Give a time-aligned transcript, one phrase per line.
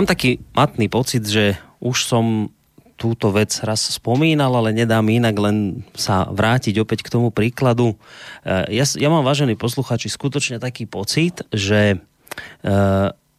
[0.00, 2.48] Mám taký matný pocit, že už som
[2.96, 8.00] túto vec raz spomínal, ale nedá mi inak len sa vrátiť opäť k tomu príkladu.
[8.40, 12.00] E, ja, ja mám, vážení posluchači, skutočne taký pocit, že
[12.64, 12.72] e,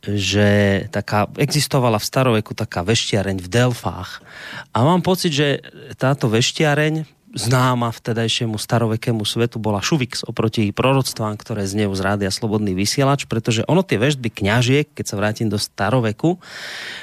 [0.06, 0.50] že
[0.94, 4.22] taká, existovala v staroveku taká veštiareň v Delfách.
[4.70, 5.66] A mám pocit, že
[5.98, 13.24] táto veštiareň známa vtedajšiemu starovekému svetu bola Šuvix oproti proroctvám, ktoré z rádia Slobodný vysielač,
[13.28, 16.40] pretože ono tie vežby kňažiek, keď sa vrátim do staroveku,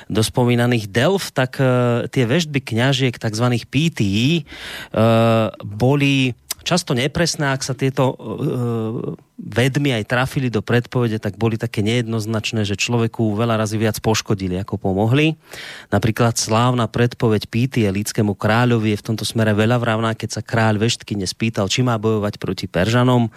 [0.09, 3.47] do spomínaných Delf, tak uh, tie vežby kňažiek, tzv.
[3.69, 4.45] PTI,
[4.93, 6.37] uh, boli
[6.69, 12.69] často nepresné, ak sa tieto uh, vedmy aj trafili do predpovede, tak boli také nejednoznačné,
[12.69, 15.41] že človeku veľa razy viac poškodili, ako pomohli.
[15.89, 20.85] Napríklad slávna predpoveď Píty lidskému kráľovi je v tomto smere veľa vravná, keď sa kráľ
[20.85, 23.33] veštky nespýtal, či má bojovať proti Peržanom.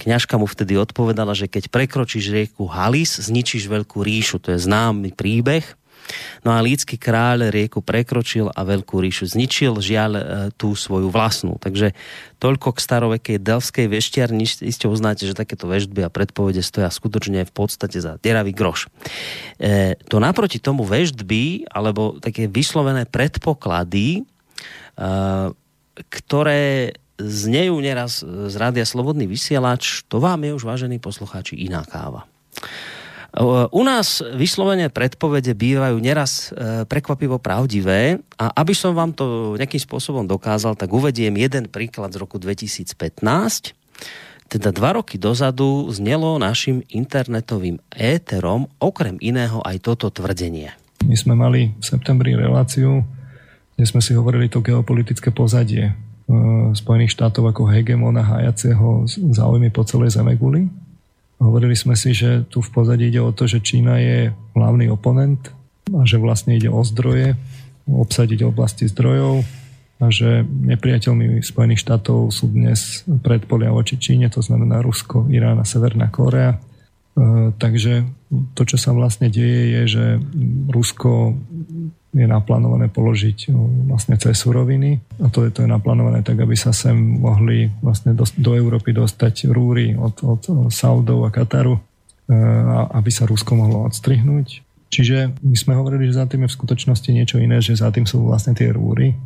[0.00, 4.42] Kňažka mu vtedy odpovedala, že keď prekročíš rieku Halis, zničíš veľkú ríšu.
[4.42, 5.62] To je známy príbeh.
[6.42, 10.22] No a lídsky kráľ rieku prekročil a veľkú ríšu zničil, žiaľ e,
[10.58, 11.56] tú svoju vlastnú.
[11.62, 11.94] Takže
[12.42, 14.44] toľko k starovekej delskej veštiarni.
[14.44, 18.90] Iste uznáte, že takéto vežby a predpovede stoja skutočne v podstate za deravý groš.
[19.62, 24.22] E, to naproti tomu vežby, alebo také vyslovené predpoklady, e,
[26.10, 32.26] ktoré znejú neraz z rádia Slobodný vysielač, to vám je už, vážení poslucháči, iná káva.
[33.72, 39.80] U nás vyslovene predpovede bývajú neraz e, prekvapivo pravdivé a aby som vám to nejakým
[39.80, 42.92] spôsobom dokázal, tak uvediem jeden príklad z roku 2015.
[44.52, 50.76] Teda dva roky dozadu znelo našim internetovým éterom okrem iného aj toto tvrdenie.
[51.08, 53.00] My sme mali v septembri reláciu,
[53.80, 55.92] kde sme si hovorili to geopolitické pozadie e,
[56.76, 60.81] Spojených štátov ako hegemona hájaceho záujmy po celej Zemeguli
[61.42, 65.50] Hovorili sme si, že tu v pozadí ide o to, že Čína je hlavný oponent
[65.90, 67.34] a že vlastne ide o zdroje,
[67.90, 69.42] obsadiť oblasti zdrojov
[69.98, 75.66] a že nepriateľmi Spojených štátov sú dnes predpolia voči Číne, to znamená Rusko, Irán a
[75.66, 76.62] Severná Korea.
[77.12, 78.08] E, takže
[78.56, 80.04] to, čo sa vlastne deje, je, že
[80.72, 81.36] Rusko
[82.12, 86.52] je naplánované položiť no, vlastne cez suroviny a to je, to je naplánované tak, aby
[86.52, 91.80] sa sem mohli vlastne do, do Európy dostať rúry od, od Saudov a Kataru,
[92.28, 92.32] e,
[92.68, 94.64] a aby sa Rusko mohlo odstrihnúť.
[94.92, 98.04] Čiže my sme hovorili, že za tým je v skutočnosti niečo iné, že za tým
[98.04, 99.16] sú vlastne tie rúry, e,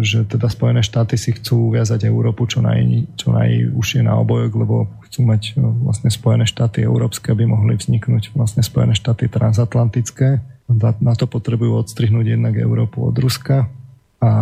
[0.00, 4.76] že teda Spojené štáty si chcú viazať Európu čo, naj, čo najúžšie na obojok, lebo
[5.10, 10.38] chcú mať e, vlastne Spojené štáty európske, aby mohli vzniknúť vlastne Spojené štáty transatlantické
[10.78, 13.66] na to potrebujú odstrihnúť jednak Európu od Ruska
[14.22, 14.32] a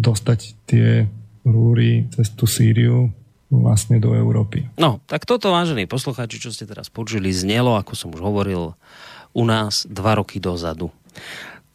[0.00, 1.04] dostať tie
[1.44, 3.10] rúry cez tú Sýriu
[3.50, 4.70] vlastne do Európy.
[4.78, 8.78] No, tak toto, vážení poslucháči, čo ste teraz počuli, znelo, ako som už hovoril,
[9.34, 10.94] u nás dva roky dozadu.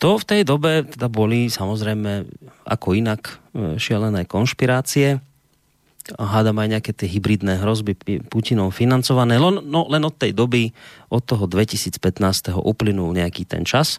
[0.04, 2.28] To v tej dobe teda boli samozrejme
[2.68, 3.22] ako inak
[3.56, 5.24] e, šialené konšpirácie
[6.14, 7.98] hádam aj nejaké tie hybridné hrozby
[8.30, 9.42] Putinom financované.
[9.42, 10.70] No, no len od tej doby,
[11.10, 11.98] od toho 2015.
[12.54, 13.98] uplynul nejaký ten čas.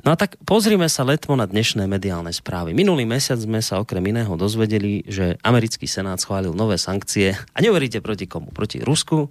[0.00, 2.72] No a tak pozrime sa letmo na dnešné mediálne správy.
[2.72, 8.00] Minulý mesiac sme sa okrem iného dozvedeli, že americký senát schválil nové sankcie a neuveríte
[8.00, 8.48] proti komu?
[8.48, 9.28] Proti Rusku,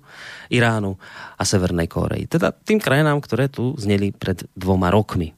[0.54, 0.94] Iránu
[1.38, 2.30] a Severnej Koreji.
[2.30, 5.34] Teda tým krajinám, ktoré tu zneli pred dvoma rokmi.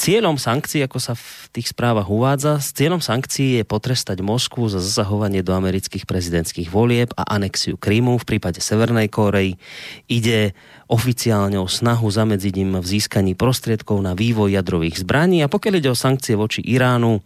[0.00, 4.80] Cieľom sankcií, ako sa v tých správach uvádza, s cieľom sankcií je potrestať Moskvu za
[4.80, 9.60] zasahovanie do amerických prezidentských volieb a anexiu Krymu v prípade Severnej Kórei.
[10.08, 10.56] Ide
[10.88, 15.92] oficiálne o snahu zamedziť im v získaní prostriedkov na vývoj jadrových zbraní a pokiaľ ide
[15.92, 17.20] o sankcie voči Iránu,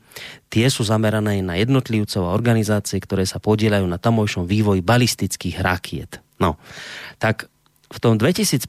[0.51, 6.19] tie sú zamerané na jednotlivcov a organizácie, ktoré sa podielajú na tamojšom vývoji balistických rakiet.
[6.43, 6.59] No,
[7.23, 7.47] tak
[7.95, 8.67] v tom 2015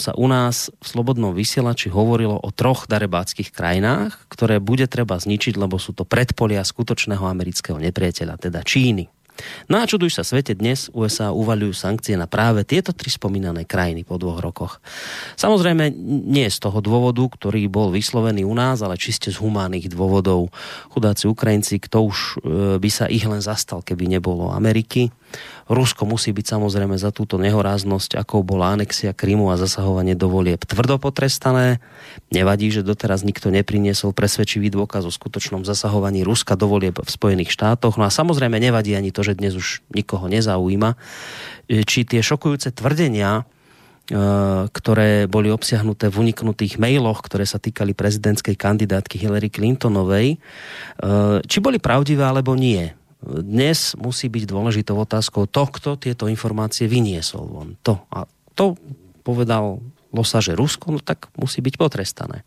[0.00, 5.60] sa u nás v Slobodnom vysielači hovorilo o troch darebáckých krajinách, ktoré bude treba zničiť,
[5.60, 9.12] lebo sú to predpolia skutočného amerického nepriateľa, teda Číny.
[9.66, 14.06] No a čuduj sa svete, dnes USA uvaľujú sankcie na práve tieto tri spomínané krajiny
[14.06, 14.78] po dvoch rokoch.
[15.34, 15.90] Samozrejme,
[16.30, 20.54] nie z toho dôvodu, ktorý bol vyslovený u nás, ale čiste z humánnych dôvodov.
[20.94, 22.32] Chudáci Ukrajinci, kto už e,
[22.78, 25.10] by sa ich len zastal, keby nebolo Ameriky.
[25.64, 30.60] Rusko musí byť samozrejme za túto nehoráznosť, ako bola anexia Krymu a zasahovanie do volieb
[30.60, 31.80] tvrdo potrestané.
[32.28, 37.48] Nevadí, že doteraz nikto nepriniesol presvedčivý dôkaz o skutočnom zasahovaní Ruska do volieb v Spojených
[37.56, 37.96] štátoch.
[37.96, 41.00] No a samozrejme nevadí ani to, že dnes už nikoho nezaujíma,
[41.88, 43.42] či tie šokujúce tvrdenia, e,
[44.68, 50.38] ktoré boli obsiahnuté v uniknutých mailoch, ktoré sa týkali prezidentskej kandidátky Hillary Clintonovej, e,
[51.48, 52.92] či boli pravdivé alebo nie
[53.24, 57.68] dnes musí byť dôležitou otázkou to, kto tieto informácie vyniesol von.
[57.88, 58.04] To.
[58.12, 58.76] A to
[59.24, 59.80] povedal
[60.14, 62.46] losa, že Rusko, no tak musí byť potrestané.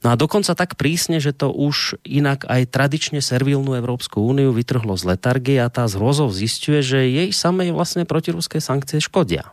[0.00, 4.96] No a dokonca tak prísne, že to už inak aj tradične servilnú Európsku úniu vytrhlo
[4.96, 9.52] z letargie a tá z hrozov zistuje, že jej samej vlastne protiruské sankcie škodia.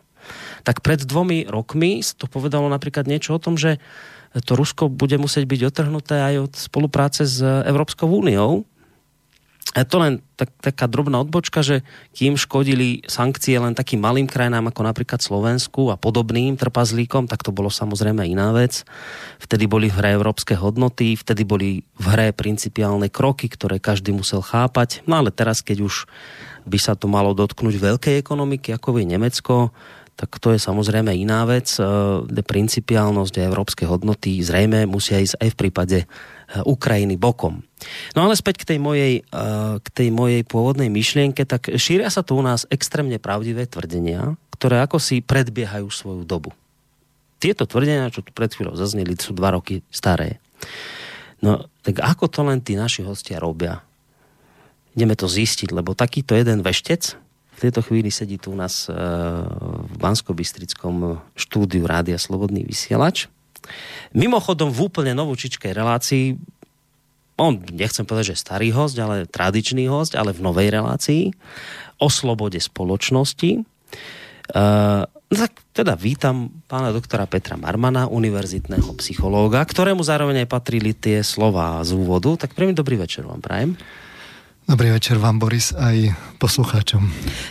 [0.64, 3.84] Tak pred dvomi rokmi to povedalo napríklad niečo o tom, že
[4.32, 8.64] to Rusko bude musieť byť otrhnuté aj od spolupráce s Európskou úniou,
[9.72, 14.68] a to len tak, taká drobná odbočka, že kým škodili sankcie len takým malým krajinám
[14.68, 18.84] ako napríklad Slovensku a podobným trpazlíkom, tak to bolo samozrejme iná vec.
[19.40, 24.44] Vtedy boli v hre európske hodnoty, vtedy boli v hre principiálne kroky, ktoré každý musel
[24.44, 25.08] chápať.
[25.08, 26.04] No ale teraz, keď už
[26.68, 29.72] by sa to malo dotknúť veľkej ekonomiky, ako je Nemecko,
[30.20, 31.72] tak to je samozrejme iná vec.
[31.80, 35.98] E, principiálnosť a európske hodnoty zrejme musia ísť aj v prípade
[36.60, 37.64] Ukrajiny bokom.
[38.12, 42.22] No ale späť k tej mojej, eh, k tej mojej pôvodnej myšlienke, tak šíria sa
[42.22, 46.52] tu u nás extrémne pravdivé tvrdenia, ktoré ako si predbiehajú svoju dobu.
[47.42, 50.38] Tieto tvrdenia, čo tu pred chvíľou zazneli, sú dva roky staré.
[51.42, 53.82] No, tak ako to len tí naši hostia robia?
[54.94, 57.18] Ideme to zistiť, lebo takýto jeden veštec
[57.62, 58.94] v tejto chvíli sedí tu u nás eh,
[59.88, 63.32] v Bansko-Bystrickom štúdiu Rádia Slobodný vysielač
[64.12, 66.26] Mimochodom v úplne novúčičkej relácii
[67.42, 71.34] on, nechcem povedať, že starý host, ale tradičný host, ale v novej relácii
[71.98, 73.66] o slobode spoločnosti.
[74.52, 80.94] Uh, no tak teda vítam pána doktora Petra Marmana, univerzitného psychológa, ktorému zároveň aj patrili
[80.94, 82.36] tie slova z úvodu.
[82.38, 83.74] Tak príjemný dobrý večer vám prajem.
[84.72, 87.02] Dobrý večer vám, Boris, aj poslucháčom.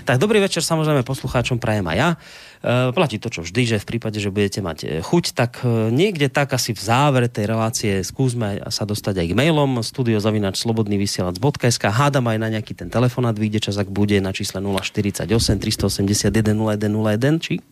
[0.06, 2.11] Tak dobrý večer samozrejme poslucháčom prajem aj ja.
[2.15, 2.17] E,
[2.61, 6.29] platí to, čo vždy, že v prípade, že budete mať e, chuť, tak e, niekde
[6.29, 12.29] tak asi v závere tej relácie skúsme sa dostať aj k mailom studiozavinač slobodnyvysielac.sk hádam
[12.29, 15.25] aj na nejaký ten telefonát vyjde čas, ak bude na čísle 048
[15.57, 17.65] 381 0101, či?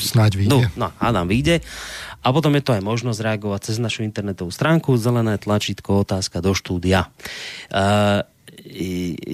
[0.00, 0.72] Snáď vyjde.
[0.80, 1.60] No, no, hádam vyjde.
[2.22, 6.54] A potom je to aj možnosť reagovať cez našu internetovú stránku, zelené tlačítko, otázka do
[6.54, 7.10] štúdia.
[7.68, 8.22] Uh,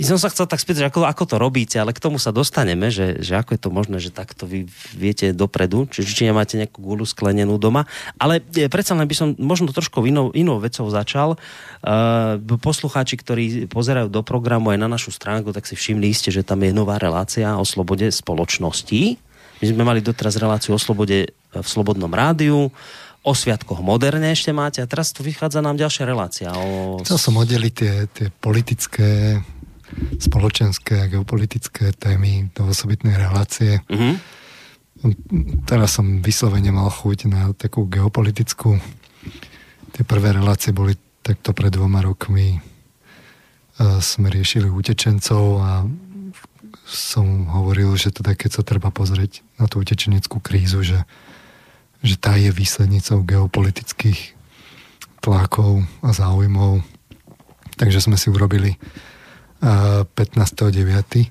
[0.00, 3.20] som sa chcel tak spýtať, ako, ako to robíte, ale k tomu sa dostaneme, že,
[3.20, 4.64] že ako je to možné, že takto vy
[4.96, 7.84] viete dopredu, čiže či nemáte nejakú gulu sklenenú doma.
[8.16, 11.36] Ale e, predsa len by som možno trošku inou, inou vecou začal.
[11.84, 16.40] Uh, poslucháči, ktorí pozerajú do programu aj na našu stránku, tak si všimli ste, že
[16.40, 19.20] tam je nová relácia o slobode spoločnosti.
[19.58, 22.70] My sme mali doteraz reláciu o slobode v Slobodnom rádiu
[23.28, 26.48] o sviatkoch moderne ešte máte a teraz tu vychádza nám ďalšia relácia.
[26.56, 26.96] O...
[27.04, 29.38] Chcel som oddeliť tie, tie politické,
[30.16, 33.84] spoločenské a geopolitické témy do osobitnej relácie.
[33.84, 34.16] Uh-huh.
[35.68, 38.80] Teraz som vyslovene mal chuť na takú geopolitickú.
[39.92, 42.58] Tie prvé relácie boli takto pred dvoma rokmi.
[44.00, 45.84] Sme riešili utečencov a
[46.88, 51.04] som hovoril, že teda keď sa treba pozrieť na tú utečeneckú krízu, že
[52.02, 54.38] že tá je výslednicou geopolitických
[55.18, 56.82] tlakov a záujmov.
[57.78, 58.78] Takže sme si urobili
[59.62, 61.30] 15.9.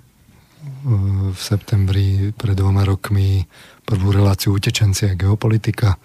[1.31, 3.47] v septembri pred dvoma rokmi
[3.87, 5.95] prvú reláciu utečenci a geopolitika.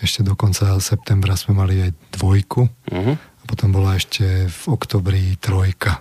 [0.00, 3.14] Ešte do konca septembra sme mali aj dvojku uh-huh.
[3.16, 6.00] a potom bola ešte v oktobri trojka.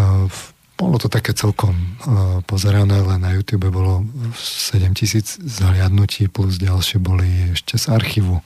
[0.00, 0.38] V
[0.80, 4.00] bolo to také celkom uh, pozerané, len na YouTube bolo
[4.32, 8.40] 7 tisíc zhliadnutí, plus ďalšie boli ešte z archívu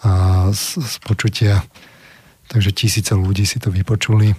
[0.00, 1.60] a z, z počutia.
[2.48, 4.32] Takže tisíce ľudí si to vypočuli.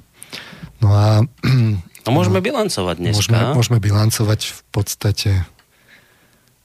[0.81, 1.21] No a...
[2.05, 3.17] No môžeme bilancovať dneska.
[3.17, 5.31] Môžeme, môžeme bilancovať v podstate.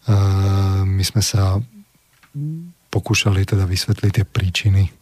[0.04, 1.56] Uh, my sme sa
[2.92, 4.92] pokúšali teda vysvetliť tie príčiny.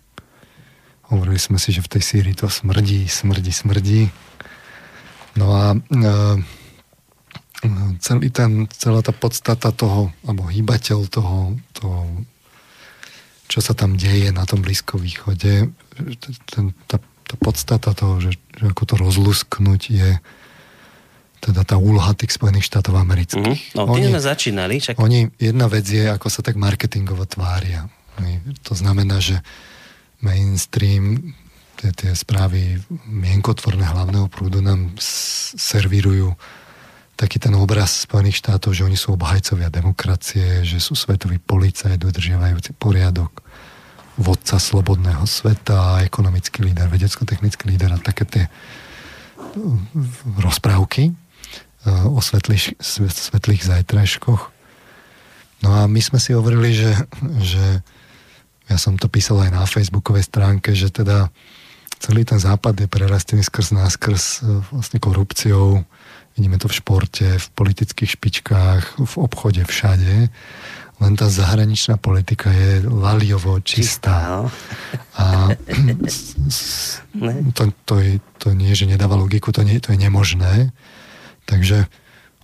[1.10, 4.14] Hovorili sme si, že v tej Sýrii to smrdí, smrdí, smrdí
[5.38, 5.78] No a e,
[8.02, 12.26] celý ten, celá tá podstata toho, alebo hýbateľ toho, toho
[13.48, 15.72] čo sa tam deje na tom Blízkom východe,
[16.52, 20.10] ten, tá, tá podstata toho, že, že ako to rozlusknúť je
[21.38, 23.62] teda tá úloha tých Spojených štátov amerických.
[23.72, 24.74] Mm, no, oni, sme začínali.
[24.82, 24.98] Čak...
[24.98, 27.86] Oni, jedna vec je, ako sa tak marketingovo tvária.
[28.66, 29.38] To znamená, že
[30.18, 31.34] mainstream
[31.78, 34.98] tie, tie správy mienkotvorné hlavného prúdu nám
[35.54, 36.34] servírujú
[37.18, 42.78] taký ten obraz Spojených štátov, že oni sú obhajcovia demokracie, že sú svetoví policajt, dodržiavajúci
[42.78, 43.42] poriadok,
[44.18, 48.44] vodca slobodného sveta, ekonomický líder, vedecko-technický líder a také tie
[50.38, 51.14] rozprávky
[51.86, 54.42] o svetlých, svetlých zajtrajškoch.
[55.62, 56.90] No a my sme si hovorili, že,
[57.42, 57.64] že
[58.70, 61.30] ja som to písal aj na facebookovej stránke, že teda
[61.98, 65.82] celý ten západ je prerastený skrz náskrz e, vlastne korupciou,
[66.38, 70.30] vidíme to v športe, v politických špičkách, v obchode, všade.
[70.98, 74.18] Len tá zahraničná politika je laliovo čistá.
[74.26, 74.42] no.
[75.14, 75.54] A
[77.54, 78.12] to, to, je,
[78.42, 80.74] to nie, že nedáva logiku, to, nie, to je nemožné.
[81.46, 81.86] Takže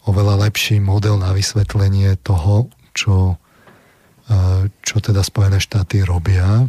[0.07, 3.39] oveľa lepší model na vysvetlenie toho, čo,
[4.31, 6.67] e, čo teda Spojené štáty robia,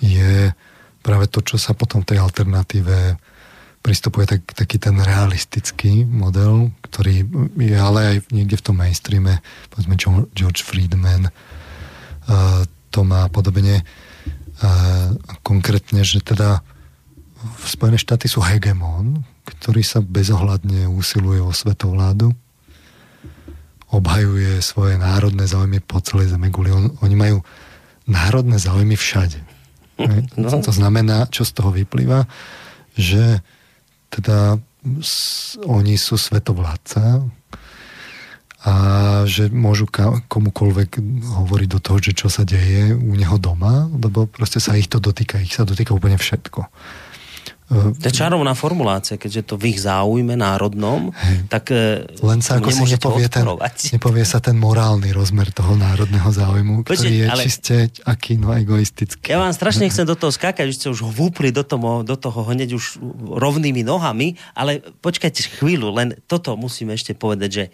[0.00, 0.52] je
[1.02, 3.18] práve to, čo sa potom v tej alternatíve
[3.82, 7.26] pristupuje tak, taký ten realistický model, ktorý
[7.58, 9.42] je ale aj niekde v tom mainstreame,
[9.74, 9.98] povedzme
[10.32, 12.62] George Friedman uh,
[12.94, 15.10] to má podobne uh,
[15.42, 16.62] konkrétne, že teda
[17.66, 22.30] Spojené štáty sú hegemon, ktorý sa bezohľadne usiluje o svetovládu,
[23.90, 26.70] obhajuje svoje národné záujmy po celej Zemeguli.
[26.70, 27.42] On, oni majú
[28.06, 29.42] národné záujmy všade.
[30.36, 30.48] No.
[30.50, 32.26] To znamená, čo z toho vyplýva,
[32.96, 33.40] že
[34.12, 34.58] teda
[35.64, 37.22] oni sú svetovládca
[38.62, 38.74] a
[39.26, 39.90] že môžu
[40.30, 40.90] komukoľvek
[41.22, 45.02] hovoriť do toho, že čo sa deje u neho doma, lebo proste sa ich to
[45.02, 46.66] dotýka, ich sa dotýka úplne všetko.
[47.72, 51.08] To je čarovná formulácia, keďže to v ich záujme národnom,
[51.48, 53.48] tak e, Len sa ako si nepovie, ten,
[53.96, 57.42] nepovie sa ten morálny rozmer toho národného záujmu, Počuť, ktorý je ale...
[57.48, 59.32] čiste aký no egoistický.
[59.32, 62.44] Ja vám strašne chcem do toho skákať, že ste už vúpli do toho, do toho
[62.44, 63.00] hneď už
[63.40, 67.64] rovnými nohami, ale počkajte chvíľu, len toto musíme ešte povedať, že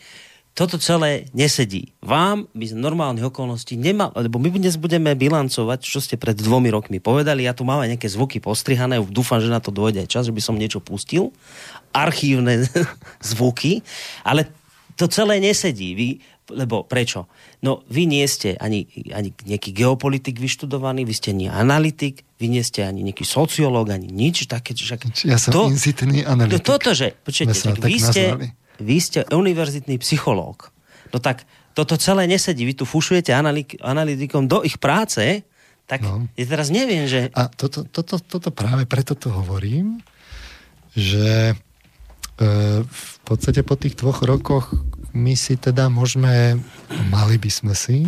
[0.59, 1.95] toto celé nesedí.
[2.03, 6.67] Vám by z normálnych okolností nemal, lebo my dnes budeme bilancovať, čo ste pred dvomi
[6.67, 7.47] rokmi povedali.
[7.47, 10.35] Ja tu mám aj nejaké zvuky postrihané, dúfam, že na to dôjde aj čas, že
[10.35, 11.31] by som niečo pustil.
[11.95, 12.67] Archívne
[13.31, 13.87] zvuky,
[14.27, 14.51] ale
[14.99, 15.95] to celé nesedí.
[15.95, 16.09] Vy,
[16.51, 17.31] lebo prečo?
[17.63, 22.67] No vy nie ste ani, ani nejaký geopolitik vyštudovaný, vy ste ani analytik, vy nie
[22.67, 24.75] ste ani nejaký sociológ, ani nič také.
[24.75, 26.67] Však ja som to, insitný analytik.
[26.67, 30.71] To, toto, že, počujete, vy ste, nazvali vy ste univerzitný psychológ.
[31.11, 31.45] No tak
[31.75, 32.67] toto celé nesedí.
[32.67, 33.31] Vy tu fušujete
[33.83, 35.47] analytikom do ich práce,
[35.89, 36.27] tak no.
[36.37, 37.33] ja teraz neviem, že...
[37.33, 40.03] A toto, toto, toto práve preto to hovorím,
[40.93, 41.55] že e,
[42.85, 44.75] v podstate po tých dvoch rokoch
[45.17, 46.61] my si teda môžeme,
[47.09, 48.05] mali by sme si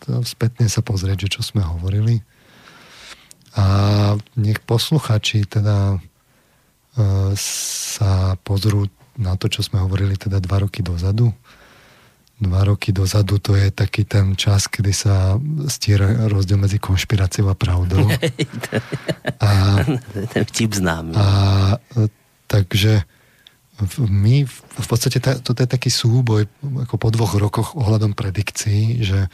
[0.00, 2.24] to spätne sa pozrieť, že čo sme hovorili.
[3.54, 3.64] A
[4.38, 5.98] nech posluchači teda e,
[7.36, 11.32] sa pozrú na to, čo sme hovorili teda dva roky dozadu.
[12.40, 15.36] Dva roky dozadu to je taký ten čas, kedy sa
[15.68, 18.08] stiera rozdiel medzi konšpiráciou a pravdou.
[19.44, 19.50] a,
[20.32, 21.12] ten vtip známy.
[21.16, 21.26] A
[22.48, 23.04] takže
[24.00, 26.48] my v podstate toto je taký súboj
[26.84, 29.28] ako po dvoch rokoch ohľadom predikcií, že e,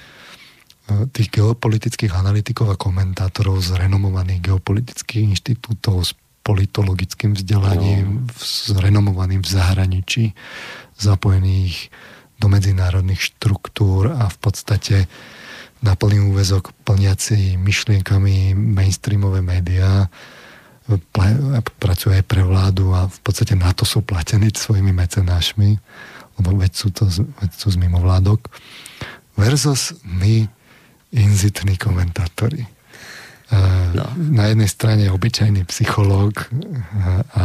[1.10, 6.12] tých geopolitických analytikov a komentátorov z renomovaných geopolitických inštitútov, z
[6.46, 8.38] politologickým vzdelaním, no.
[8.38, 10.24] s renomovaným v zahraničí,
[10.94, 11.90] zapojených
[12.38, 14.96] do medzinárodných štruktúr a v podstate
[15.82, 20.06] na plný úvezok plniaci myšlienkami mainstreamové médiá
[21.82, 25.70] pracujú aj pre vládu a v podstate na to sú platení svojimi mecenášmi,
[26.38, 28.46] lebo veď sú to veď sú z mimovládok,
[29.34, 30.46] versus my
[31.10, 32.75] inzitní komentátori
[33.94, 34.04] No.
[34.16, 36.50] Na jednej strane obyčajný psychológ
[37.00, 37.42] a, a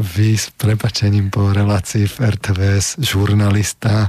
[0.00, 4.08] vy s prepačením po relácii v RTVS žurnalista,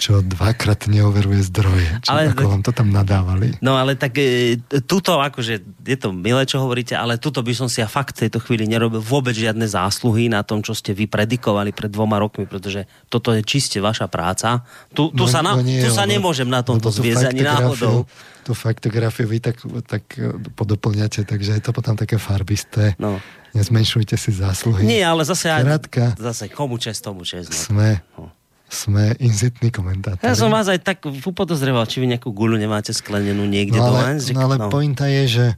[0.00, 2.00] čo dvakrát neoveruje zdroje.
[2.00, 3.60] Čo, ale, ako vám to tam nadávali.
[3.60, 4.56] No ale tak e,
[4.88, 8.24] tuto, akože je to milé, čo hovoríte, ale tuto by som si ja fakt v
[8.24, 12.48] tejto chvíli nerobil vôbec žiadne zásluhy na tom, čo ste vy predikovali pred dvoma rokmi,
[12.48, 14.64] pretože toto je čiste vaša práca.
[14.96, 18.08] Tu, tu, no, sa, na, no nie, tu sa nemôžem na tomto zviezať ani náhodou
[18.48, 20.08] tú faktografiu vy tak, tak
[20.56, 22.96] podoplňate, takže je to potom také farbisté.
[22.96, 23.20] No.
[23.56, 24.84] Nezmenšujte si zásluhy.
[24.84, 27.48] Nie, ale zase, Krátka, zase komu čest, tomu čest.
[27.48, 27.56] No.
[27.56, 28.28] Sme, no.
[28.68, 30.24] sme inzitní komentátori.
[30.24, 34.20] Ja som vás aj tak upodozreval, či vy nejakú gulu nemáte sklenenú niekde no ale,
[34.20, 34.36] doma.
[34.36, 34.68] No ale no.
[34.68, 35.48] pointa je, že,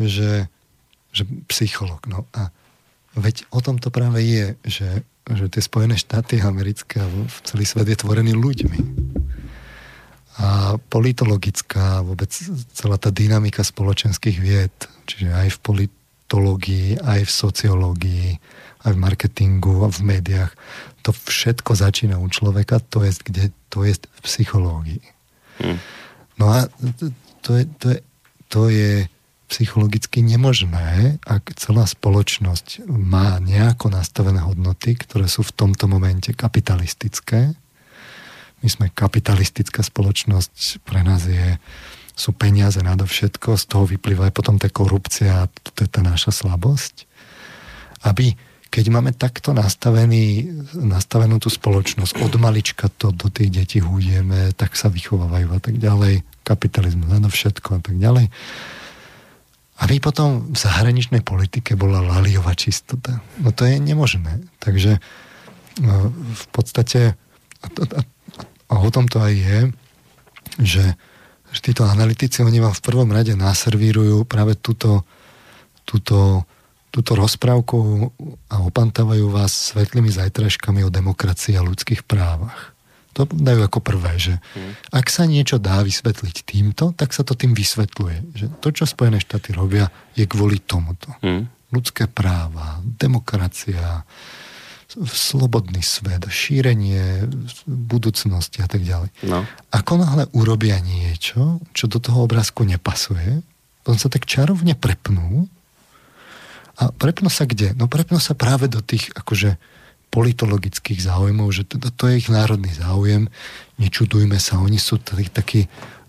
[0.00, 0.32] že,
[1.12, 1.22] že
[1.52, 2.00] psycholog.
[2.08, 2.48] No a
[3.16, 4.88] veď o tom to práve je, že,
[5.28, 7.08] že tie Spojené štáty americké a
[7.44, 8.78] celý svet je tvorený ľuďmi
[10.40, 12.32] a politologická, vôbec
[12.72, 14.72] celá tá dynamika spoločenských vied,
[15.04, 15.58] čiže aj v
[16.30, 18.28] politológii, aj v sociológii,
[18.86, 20.54] aj v marketingu a v médiách,
[21.02, 25.02] to všetko začína u človeka, to je, kde, to je v psychológii.
[25.58, 25.82] Hmm.
[26.38, 26.70] No a
[27.42, 27.98] to je, to, je,
[28.46, 28.92] to je
[29.50, 37.58] psychologicky nemožné, ak celá spoločnosť má nejako nastavené hodnoty, ktoré sú v tomto momente kapitalistické,
[38.60, 41.58] my sme kapitalistická spoločnosť, pre nás je,
[42.20, 47.08] sú peniaze nadovšetko, z toho vyplýva aj potom tá korupcia, to je tá naša slabosť.
[48.04, 48.36] Aby
[48.70, 50.46] keď máme takto nastavený,
[50.78, 55.74] nastavenú tú spoločnosť, od malička to do tých detí húdieme, tak sa vychovávajú a tak
[55.80, 58.30] ďalej, kapitalizmus, áno, všetko a tak ďalej.
[59.80, 63.18] Aby potom v zahraničnej politike bola laliová čistota.
[63.42, 64.44] No to je nemožné.
[64.62, 65.02] Takže
[65.82, 67.18] no, v podstate
[67.64, 68.00] a, a,
[68.70, 69.58] a o tom to aj je,
[70.62, 70.84] že,
[71.50, 75.02] že títo analytici, oni vám v prvom rade naservírujú práve túto,
[75.82, 76.46] túto
[76.90, 78.10] túto rozprávku
[78.50, 82.74] a opantávajú vás svetlými zajtražkami o demokracii a ľudských právach.
[83.14, 84.94] To dajú ako prvé, že mm.
[84.94, 88.16] ak sa niečo dá vysvetliť týmto, tak sa to tým vysvetľuje.
[88.38, 91.10] Že to, čo Spojené štáty robia, je kvôli tomuto.
[91.22, 91.50] Mm.
[91.70, 94.02] Ľudské práva, demokracia,
[94.98, 97.30] slobodný svet, šírenie
[97.66, 99.10] budúcnosti a tak ďalej.
[99.26, 99.46] No.
[99.70, 103.42] Ako náhle urobia niečo, čo do toho obrázku nepasuje,
[103.80, 105.46] potom sa tak čarovne prepnú
[106.80, 107.76] a prepnú sa kde?
[107.76, 109.56] No prepnú sa práve do tých akože
[110.10, 113.30] politologických záujmov, že to, to je ich národný záujem.
[113.78, 115.60] Nečudujme sa, oni sú takí, takí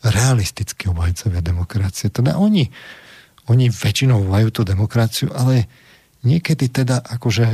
[0.01, 2.09] realistickí obhajcovia demokracie.
[2.09, 2.65] Teda oni,
[3.45, 5.69] oni väčšinou majú tú demokraciu, ale
[6.21, 7.45] niekedy teda akože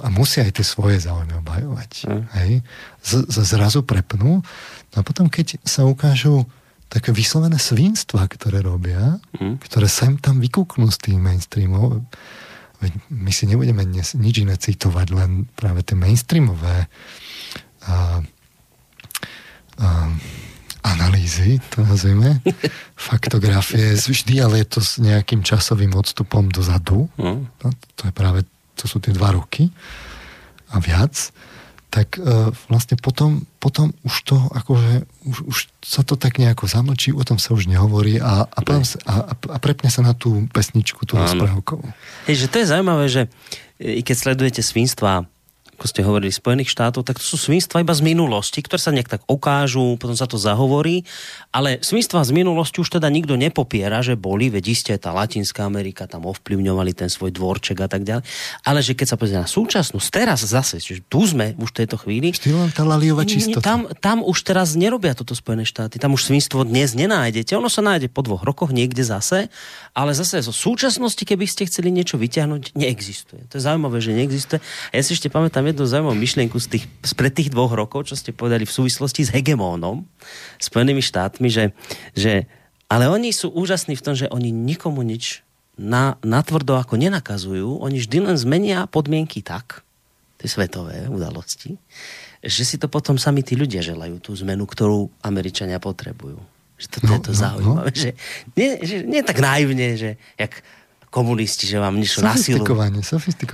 [0.00, 1.90] a musia aj tie svoje záujmy obhajovať.
[2.08, 2.22] Mm.
[2.40, 2.52] Hej?
[3.04, 4.40] Z, z, zrazu prepnú.
[4.92, 6.48] No a potom, keď sa ukážu
[6.88, 9.60] také vyslovené svinstva, ktoré robia, mm.
[9.60, 12.00] ktoré sem tam vykúknú z tých mainstreamov,
[13.10, 16.86] my si nebudeme dnes nič iné citovať, len práve tie mainstreamové
[17.84, 18.22] a,
[19.82, 19.88] a,
[20.94, 22.40] analýzy, to nazvime,
[23.10, 27.10] faktografie, vždy, ale je to s nejakým časovým odstupom dozadu.
[27.20, 27.44] Mm.
[27.48, 28.40] No, to je práve,
[28.78, 29.68] to sú tie dva roky
[30.72, 31.32] a viac
[31.88, 37.16] tak e, vlastne potom, potom už to akože, už, už sa to tak nejako zamlčí,
[37.16, 41.08] o tom sa už nehovorí a, a, sa, a, a prepne sa na tú pesničku,
[41.08, 41.88] tú rozprávkovú.
[42.28, 43.22] Hej, že to je zaujímavé, že
[43.80, 45.24] i keď sledujete svinstva
[45.78, 49.14] ako ste hovorili, Spojených štátov, tak to sú svinstva iba z minulosti, ktoré sa nejak
[49.14, 51.06] tak ukážu, potom sa to zahovorí,
[51.54, 56.10] ale svinstva z minulosti už teda nikto nepopiera, že boli, veď isté tá Latinská Amerika,
[56.10, 58.26] tam ovplyvňovali ten svoj dvorček a tak ďalej,
[58.66, 61.94] ale že keď sa pozrie na súčasnosť, teraz zase, čiže tu sme už v tejto
[62.02, 62.34] chvíli,
[63.54, 63.62] tá.
[63.62, 67.86] Tam, tam už teraz nerobia toto Spojené štáty, tam už svinstvo dnes nenájdete, ono sa
[67.86, 69.46] nájde po dvoch rokoch niekde zase,
[69.94, 73.46] ale zase zo súčasnosti, keby ste chceli niečo vyťahnuť, neexistuje.
[73.54, 74.58] To je zaujímavé, že neexistuje.
[74.90, 78.32] Ja si ešte pamätám jednu zaujímavú myšlienku z tých, spred tých dvoch rokov, čo ste
[78.32, 80.04] povedali v súvislosti s hegemónom,
[80.58, 81.76] Spojenými štátmi, že,
[82.16, 82.48] že
[82.88, 85.44] ale oni sú úžasní v tom, že oni nikomu nič
[85.78, 89.86] na, natvrdo ako nenakazujú, oni vždy len zmenia podmienky tak,
[90.40, 91.78] tie svetové udalosti,
[92.42, 96.38] že si to potom sami tí ľudia želajú, tú zmenu, ktorú Američania potrebujú.
[96.78, 97.90] Že to, no, je to no, zaujímavé.
[97.90, 97.98] No.
[97.98, 98.10] Že,
[98.54, 100.62] nie, že, nie tak naivne, že jak
[101.08, 102.64] komunisti, že vám niečo na silu,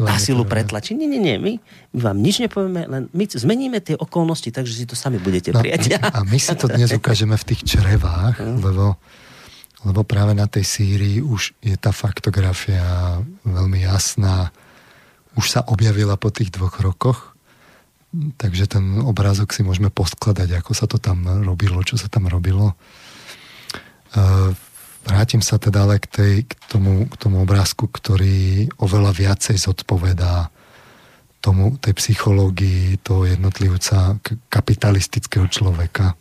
[0.03, 0.99] na silu pretlačí.
[0.99, 1.53] Nie, nie, nie, my,
[1.95, 5.55] my vám nič nepovieme, len my zmeníme tie okolnosti tak, že si to sami budete
[5.55, 6.03] no, prijať.
[6.03, 8.59] A my si to dnes ukážeme v tých črevách, mm.
[8.59, 8.99] lebo,
[9.87, 14.51] lebo práve na tej Sýrii už je tá faktografia veľmi jasná.
[15.39, 17.39] Už sa objavila po tých dvoch rokoch,
[18.39, 22.75] takže ten obrázok si môžeme poskladať, ako sa to tam robilo, čo sa tam robilo.
[24.15, 24.55] Uh,
[25.05, 30.49] Vrátim sa teda ale k, tej, k, tomu, k tomu obrázku, ktorý oveľa viacej zodpovedá
[31.45, 34.17] tomu, tej psychológii toho jednotlivca
[34.49, 36.17] kapitalistického človeka.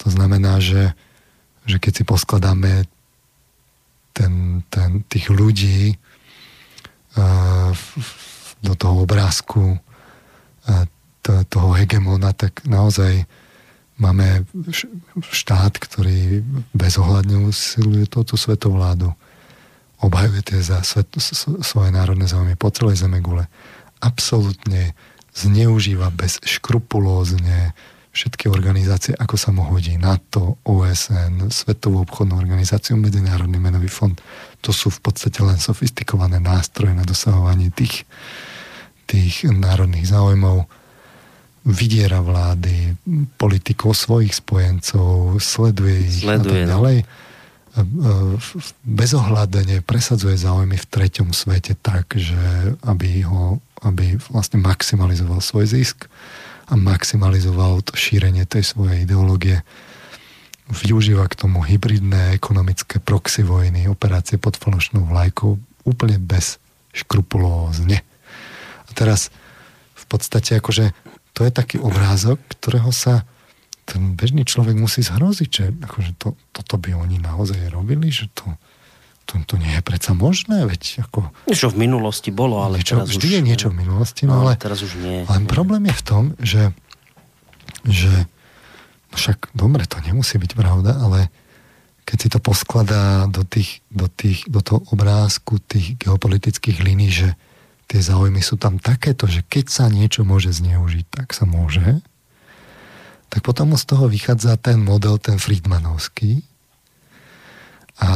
[0.00, 0.96] To znamená, že,
[1.68, 2.88] že keď si poskladáme
[4.16, 7.76] ten, ten, tých ľudí uh,
[8.64, 10.84] do toho obrázku uh,
[11.26, 13.28] toho hegemona, tak naozaj
[13.96, 14.44] Máme
[15.24, 16.44] štát, ktorý
[16.76, 19.16] bezohľadne usiluje túto svetovládu.
[20.04, 21.08] Obhajuje tie za svet,
[21.64, 23.48] svoje národné záujmy po celej zeme gule.
[25.36, 27.76] Zneužíva bez škrupulózne
[28.16, 30.00] všetky organizácie, ako sa mu hodí.
[30.00, 34.16] NATO, OSN, Svetovú obchodnú organizáciu, Medzinárodný menový fond.
[34.64, 38.08] To sú v podstate len sofistikované nástroje na dosahovanie tých,
[39.04, 40.64] tých národných záujmov
[41.66, 42.94] vydiera vlády,
[43.34, 46.70] politikov svojich spojencov, sleduje ich sleduje, a tak no.
[46.72, 46.98] ďalej.
[48.86, 56.08] Bezohľadne presadzuje záujmy v treťom svete tak, že aby ho aby vlastne maximalizoval svoj zisk
[56.66, 59.60] a maximalizoval to šírenie tej svojej ideológie.
[60.66, 66.58] Využíva k tomu hybridné ekonomické proxy vojny, operácie pod falošnou vlajkou úplne bez
[66.96, 68.02] škrupulózne.
[68.86, 69.28] A teraz
[69.94, 70.90] v podstate akože
[71.36, 73.28] to je taký obrázok, ktorého sa
[73.86, 78.56] ten bežný človek musí zhroziť, že akože to, toto by oni naozaj robili, že to
[79.26, 81.34] to, to nie je predsa možné, veď ako...
[81.50, 83.34] Niečo v minulosti bolo, ale niečo, teraz vždy už...
[83.34, 85.26] je niečo v minulosti, no, no ale, teraz už nie.
[85.26, 86.70] Len problém je v tom, že,
[87.82, 88.12] že
[89.10, 91.26] no však dobre, to nemusí byť pravda, ale
[92.06, 97.34] keď si to poskladá do, tých, do, tých, do toho obrázku tých geopolitických línií, že
[97.86, 102.02] tie záujmy sú tam takéto, že keď sa niečo môže zneužiť, tak sa môže,
[103.30, 106.46] tak potom z toho vychádza ten model, ten Friedmanovský.
[107.98, 108.10] A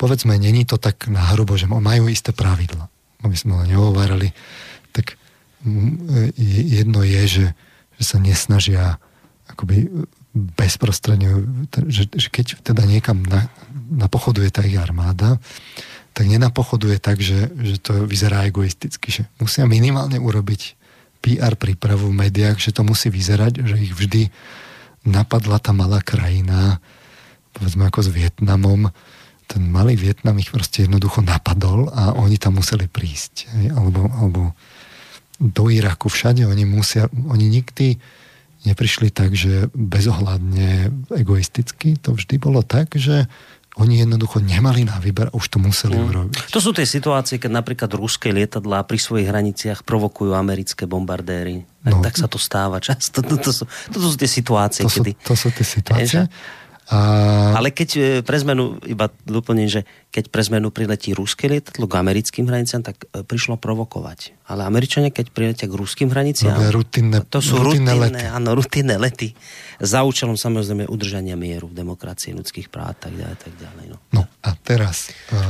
[0.00, 2.88] povedzme, není to tak nahrubo, že majú isté pravidla.
[3.24, 4.32] Aby sme len nehovárali,
[4.94, 5.18] tak
[6.38, 7.46] jedno je, že,
[7.98, 9.02] že sa nesnažia
[9.50, 9.90] akoby
[10.38, 11.44] bezprostredne,
[11.90, 13.50] že, že keď teda niekam na,
[13.90, 15.42] napochoduje tá ich armáda,
[16.18, 20.74] tak nenapochoduje tak, že, že to vyzerá egoisticky, že musia minimálne urobiť
[21.22, 24.26] PR prípravu v médiách, že to musí vyzerať, že ich vždy
[25.06, 26.82] napadla tá malá krajina,
[27.54, 28.90] povedzme ako s Vietnamom,
[29.46, 33.54] ten malý Vietnam ich proste jednoducho napadol a oni tam museli prísť.
[33.78, 34.40] Alebo, alebo
[35.38, 37.94] do Iraku všade oni musia, oni nikdy
[38.66, 41.94] neprišli tak, že bezohľadne egoisticky.
[42.02, 43.30] To vždy bolo tak, že
[43.78, 46.06] oni jednoducho nemali na výber a už to museli mm.
[46.10, 46.44] urobiť.
[46.50, 51.62] To sú tie situácie, keď napríklad ruské lietadlá pri svojich hraniciach provokujú americké bombardéry.
[51.86, 53.22] No, tak sa to stáva často.
[53.22, 53.64] To, to, sú,
[53.94, 55.10] to, to sú tie situácie, to kedy...
[55.14, 56.20] Sú, to sú tie situácie.
[56.88, 57.52] A...
[57.52, 62.00] Ale keď e, pre zmenu, iba doplním, že keď pre zmenu priletí ruské lietadlo k
[62.00, 64.48] americkým hraniciam, tak e, prišlo provokovať.
[64.48, 68.24] Ale Američania, keď priletia k ruským hraniciam, rutinné, to sú rutinné, rutinné, lety.
[68.24, 69.28] Áno, rutinné lety.
[69.84, 73.84] Za účelom samozrejme udržania mieru v demokracii, ľudských práv tak ďalej, tak ďalej.
[73.92, 75.44] No, no a teraz, e,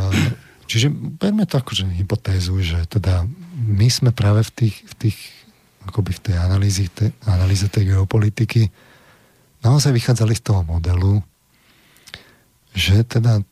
[0.66, 3.22] čiže berme to akože hypotézu, že teda
[3.54, 5.18] my sme práve v tých, v tých
[5.86, 8.74] akoby v tej analýze, tej, analýze tej geopolitiky
[9.62, 11.22] naozaj vychádzali z toho modelu,
[12.78, 13.42] že teda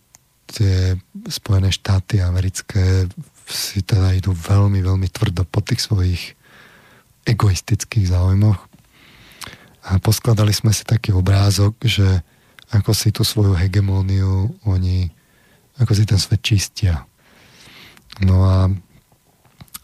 [0.46, 0.94] tie
[1.26, 3.10] Spojené štáty americké
[3.50, 6.38] si teda idú veľmi, veľmi tvrdo po tých svojich
[7.26, 8.58] egoistických záujmoch.
[9.86, 12.22] A poskladali sme si taký obrázok, že
[12.74, 15.10] ako si tú svoju hegemóniu oni,
[15.78, 17.06] ako si ten svet čistia.
[18.22, 18.58] No a,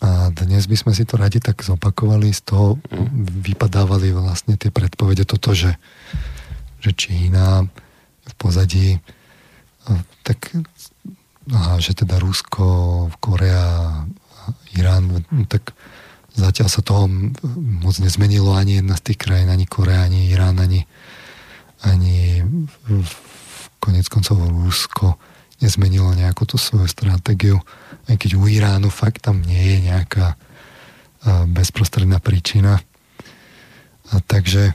[0.03, 2.83] a dnes by sme si to radi tak zopakovali, z toho
[3.47, 5.79] vypadávali vlastne tie predpovede toto, že,
[6.83, 7.67] že Čína
[8.23, 8.99] v pozadí
[10.23, 10.55] tak
[11.51, 13.91] a že teda Rusko, Korea,
[14.79, 15.75] Irán, no tak
[16.39, 17.11] zatiaľ sa toho
[17.83, 20.87] moc nezmenilo ani jedna z tých krajín, ani Korea, ani Irán, ani,
[21.83, 22.47] ani
[23.83, 25.19] konec koncov Rusko
[25.59, 27.59] nezmenilo nejakú tú svoju stratégiu,
[28.07, 30.39] aj keď u Iránu fakt tam nie je nejaká
[31.51, 32.83] bezprostredná príčina.
[34.11, 34.75] A takže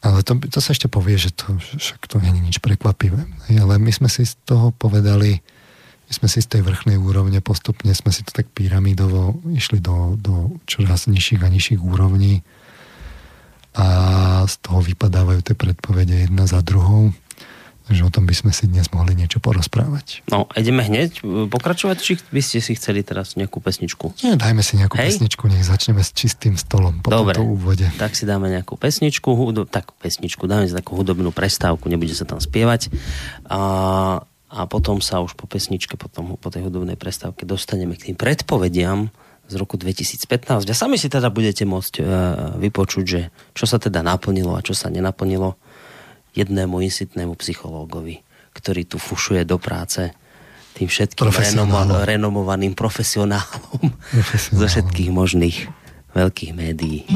[0.00, 3.20] ale to, to sa ešte povie, že to, však to není nič prekvapivé.
[3.52, 5.44] Ale my sme si z toho povedali,
[6.08, 10.16] my sme si z tej vrchnej úrovne postupne sme si to tak pyramidovo išli do,
[10.16, 12.40] do čoraz nižších a nižších úrovní
[13.76, 13.86] a
[14.50, 17.14] z toho vypadávajú tie predpovede jedna za druhou.
[17.90, 20.22] Takže o tom by sme si dnes mohli niečo porozprávať.
[20.30, 24.14] No, ideme hneď pokračovať, či by ste si chceli teraz nejakú pesničku?
[24.22, 25.18] Nie, dajme si nejakú Hej?
[25.18, 27.90] pesničku, nech začneme s čistým stolom po Dobre, tomto úvode.
[27.98, 32.22] tak si dáme nejakú pesničku, hudo, takú pesničku, dáme si takú hudobnú prestávku, nebude sa
[32.22, 32.94] tam spievať.
[33.50, 33.58] A,
[34.54, 39.10] a potom sa už po pesničke, potom, po tej hudobnej prestávke dostaneme k tým predpovediam
[39.50, 40.62] z roku 2015.
[40.62, 42.06] A sami si teda budete môcť uh,
[42.54, 45.58] vypočuť, že čo sa teda naplnilo a čo sa nenaplnilo
[46.34, 48.22] jednému insitnému psychológovi,
[48.54, 50.14] ktorý tu fušuje do práce
[50.74, 53.90] tým všetkým renomovaným, renomovaným profesionálom
[54.54, 55.66] zo všetkých možných
[56.14, 57.06] veľkých médií.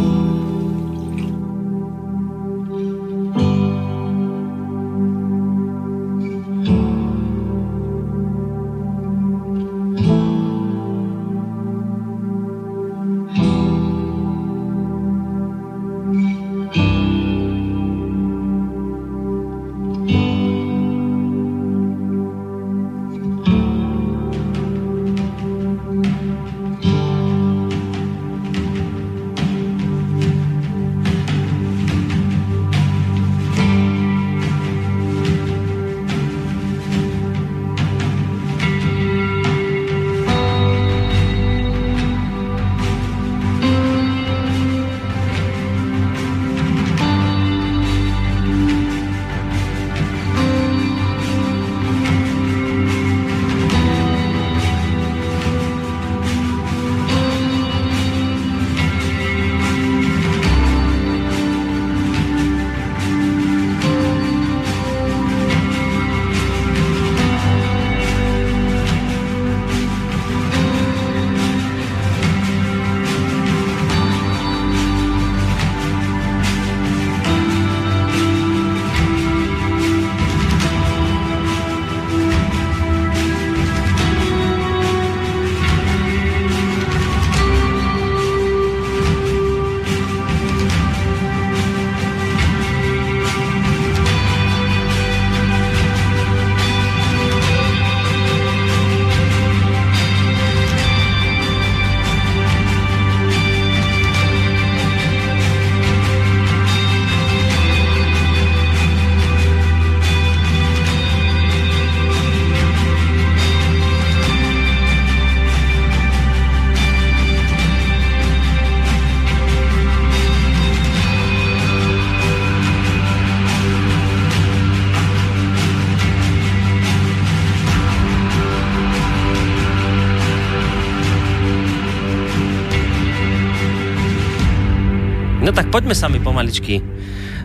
[135.55, 136.83] Tak poďme sa mi pomaličky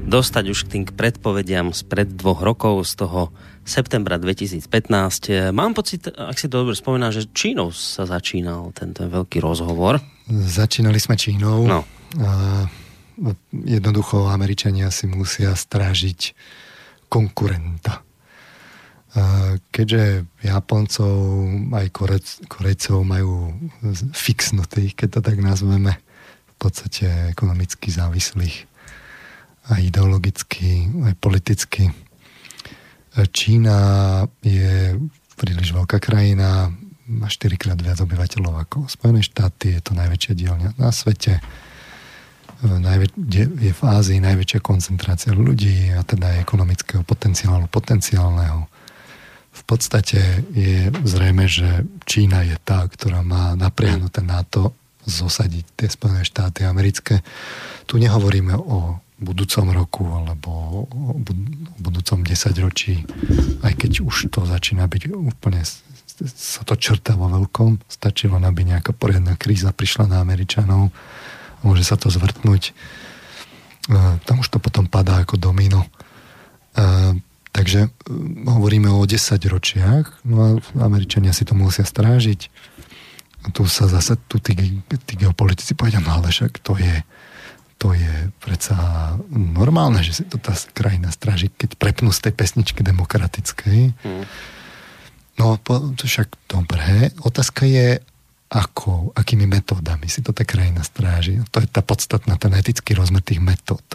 [0.01, 3.29] dostať už k tým predpovediam spred dvoch rokov, z toho
[3.61, 5.53] septembra 2015.
[5.53, 10.01] Mám pocit, ak si to dobre spomína, že Čínou sa začínal tento veľký rozhovor.
[10.25, 11.69] Začínali sme Čínou.
[11.69, 11.85] No.
[12.17, 12.65] A
[13.53, 16.33] jednoducho Američania si musia strážiť
[17.13, 18.01] konkurenta.
[19.13, 21.13] A keďže Japoncov
[21.77, 23.53] aj Korec, Korejcov majú
[24.17, 26.01] fixnutých, keď to tak nazveme,
[26.59, 28.67] podstate ekonomicky závislých
[29.69, 31.87] aj ideologicky, aj politicky.
[33.33, 33.77] Čína
[34.43, 34.97] je
[35.39, 36.67] príliš veľká krajina,
[37.09, 41.41] má 4 krát viac obyvateľov ako Spojené štáty, je to najväčšia dielňa na svete.
[42.59, 48.67] Je v Ázii najväčšia koncentrácia ľudí a teda aj ekonomického potenciálu potenciálneho.
[49.49, 54.75] V podstate je zrejme, že Čína je tá, ktorá má napriahnuté NATO
[55.09, 57.25] zosadiť tie Spojené štáty americké.
[57.89, 60.49] Tu nehovoríme o budúcom roku alebo
[60.87, 61.19] o
[61.81, 63.03] budúcom desaťročí,
[63.67, 65.65] aj keď už to začína byť úplne
[66.19, 67.79] sa to črta vo veľkom.
[67.87, 70.91] Stačilo, aby nejaká poriadna kríza prišla na Američanov
[71.63, 72.71] môže sa to zvrtnúť.
[72.71, 72.73] E,
[74.23, 75.83] tam už to potom padá ako domino.
[75.83, 75.89] E,
[77.51, 77.89] takže e,
[78.47, 80.49] hovoríme o 10 ročiach, no a
[80.83, 82.51] Američania si to musia strážiť
[83.55, 86.95] tu sa zase tu tí, tí geopolitici povedia, no ale však to je,
[87.79, 88.75] to je predsa
[89.31, 93.95] normálne, že si to tá krajina stráži, keď prepnú z tej pesničky demokratickej.
[93.95, 94.25] Mm.
[95.39, 97.15] No to však dobré.
[97.23, 98.03] Otázka je,
[98.51, 101.39] ako, akými metódami si to tá krajina stráži.
[101.55, 103.85] To je tá podstatná, ten etický rozmer tých metód.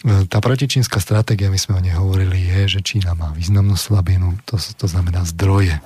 [0.00, 4.56] Tá protičínska stratégia, my sme o nej hovorili, je, že Čína má významnú slabinu, to,
[4.56, 5.76] to znamená zdroje.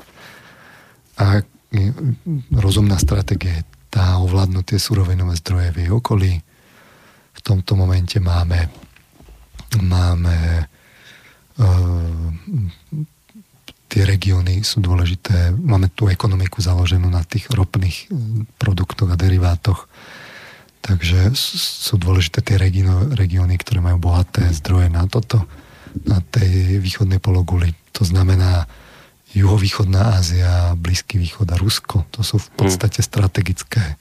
[1.18, 1.42] A
[2.50, 6.32] rozumná stratégia je tá ovládnuť tie surovinové zdroje v jej okolí.
[7.34, 8.70] V tomto momente máme
[9.82, 10.66] máme
[11.58, 12.30] uh,
[13.94, 15.54] tie regióny sú dôležité.
[15.54, 18.10] Máme tú ekonomiku založenú na tých ropných
[18.58, 19.86] produktoch a derivátoch.
[20.82, 25.46] Takže sú dôležité tie regióny, ktoré majú bohaté zdroje na toto,
[26.04, 27.72] na tej východnej pologuli.
[27.94, 28.66] To znamená,
[29.34, 32.06] juhovýchodná Ázia, Blízky východ a Rusko.
[32.14, 33.98] To sú v podstate strategické,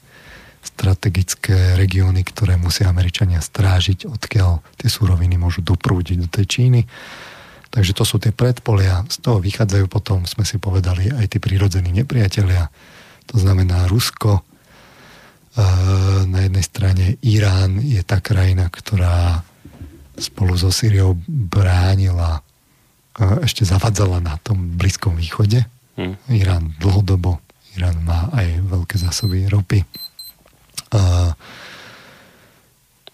[0.62, 6.80] strategické regióny, ktoré musia Američania strážiť, odkiaľ tie súroviny môžu doprúdiť do tej Číny.
[7.74, 9.02] Takže to sú tie predpolia.
[9.10, 12.70] Z toho vychádzajú potom, sme si povedali, aj tí prírodzení nepriatelia.
[13.28, 14.46] To znamená Rusko.
[16.30, 19.42] Na jednej strane Irán je tá krajina, ktorá
[20.14, 22.42] spolu so Syriou bránila
[23.18, 25.62] ešte zavadzala na tom Blízkom východe.
[25.94, 26.18] Hmm.
[26.26, 27.38] Irán dlhodobo,
[27.78, 29.86] Irán má aj veľké zásoby ropy.
[30.94, 31.34] A,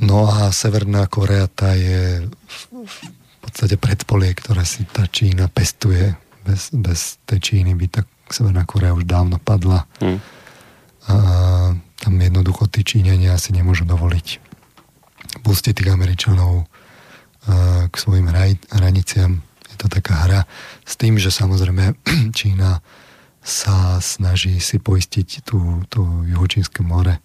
[0.00, 2.56] no a Severná Korea tá je v,
[2.88, 2.96] v
[3.44, 6.16] podstate predpolie, ktoré si tá Čína pestuje.
[6.40, 8.00] Bez, bez tej Číny by tá
[8.32, 9.84] Severná Korea už dávno padla.
[10.00, 10.20] Hmm.
[11.08, 11.14] A
[12.00, 14.40] tam jednoducho tí Číňania si nemôžu dovoliť
[15.44, 16.64] pustiť tých Američanov
[17.88, 18.28] k svojim
[18.72, 19.40] hraniciam
[19.81, 20.40] to taká hra
[20.85, 21.97] s tým, že samozrejme
[22.38, 22.85] Čína
[23.40, 27.25] sa snaží si poistiť tú, tú juhočínske more,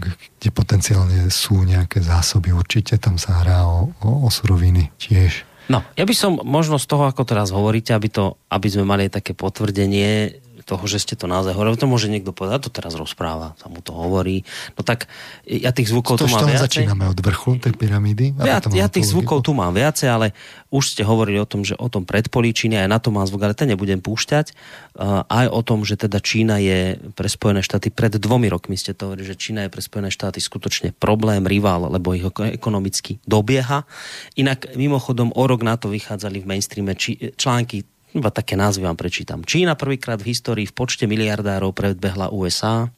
[0.00, 2.56] kde potenciálne sú nejaké zásoby.
[2.56, 5.44] Určite tam sa hrá o, o, o suroviny tiež.
[5.68, 9.08] No, ja by som možno z toho, ako teraz hovoríte, aby, to, aby sme mali
[9.08, 11.76] také potvrdenie, toho, že ste to naozaj hovorili.
[11.76, 14.42] To môže niekto povedať, to teraz rozpráva, sa mu to hovorí.
[14.74, 15.06] No tak
[15.44, 16.88] ja tých zvukov to, tu mám viacej.
[16.88, 18.34] začíname od vrchu tej pyramídy?
[18.40, 20.26] Ja, ja tých zvukov tu mám viacej, ale
[20.72, 23.46] už ste hovorili o tom, že o tom predpolí Číny, aj na to mám zvuk,
[23.46, 24.50] ale ten nebudem púšťať.
[24.98, 28.90] Uh, aj o tom, že teda Čína je pre Spojené štáty pred dvomi rokmi ste
[28.90, 33.86] to hovorili, že Čína je pre Spojené štáty skutočne problém, rival, lebo ich ekonomicky dobieha.
[34.34, 38.96] Inak mimochodom o rok na to vychádzali v mainstreame či, články iba také názvy vám
[38.96, 39.42] prečítam.
[39.42, 42.88] Čína prvýkrát v histórii v počte miliardárov predbehla USA.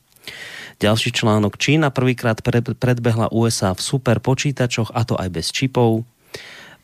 [0.77, 1.57] Ďalší článok.
[1.57, 2.37] Čína prvýkrát
[2.77, 6.05] predbehla USA v super počítačoch, a to aj bez čipov.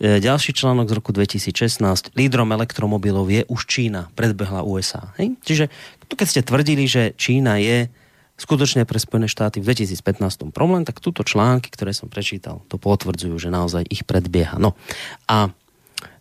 [0.00, 2.16] E, ďalší článok z roku 2016.
[2.16, 4.08] Lídrom elektromobilov je už Čína.
[4.16, 5.12] Predbehla USA.
[5.20, 5.36] Hej?
[5.44, 5.64] Čiže
[6.08, 7.92] tu keď ste tvrdili, že Čína je
[8.40, 13.36] skutočne pre Spojené štáty v 2015 problém, tak túto články, ktoré som prečítal, to potvrdzujú,
[13.36, 14.56] že naozaj ich predbieha.
[14.56, 14.72] No
[15.28, 15.52] a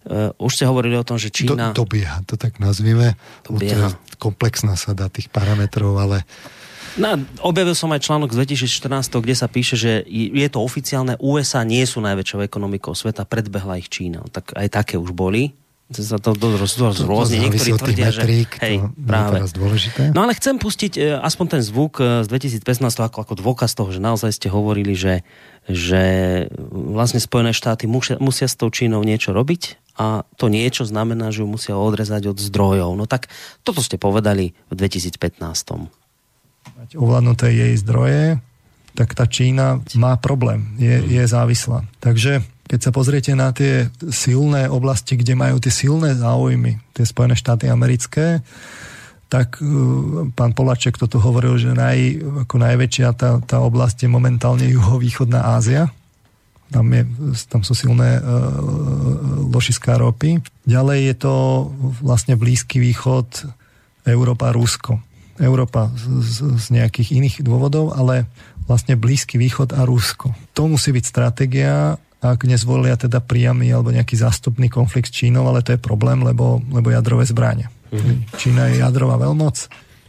[0.02, 1.78] Uh, už ste hovorili o tom, že Čína...
[1.78, 3.14] Do, dobieha, to tak nazvime.
[3.46, 3.94] Dobieha.
[4.18, 6.26] Komplexná sada tých parametrov, ale...
[7.00, 11.64] No, objavil som aj článok z 2014, kde sa píše, že je to oficiálne, USA
[11.64, 14.28] nie sú najväčšou ekonomikou sveta, predbehla ich Čína.
[14.28, 15.56] Tak aj také už boli
[16.00, 17.44] sa to dosť rôzne.
[17.44, 18.24] Niektorí tvrdia, že...
[18.24, 19.44] Metrík, hej, to práve.
[19.44, 20.02] teraz dôležité.
[20.16, 23.92] No ale chcem pustiť e, aspoň ten zvuk e, z 2015 ako, ako dôkaz toho,
[23.92, 25.28] že naozaj ste hovorili, že,
[25.68, 26.04] že
[26.72, 31.44] vlastne Spojené štáty musia, musia s tou Čínou niečo robiť a to niečo znamená, že
[31.44, 32.96] ju musia odrezať od zdrojov.
[32.96, 33.28] No tak
[33.62, 35.18] toto ste povedali v 2015.
[36.78, 38.38] Mať ovládnuté jej zdroje,
[38.96, 41.88] tak tá Čína má problém, je, je závislá.
[42.04, 47.36] Takže keď sa pozriete na tie silné oblasti, kde majú tie silné záujmy, tie Spojené
[47.36, 48.40] štáty americké,
[49.32, 54.68] tak uh, pán Polaček toto hovoril, že naj, ako najväčšia tá, tá oblasť je momentálne
[54.68, 55.92] juhovýchodná Ázia.
[56.72, 57.04] Tam, je,
[57.52, 58.24] tam sú silné uh,
[59.52, 60.40] ložiská ropy.
[60.64, 61.34] Ďalej je to
[62.00, 63.52] vlastne Blízky východ,
[64.08, 65.04] Európa, Rusko.
[65.36, 68.26] Európa z, z, z nejakých iných dôvodov, ale
[68.66, 70.32] vlastne Blízky východ a Rusko.
[70.56, 75.66] To musí byť stratégia ak nezvolia teda priamy alebo nejaký zástupný konflikt s Čínou, ale
[75.66, 77.66] to je problém, lebo, lebo jadrové zbranie.
[77.90, 78.38] Mm-hmm.
[78.38, 79.58] Čína je jadrová veľmoc.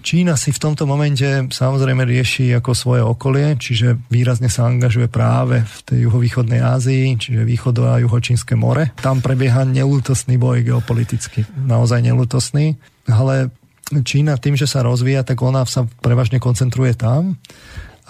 [0.03, 5.63] Čína si v tomto momente samozrejme rieši ako svoje okolie, čiže výrazne sa angažuje práve
[5.63, 8.91] v tej juhovýchodnej Ázii, čiže východo a juhočínske more.
[8.99, 11.47] Tam prebieha nelútosný boj geopoliticky.
[11.55, 12.77] Naozaj nelútosný.
[13.07, 13.55] Ale
[13.93, 17.39] Čína tým, že sa rozvíja, tak ona sa prevažne koncentruje tam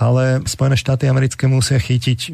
[0.02, 2.32] ale Spojené štáty americké musia chytiť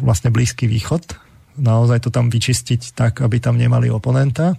[0.00, 1.18] vlastne Blízky východ,
[1.58, 4.54] naozaj to tam vyčistiť tak, aby tam nemali oponenta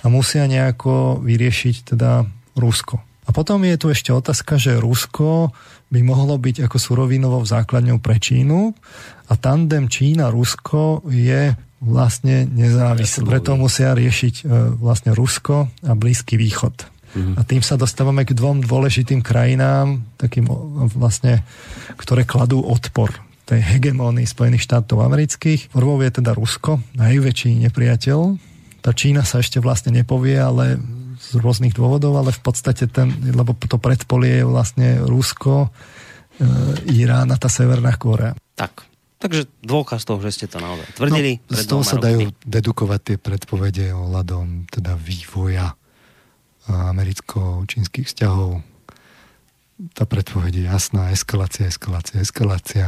[0.00, 3.07] a musia nejako vyriešiť teda Rusko.
[3.28, 5.52] A potom je tu ešte otázka, že Rusko
[5.92, 8.72] by mohlo byť ako surovinovou základňou pre Čínu
[9.28, 11.52] a tandem Čína-Rusko je
[11.84, 13.28] vlastne nezávislý.
[13.28, 14.44] Preto musia riešiť e,
[14.80, 16.74] vlastne Rusko a Blízky východ.
[17.14, 17.34] Mm-hmm.
[17.38, 20.48] A tým sa dostávame k dvom dôležitým krajinám, takým
[20.92, 21.46] vlastne,
[21.96, 23.12] ktoré kladú odpor
[23.48, 25.72] tej hegemónii Spojených štátov amerických.
[25.72, 28.36] Prvou je teda Rusko, najväčší nepriateľ.
[28.84, 30.76] Tá Čína sa ešte vlastne nepovie, ale
[31.28, 36.48] z rôznych dôvodov, ale v podstate ten, lebo to predpolie je vlastne Rusko, e,
[36.96, 38.32] Irán a tá Severná Kórea.
[38.56, 38.88] Tak,
[39.18, 41.42] Takže dôkaz toho, že ste to naozaj tvrdili.
[41.50, 45.74] No, z toho sa dajú dedukovať tie predpovede o ľadom teda vývoja
[46.70, 48.62] americko-čínskych vzťahov.
[49.98, 52.86] Tá predpoveď je jasná, eskalácia, eskalácia, eskalácia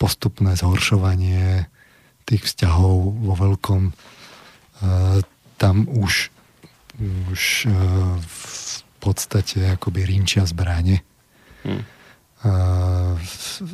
[0.00, 1.70] postupné zhoršovanie
[2.26, 3.82] tých vzťahov vo veľkom.
[5.60, 6.34] Tam už,
[7.32, 7.72] už e,
[8.20, 11.00] v podstate akoby rinčia zbranie.
[11.64, 11.84] Hmm.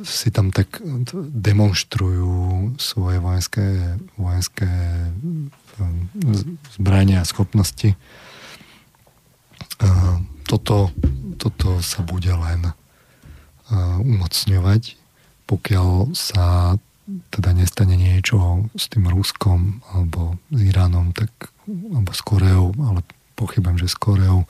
[0.02, 0.82] Si tam tak
[1.30, 5.10] demonstrujú svoje vojenské, vojenské e,
[6.74, 7.94] zbrania a schopnosti.
[10.46, 10.90] Toto,
[11.38, 12.74] toto sa bude len
[14.02, 15.06] umocňovať
[15.46, 16.74] pokiaľ sa
[17.06, 23.06] teda nestane niečo s tým Ruskom alebo s Iránom, tak, alebo s Koreou, ale
[23.36, 24.48] pochybujem, že s Koreou.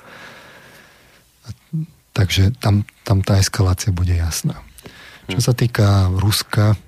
[2.16, 4.62] Takže tam, tam tá eskalácia bude jasná.
[5.26, 6.78] Čo sa týka Ruska,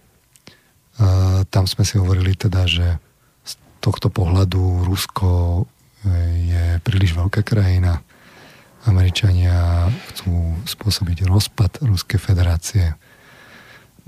[1.50, 2.98] tam sme si hovorili teda, že
[3.46, 5.62] z tohto pohľadu Rusko e,
[6.50, 8.02] je príliš veľká krajina.
[8.86, 12.98] Američania chcú spôsobiť rozpad Ruskej federácie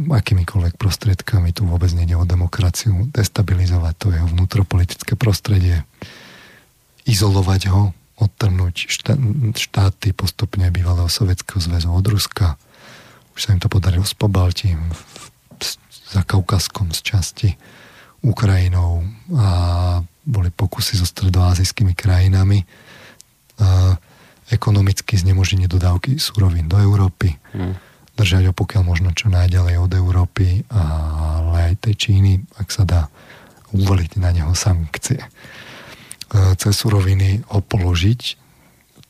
[0.00, 1.52] akýmikoľvek prostriedkami.
[1.52, 3.06] Tu vôbec nejde o demokraciu.
[3.12, 5.84] Destabilizovať to jeho vnútropolitické prostredie.
[7.08, 8.74] Izolovať ho, odtrhnúť
[9.56, 12.60] štáty postupne bývalého Sovietskeho zväzu od Ruska.
[13.32, 14.92] Už sa im to podarilo s Pobaltím,
[16.10, 17.50] za Kaukaskom z časti,
[18.20, 19.00] Ukrajinou
[19.32, 19.48] a
[20.28, 22.68] boli pokusy so stredoázijskými krajinami.
[23.60, 23.96] A
[24.52, 27.38] ekonomicky znemoženie dodávky súrovín do Európy.
[27.56, 27.90] Hmm
[28.20, 33.08] držať ho pokiaľ možno čo najďalej od Európy, ale aj tej Číny, ak sa dá
[33.72, 35.24] uvoliť na neho sankcie.
[36.30, 38.20] E, cez suroviny ho položiť,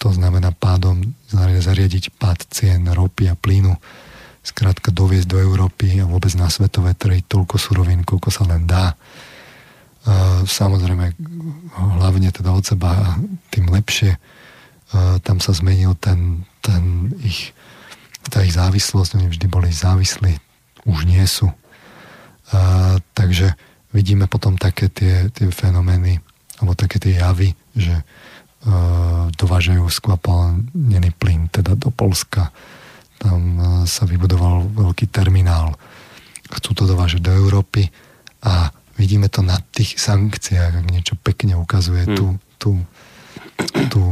[0.01, 3.77] to znamená pádom zariadiť pád cien ropy a plynu,
[4.41, 8.93] skrátka doviezť do Európy a vôbec na svetové trhy toľko surovín, koľko sa len dá.
[8.93, 8.97] E,
[10.49, 11.13] samozrejme,
[12.01, 13.21] hlavne teda od seba,
[13.53, 14.17] tým lepšie.
[14.17, 14.19] E,
[15.21, 17.53] tam sa zmenil ten, ten ich
[18.29, 20.37] tá ich závislosť, oni vždy boli závislí,
[20.85, 21.49] už nie sú.
[23.17, 23.57] Takže
[23.97, 26.21] vidíme potom také tie, tie fenomény,
[26.61, 28.05] alebo také tie javy, že e,
[29.33, 32.53] dovážajú skvapalnený plyn teda do Polska.
[33.17, 35.73] Tam e, sa vybudoval veľký terminál.
[36.53, 37.89] Chcú to dovážať do Európy
[38.45, 38.69] a
[39.01, 42.17] vidíme to na tých sankciách, ak niečo pekne ukazuje hmm.
[42.17, 42.27] tú,
[42.61, 42.71] tú,
[43.89, 44.03] tú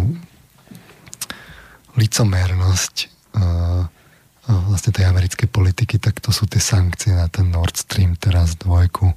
[2.00, 3.06] licomernosť e,
[4.48, 9.12] vlastne tej americkej politiky, tak to sú tie sankcie na ten Nord Stream teraz dvojku.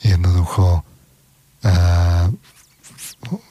[0.00, 0.80] Jednoducho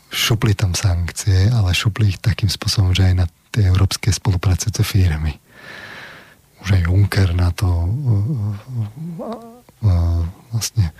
[0.09, 5.37] šupli tam sankcie, ale šupli ich takým spôsobom, že aj na tie európske spolupracujúce firmy.
[6.65, 7.87] Už aj Juncker na to uh,
[9.85, 10.91] uh, vlastne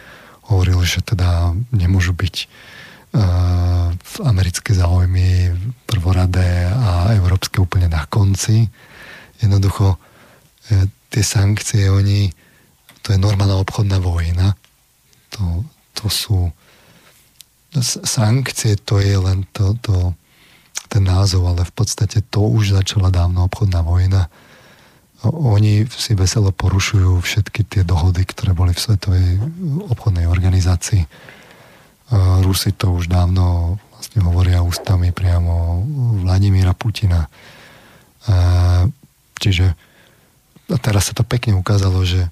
[0.49, 3.91] hovoril, že teda nemôžu byť uh,
[4.23, 5.53] americké záujmy
[5.89, 8.69] prvoradé a európske úplne na konci.
[9.41, 9.97] Jednoducho
[11.09, 12.29] tie sankcie, oni,
[13.01, 14.53] to je normálna obchodná vojna.
[15.33, 15.65] To,
[15.97, 16.53] to sú
[18.05, 20.13] sankcie, to je len to, to,
[20.89, 24.25] ten názov, ale v podstate to už začala dávno obchodná vojna.
[25.27, 29.27] Oni si veselo porušujú všetky tie dohody, ktoré boli v Svetovej
[29.91, 31.03] obchodnej organizácii.
[32.41, 35.83] Rusi to už dávno vlastne hovoria ústami priamo
[36.23, 37.27] Vladimíra Putina.
[39.37, 39.75] Čiže
[40.69, 42.29] a teraz sa to pekne ukázalo, že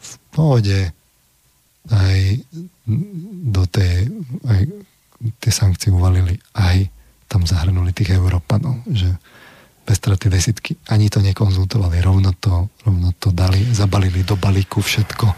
[0.00, 0.78] v pohode
[1.90, 2.42] aj
[3.46, 4.10] do tej,
[4.46, 4.60] aj
[5.38, 6.90] tie sankcie uvalili, aj
[7.26, 9.10] tam zahrnuli tých Európanov, že
[9.86, 15.30] bez straty desítky ani to nekonzultovali, rovno to, rovno to dali, zabalili do balíku všetko.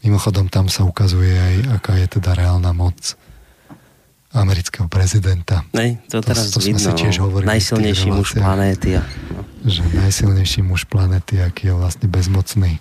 [0.00, 2.96] Mimochodom tam sa ukazuje aj, aká je teda reálna moc
[4.32, 5.66] amerického prezidenta.
[5.76, 6.80] Nej, to, to teraz to vidno.
[6.80, 8.96] Si tiež hovorili najsilnejší muž planéty.
[8.96, 9.04] No.
[9.66, 12.80] Že najsilnejší muž planéty, aký je vlastne bezmocný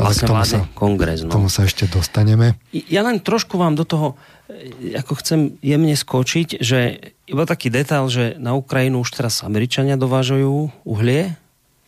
[0.00, 1.20] vlastne tomu sa, kongres.
[1.24, 1.32] No.
[1.32, 2.56] Tomu sa ešte dostaneme.
[2.70, 4.14] Ja len trošku vám do toho,
[4.46, 9.96] e, ako chcem jemne skočiť, že iba taký detail, že na Ukrajinu už teraz Američania
[9.96, 11.34] dovážajú uhlie.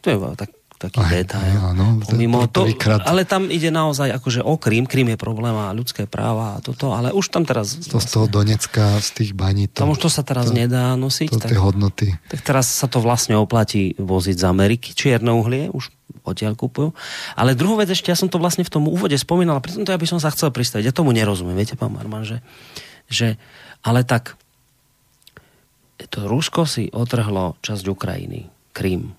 [0.03, 1.57] To je tak, taký aj, detail.
[1.73, 2.69] Áno, Mimo to,
[3.09, 6.93] ale tam ide naozaj akože o Krím, Krím je problém a ľudské práva a toto,
[6.93, 7.81] ale už tam teraz...
[7.89, 9.73] To z toho Donecka, z tých baní...
[9.73, 11.29] To, tam už to sa teraz to, nedá nosiť.
[11.33, 12.13] To, tak, hodnoty.
[12.29, 15.89] Tak teraz sa to vlastne oplatí voziť z Ameriky, čierne uhlie, už
[16.23, 16.93] odtiaľ kupujú.
[17.35, 19.99] Ale druhú vec ešte, ja som to vlastne v tom úvode spomínal, a to ja
[19.99, 20.93] by som sa chcel pristaviť.
[20.93, 22.45] Ja tomu nerozumiem, viete, pán Marman, že,
[23.09, 23.41] že
[23.81, 24.37] ale tak
[26.13, 29.17] to Rusko si otrhlo časť Ukrajiny, Krím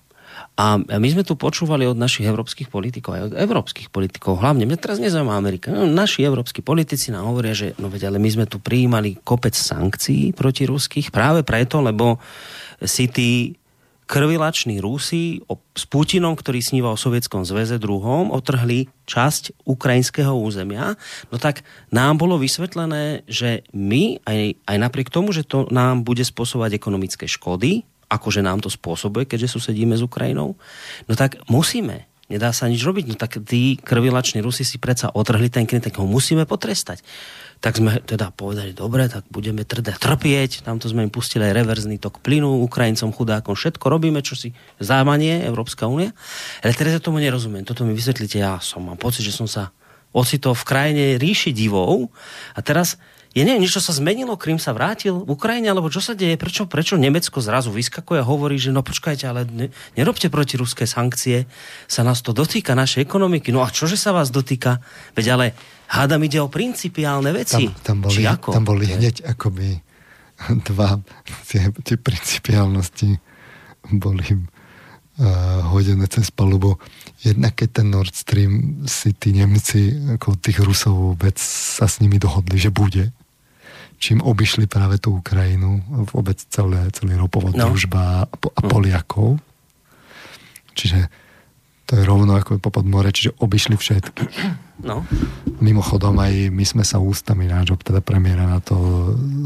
[0.58, 4.82] a my sme tu počúvali od našich európskych politikov, aj od európskych politikov, hlavne, mňa
[4.82, 8.50] teraz nezaujíma Amerika, no, naši európsky politici nám hovoria, že no veď, ale my sme
[8.50, 12.18] tu prijímali kopec sankcií proti ruských práve preto, lebo
[12.82, 13.54] si tí
[14.08, 15.44] krvilační Rusi
[15.76, 20.98] s Putinom, ktorý sníva o Sovietskom zväze druhom, otrhli časť ukrajinského územia,
[21.30, 21.62] no tak
[21.94, 27.30] nám bolo vysvetlené, že my, aj, aj napriek tomu, že to nám bude spôsobovať ekonomické
[27.30, 30.56] škody, akože nám to spôsobuje, keďže susedíme s Ukrajinou,
[31.06, 32.08] no tak musíme.
[32.28, 33.04] Nedá sa nič robiť.
[33.08, 37.00] No tak tí krvilační Rusi si predsa otrhli ten kry, tak ho musíme potrestať.
[37.64, 40.60] Tak sme teda povedali, dobre, tak budeme teda trpieť.
[40.60, 45.40] Tamto sme im pustili aj reverzný tok plynu, Ukrajincom, chudákom, všetko robíme, čo si zámanie
[45.40, 46.12] Európska únia.
[46.60, 47.64] Ale teraz ja tomu nerozumiem.
[47.64, 49.72] Toto mi vysvetlíte, ja som, mám pocit, že som sa
[50.12, 52.12] ocitol v krajine ríši divou
[52.52, 53.00] a teraz
[53.38, 56.66] ja neviem, niečo sa zmenilo, Krym sa vrátil v Ukrajine, alebo čo sa deje, prečo,
[56.66, 61.46] prečo Nemecko zrazu vyskakuje a hovorí, že no počkajte, ale ne, nerobte proti ruské sankcie,
[61.86, 63.54] sa nás to dotýka, našej ekonomiky.
[63.54, 64.82] No a čože sa vás dotýka?
[65.14, 65.46] Veď ale
[65.86, 67.70] hádam ide o principiálne veci.
[67.86, 68.50] Tam, tam boli, Či ako?
[68.50, 69.86] Tam boli hneď akoby
[70.68, 70.98] dva
[71.46, 73.10] tie, tie principiálnosti
[73.94, 76.78] boli uh, hodené cez palubu.
[77.22, 82.18] Jednak keď ten Nord Stream si tí Nemci ako tých Rusov vôbec sa s nimi
[82.18, 83.10] dohodli, že bude,
[83.98, 85.82] čím obišli práve tú Ukrajinu,
[86.14, 87.68] vôbec celé, celý ropovod no.
[87.68, 88.68] družba a, a no.
[88.70, 89.42] Poliakov.
[90.78, 91.10] Čiže
[91.88, 94.24] to je rovno ako po podmore, čiže obišli všetky.
[94.86, 95.02] No.
[95.58, 98.76] Mimochodom aj my sme sa ústami nášho teda premiéra na to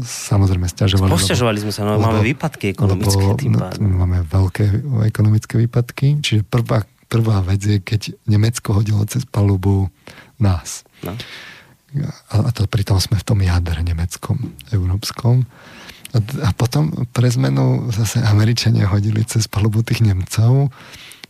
[0.05, 1.09] samozrejme stiažovali.
[1.09, 3.89] Posťažovali sme sa, no lebo, máme výpadky ekonomické lebo, tým pádom.
[3.89, 4.65] Máme veľké
[5.09, 9.89] ekonomické výpadky, čiže prvá, prvá vec je, keď Nemecko hodilo cez palubu
[10.37, 10.85] nás.
[11.01, 11.17] No
[12.33, 14.37] a to pritom sme v tom jadre nemeckom,
[14.73, 15.45] európskom.
[16.13, 20.73] A, a potom pre zmenu zase Američania hodili cez palubu tých Nemcov,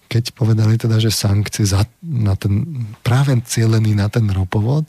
[0.07, 4.85] keď povedali teda, že sankcie za, na ten, práve cieľený na ten ropovod,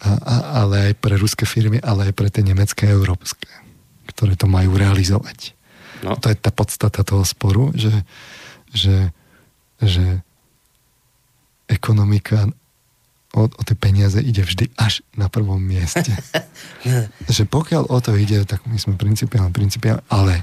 [0.00, 0.34] a, a,
[0.64, 3.48] ale aj pre ruské firmy, ale aj pre tie nemecké a európske,
[4.08, 5.52] ktoré to majú realizovať.
[6.00, 6.16] No.
[6.16, 7.92] To je tá podstata toho sporu, že,
[8.72, 9.12] že,
[9.84, 10.24] že
[11.68, 12.48] ekonomika
[13.34, 16.10] o, o tie peniaze ide vždy až na prvom mieste.
[17.36, 20.42] že pokiaľ o to ide, tak my sme principiálne, principiálne, ale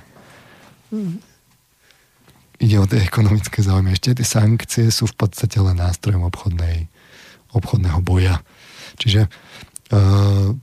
[2.58, 3.94] ide o tie ekonomické záujmy.
[3.94, 6.88] Ešte tie sankcie sú v podstate len nástrojom obchodnej,
[7.52, 8.40] obchodného boja.
[8.98, 9.28] Čiže
[9.92, 10.56] uh,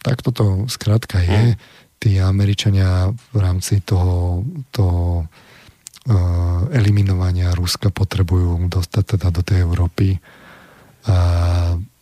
[0.00, 1.52] tak toto skrátka je.
[1.52, 1.54] Hm.
[1.98, 10.14] Tí Američania v rámci toho, toho uh, eliminovania Ruska potrebujú dostať teda do tej Európy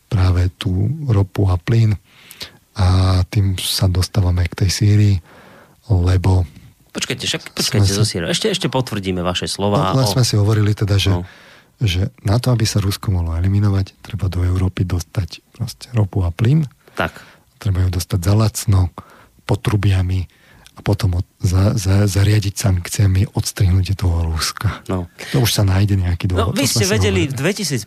[0.07, 0.73] práve tú
[1.11, 1.97] ropu a plyn.
[2.77, 5.17] a tým sa dostávame k tej Sýrii,
[5.89, 6.45] lebo...
[6.93, 8.29] Počkajte, však počkajte zo Sýrii.
[8.29, 9.97] Ešte, ešte potvrdíme vaše slova.
[9.97, 10.09] No, o...
[10.09, 11.25] sme si hovorili teda, že, no.
[11.81, 16.29] že na to, aby sa Rusko mohlo eliminovať, treba do Európy dostať proste ropu a
[16.29, 16.69] plyn.
[17.01, 17.17] Tak.
[17.57, 18.93] Treba ju dostať za lacno,
[19.49, 20.29] potrubiami,
[20.77, 24.85] a potom od, za, za, zariadiť sankciami odstrihnutie toho Ruska.
[24.93, 25.09] No.
[25.33, 26.53] To už sa nájde nejaký dôvod.
[26.53, 27.81] No, vy ste vedeli v 2015,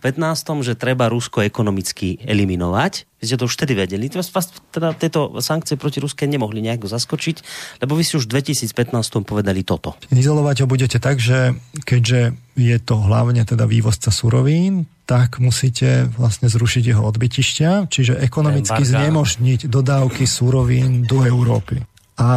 [0.65, 3.05] že treba Rusko ekonomicky eliminovať.
[3.21, 4.09] Vy ste to už vtedy vedeli.
[4.09, 7.45] Vás teda tieto sankcie proti Ruske nemohli nejako zaskočiť,
[7.85, 9.93] lebo vy ste už v 2015 povedali toto.
[10.09, 11.53] Izolovať ho budete tak, že
[11.85, 18.81] keďže je to hlavne teda vývozca surovín, tak musíte vlastne zrušiť jeho odbytišťa, čiže ekonomicky
[18.81, 21.85] znemožniť dodávky surovín do Európy
[22.19, 22.31] a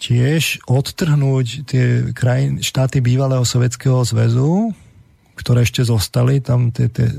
[0.00, 1.86] tiež odtrhnúť tie
[2.16, 4.72] krajiny, štáty bývalého Sovietskeho zväzu,
[5.36, 7.12] ktoré ešte zostali, tam tie, tie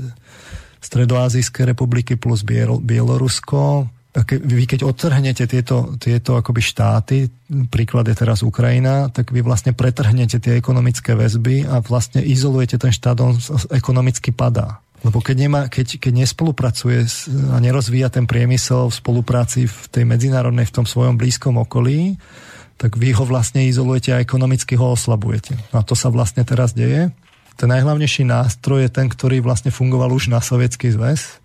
[0.82, 3.86] stredoazijské republiky plus Bielorusko.
[4.26, 7.28] Vy keď odtrhnete tieto, tieto akoby štáty,
[7.68, 12.94] príklad je teraz Ukrajina, tak vy vlastne pretrhnete tie ekonomické väzby a vlastne izolujete ten
[12.94, 13.36] štát, on
[13.68, 14.80] ekonomicky padá.
[15.06, 17.06] Lebo keď, nemá, keď, keď nespolupracuje
[17.54, 22.18] a nerozvíja ten priemysel v spolupráci v tej medzinárodnej, v tom svojom blízkom okolí,
[22.74, 25.54] tak vy ho vlastne izolujete a ekonomicky ho oslabujete.
[25.70, 27.14] A to sa vlastne teraz deje.
[27.54, 31.38] Ten najhlavnejší nástroj je ten, ktorý vlastne fungoval už na Sovietský zväz.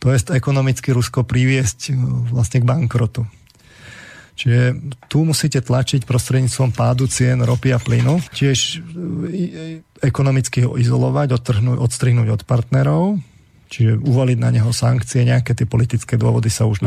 [0.00, 1.92] To je ekonomicky Rusko priviesť
[2.32, 3.28] vlastne k bankrotu.
[4.38, 11.34] Čiže tu musíte tlačiť prostredníctvom pádu cien ropy a plynu, tiež e, ekonomicky ho izolovať,
[11.34, 13.18] odtrhnúť, odstrihnúť od partnerov,
[13.66, 16.86] čiže uvaliť na neho sankcie, nejaké tie politické dôvody sa už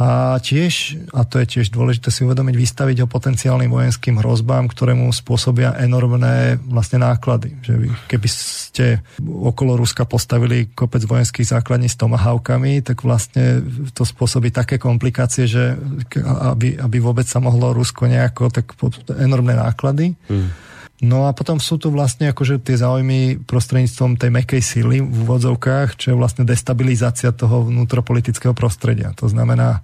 [0.00, 4.96] A tiež, a to je tiež dôležité si uvedomiť, vystaviť ho potenciálnym vojenským hrozbám, ktoré
[4.96, 7.52] mu spôsobia enormné vlastne náklady.
[7.60, 13.60] Že vy, keby ste okolo Ruska postavili kopec vojenských základní s tomahawkami, tak vlastne
[13.92, 15.76] to spôsobí také komplikácie, že
[16.24, 18.72] aby, aby vôbec sa mohlo Rusko nejako, tak
[19.12, 20.16] enormné náklady.
[20.26, 20.71] Hmm.
[21.02, 25.98] No a potom sú tu vlastne akože tie záujmy prostredníctvom tej mekej sily v úvodzovkách,
[25.98, 29.10] čo je vlastne destabilizácia toho vnútropolitického prostredia.
[29.18, 29.82] To znamená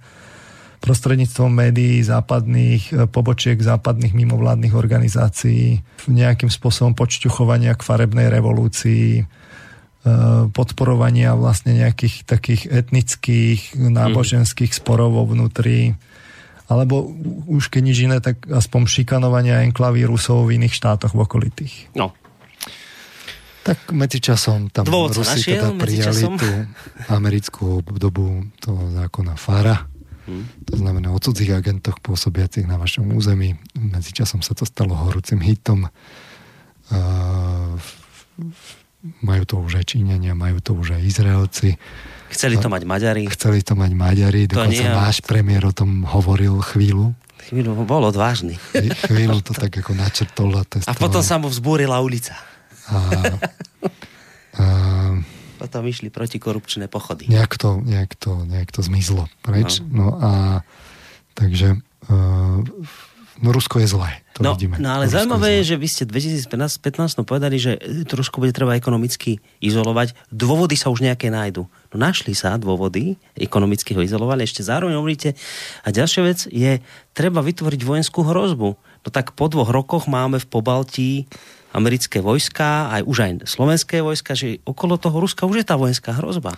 [0.79, 9.23] prostredníctvom médií západných, e, pobočiek západných mimovládnych organizácií, nejakým spôsobom počťuchovania k farebnej revolúcii, e,
[10.55, 15.99] podporovania vlastne nejakých takých etnických, náboženských sporov vo vnútri,
[16.69, 17.09] alebo
[17.49, 21.89] už keď nič iné, tak aspoň šikanovania enklavy Rusov v iných štátoch v okolitých.
[21.97, 22.13] No.
[23.65, 26.49] Tak medzičasom tam Dôvod Rusi našiel, teda prijali tú
[27.09, 29.89] americkú obdobu toho zákona FARA.
[30.29, 30.45] Hmm.
[30.69, 33.57] To znamená o cudzích agentoch pôsobiacich na vašom území.
[33.73, 35.89] Medzičasom sa to stalo horúcim hitom.
[36.93, 37.73] Uh,
[39.25, 41.81] majú to už aj Číňania, majú to už aj Izraelci.
[42.29, 43.23] Chceli to mať Maďari.
[43.29, 47.17] Chceli to mať Maďari, to dokonca nie, náš premiér o tom hovoril chvíľu.
[47.49, 48.61] Chvíľu bol odvážny.
[49.09, 50.63] Chvíľu to tak ako načrtol a.
[50.85, 52.37] A potom sa mu vzbúrila ulica.
[52.89, 52.97] A,
[54.57, 54.65] a,
[55.57, 57.25] potom išli protikorupčné pochody.
[57.27, 59.81] Nejak to, nejak to, nejak to zmizlo preč.
[59.81, 60.31] No, no a
[61.33, 62.63] takže uh,
[63.39, 64.75] No Rusko je zlé, to no, vidíme.
[64.83, 68.75] No ale Rusko zaujímavé je, že vy ste v 2015 povedali, že trošku bude treba
[68.75, 70.11] ekonomicky izolovať.
[70.27, 71.63] Dôvody sa už nejaké nájdu.
[71.91, 75.39] No našli sa dôvody, ekonomicky ho izolovali, ešte zároveň hovoríte.
[75.83, 76.83] A ďalšia vec je,
[77.15, 78.69] treba vytvoriť vojenskú hrozbu.
[78.75, 81.11] No tak po dvoch rokoch máme v Pobaltí
[81.71, 86.17] americké vojska, aj už aj slovenské vojska, že okolo toho Ruska už je tá vojenská
[86.17, 86.57] hrozba.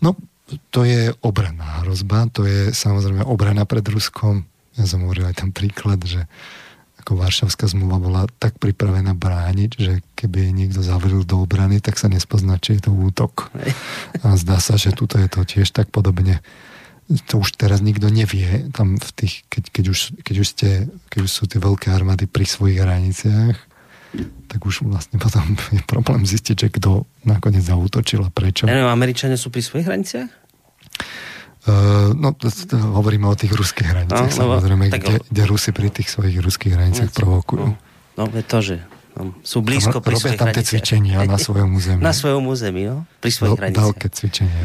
[0.00, 0.16] No,
[0.72, 4.48] to je obraná hrozba, to je samozrejme obrana pred Ruskom,
[4.78, 6.24] ja som hovoril aj tam príklad, že
[7.02, 12.10] ako Varšavská zmluva bola tak pripravená brániť, že keby niekto zavril do obrany, tak sa
[12.10, 13.48] nespozná, či je to útok.
[14.20, 16.44] A zdá sa, že tuto je to tiež tak podobne.
[17.32, 20.70] To už teraz nikto nevie, tam v tých, keď, keď, už, keď, už ste,
[21.08, 23.56] keď už sú tie veľké armády pri svojich hraniciach,
[24.48, 28.68] tak už vlastne potom je problém zistiť, že kto nakoniec zautočil a prečo.
[28.68, 30.28] Ja neviem, Američania sú pri svojich hraniciach?
[31.66, 35.74] Uh, no, to, to, hovoríme o tých ruských hraniciach, no, samozrejme, tak, kde, kde Rusi
[35.74, 37.66] pri tých svojich ruských hraniciach provokujú.
[38.14, 38.76] No, no to, že
[39.18, 41.98] no, sú blízko pri Robia tam tie cvičenia na svojom území.
[41.98, 43.84] Na svojom území, no, pri svojich hraniciach.
[43.90, 44.62] Veľké cvičenie.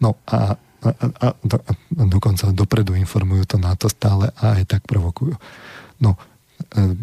[0.00, 1.72] No a, a, a, do, a
[2.08, 5.36] dokonca dopredu informujú to NATO stále a aj tak provokujú.
[6.00, 6.16] No,
[6.72, 6.96] e,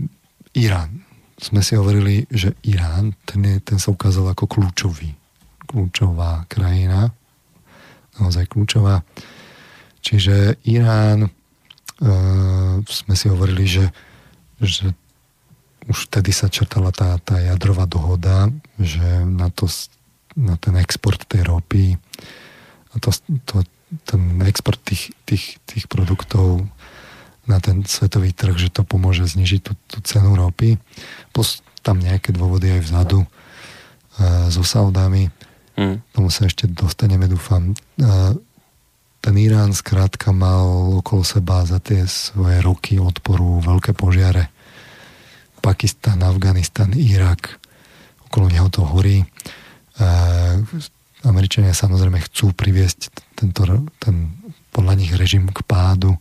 [0.57, 1.05] Irán.
[1.39, 5.15] Sme si hovorili, že Irán, ten, je, ten sa ukázal ako kľúčový,
[5.69, 7.15] kľúčová krajina
[8.20, 9.01] naozaj kľúčová.
[9.99, 11.30] Čiže Irán, e,
[12.84, 13.86] sme si hovorili, že,
[14.59, 14.91] že
[15.89, 19.65] už vtedy sa črtala tá, tá jadrová dohoda, že na, to,
[20.38, 21.97] na ten export tej ropy
[22.93, 23.09] a to,
[23.43, 23.65] to,
[24.05, 26.65] ten export tých, tých, tých produktov
[27.49, 30.78] na ten svetový trh, že to pomôže znižiť tú, tú cenu ropy.
[31.34, 35.34] Plus tam nejaké dôvody aj vzadu uh, so Saudami.
[35.80, 36.03] Mm.
[36.11, 37.71] Tomu sa ešte dostaneme, dúfam.
[39.19, 44.51] Ten Irán skrátka mal okolo seba za tie svoje roky odporu veľké požiare.
[45.63, 47.63] Pakistan, Afganistan, Irak,
[48.27, 49.23] okolo neho to horí.
[51.23, 53.63] Američania samozrejme chcú priviesť tento,
[54.03, 54.36] ten
[54.75, 56.19] podľa nich režim k pádu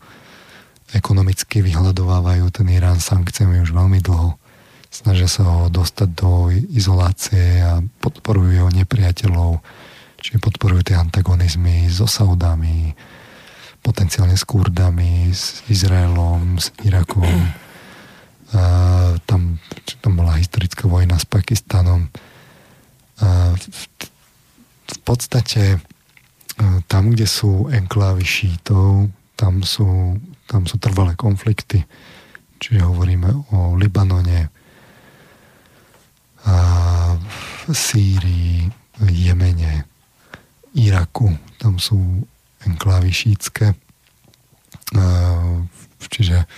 [0.95, 4.38] ekonomicky vyhľadovávajú ten Irán sankciami už veľmi dlho.
[4.89, 9.61] Snažia sa ho dostať do izolácie a podporujú jeho nepriateľov,
[10.19, 12.97] čiže podporujú tie antagonizmy so Saudami,
[13.85, 17.29] potenciálne s Kurdami, s Izraelom, s Irakom.
[18.49, 19.61] A tam,
[20.01, 22.09] tam bola historická vojna s Pakistanom.
[23.21, 23.83] A v,
[24.89, 25.85] v podstate
[26.89, 30.17] tam, kde sú enklávy šítov, tam sú
[30.49, 31.85] tam sú trvalé konflikty,
[32.57, 34.49] čiže hovoríme o Libanone,
[36.49, 38.69] v Sýrii,
[39.05, 39.85] Jemene,
[40.75, 42.25] Iraku, tam sú
[42.65, 43.77] enklávy šítske,
[46.09, 46.49] čiže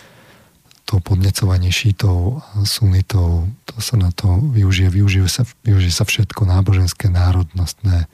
[0.86, 6.46] to podnecovanie šítov a sunitov, to sa na to využije, využije sa, využije sa všetko
[6.46, 8.10] náboženské, národnostné,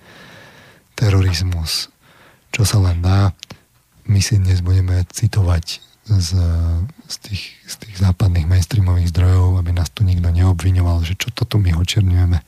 [0.96, 1.92] terorizmus,
[2.52, 3.36] čo sa len dá
[4.06, 6.30] my si dnes budeme citovať z,
[7.10, 11.42] z, tých, z tých západných mainstreamových zdrojov, aby nás tu nikto neobviňoval, že čo to
[11.42, 12.38] tu my očerňujeme.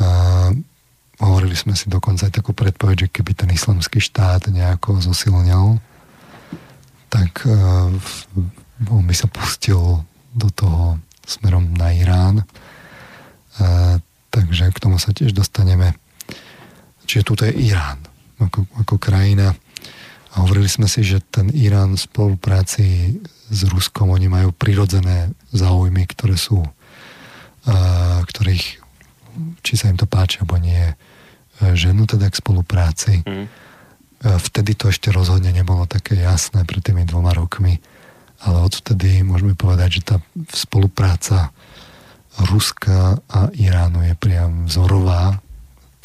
[0.00, 0.08] A
[1.20, 5.78] hovorili sme si dokonca aj takú predpoveď, že keby ten islamský štát nejako zosilnil,
[7.12, 7.92] tak uh,
[8.88, 10.00] on by sa pustil
[10.32, 10.96] do toho
[11.28, 12.40] smerom na Irán.
[13.60, 14.00] Uh,
[14.32, 15.92] takže k tomu sa tiež dostaneme.
[17.04, 18.00] Čiže tu je Irán
[18.42, 19.54] ako, ako krajina,
[20.32, 23.20] a hovorili sme si, že ten Irán v spolupráci
[23.52, 28.66] s Ruskom, oni majú prirodzené záujmy, ktoré sú, uh, ktorých,
[29.60, 30.96] či sa im to páči, alebo nie,
[31.62, 33.22] ženú teda k spolupráci.
[33.22, 33.46] Mm.
[34.22, 37.78] Vtedy to ešte rozhodne nebolo také jasné pred tými dvoma rokmi,
[38.42, 40.16] ale odvtedy môžeme povedať, že tá
[40.50, 41.54] spolupráca
[42.50, 45.38] Ruska a Iránu je priam vzorová.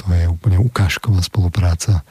[0.03, 2.05] To je úplne ukážková spolupráca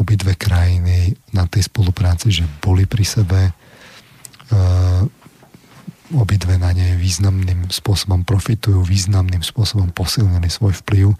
[0.00, 5.04] obidve krajiny na tej spolupráci, že boli pri sebe, uh,
[6.10, 11.14] obidve na nej významným spôsobom profitujú, významným spôsobom posilnili svoj vplyv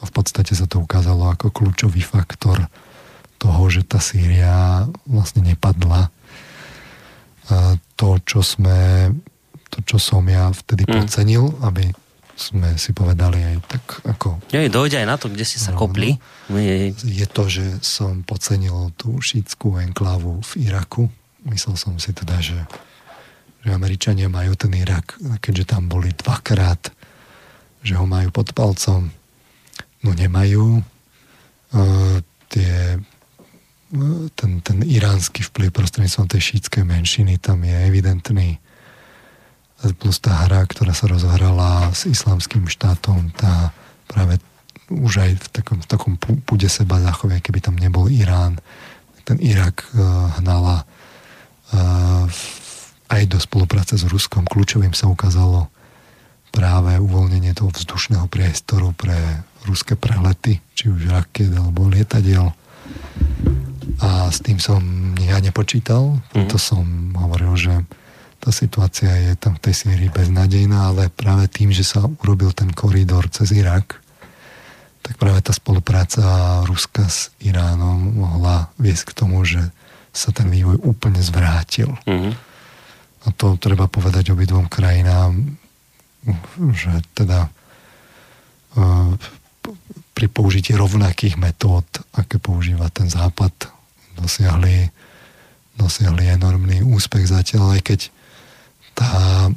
[0.00, 2.70] a v podstate sa to ukázalo ako kľúčový faktor
[3.36, 6.08] toho, že tá Sýria vlastne nepadla.
[7.50, 9.10] Uh, to, čo sme
[9.72, 10.92] to, čo som ja vtedy mm.
[10.92, 11.88] podcenil, aby
[12.50, 14.42] sme si povedali aj tak ako...
[14.50, 16.18] Je, dojde aj na to, kde si sa kopli.
[16.50, 21.06] Je, je to, že som podcenil tú šítskú enklávu v Iraku.
[21.46, 22.58] Myslel som si teda, že,
[23.62, 26.90] že Američania majú ten Irak, keďže tam boli dvakrát,
[27.86, 29.14] že ho majú pod palcom.
[30.02, 30.82] No nemajú.
[31.72, 32.18] Uh,
[32.50, 32.98] tie,
[33.94, 38.58] uh, ten, ten iránsky vplyv prostredníctvom tej šítskej menšiny tam je evidentný
[39.98, 43.74] plus tá hra, ktorá sa rozhrala s islamským štátom, tá
[44.06, 44.38] práve
[44.92, 48.60] už aj v takom, v takom púde seba zachovia, keby tam nebol Irán,
[49.24, 50.84] ten Irak uh, hnala
[51.72, 52.26] uh,
[53.08, 54.44] aj do spolupráce s Ruskom.
[54.44, 55.70] Kľúčovým sa ukázalo
[56.52, 59.16] práve uvoľnenie toho vzdušného priestoru pre
[59.64, 62.52] ruské prelety, či už raket alebo lietadiel.
[64.02, 64.82] A s tým som
[65.22, 66.18] ja nepočítal.
[66.34, 66.48] Mm.
[66.50, 67.74] To som hovoril, že
[68.42, 72.74] tá situácia je tam v tej Syrii beznadejná, ale práve tým, že sa urobil ten
[72.74, 74.02] koridor cez Irak,
[75.02, 76.22] tak práve tá spolupráca
[76.66, 79.62] Ruska s Iránom mohla viesť k tomu, že
[80.10, 81.94] sa ten vývoj úplne zvrátil.
[82.02, 82.34] Mm-hmm.
[83.22, 85.38] A to treba povedať obidvom krajinám,
[86.74, 89.14] že teda uh,
[90.18, 93.54] pri použití rovnakých metód, aké používa ten Západ,
[94.18, 94.90] dosiahli,
[95.78, 98.00] dosiahli enormný úspech zatiaľ, aj keď
[98.94, 99.48] tá,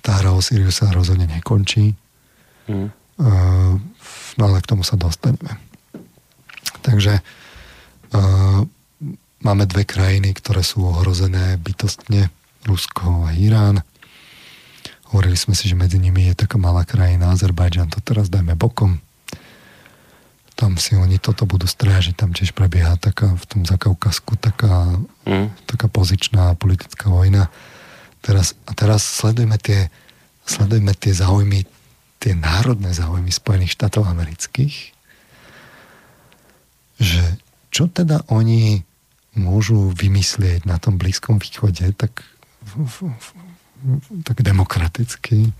[0.00, 1.94] tá hra o Siriu sa rozhodne nekončí.
[2.66, 2.88] Mm.
[3.14, 3.78] Uh,
[4.38, 5.60] no ale k tomu sa dostaneme.
[6.82, 8.60] Takže uh,
[9.44, 12.32] máme dve krajiny, ktoré sú ohrozené bytostne,
[12.64, 13.84] Rusko a Irán.
[15.12, 19.04] Hovorili sme si, že medzi nimi je taká malá krajina Azerbajdžan, to teraz dajme bokom.
[20.56, 24.96] Tam si oni toto budú strážiť, tam tiež prebieha taká v tom Zakaukasku taká,
[25.28, 25.68] mm.
[25.68, 27.52] taká pozičná politická vojna.
[28.24, 29.92] Teraz, a teraz sledujeme tie,
[30.48, 31.68] sledujeme tie záujmy,
[32.16, 34.96] tie národné záujmy Spojených štátov amerických,
[36.96, 37.22] že
[37.68, 38.80] čo teda oni
[39.36, 42.24] môžu vymyslieť na tom Blízkom východe tak,
[44.24, 45.52] tak demokraticky,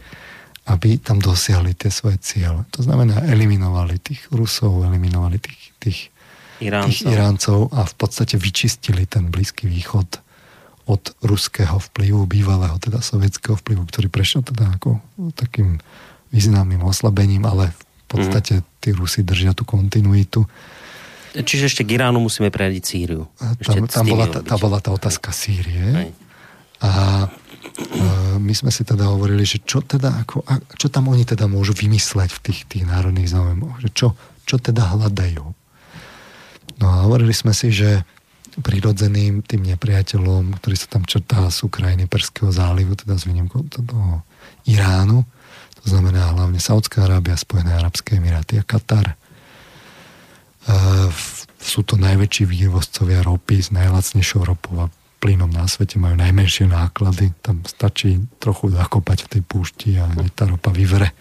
[0.65, 2.65] aby tam dosiahli tie svoje ciele.
[2.73, 6.01] To znamená, eliminovali tých Rusov, eliminovali tých, tých,
[6.65, 6.89] Iráncov.
[6.89, 10.24] tých Iráncov a v podstate vyčistili ten Blízky východ
[10.85, 15.01] od ruského vplyvu, bývalého teda sovietského vplyvu, ktorý prešiel teda ako
[15.33, 15.81] takým
[16.29, 18.65] významným oslabením, ale v podstate mhm.
[18.83, 20.45] tí Rusi držia tú kontinuitu.
[21.35, 23.27] Čiže ešte k Iránu musíme prejadiť Sýriu.
[23.59, 25.83] Tam, tam, bola, tá, tá bola tá otázka Sýrie.
[25.91, 26.11] Aj.
[26.85, 26.91] A
[27.27, 30.47] e, my sme si teda hovorili, že čo teda, ako,
[30.79, 34.15] čo tam oni teda môžu vymysleť v tých, tých národných záujmoch, že čo,
[34.47, 35.43] čo teda hľadajú.
[36.79, 38.07] No a hovorili sme si, že
[38.63, 44.23] prirodzeným tým nepriateľom, ktorý sa tam črtá z Ukrajiny, Perského zálivu, teda s výnimkou toho
[44.69, 45.27] Iránu,
[45.83, 49.19] to znamená hlavne Saudská Arábia, Spojené Arabské Emiráty a Katar.
[51.61, 57.33] Sú to najväčší vývozcovia ropy s najlacnejšou ropou a plynom na svete, majú najmenšie náklady,
[57.41, 61.13] tam stačí trochu zakopať v tej púšti a tá ropa vyvre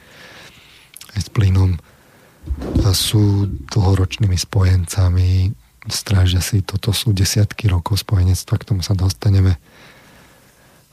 [1.15, 1.79] aj s plynom.
[2.83, 5.55] A sú dlhoročnými spojencami
[5.91, 9.59] strážia si, toto sú desiatky rokov spojenectva, k tomu sa dostaneme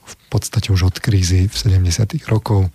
[0.02, 2.18] v podstate už od krízy v 70.
[2.26, 2.66] rokov.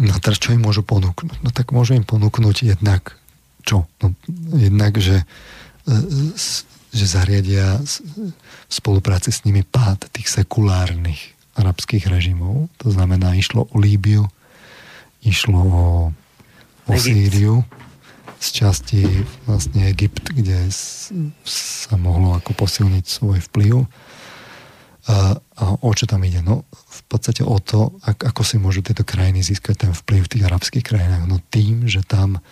[0.00, 1.44] No teraz čo im môžu ponúknuť?
[1.44, 3.20] No tak môžu im ponúknuť jednak
[3.66, 3.84] čo?
[4.00, 4.14] No,
[4.56, 5.26] jednak, že,
[5.84, 5.94] e,
[6.94, 12.70] že zariadia v spolupráci s nimi pád tých sekulárnych arabských režimov.
[12.80, 14.28] To znamená, išlo o Líbiu,
[15.24, 15.84] išlo o,
[16.86, 17.66] o Sýriu
[18.36, 19.02] z časti
[19.48, 23.88] vlastne Egypt, kde sa mohlo ako posilniť svoj vplyv.
[25.06, 26.42] A, a o čo tam ide?
[26.42, 30.46] No v podstate o to, ako si môžu tieto krajiny získať ten vplyv v tých
[30.50, 31.24] arabských krajinách.
[31.30, 32.42] No tým, že tam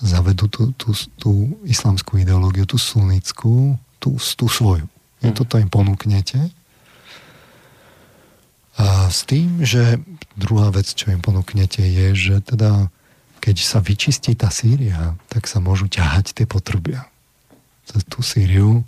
[0.00, 1.32] zavedú tú, tú, tú
[1.68, 4.88] islamskú ideológiu, tú sunnickú, tú, tú svoju.
[5.20, 5.36] Mm.
[5.36, 6.40] Toto im ponúknete.
[8.80, 10.00] A s tým, že
[10.40, 12.88] druhá vec, čo im ponúknete, je, že teda
[13.40, 17.08] keď sa vyčistí tá Sýria, tak sa môžu ťahať tie potrubia
[17.88, 18.84] cez tú Sýriu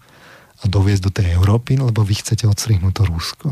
[0.62, 3.48] a doviezť do tej Európy, lebo vy chcete odstrihnúť to Rusko.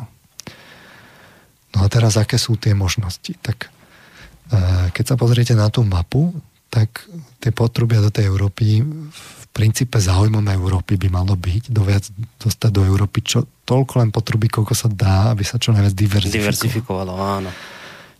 [1.74, 3.34] No a teraz aké sú tie možnosti?
[3.42, 3.68] Tak e,
[4.94, 6.30] keď sa pozriete na tú mapu,
[6.70, 7.02] tak
[7.42, 12.06] tie potrubia do tej Európy v princípe záujmom Európy by malo byť do viac
[12.38, 16.46] dostať do Európy čo, toľko len potrubí, koľko sa dá, aby sa čo najviac diverzifikovalo.
[16.46, 17.50] Diverzifikovalo, áno.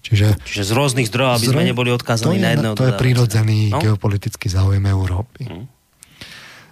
[0.01, 2.75] Čiže, Čiže z rôznych zdrojov, aby sme neboli odkázaní na jedného.
[2.75, 3.81] To je prírodzený no?
[3.85, 5.45] geopolitický záujem Európy.
[5.45, 5.69] Hmm.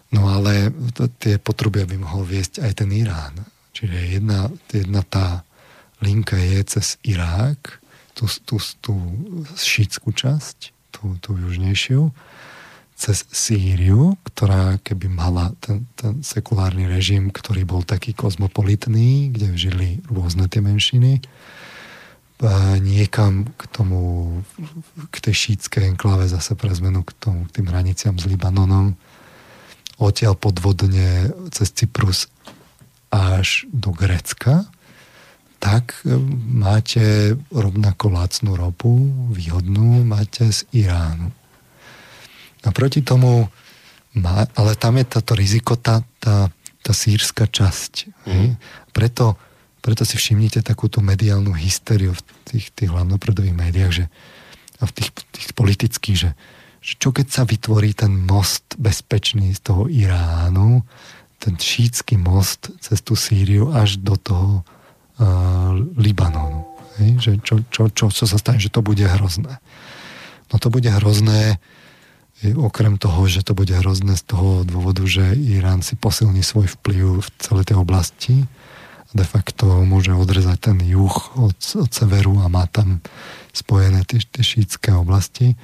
[0.08, 3.44] No ale to, tie potrubia by mohol viesť aj ten Irán.
[3.76, 5.44] Čiže jedna, jedna tá
[6.00, 7.78] linka je cez Irák,
[8.16, 8.94] tú, tú, tú
[9.54, 12.10] šítskú časť, tú, tú južnejšiu,
[12.98, 20.02] cez Sýriu, ktorá keby mala ten, ten sekulárny režim, ktorý bol taký kozmopolitný, kde žili
[20.10, 21.22] rôzne tie menšiny,
[22.78, 24.30] niekam k tomu,
[25.10, 28.94] k tej šítskej enklave zase pre zmenu k, tomu, k tým hraniciam s Libanonom.
[29.98, 32.30] Odtiaľ podvodne cez Cyprus
[33.10, 34.70] až do Grecka,
[35.58, 36.14] tak e,
[36.46, 41.34] máte rovnako lacnú ropu, výhodnú, máte z Iránu.
[42.62, 43.50] A proti tomu,
[44.14, 46.46] má, ale tam je táto riziko, tá, tá,
[46.82, 48.06] tá sírska časť.
[48.26, 48.54] Mm.
[48.94, 49.34] Preto
[49.80, 54.04] preto si všimnite takúto mediálnu hysteriu v tých, tých hlavnopredových médiách, že,
[54.78, 56.30] a v tých, tých politických, že,
[56.82, 60.82] že čo keď sa vytvorí ten most bezpečný z toho Iránu,
[61.38, 66.66] ten šítsky most cez tú Sýriu až do toho uh, Libanonu.
[66.98, 67.10] Hej?
[67.22, 69.62] Že čo, čo, čo, čo sa stane, že to bude hrozné.
[70.50, 71.62] No to bude hrozné
[72.54, 77.18] okrem toho, že to bude hrozné z toho dôvodu, že Irán si posilní svoj vplyv
[77.18, 78.46] v celej tej oblasti,
[79.14, 83.00] de facto môže odrezať ten juh od, od severu a má tam
[83.56, 85.56] spojené tie, tie šítske oblasti,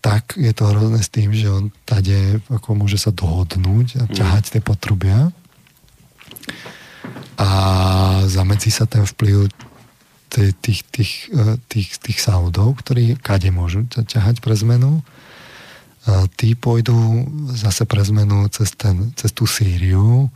[0.00, 4.12] tak je to hrozné s tým, že on tade ako môže sa dohodnúť a mhm.
[4.16, 5.32] ťahať tie potrubia
[7.40, 7.48] a
[8.28, 9.48] zamedzí sa ten vplyv
[10.28, 15.00] tých, tých, tých, e, tých, tých Saudov, ktorí kade môžu ťahať pre zmenu.
[16.04, 16.96] A tí pôjdu
[17.52, 20.28] zase pre zmenu cez, ten, cez tú Sýriu.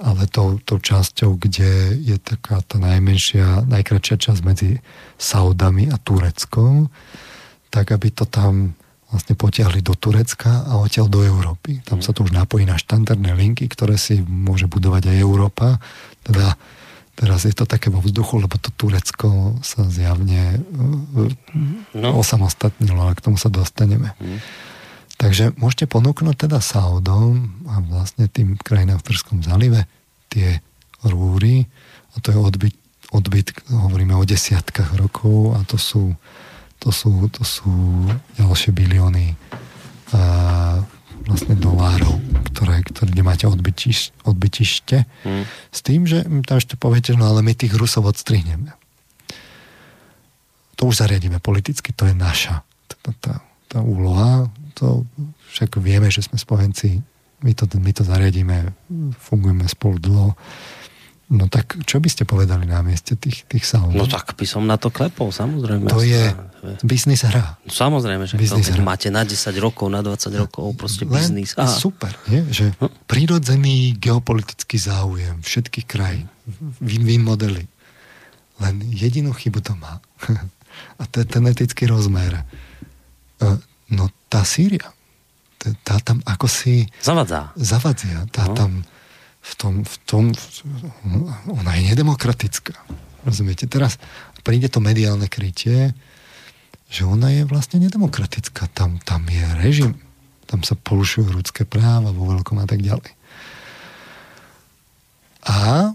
[0.00, 4.80] Ale tou, tou časťou, kde je taká tá najmenšia, najkračšia časť medzi
[5.20, 6.88] Saudami a Tureckom,
[7.68, 8.72] tak aby to tam
[9.12, 11.84] vlastne potiahli do Turecka a odtiaľ do Európy.
[11.84, 15.78] Tam sa to už napojí na štandardné linky, ktoré si môže budovať aj Európa.
[16.24, 16.56] Teda
[17.14, 20.58] teraz je to také vo vzduchu, lebo to Turecko sa zjavne
[21.94, 22.08] no.
[22.18, 24.16] osamostatnilo, ale k tomu sa dostaneme.
[24.18, 24.40] Mm.
[25.24, 29.88] Takže môžete ponúknuť teda Saudom a vlastne tým krajinám v Perskom zálive
[30.28, 30.60] tie
[31.00, 31.64] rúry
[32.12, 32.76] a to je odbyt,
[33.08, 36.12] odbyt hovoríme o desiatkách rokov a to sú,
[36.76, 37.72] to sú, to sú
[38.36, 39.32] ďalšie bilióny
[40.12, 40.20] a
[41.24, 42.20] vlastne dolárov,
[42.52, 45.08] ktoré, ktoré nemáte odbytiš, odbytište.
[45.24, 45.48] Hmm.
[45.72, 48.76] S tým, že tam ešte poviete, no ale my tých Rusov odstrihneme.
[50.76, 53.34] To už zariadíme politicky, to je naša tá, tá,
[53.72, 55.06] tá úloha to
[55.54, 57.00] však vieme, že sme spojenci,
[57.44, 58.72] my to, my to zariadíme,
[59.20, 60.30] fungujeme spolu dlho.
[61.34, 63.96] No tak čo by ste povedali na mieste tých, tých salón?
[63.96, 65.88] No tak by som na to klepol, samozrejme.
[65.88, 66.36] To je
[66.84, 67.56] biznis hra.
[67.64, 68.84] No, samozrejme, že biznis to, hra.
[68.84, 71.56] máte na 10 rokov, na 20 rokov, proste biznis.
[71.56, 71.68] Aha.
[71.68, 72.44] Super, nie?
[72.52, 72.92] že no.
[73.08, 76.28] prírodzený geopolitický záujem všetkých krajín,
[76.84, 77.64] win-win modely.
[78.60, 80.04] Len jedinú chybu to má.
[81.00, 82.44] A to je ten etický rozmer.
[83.92, 84.92] No tá Sýria,
[85.84, 86.88] tá tam ako si...
[87.00, 87.52] Zavadzá.
[87.56, 88.28] Zavadzia.
[88.32, 88.56] Tá no.
[88.56, 88.70] tam
[89.44, 90.24] v tom, v tom,
[91.52, 92.72] ona je nedemokratická.
[93.28, 93.68] Rozumiete?
[93.68, 94.00] Teraz
[94.40, 95.92] príde to mediálne krytie,
[96.88, 98.72] že ona je vlastne nedemokratická.
[98.72, 99.92] Tam, tam je režim,
[100.48, 103.12] tam sa porušujú ľudské práva vo veľkom a tak ďalej.
[105.44, 105.92] A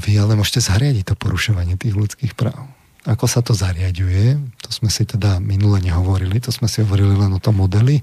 [0.00, 2.64] vy ale môžete zariadiť to porušovanie tých ľudských práv.
[3.06, 7.30] Ako sa to zariaduje, to sme si teda minule nehovorili, to sme si hovorili len
[7.30, 8.02] o tom modeli.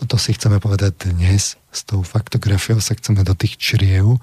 [0.00, 1.54] A to si chceme povedať dnes.
[1.70, 4.18] S tou faktografiou sa chceme do tých čriev,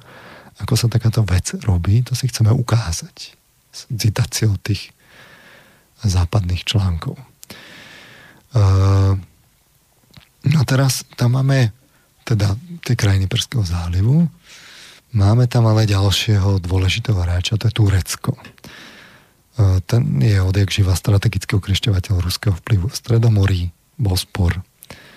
[0.60, 3.40] ako sa takáto vec robí, to si chceme ukázať.
[3.72, 4.92] S citáciou tých
[6.04, 7.16] západných článkov.
[8.52, 9.16] Uh,
[10.44, 11.72] no teraz tam máme
[12.28, 14.28] teda tie krajiny Perského zálivu,
[15.16, 18.36] máme tam ale ďalšieho dôležitého hráča, to je Turecko.
[19.58, 24.62] E, ten je odjak živa strategický ukrešťovateľ ruského vplyvu Stredomorí, Bospor.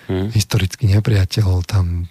[0.09, 0.33] Hmm.
[0.33, 2.09] Historický nepriateľ, tam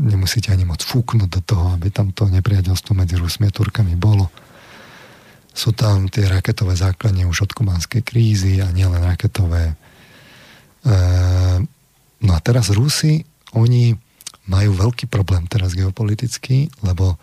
[0.00, 4.32] nemusíte ani moc fúknuť do toho, aby tam to nepriateľstvo medzi Rusmi a Turkami bolo.
[5.52, 9.72] Sú tam tie raketové základne už od kubanskej krízy a nielen raketové.
[9.72, 9.74] E,
[12.24, 13.20] no a teraz Rusi,
[13.52, 13.92] oni
[14.46, 17.18] majú veľký problém teraz geopolitický, lebo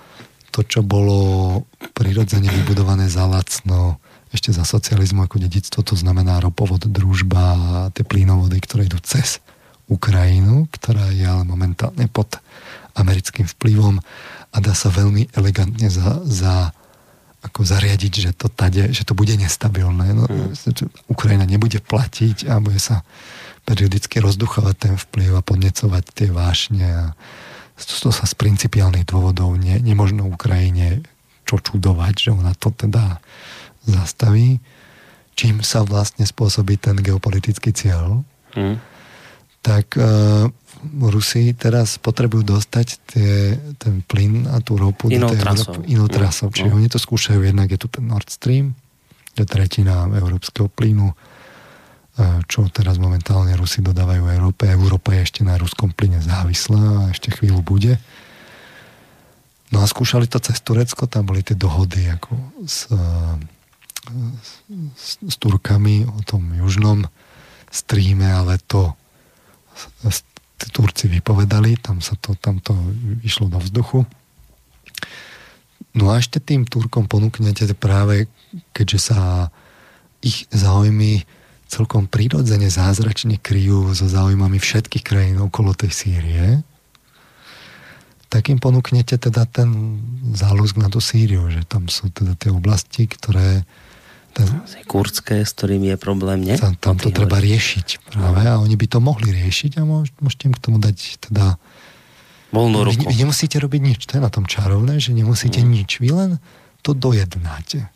[0.54, 1.64] to, čo bolo
[1.98, 4.03] prirodzene vybudované za lacno,
[4.34, 9.38] ešte za socializmu ako dedictvo, to znamená ropovod, družba a tie plynovody, ktoré idú cez
[9.86, 12.42] Ukrajinu, ktorá je ale momentálne pod
[12.98, 14.02] americkým vplyvom
[14.54, 16.74] a dá sa veľmi elegantne za, za
[17.44, 20.16] ako zariadiť, že to, tade, že to bude nestabilné.
[20.16, 20.56] No, mm.
[21.12, 23.04] Ukrajina nebude platiť a bude sa
[23.68, 27.06] periodicky rozduchovať ten vplyv a podnecovať tie vášne a
[27.74, 31.02] to sa z principiálnych dôvodov ne, nemožno Ukrajine
[31.44, 33.20] čo čudovať, že ona to teda
[33.88, 34.60] zastaví,
[35.34, 38.22] čím sa vlastne spôsobí ten geopolitický cieľ,
[38.54, 38.76] mm.
[39.66, 40.48] tak uh,
[40.84, 45.72] Rusi teraz potrebujú dostať tie, ten plyn a tú ropu inou do tej trasou.
[45.80, 46.48] Európy, inou trasou.
[46.52, 46.54] No.
[46.54, 46.76] Čiže no.
[46.76, 48.76] oni to skúšajú, jednak je tu ten Nord Stream,
[49.34, 51.16] je tretina európskeho plynu, e,
[52.52, 54.68] čo teraz momentálne Rusi dodávajú Európe.
[54.68, 57.96] Európa je ešte na ruskom plyne závislá a ešte chvíľu bude.
[59.72, 62.92] No a skúšali to cez Turecko, tam boli tie dohody ako s
[64.96, 67.08] s, Turkami o tom južnom
[67.72, 68.96] streame, ale to
[70.72, 72.72] Turci vypovedali, tam sa to, tam to
[73.24, 74.08] išlo do vzduchu.
[75.94, 78.32] No a ešte tým Turkom ponúknete práve,
[78.72, 79.20] keďže sa
[80.24, 81.28] ich záujmy
[81.68, 86.48] celkom prirodzene zázračne kryjú so záujmami všetkých krajín okolo tej Sýrie,
[88.30, 90.02] tak im ponúknete teda ten
[90.34, 93.62] záľusk na tú Sýriu, že tam sú teda tie oblasti, ktoré
[94.34, 94.50] ten,
[94.90, 96.58] kurdské, s ktorým je problém, nie?
[96.58, 100.54] Tam, tam to treba riešiť práve a oni by to mohli riešiť a môžete im
[100.58, 101.62] k tomu dať teda
[102.50, 103.06] voľnú ruku.
[103.06, 105.68] Vy, vy nemusíte robiť nič, to je na tom čarovné, že nemusíte mm.
[105.70, 106.32] nič, vy len
[106.82, 107.90] to dojednáte.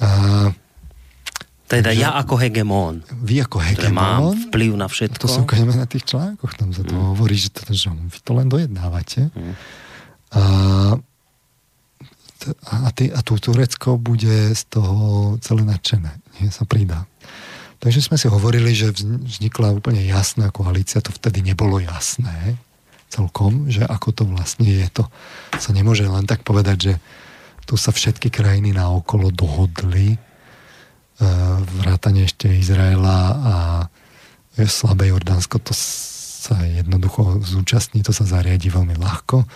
[0.00, 0.08] A,
[1.68, 3.04] teda ja ako hegemón.
[3.12, 3.92] Vy ako hegemón.
[3.92, 5.24] mám vplyv na všetko.
[5.28, 7.12] To ukážeme na tých článkoch, tam sa to mm.
[7.12, 9.28] hovorí, že, to, že vy to len dojednávate.
[9.36, 9.52] Mm.
[10.32, 10.40] A
[12.70, 16.12] a, tý, a tu Turecko bude z toho celé nadšené.
[16.38, 17.04] Nie sa pridá.
[17.78, 22.58] Takže sme si hovorili, že vznikla úplne jasná koalícia, to vtedy nebolo jasné
[23.08, 24.86] celkom, že ako to vlastne je.
[24.98, 25.06] To
[25.56, 26.94] sa nemôže len tak povedať, že
[27.64, 30.18] tu sa všetky krajiny naokolo dohodli, e,
[31.84, 33.54] vrátane ešte Izraela a
[34.66, 39.46] slabé Jordánsko, to sa jednoducho zúčastní, to sa zariadi veľmi ľahko.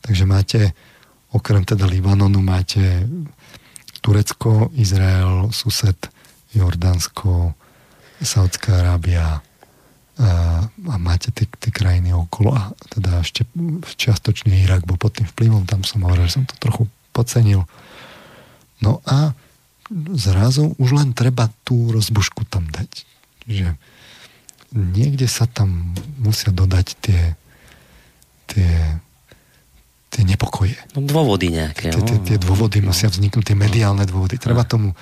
[0.00, 0.60] Takže máte
[1.32, 3.04] Okrem teda Libanonu máte
[4.00, 6.08] Turecko, Izrael, sused,
[6.54, 7.52] Jordánsko,
[8.22, 9.44] Saudská Arábia,
[10.18, 13.46] a, a máte tie, krajiny okolo a teda ešte
[13.94, 17.70] čiastočne Irak bol pod tým vplyvom, tam som hovoril, že som to trochu podcenil.
[18.82, 19.30] No a
[20.18, 23.06] zrazu už len treba tú rozbušku tam dať.
[23.46, 23.78] Že
[24.74, 27.38] niekde sa tam musia dodať tie,
[28.50, 28.98] tie,
[30.08, 30.76] tie nepokoje.
[30.96, 31.92] No, dôvody nejaké.
[31.92, 32.44] Tie, tie, tie no.
[32.48, 32.90] dôvody no.
[32.92, 34.40] musia vzniknúť, tie mediálne dôvody.
[34.40, 34.96] Treba tomu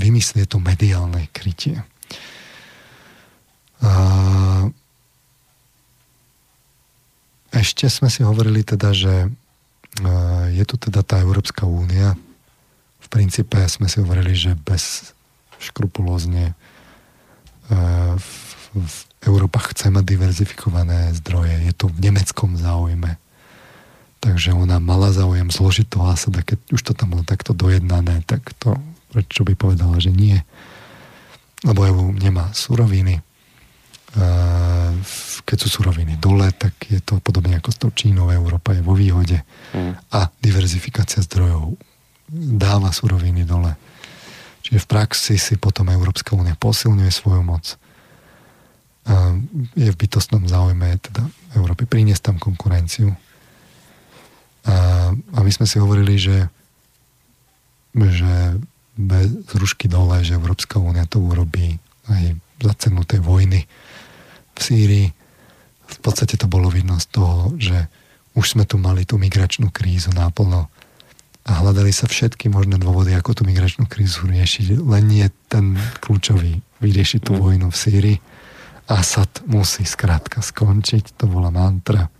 [0.00, 1.84] vymyslieť to mediálne krytie.
[3.80, 3.92] A
[7.50, 9.28] ešte sme si hovorili teda, že
[10.54, 12.14] je tu teda tá Európska únia.
[13.00, 15.12] V princípe sme si hovorili, že bez
[15.60, 16.54] škrupulózne
[18.16, 18.30] v,
[18.72, 21.68] v Európa chce mať diverzifikované zdroje.
[21.68, 23.20] Je to v nemeckom záujme.
[24.20, 28.20] Takže ona mala záujem zložiť to a sebe, keď už to tam bolo takto dojednané,
[28.28, 28.76] tak to
[29.10, 30.38] prečo by povedala, že nie.
[31.64, 33.24] Lebo EU nemá suroviny
[35.46, 38.98] keď sú suroviny dole, tak je to podobne ako s tou Čínou, Európa je vo
[38.98, 39.38] výhode
[39.70, 40.10] mm.
[40.10, 41.78] a diverzifikácia zdrojov
[42.58, 43.74] dáva suroviny dole.
[44.66, 47.74] Čiže v praxi si potom Európska únia posilňuje svoju moc.
[49.74, 51.26] Je v bytostnom záujme teda
[51.58, 53.10] Európy priniesť tam konkurenciu.
[54.70, 56.46] A, a my sme si hovorili, že,
[57.94, 58.34] že
[58.94, 63.66] bez rušky dole, že Európska únia to urobí aj za cenu tej vojny
[64.54, 65.08] v Sýrii.
[65.90, 67.90] V podstate to bolo vidno z toho, že
[68.38, 70.70] už sme tu mali tú migračnú krízu náplno
[71.40, 74.78] a hľadali sa všetky možné dôvody, ako tú migračnú krízu riešiť.
[74.78, 77.40] Len nie ten kľúčový vyriešiť tú mm.
[77.40, 78.18] vojnu v Sýrii.
[78.90, 82.10] Asad musí skrátka skončiť, to bola mantra.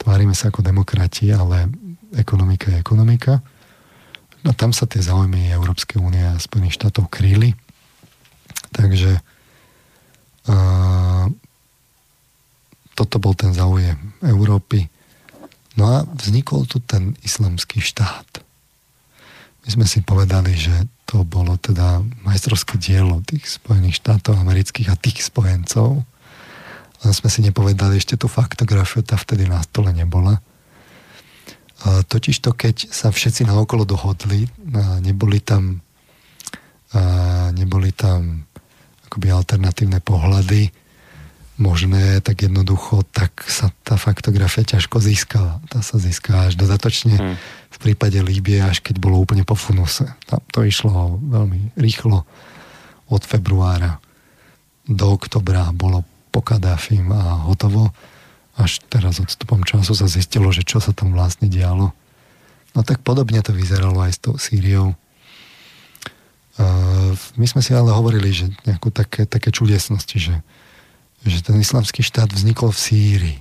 [0.00, 1.68] Tvárime sa ako demokrati, ale
[2.16, 3.44] ekonomika je ekonomika.
[4.40, 7.52] No tam sa tie záujmy Európskej únie a Spojených štátov kryli.
[8.72, 9.20] Takže
[10.48, 11.28] a
[12.96, 14.88] toto bol ten záujem Európy.
[15.76, 18.44] No a vznikol tu ten islamský štát.
[19.64, 20.72] My sme si povedali, že
[21.04, 26.02] to bolo teda majstrovské dielo tých Spojených štátov amerických a tých spojencov.
[27.00, 30.40] Len sme si nepovedali ešte tú faktografiu, tá vtedy na stole nebola.
[31.80, 34.44] Totiž to, keď sa všetci naokolo dohodli,
[35.00, 35.80] neboli tam,
[37.56, 38.44] neboli tam
[39.08, 40.68] akoby alternatívne pohľady
[41.60, 45.60] možné, tak jednoducho, tak sa tá faktografia ťažko získala.
[45.68, 47.36] Tá sa získala až dodatočne hmm.
[47.68, 50.08] v prípade Líbie, až keď bolo úplne po funuse.
[50.24, 52.24] Tam to išlo veľmi rýchlo
[53.12, 54.00] od februára
[54.88, 57.90] do oktobra bolo po Kadáfim a hotovo.
[58.54, 61.92] Až teraz odstupom času sa zistilo, že čo sa tam vlastne dialo.
[62.70, 64.94] No tak podobne to vyzeralo aj s tou Sýriou.
[67.34, 70.36] My sme si ale hovorili, že nejakú také, také čudesnosti, že,
[71.24, 73.38] že ten islamský štát vznikol v Sýrii.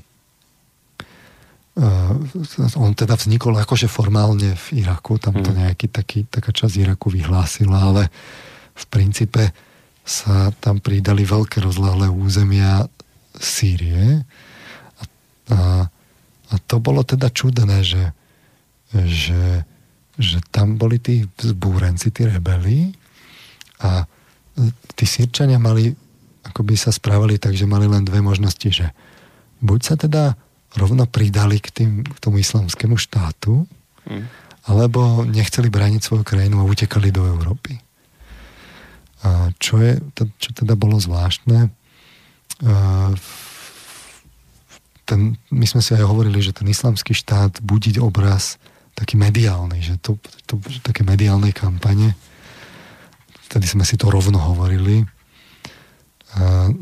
[2.76, 5.60] On teda vznikol akože formálne v Iraku, tam to hmm.
[5.68, 8.04] nejaký taký, taká časť Iraku vyhlásila, ale
[8.76, 9.52] v princípe
[10.10, 12.90] sa tam pridali veľké rozlahlé územia
[13.38, 14.26] Sýrie
[14.98, 15.04] a,
[15.54, 15.60] a,
[16.50, 18.10] a to bolo teda čudné, že,
[18.90, 19.64] že,
[20.18, 22.90] že tam boli tí vzbúrenci, tí rebeli
[23.86, 24.10] a
[24.98, 25.94] tí Sýrčania mali,
[26.42, 28.90] ako by sa správali tak, že mali len dve možnosti, že
[29.62, 30.34] buď sa teda
[30.74, 33.70] rovno pridali k, tým, k tomu islamskému štátu,
[34.10, 34.26] hmm.
[34.74, 37.78] alebo nechceli brániť svoju krajinu a utekali do Európy.
[39.24, 40.00] A čo, je,
[40.40, 41.68] čo teda bolo zvláštne,
[45.04, 48.62] ten, my sme si aj hovorili, že ten islamský štát budí obraz
[48.96, 52.16] taký mediálny, že to, to, také mediálnej kampane,
[53.50, 55.10] Vtedy sme si to rovno hovorili.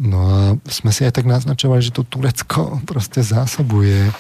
[0.04, 4.12] No a sme si aj tak naznačovali, že to Turecko proste zásobuje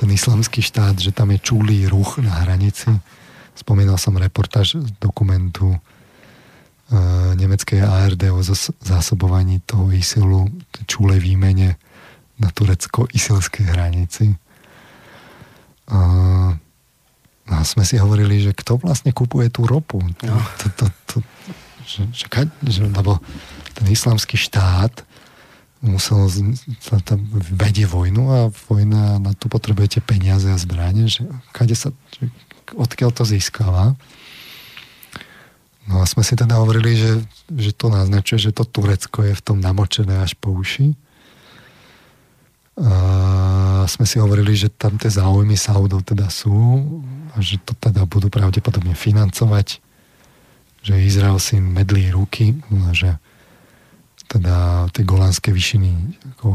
[0.00, 2.88] ten islamský štát, že tam je čulý ruch na hranici.
[3.52, 5.76] Spomínal som reportáž z dokumentu
[6.90, 6.96] e,
[7.38, 8.42] nemeckej ARD o
[8.82, 10.50] zásobovaní toho ISILu,
[10.84, 11.78] čulej výmene
[12.40, 14.34] na turecko-isilskej hranici.
[15.90, 15.98] A,
[17.50, 20.02] a sme si hovorili, že kto vlastne kupuje tú ropu.
[20.22, 20.36] No.
[20.36, 21.16] To, to, to,
[21.84, 22.26] že, že,
[22.66, 23.18] že, lebo
[23.74, 25.06] ten islamský štát
[25.80, 26.28] musel
[27.08, 28.38] tam vedie vojnu a
[28.68, 31.24] vojna, na to potrebujete peniaze a zbranie, že,
[31.56, 32.28] kade sa, že
[32.76, 33.96] odkiaľ to získava.
[35.90, 37.12] No a sme si teda hovorili, že,
[37.50, 40.94] že to naznačuje, že to Turecko je v tom namočené až po uši.
[42.78, 46.54] A sme si hovorili, že tam tie záujmy Saudov teda sú
[47.34, 49.82] a že to teda budú pravdepodobne financovať
[50.80, 52.56] že Izrael si medlí ruky,
[52.96, 53.20] že
[54.30, 55.90] teda tie golánske vyšiny
[56.36, 56.46] ako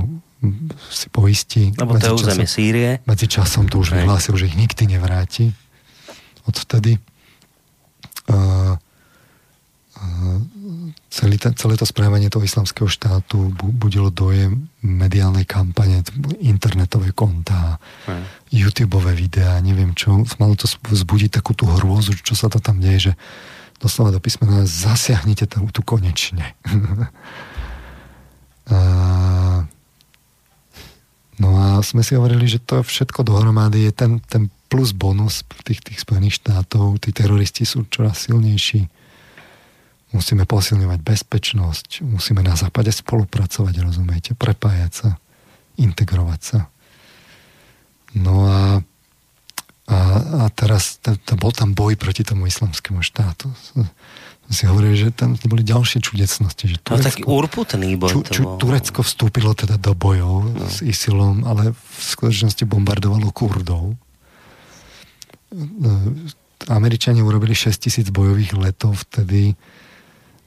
[0.90, 1.74] si poistí.
[1.76, 3.02] Lebo to je územie Sýrie.
[3.06, 5.54] Medzi časom to už vyhlásil, že ich nikdy nevráti.
[6.46, 7.02] Odvtedy.
[8.30, 8.74] Uh, uh,
[11.10, 16.04] celý ten, celé to správanie toho islamského štátu budilo dojem mediálnej kampane,
[16.44, 18.52] internetové kontá, hmm.
[18.52, 20.24] YouTubeové videá, neviem čo.
[20.38, 23.14] Malo to vzbudiť takú tú hrôzu, čo sa to tam deje, že
[23.80, 26.56] doslova do písmena zasiahnite tu, tu konečne.
[28.76, 28.80] a,
[31.40, 35.80] no a sme si hovorili, že to všetko dohromady je ten, ten plus bonus tých,
[35.80, 37.00] tých Spojených štátov.
[37.00, 39.05] Tí teroristi sú čoraz silnejší
[40.16, 45.10] Musíme posilňovať bezpečnosť, musíme na západe spolupracovať, rozumiete, prepájať sa,
[45.76, 46.60] integrovať sa.
[48.16, 48.80] No a,
[49.92, 49.98] a,
[50.40, 53.52] a teraz to, to bol tam boj proti tomu islamskému štátu.
[54.46, 56.70] Si hovorili, že tam boli ďalšie čudecnosti.
[56.70, 58.10] Že Turecko, no taký urputný boj.
[58.14, 60.70] Ču, ču, Turecko vstúpilo teda do bojov no.
[60.70, 63.98] s ISILom, ale v skutočnosti bombardovalo Kurdov.
[66.70, 69.58] Američania urobili 6 tisíc bojových letov vtedy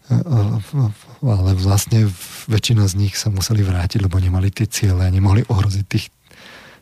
[0.09, 2.09] ale vlastne
[2.49, 6.09] väčšina z nich sa museli vrátiť, lebo nemali tie ciele a nemohli ohroziť tých,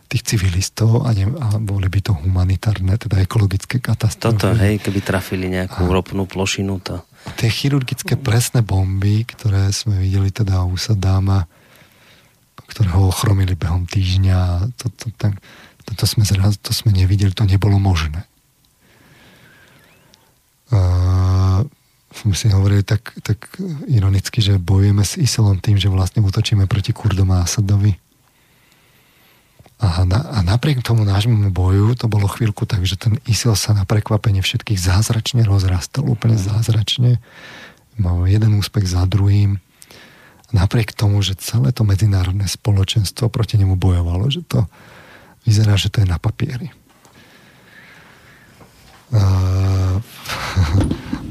[0.07, 4.39] tých civilistov a, ne, a boli by to humanitárne, teda ekologické katastrofy.
[4.39, 7.03] Toto, hej, keby trafili nejakú a, ropnú plošinu, to...
[7.35, 11.51] Tie chirurgické presné bomby, ktoré sme videli teda u Sadáma,
[12.71, 15.35] ktoré ho ochromili behom týždňa, to, to, to,
[15.83, 18.23] to, to, sme zraz, to sme nevideli, to nebolo možné.
[20.71, 21.36] Uh,
[22.33, 27.29] si hovorili tak, tak ironicky, že bojujeme s Isilom tým, že vlastne útočíme proti Kurdom
[27.37, 27.97] a Asadovi.
[29.77, 33.77] A, na, a napriek tomu nášmu boju to bolo chvíľku tak, že ten ISIL sa
[33.77, 37.21] na prekvapenie všetkých zázračne rozrastol, úplne zázračne.
[38.01, 39.61] Mal jeden úspech za druhým.
[40.57, 44.65] Napriek tomu, že celé to medzinárodné spoločenstvo proti nemu bojovalo, že to
[45.45, 46.73] vyzerá, že to je na papieri.
[49.13, 50.01] Uh,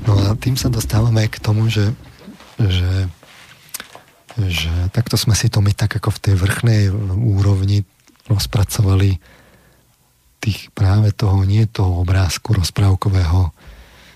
[0.06, 1.90] No a tým sa dostávame k tomu, že,
[2.62, 3.10] že,
[4.38, 6.84] že takto sme si to my tak ako v tej vrchnej
[7.18, 7.82] úrovni
[8.30, 9.18] rozpracovali
[10.46, 13.50] tých práve toho, nie toho obrázku rozprávkového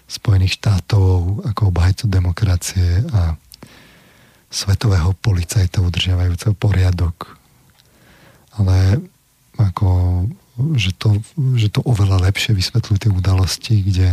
[0.09, 3.37] Spojených štátov ako obhajcu demokracie a
[4.49, 7.37] svetového policajta udržiavajúceho poriadok.
[8.57, 8.97] Ale
[9.61, 9.89] ako,
[10.73, 11.21] že to,
[11.53, 14.07] že to oveľa lepšie vysvetľujú tie udalosti, kde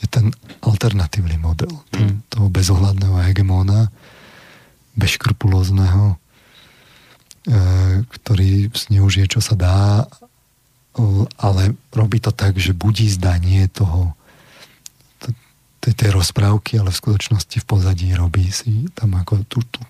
[0.00, 0.32] je ten
[0.64, 2.32] alternatívny model ten, mm.
[2.32, 3.92] toho bezohľadného hegemóna,
[4.96, 6.16] bezškrupulózneho, e,
[8.08, 10.08] ktorý zneužije, čo sa dá,
[11.38, 14.12] ale robí to tak, že budí zdanie toho
[15.80, 19.80] tej, tej rozprávky, ale v skutočnosti v pozadí robí si tam ako tú, tú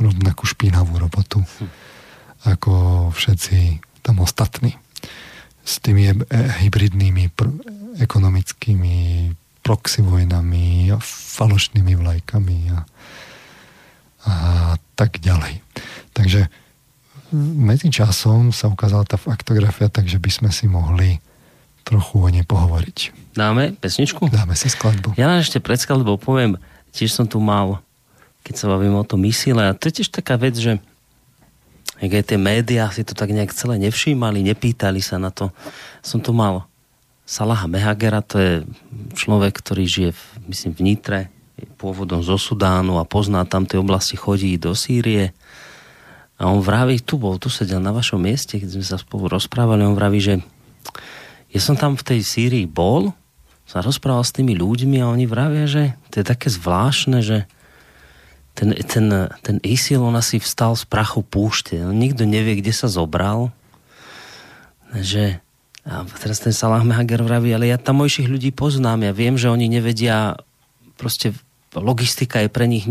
[0.00, 1.68] rovnakú špinavú robotu hm.
[2.56, 2.72] ako
[3.12, 4.78] všetci tam ostatní
[5.66, 6.14] s tými
[6.62, 7.58] hybridnými pr-
[7.98, 8.94] ekonomickými
[9.66, 12.78] proxy vojnami a falošnými vlajkami a,
[14.22, 14.34] a
[14.94, 15.58] tak ďalej.
[16.14, 16.46] Takže
[17.34, 21.18] medzi časom sa ukázala tá faktografia, takže by sme si mohli
[21.82, 22.98] trochu o nej pohovoriť.
[23.34, 24.30] Dáme pesničku?
[24.30, 25.18] Dáme si skladbu.
[25.18, 26.62] Ja ešte pred skladbou poviem,
[26.94, 27.82] tiež som tu mal,
[28.46, 30.78] keď sa bavím o tom mysile, a to je tiež taká vec, že
[31.98, 35.50] aj tie médiá si to tak nejak celé nevšímali, nepýtali sa na to.
[36.06, 36.70] Som tu mal
[37.26, 38.52] Salaha Mehagera, to je
[39.18, 41.20] človek, ktorý žije, v, myslím, v Nitre,
[41.74, 45.34] pôvodom zo Sudánu a pozná tam tie oblasti, chodí do Sýrie.
[46.38, 49.82] A on vraví, tu bol, tu sedel na vašom mieste, keď sme sa spolu rozprávali,
[49.82, 50.34] on vraví, že
[51.50, 53.10] ja som tam v tej Sýrii bol,
[53.66, 57.50] sa rozprával s tými ľuďmi a oni vravia, že to je také zvláštne, že
[58.54, 61.76] ten, ten, ten ISIL, on asi vstal z prachu púšte.
[61.76, 63.52] Nikto nevie, kde sa zobral.
[64.96, 65.44] Že
[65.86, 69.70] a teraz ten Salah Mehager vraví, ale ja tamojších ľudí poznám, ja viem, že oni
[69.70, 70.34] nevedia,
[70.98, 71.30] proste
[71.78, 72.90] logistika je pre nich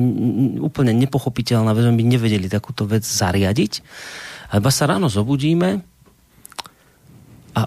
[0.63, 3.83] úplne nepochopiteľná, veď by nevedeli takúto vec zariadiť.
[4.55, 5.83] A iba sa ráno zobudíme
[7.51, 7.61] a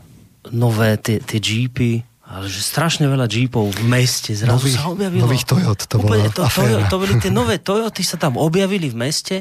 [0.49, 5.23] nové tie, tie jeepy, ale že strašne veľa jeepov v meste zrazu nových, sa objavilo.
[5.29, 8.97] Nových Toyot, to bola to, to, to boli tie nové Toyoty, sa tam objavili v
[8.97, 9.37] meste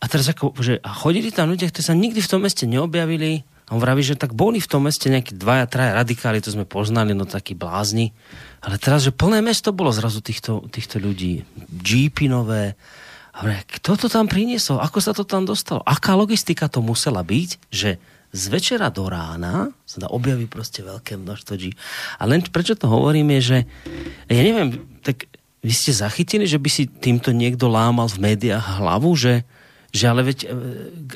[0.00, 3.44] a teraz ako, že a chodili tam ľudia, ktorí sa nikdy v tom meste neobjavili,
[3.70, 7.14] on vraví, že tak boli v tom meste nejakí dvaja, traja radikáli, to sme poznali,
[7.14, 8.10] no takí blázni.
[8.62, 11.46] Ale teraz, že plné mesto bolo zrazu týchto, týchto ľudí.
[11.82, 12.74] Jeepy nové.
[13.32, 14.82] A vraví, kto to tam priniesol?
[14.82, 15.80] Ako sa to tam dostalo?
[15.86, 17.96] Aká logistika to musela byť, že
[18.32, 21.76] z večera do rána sa dá objaviť proste veľké množstvo Jeep.
[22.16, 23.58] A len prečo to hovorím je, že
[24.32, 25.28] ja neviem, tak
[25.62, 29.44] vy ste zachytili, že by si týmto niekto lámal v médiách hlavu, že,
[29.92, 30.56] že ale veď, e,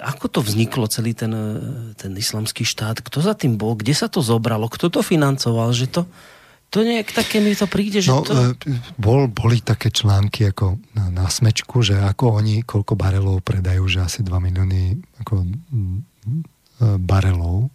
[0.05, 4.13] ako to vzniklo celý ten, e, ten islamský štát, kto za tým bol, kde sa
[4.13, 6.05] to zobralo, kto to financoval, že to,
[6.69, 8.53] to nejak také mi to príde, že no, to...
[9.01, 14.05] Bol, boli také články ako na, na smečku, že ako oni, koľko barelov predajú, že
[14.05, 15.49] asi 2 milióny ako,
[17.01, 17.73] barelov.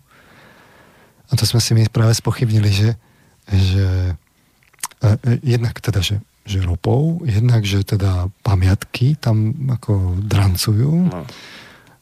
[1.31, 2.89] A to sme si my práve spochybnili, že,
[3.49, 4.13] že
[5.41, 11.09] jednak teda, že že ropou, jednak, že teda pamiatky tam ako drancujú.
[11.09, 11.23] No.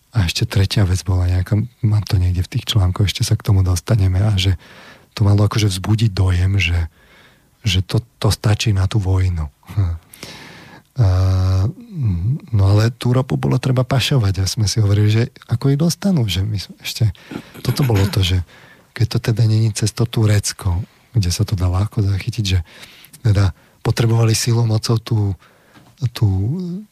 [0.09, 3.45] A ešte tretia vec bola nejaká, mám to niekde v tých článkoch, ešte sa k
[3.45, 4.57] tomu dostaneme a že
[5.13, 6.89] to malo akože vzbudiť dojem, že,
[7.61, 9.45] že to, to stačí na tú vojnu.
[10.99, 11.07] A,
[12.51, 16.25] no ale tú ropu bolo treba pašovať a sme si hovorili, že ako ich dostanú,
[16.25, 17.13] že my ešte,
[17.61, 18.41] toto bolo to, že
[18.91, 20.83] keď to teda není cez to Turecko,
[21.13, 22.59] kde sa to dá ľahko zachytiť, že
[23.23, 23.53] teda
[23.89, 25.33] potrebovali silou mocou tú,
[26.13, 26.29] tú,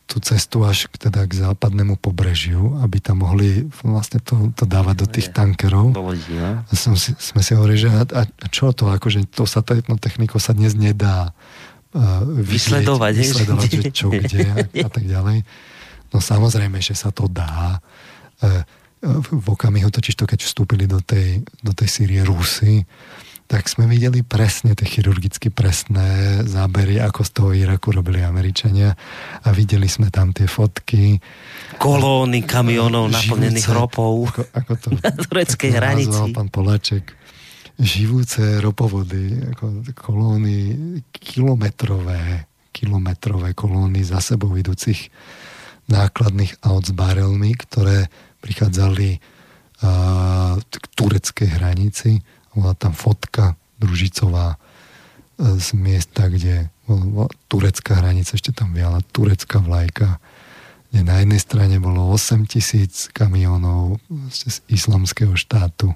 [0.10, 4.96] tú cestu až k, teda k západnému pobrežiu, aby tam mohli vlastne to, to dávať
[4.98, 5.94] do tých tankerov.
[6.66, 10.02] A som si, sme si hovorili, že a, a čo to, akože to satelitnou
[10.42, 11.30] sa dnes nedá
[11.94, 15.46] uh, vysledovať, vysledovať že čo, kde a, a tak ďalej.
[16.10, 17.78] No samozrejme, že sa to dá.
[18.42, 18.66] Uh,
[19.30, 22.82] v okamihu totiž to, keď vstúpili do tej, do tej Sýrie Rusy,
[23.48, 28.92] tak sme videli presne tie chirurgicky presné zábery, ako z toho Iraku robili Američania
[29.40, 31.16] a videli sme tam tie fotky.
[31.80, 36.20] Kolóny kamionov naplnených ropou ako, ako to, na tureckej hranici.
[36.36, 37.16] pán Poláček.
[37.80, 40.76] Živúce ropovody, ako kolóny
[41.16, 45.08] kilometrové, kilometrové kolóny za sebou idúcich
[45.88, 48.12] nákladných aut s barelmi, ktoré
[48.44, 52.20] prichádzali uh, k tureckej hranici
[52.58, 54.58] bola tam fotka družicová e,
[55.62, 60.18] z miesta, kde bola turecká hranica, ešte tam viala turecká vlajka,
[60.90, 64.02] kde na jednej strane bolo 8 tisíc kamionov
[64.34, 65.94] z islamského štátu,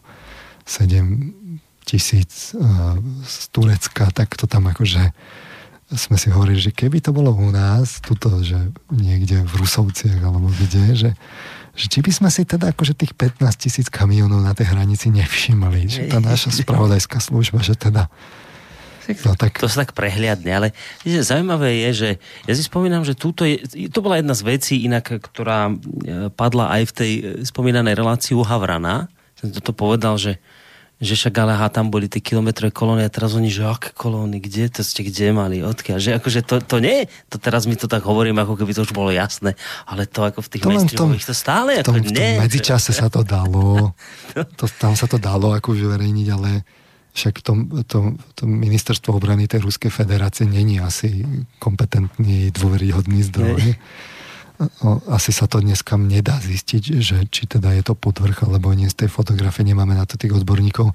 [0.69, 1.41] 7
[1.83, 2.61] tisíc e,
[3.25, 5.11] z Turecka, tak to tam akože
[5.91, 8.55] sme si hovorili, že keby to bolo u nás, tuto, že
[8.95, 11.09] niekde v Rusovciach alebo kde, že
[11.71, 15.81] že či by sme si teda akože tých 15 tisíc kamionov na tej hranici nevšimli,
[15.87, 18.11] že tá naša spravodajská služba, že teda
[19.25, 19.59] No, tak...
[19.59, 20.67] To sa tak prehliadne, ale
[21.03, 22.09] zaujímavé je, že
[22.47, 25.73] ja si spomínam, že túto je, to bola jedna z vecí inak, ktorá e,
[26.31, 29.09] padla aj v tej e, spomínanej relácii u Havrana.
[29.35, 30.37] Som toto povedal, že
[31.01, 34.37] že však ale aha, tam boli tie kilometrové kolóny a teraz oni, že aké kolóny,
[34.37, 37.89] kde to ste kde mali, odkiaľ, že akože to, to nie, to teraz mi to
[37.89, 39.57] tak hovorím, ako keby to už bolo jasné,
[39.89, 42.37] ale to ako v tých mainstreamových to stále v tom, ako v tom nie.
[42.37, 43.97] medzičase sa to dalo,
[44.61, 46.61] to, tam sa to dalo ako uverejniť, ale
[47.17, 47.51] však to,
[47.89, 47.97] to,
[48.37, 51.25] to ministerstvo obrany tej Ruskej federácie není asi
[51.59, 53.57] kompetentný, dôveryhodný zdroj.
[53.59, 53.75] Nie
[55.09, 59.05] asi sa to dneska nedá zistiť, že či teda je to podvrch, alebo nie z
[59.05, 60.93] tej fotografie nemáme na to tých odborníkov.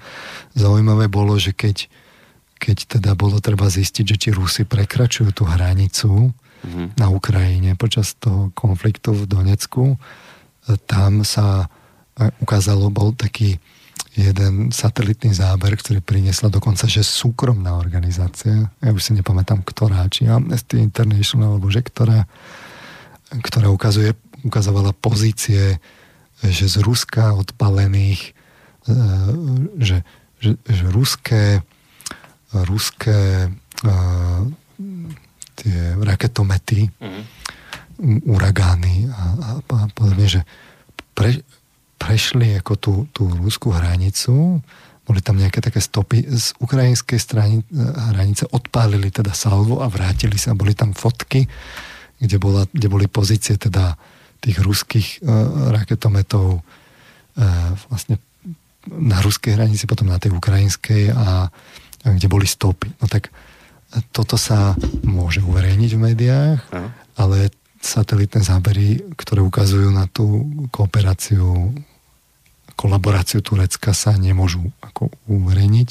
[0.55, 1.91] Zaujímavé bolo, že keď,
[2.57, 6.99] keď teda bolo treba zistiť, že či Rusi prekračujú tú hranicu mm-hmm.
[6.99, 9.99] na Ukrajine počas toho konfliktu v Donecku,
[10.87, 11.71] tam sa
[12.43, 13.59] ukázalo, bol taký
[14.17, 20.25] jeden satelitný záber, ktorý priniesla dokonca, že súkromná organizácia, ja už si nepamätám, ktorá, či
[20.25, 22.25] Amnesty International, alebo že ktorá,
[23.31, 25.81] ktorá ukazuje, ukazovala pozície,
[26.43, 28.31] že z Ruska odpalených,
[28.87, 28.93] e,
[29.81, 29.97] že,
[30.37, 31.65] že, že ruské,
[32.53, 33.89] ruské e,
[35.57, 37.23] tie raketomety, mm.
[38.29, 40.41] uragány a, a, a podobne, že
[41.17, 41.41] pre,
[41.97, 44.61] prešli ako tú, tú ruskú hranicu,
[45.07, 47.63] boli tam nejaké také stopy z ukrajinskej strany,
[48.13, 51.47] hranice, odpálili teda salvo a vrátili sa, boli tam fotky,
[52.17, 53.97] kde, bola, kde boli pozície teda
[54.41, 58.21] tých ruských uh, raketometov uh, vlastne
[58.87, 62.87] na ruskej hranici, potom na tej ukrajinskej a, a kde boli stopy.
[63.03, 63.29] No tak
[64.15, 66.87] toto sa môže uverejniť v médiách, Aha.
[67.19, 71.71] ale satelitné zábery, ktoré ukazujú na tú kooperáciu,
[72.75, 75.89] kolaboráciu Turecka sa nemôžu ako uverejniť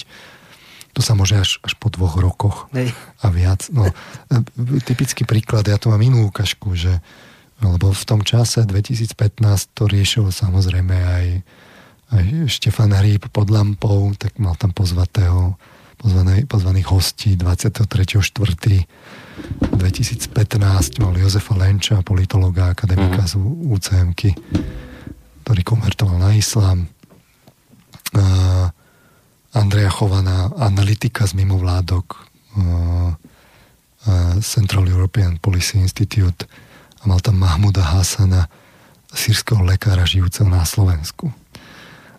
[0.96, 2.88] to sa môže až, až po dvoch rokoch Nej.
[3.20, 3.68] a viac.
[3.68, 3.92] No, e,
[4.80, 7.04] typický príklad, ja tu mám inú ukážku, že
[7.60, 9.16] lebo v tom čase 2015
[9.72, 11.26] to riešilo samozrejme aj,
[12.12, 15.56] aj Štefan Hríb pod lampou, tak mal tam pozvatého,
[15.96, 18.28] pozvaný, pozvaných hostí 23.4.
[19.72, 23.28] 2015 mal Jozefa Lenča, politologa, akademika mm.
[23.28, 23.34] z
[23.72, 24.12] UCM,
[25.44, 26.88] ktorý konvertoval na islám.
[29.56, 32.28] Andreja Chovaná, analytika z mimovládok,
[34.44, 36.44] Central European Policy Institute
[37.00, 38.52] a mal tam Mahmuda Hasana,
[39.16, 41.32] sírskeho lekára žijúceho na Slovensku.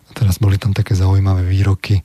[0.08, 2.02] A teraz boli tam také zaujímavé výroky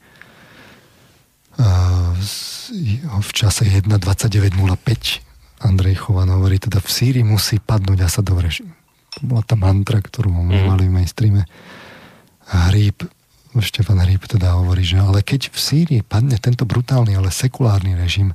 [3.14, 4.54] v čase 1.29.05
[5.64, 8.74] Andrej Chovan hovorí, teda v Sýrii musí padnúť Asadov režim.
[9.16, 10.68] To bola tá mantra, ktorú mm.
[10.68, 11.46] mali v mainstreame.
[12.50, 13.06] Hríb,
[13.62, 18.34] Štefan Hríb teda hovorí, že ale keď v Sýrii padne tento brutálny, ale sekulárny režim,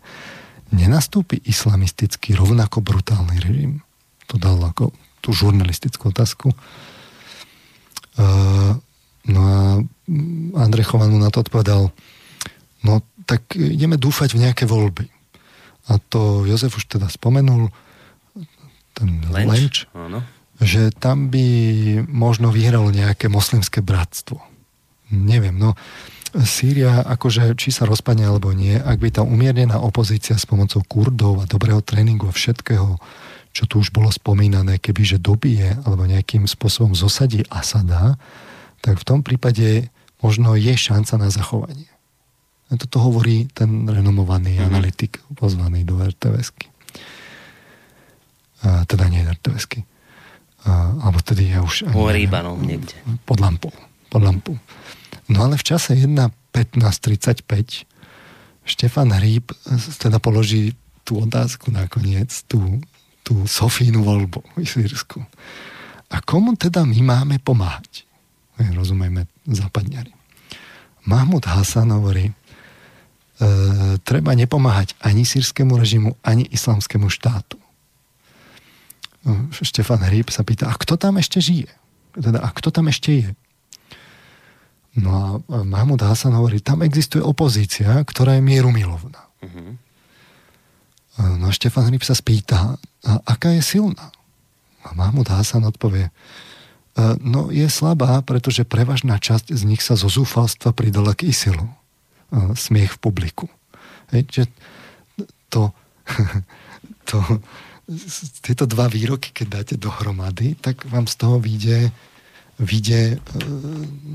[0.70, 3.72] nenastúpi islamistický rovnako brutálny režim?
[4.28, 4.92] To dal ako
[5.24, 6.52] tú žurnalistickú otázku.
[8.18, 8.76] Uh,
[9.26, 9.58] no a
[10.62, 11.90] Andrej Chovan mu na to odpovedal,
[12.84, 12.92] no
[13.26, 15.10] tak ideme dúfať v nejaké voľby.
[15.88, 17.72] A to Jozef už teda spomenul,
[18.92, 20.28] ten Lenč, Lenč
[20.58, 21.46] že tam by
[22.10, 24.42] možno vyhralo nejaké moslimské bratstvo.
[25.08, 25.72] Neviem, no
[26.36, 31.40] Sýria, akože či sa rozpadne alebo nie, ak by tá umiernená opozícia s pomocou Kurdov
[31.40, 33.00] a dobrého tréningu a všetkého,
[33.56, 38.20] čo tu už bolo spomínané, keby že dobije alebo nejakým spôsobom zosadí Asada,
[38.84, 39.88] tak v tom prípade
[40.20, 41.88] možno je šanca na zachovanie.
[42.68, 44.68] A toto hovorí ten renomovaný mm-hmm.
[44.68, 46.68] analytik pozvaný do RTVSky.
[48.68, 49.80] A, teda nie RTVSky.
[50.68, 51.88] A, alebo tedy ja už...
[51.88, 52.92] Iba no, niekde.
[53.24, 53.72] Pod lampou.
[54.12, 54.60] Pod lampou.
[55.28, 57.84] No ale v čase 1.15.35
[58.68, 59.52] Štefan Hríb
[60.00, 62.80] teda položí tú otázku nakoniec, tú,
[63.24, 65.24] tú Sofínu voľbu v Sírsku.
[66.08, 68.04] A komu teda my máme pomáhať?
[68.56, 70.12] Rozumieme západňari.
[71.08, 72.34] Mahmud Hasan hovorí, e,
[74.04, 77.56] treba nepomáhať ani sírskému režimu, ani islamskému štátu.
[79.52, 81.68] Štefan Hríb sa pýta, a kto tam ešte žije?
[82.16, 83.28] Teda, a kto tam ešte je?
[84.98, 89.22] No a Mahmud Hasan hovorí, tam existuje opozícia, ktorá je mierumilovná.
[89.38, 89.78] Uh-huh.
[91.38, 94.10] No a Štefan Hryb sa spýta, a aká je silná?
[94.82, 96.12] A Mahmud Hasan odpovie, e,
[97.22, 101.66] no je slabá, pretože prevažná časť z nich sa zo zúfalstva pridala k ISILu.
[101.66, 101.74] E,
[102.58, 103.46] smiech v publiku.
[104.10, 104.42] Hej, že
[105.50, 105.74] to,
[107.10, 107.18] to,
[108.44, 111.90] tieto dva výroky, keď dáte dohromady, tak vám z toho vyjde
[112.58, 113.18] vyjde, e,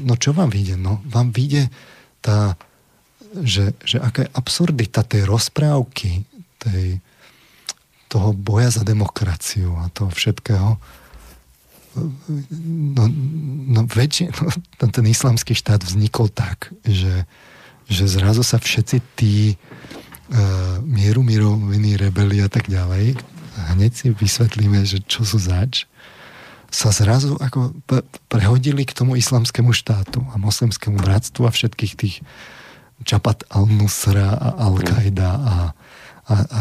[0.03, 0.76] no čo vám vyjde?
[0.76, 1.72] No vám vyjde
[2.20, 2.60] tá,
[3.41, 6.28] že, že aká je absurdita tej rozprávky,
[6.60, 6.99] tej,
[8.11, 10.78] toho boja za demokraciu a toho všetkého.
[12.94, 13.03] No,
[13.70, 14.34] no, väčšie,
[14.82, 17.30] no ten islamský štát vznikol tak, že,
[17.86, 23.14] že zrazu sa všetci tí uh, mieru miroviny, rebeli a tak ďalej,
[23.78, 25.86] hneď si vysvetlíme, že čo sú zač,
[26.74, 27.78] sa zrazu ako
[28.26, 32.16] prehodili k tomu islamskému štátu a moslimskému bratstvu a všetkých tých
[33.04, 35.56] Čapat al-Nusra a Al-Qaida a,
[36.24, 36.60] a, a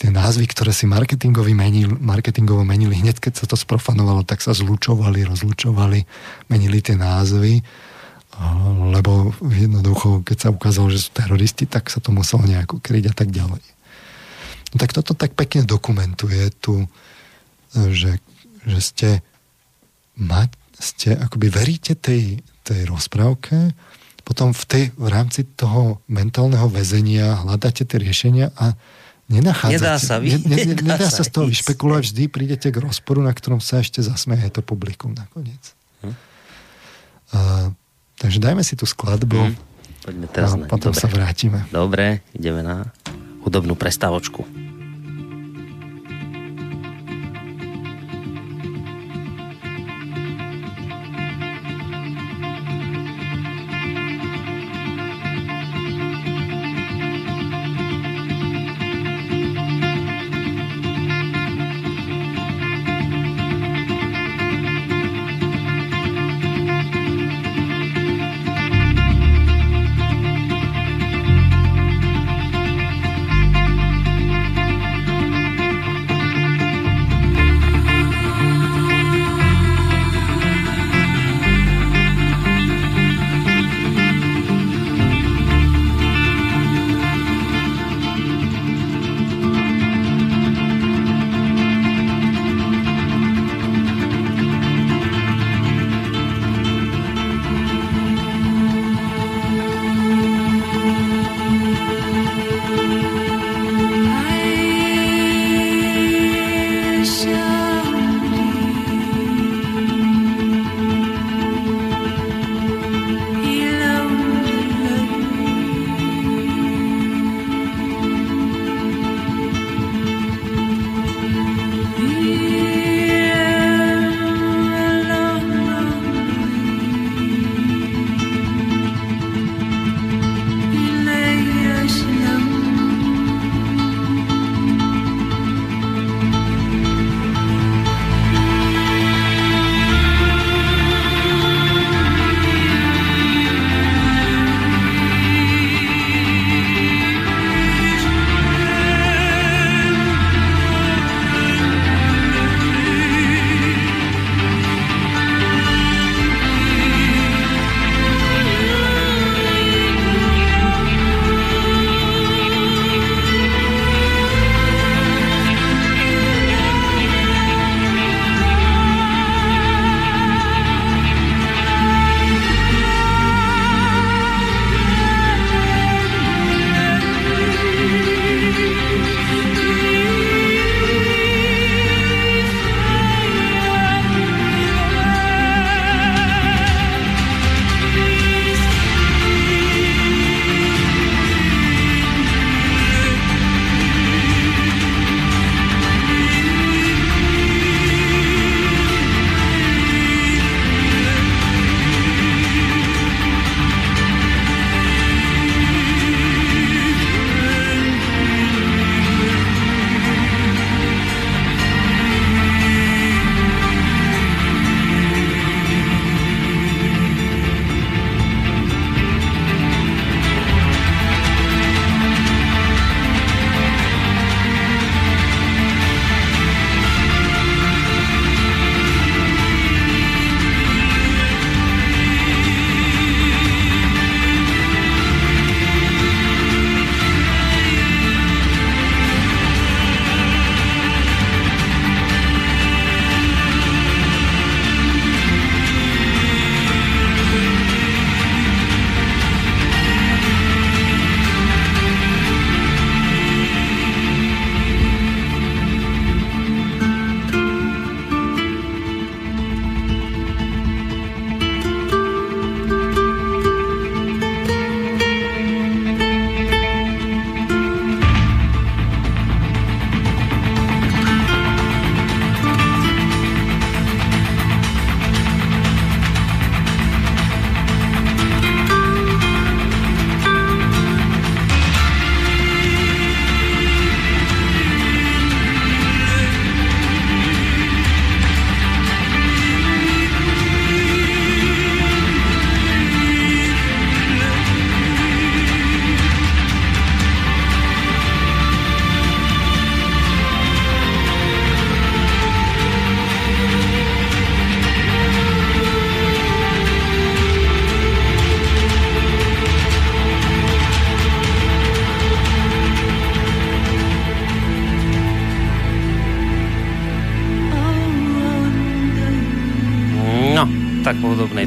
[0.00, 4.56] tie názvy, ktoré si marketingovo menili, marketingovo menili hneď, keď sa to sprofanovalo, tak sa
[4.56, 6.00] zlučovali, rozlučovali,
[6.48, 7.60] menili tie názvy,
[8.96, 13.14] lebo jednoducho, keď sa ukázalo, že sú teroristi, tak sa to muselo nejako kryť a
[13.14, 13.62] tak ďalej.
[14.72, 16.88] No tak toto tak pekne dokumentuje tu,
[17.74, 18.16] že
[18.66, 19.10] že ste,
[20.16, 23.72] mať, ste akoby veríte tej, tej rozprávke,
[24.24, 28.78] potom v, tej, v rámci toho mentálneho väzenia hľadáte tie riešenia a
[29.26, 29.80] nenachádzate.
[29.80, 33.24] Nedá sa, vy, ne, ne, nedá, nedá sa z toho vyšpekulovať, vždy prídete k rozporu,
[33.24, 35.74] na ktorom sa ešte zasmeje to publikum nakoniec.
[36.06, 36.14] Hm?
[37.34, 37.38] A,
[38.22, 39.54] takže dajme si tú skladbu hm.
[40.00, 41.00] Poďme teraz a potom Dobre.
[41.00, 41.58] sa vrátime.
[41.68, 42.88] Dobre, ideme na
[43.44, 44.69] hudobnú prestávočku.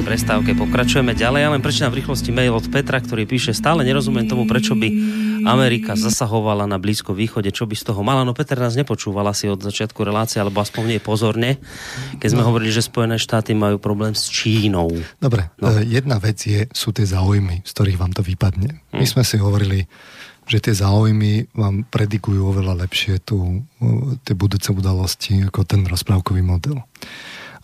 [0.04, 1.40] Prestávke pokračujeme ďalej.
[1.40, 4.92] Ja len prečítam v rýchlosti mail od Petra, ktorý píše, stále nerozumiem tomu, prečo by
[5.48, 8.20] Amerika zasahovala na Blízko východe, čo by z toho mala.
[8.20, 11.56] No Peter nás nepočúvala si od začiatku relácie, alebo aspoň nie pozorne,
[12.20, 12.52] keď sme no.
[12.52, 14.92] hovorili, že Spojené štáty majú problém s Čínou.
[15.16, 15.72] Dobre, no.
[15.72, 18.84] E, jedna vec je, sú tie záujmy, z ktorých vám to vypadne.
[18.92, 19.10] My hm.
[19.10, 19.88] sme si hovorili,
[20.44, 23.64] že tie záujmy vám predikujú oveľa lepšie tu,
[24.28, 26.84] tie budúce udalosti ako ten rozprávkový model.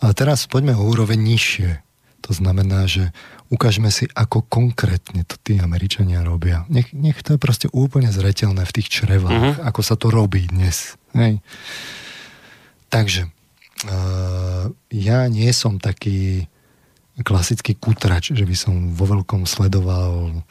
[0.01, 1.90] Ale teraz poďme o úroveň nižšie.
[2.25, 3.09] To znamená, že
[3.49, 6.63] ukážeme si, ako konkrétne to tí Američania robia.
[6.69, 9.67] Nech, nech to je proste úplne zretelné v tých črevách, uh-huh.
[9.67, 10.95] ako sa to robí dnes.
[11.17, 11.41] Hej.
[12.93, 13.27] Takže
[13.89, 16.47] uh, ja nie som taký
[17.21, 20.41] klasický kutrač, že by som vo veľkom sledoval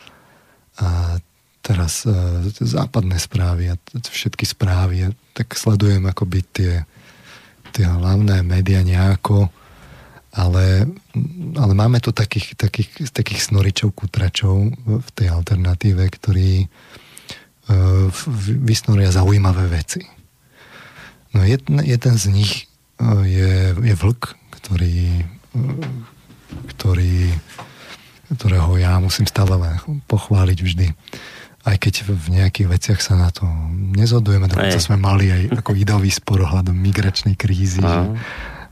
[0.78, 1.18] a
[1.60, 5.06] teraz uh, západné správy a všetky správy.
[5.06, 6.72] Ja tak sledujem akoby tie
[7.70, 9.48] tie hlavné médiá nejako,
[10.30, 10.86] ale,
[11.58, 18.06] ale máme tu takých, takých, takých snoričov, kutračov v tej alternatíve, ktorí uh,
[18.62, 20.06] vysnoria zaujímavé veci.
[21.34, 22.70] No jeden, jeden z nich
[23.02, 24.22] uh, je, je vlk,
[24.62, 25.26] ktorý,
[25.58, 25.86] uh,
[26.78, 27.34] ktorý,
[28.38, 29.58] ktorého ja musím stále
[30.06, 30.88] pochváliť vždy.
[31.60, 33.44] Aj keď v nejakých veciach sa na to
[33.98, 38.00] nezhodujeme, dokonca sme mali aj ako ideový spor ohľadom migračnej krízy, že,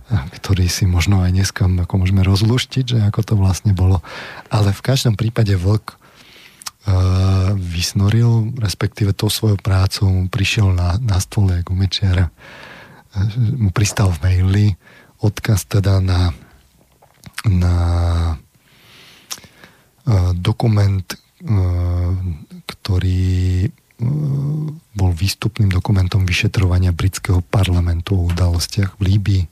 [0.09, 4.01] ktorý si možno aj dneska ako môžeme rozluštiť, že ako to vlastne bolo.
[4.49, 5.99] Ale v každom prípade vlk uh,
[7.57, 12.33] vysnoril, respektíve tou svojou prácou prišiel na, na stole ako mečiara, uh,
[13.61, 14.67] mu pristal v maili
[15.21, 16.33] odkaz teda na,
[17.45, 17.75] na
[20.09, 21.05] uh, dokument
[22.67, 23.71] ktorý
[24.95, 29.43] bol výstupným dokumentom vyšetrovania britského parlamentu o udalostiach v Líbii.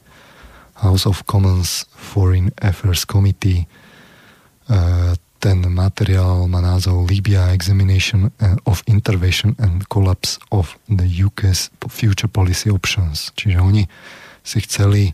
[0.81, 3.65] House of Commons Foreign Affairs Committee.
[5.37, 8.33] Ten materiál má názov Libya Examination
[8.67, 13.31] of Intervention and Collapse of the UK's Future Policy Options.
[13.37, 13.85] Čiže oni
[14.43, 15.13] si chceli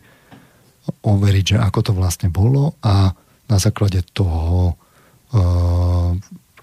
[1.05, 3.14] overiť, že ako to vlastne bolo a
[3.51, 4.74] na základe toho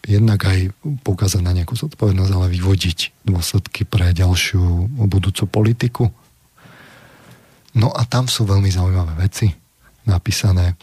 [0.07, 0.73] jednak aj
[1.05, 6.09] poukázať na nejakú zodpovednosť, ale vyvodiť dôsledky pre ďalšiu budúcu politiku.
[7.79, 9.47] No a tam sú veľmi zaujímavé veci
[10.03, 10.75] napísané.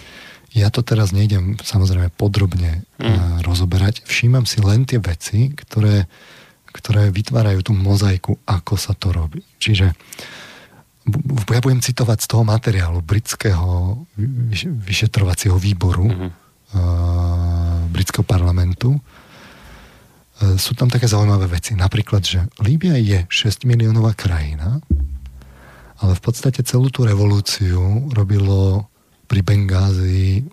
[0.56, 3.44] Ja to teraz nejdem samozrejme podrobne mm.
[3.44, 4.08] rozoberať.
[4.08, 6.08] Všímam si len tie veci, ktoré,
[6.72, 9.44] ktoré vytvárajú tú mozaiku, ako sa to robí.
[9.60, 9.92] Čiže
[11.52, 14.00] ja budem citovať z toho materiálu britského
[14.88, 16.32] vyšetrovacieho výboru, mm
[17.86, 19.00] britského parlamentu,
[20.36, 21.72] E, sú tam také zaujímavé veci.
[21.72, 24.84] Napríklad, že Líbia je 6 miliónová krajina,
[26.00, 28.88] ale v podstate celú tú revolúciu robilo
[29.26, 30.44] pri Bengázi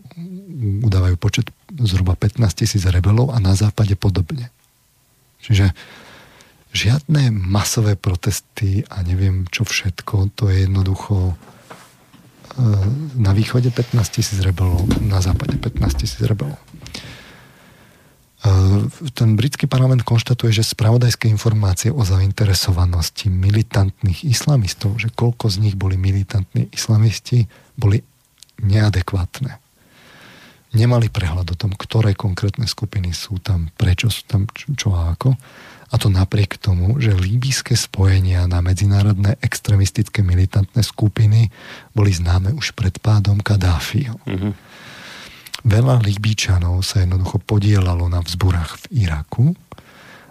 [0.84, 1.50] udávajú počet
[1.82, 4.50] zhruba 15 tisíc rebelov a na západe podobne.
[5.44, 5.76] Čiže
[6.74, 11.36] žiadne masové protesty a neviem čo všetko, to je jednoducho e,
[13.20, 16.58] na východe 15 tisíc rebelov, na západe 15 tisíc rebelov.
[19.16, 25.76] Ten britský parlament konštatuje, že spravodajské informácie o zainteresovanosti militantných islamistov, že koľko z nich
[25.80, 27.48] boli militantní islamisti,
[27.80, 28.04] boli
[28.60, 29.64] neadekvátne.
[30.76, 35.40] Nemali prehľad o tom, ktoré konkrétne skupiny sú tam, prečo sú tam, čo a ako.
[35.94, 41.54] A to napriek tomu, že líbyské spojenia na medzinárodné extremistické militantné skupiny
[41.94, 44.20] boli známe už pred pádom Kadáfiho.
[44.28, 44.73] Mm-hmm
[45.74, 49.58] Veľa Líbíčanov sa jednoducho podielalo na vzburách v Iraku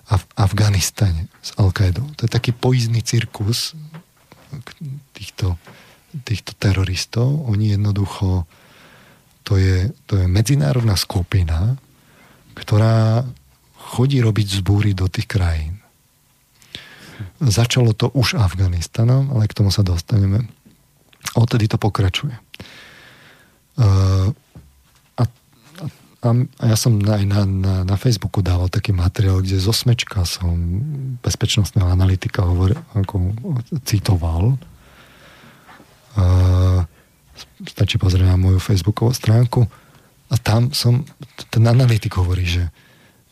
[0.07, 3.75] a v Afganistane s al To je taký poizný cirkus
[5.11, 5.59] týchto,
[6.23, 7.43] týchto teroristov.
[7.51, 8.47] Oni jednoducho,
[9.43, 11.75] to je, to je medzinárodná skupina,
[12.55, 13.27] ktorá
[13.99, 15.83] chodí robiť zbúry do tých krajín.
[17.43, 20.47] Začalo to už Afganistanom, ale k tomu sa dostaneme.
[21.35, 22.39] Odtedy to pokračuje.
[23.75, 24.31] Uh,
[26.23, 26.31] a,
[26.63, 30.55] a ja som aj na, na, na Facebooku dával taký materiál, kde zo smečka som
[31.19, 33.35] bezpečnostného analytika hovor, ako
[33.83, 34.55] citoval.
[36.15, 36.87] Uh,
[37.67, 39.67] stačí pozrieť na moju Facebookovú stránku
[40.31, 41.03] a tam som,
[41.51, 42.71] ten analytik hovorí, že,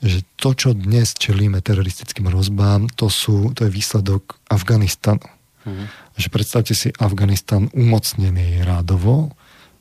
[0.02, 5.22] že to, čo dnes čelíme teroristickým rozbám, to, sú, to je výsledok Afganistanu.
[5.62, 5.86] Mm-hmm.
[6.18, 9.30] Že predstavte si Afganistan umocnený rádovo,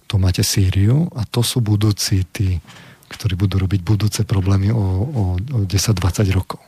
[0.05, 2.61] to máte Sýriu a to sú budúci tí
[3.09, 6.61] ktorí budú robiť budúce problémy o, o, o 10-20 rokov.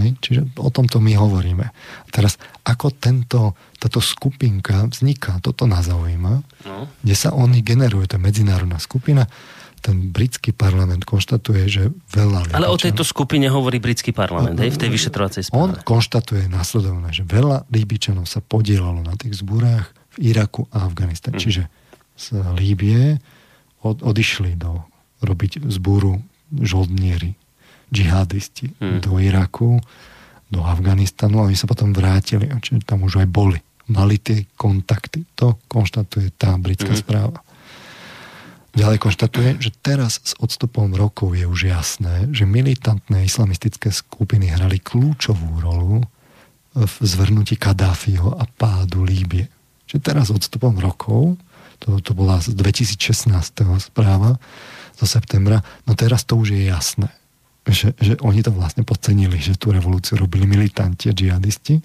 [0.00, 0.16] Hej?
[0.24, 1.68] Čiže o tomto my hovoríme.
[2.08, 6.88] Teraz, ako tento, táto skupinka vzniká, toto nás zaujíma, no.
[7.04, 9.28] kde sa oni generujú, to je medzinárodná skupina,
[9.82, 11.82] ten britský parlament konštatuje, že
[12.14, 12.54] veľa...
[12.54, 15.58] Ale o tejto skupine hovorí britský parlament, hej, v tej vyšetrovacej správe.
[15.58, 21.34] On konštatuje následovne, že veľa Líbičanov sa podielalo na tých zbúrách v Iraku a Afganistane.
[21.34, 21.42] Mm.
[21.42, 21.62] Čiže
[22.14, 23.18] z Líbie
[23.82, 24.86] od, odišli do
[25.22, 26.20] robiť zbúru
[26.52, 27.32] žoldnieri,
[27.88, 28.98] džihadisti mm.
[29.00, 29.80] do Iraku,
[30.52, 33.58] do Afganistanu a oni sa potom vrátili, čiže tam už aj boli.
[33.88, 35.24] Mali tie kontakty.
[35.40, 37.00] To konštatuje tá britská mm.
[37.00, 37.40] správa.
[38.72, 44.80] Ďalej konštatuje, že teraz s odstupom rokov je už jasné, že militantné islamistické skupiny hrali
[44.80, 46.00] kľúčovú rolu
[46.72, 49.52] v zvrnutí Kadáfiho a pádu Líbie.
[49.92, 51.36] Čiže teraz s odstupom rokov,
[51.84, 53.28] to, to bola z 2016.
[53.76, 54.40] správa
[55.02, 57.10] zo septembra, no teraz to už je jasné,
[57.66, 61.82] že, že oni to vlastne podcenili, že tú revolúciu robili militanti a džihadisti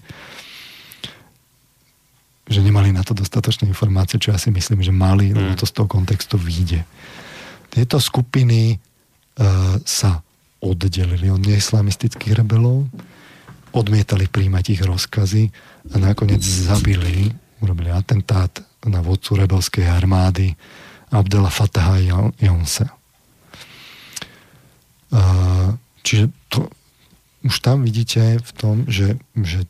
[2.48, 5.72] že nemali na to dostatočné informácie, čo ja si myslím, že mali, lebo to z
[5.76, 6.80] toho kontextu vyjde.
[7.68, 10.24] Tieto skupiny uh, sa
[10.64, 12.88] oddelili od neislamistických rebelov,
[13.76, 15.52] odmietali príjmať ich rozkazy
[15.92, 17.28] a nakoniec zabili,
[17.60, 18.50] urobili atentát
[18.88, 20.56] na vodcu rebelskej armády
[21.12, 22.00] Abdela Fataha
[22.40, 22.97] Jonse.
[25.08, 26.68] Uh, čiže to,
[27.44, 29.64] už tam vidíte v tom, že, že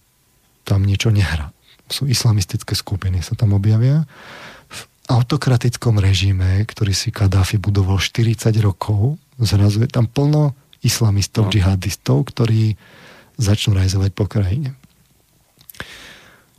[0.66, 1.54] tam niečo nehrá
[1.92, 4.04] sú islamistické skupiny, sa tam objavia.
[4.68, 10.52] V autokratickom režime, ktorý si Kadáfi budoval 40 rokov, zrazu je tam plno
[10.84, 11.52] islamistov, no.
[11.52, 12.76] džihadistov, ktorí
[13.40, 14.76] začnú rajzovať po krajine.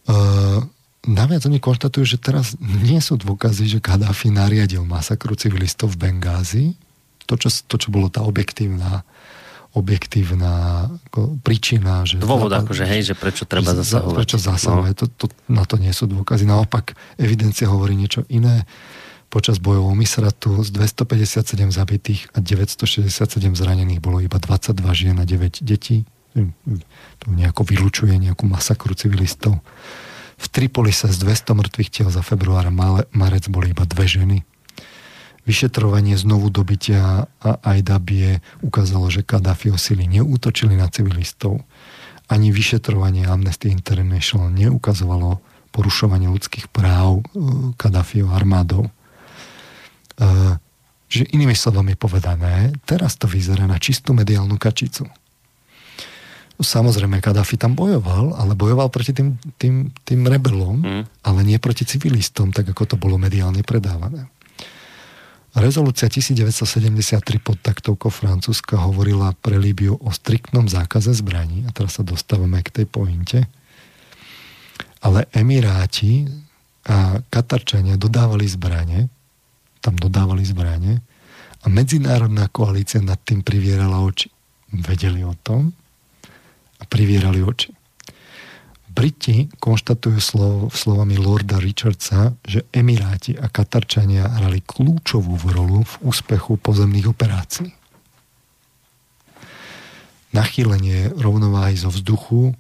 [0.09, 0.65] Uh,
[1.05, 6.65] naviac oni konštatujú, že teraz nie sú dôkazy, že Kadáfi nariadil masakru civilistov v Bengázi.
[7.29, 9.05] To, čo, to, čo bolo tá objektívna
[9.69, 12.01] objektívna ako, príčina.
[12.01, 14.15] Že Dôvod západ, akože, hej, že prečo treba zasahovať.
[14.17, 14.97] Prečo zasahovať, no.
[14.97, 16.49] to, to, na to nie sú dôkazy.
[16.49, 18.65] Naopak, evidencia hovorí niečo iné.
[19.29, 23.21] Počas bojov o Misratu z 257 zabitých a 967
[23.53, 26.01] zranených bolo iba 22 žien a 9 detí.
[26.33, 29.61] To nejako vylučuje nejakú masakru civilistov.
[30.39, 32.73] V Tripolise z 200 mŕtvych tiel za február a
[33.13, 34.37] marec boli iba dve ženy
[35.49, 41.65] Vyšetrovanie znovu dobytia a Ajdabie ukázalo, že Kadáfiho sily neútočili na civilistov.
[42.29, 45.41] Ani vyšetrovanie Amnesty International neukazovalo
[45.73, 48.85] porušovanie ľudských práv e, Kadáfiho armádou.
[48.85, 48.91] E,
[51.09, 55.09] že inými slovami povedané, teraz to vyzerá na čistú mediálnu kačicu.
[56.61, 61.03] Samozrejme, Kadáfi tam bojoval, ale bojoval proti tým, tým, tým rebelom, mm.
[61.25, 64.29] ale nie proti civilistom, tak ako to bolo mediálne predávané.
[65.57, 71.65] Rezolúcia 1973 pod taktovkou Francúzska hovorila pre Líbiu o striktnom zákaze zbraní.
[71.65, 73.49] A teraz sa dostávame k tej pointe.
[75.01, 76.29] Ale Emiráti
[76.85, 79.09] a Katarčania dodávali zbranie,
[79.81, 81.01] tam dodávali zbranie
[81.61, 84.29] a medzinárodná koalícia nad tým privierala oči.
[84.69, 85.73] Vedeli o tom
[86.77, 87.73] a privierali oči.
[88.99, 96.59] Briti konštatujú slov, slovami Lorda Richardsa, že Emiráti a Katarčania hrali kľúčovú rolu v úspechu
[96.59, 97.71] pozemných operácií.
[100.35, 102.51] Nachýlenie rovnováhy zo vzduchu,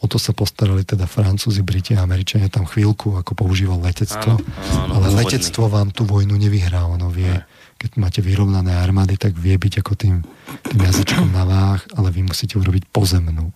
[0.00, 4.40] o to sa postarali teda Francúzi, Briti a Američania tam chvíľku, ako používal letectvo.
[4.40, 6.88] Áno, áno, ale letectvo vám tú vojnu nevyhrá.
[6.96, 7.44] Ono vie,
[7.76, 10.24] keď máte vyrovnané armády, tak vie byť ako tým,
[10.64, 13.52] tým jazyčkom na váh, ale vy musíte urobiť pozemnú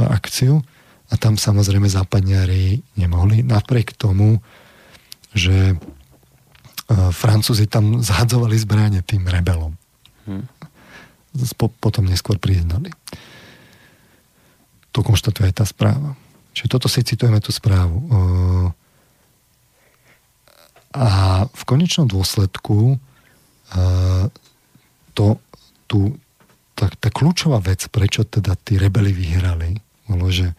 [0.00, 0.64] akciu.
[1.06, 3.46] A tam samozrejme západniari nemohli.
[3.46, 4.42] Napriek tomu,
[5.30, 5.76] že e,
[7.14, 9.78] Francúzi tam zhadzovali zbranie tým rebelom.
[10.26, 10.48] Hmm.
[11.56, 12.90] Potom neskôr priznali.
[14.90, 16.16] To konštatuje aj tá správa.
[16.56, 17.96] Čiže toto si citujeme tú správu.
[18.00, 18.08] E,
[20.96, 23.76] a v konečnom dôsledku e,
[25.12, 25.26] to,
[25.84, 26.16] tu,
[26.72, 29.76] tá, tá kľúčová vec, prečo teda tí rebeli vyhrali,
[30.08, 30.56] bolo, že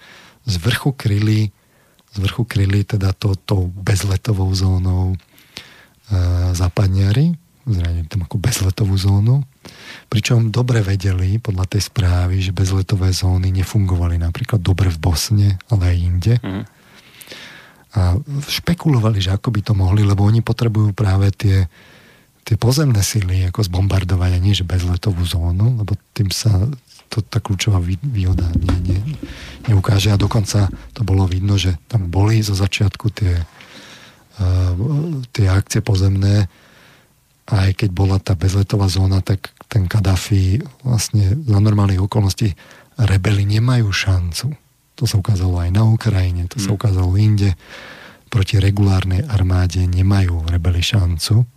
[0.47, 1.51] z vrchu kryli,
[2.15, 5.17] z vrchu kryli teda to, tou bezletovou zónou e,
[6.55, 7.35] západniari,
[7.67, 9.43] zrejme tam ako bezletovú zónu,
[10.07, 15.83] pričom dobre vedeli podľa tej správy, že bezletové zóny nefungovali napríklad dobre v Bosne, ale
[15.91, 16.33] aj inde.
[16.39, 16.63] Mm.
[17.97, 18.01] A
[18.47, 21.67] špekulovali, že ako by to mohli, lebo oni potrebujú práve tie,
[22.47, 26.71] tie pozemné sily ako zbombardovať a nie, že bezletovú zónu, lebo tým sa
[27.07, 28.99] to tá kľúčová výhoda nie, nie,
[29.67, 30.11] neukáže.
[30.11, 33.35] A dokonca to bolo vidno, že tam boli zo začiatku tie,
[34.39, 34.71] uh,
[35.31, 36.47] tie akcie pozemné
[37.47, 42.51] a aj keď bola tá bezletová zóna, tak ten Kadafi vlastne za normálnych okolností
[42.99, 44.51] rebeli nemajú šancu.
[44.97, 46.77] To sa ukázalo aj na Ukrajine, to sa mm.
[46.77, 47.55] ukázalo inde.
[48.27, 51.47] Proti regulárnej armáde nemajú rebeli šancu.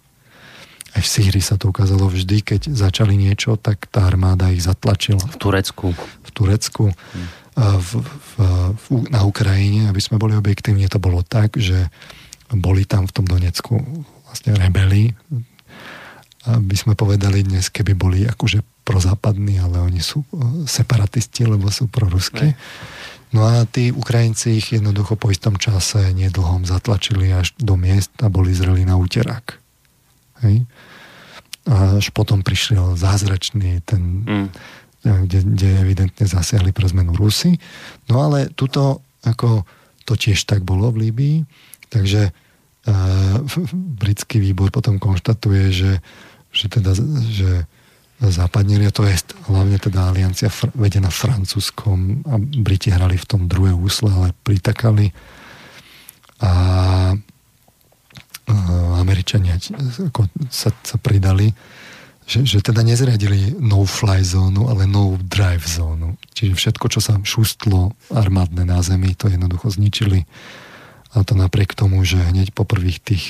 [0.91, 5.23] Aj v Sýrii sa to ukázalo vždy, keď začali niečo, tak tá armáda ich zatlačila.
[5.23, 5.95] V Turecku.
[5.97, 6.85] V Turecku.
[7.61, 8.31] V, v,
[8.75, 11.93] v, na Ukrajine, aby sme boli objektívni, to bolo tak, že
[12.51, 13.79] boli tam v tom Donecku
[14.27, 15.15] vlastne rebeli,
[16.49, 21.87] aby sme povedali dnes, keby boli akože prozápadní, ale oni sú e, separatisti, lebo sú
[21.87, 22.57] proruskí.
[23.31, 28.27] No a tí Ukrajinci ich jednoducho po istom čase nedlhom zatlačili až do miest a
[28.33, 29.60] boli zreli na úterák.
[30.47, 30.65] Hej?
[31.69, 34.49] A až potom prišiel zázračný ten, mm.
[35.05, 37.61] kde, kde evidentne zasiahli pre zmenu Rusy.
[38.09, 39.69] No ale tuto ako
[40.09, 41.37] to tiež tak bolo v Líbii,
[41.93, 43.37] takže uh,
[43.75, 45.93] britský výbor potom konštatuje, že,
[46.51, 46.97] že teda,
[47.29, 47.69] že
[48.21, 49.17] západníri, a to je
[49.49, 55.13] hlavne teda aliancia fr- vedená Francúzskom a Briti hrali v tom druhé úsle, ale pritakali
[56.41, 56.53] a
[59.01, 59.57] Američania
[60.13, 61.53] ako sa, sa pridali,
[62.31, 66.15] že, že teda nezriadili no-fly zónu, ale no-drive zónu.
[66.31, 70.31] Čiže všetko, čo sa šustlo armádne na zemi, to jednoducho zničili.
[71.11, 73.25] A to napriek tomu, že hneď po prvých tých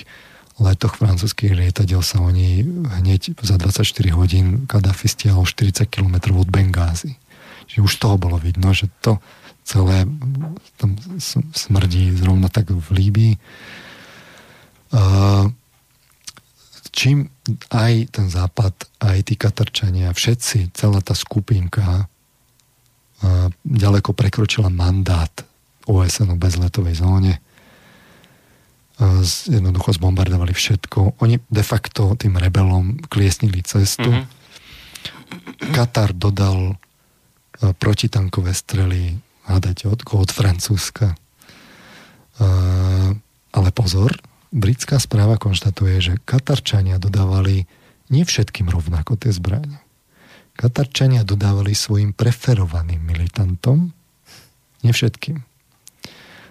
[0.60, 2.60] letoch francúzských lietadiel sa oni
[3.00, 7.16] hneď za 24 hodín Kadafi stiahol 40 km od Bengázy.
[7.72, 9.16] Čiže už toho bolo vidno, že to
[9.64, 10.04] celé
[10.76, 11.00] tam
[11.54, 13.34] smrdí zrovna tak v Líbii.
[16.90, 17.30] Čím
[17.70, 22.10] aj ten západ, aj tí Katarčania, všetci, celá tá skupinka
[23.64, 25.30] ďaleko prekročila mandát
[25.86, 27.38] OSN o bezletovej zóne,
[29.48, 31.20] jednoducho zbombardovali všetko.
[31.24, 34.12] Oni de facto tým rebelom kliesnili cestu.
[34.12, 35.72] Mm-hmm.
[35.72, 36.76] Katar dodal
[37.80, 39.16] protitankové strely,
[39.48, 41.16] hádajte, od, od Francúzska.
[43.52, 44.16] Ale pozor,
[44.50, 47.66] britská správa konštatuje, že Katarčania dodávali
[48.10, 49.78] nie všetkým rovnako tie zbranie.
[50.58, 53.94] Katarčania dodávali svojim preferovaným militantom,
[54.82, 55.40] nie všetkým.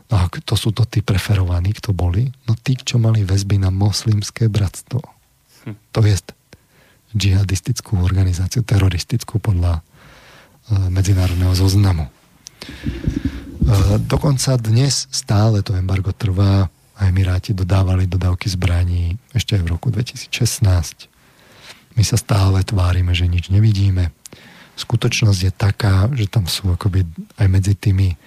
[0.09, 2.33] No a to sú to tí preferovaní, kto boli?
[2.49, 5.05] No tí, čo mali väzby na moslimské bratstvo.
[5.69, 5.77] Hm.
[5.93, 6.17] To je
[7.13, 9.81] džihadistickú organizáciu, teroristickú podľa e,
[10.89, 12.09] medzinárodného zoznamu.
[12.09, 12.11] E,
[14.01, 16.69] dokonca dnes stále to embargo trvá
[16.99, 21.07] a Emiráti dodávali dodávky zbraní ešte v roku 2016.
[21.95, 24.11] My sa stále tvárime, že nič nevidíme.
[24.75, 27.07] Skutočnosť je taká, že tam sú akoby
[27.39, 28.19] aj medzi tými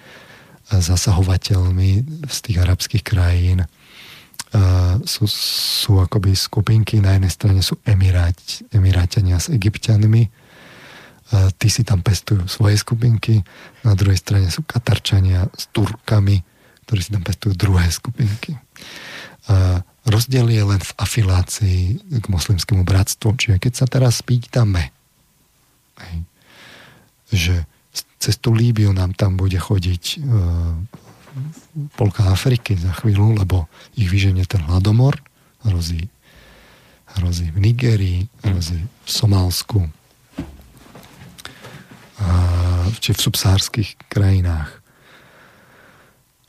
[0.73, 1.89] zasahovateľmi
[2.25, 3.69] z tých arabských krajín
[5.03, 8.37] sú, sú akoby skupinky, na jednej strane sú Emirát,
[8.69, 10.29] Emiráťania s Egyptianmi,
[11.57, 13.41] tí si tam pestujú svoje skupinky,
[13.81, 16.37] na druhej strane sú Katarčania s Turkami,
[16.93, 18.53] ktorí si tam pestujú druhé skupinky.
[20.05, 21.81] Rozdiel je len v afilácii
[22.21, 23.33] k moslimskému bratstvu.
[23.33, 24.93] Čiže keď sa teraz pýtame,
[27.33, 27.65] že
[28.21, 30.17] cez tú Líbiu nám tam bude chodiť e,
[31.97, 33.65] polka Afriky za chvíľu, lebo
[33.97, 35.17] ich vyženie ten hladomor,
[35.65, 36.13] hrozí,
[37.17, 39.81] hrozí v Nigerii, hrozí v Somálsku,
[42.21, 42.27] a,
[43.01, 44.82] či v subsárských krajinách.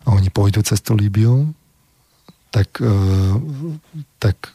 [0.04, 1.52] A oni pôjdu cez tú Líbiu,
[2.52, 2.94] tak, e,
[4.20, 4.52] tak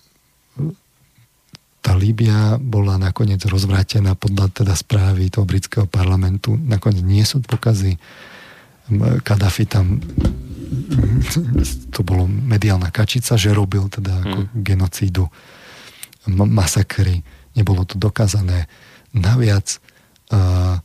[1.80, 6.54] tá Líbia bola nakoniec rozvrátená podľa teda správy toho britského parlamentu.
[6.56, 7.98] Nakoniec nie sú dôkazy.
[9.26, 10.02] Kadafi tam
[11.90, 14.62] to bolo mediálna kačica, že robil teda ako hmm.
[14.62, 15.26] genocídu,
[16.30, 17.26] masakry.
[17.58, 18.70] Nebolo to dokázané.
[19.10, 19.82] Naviac
[20.30, 20.78] uh,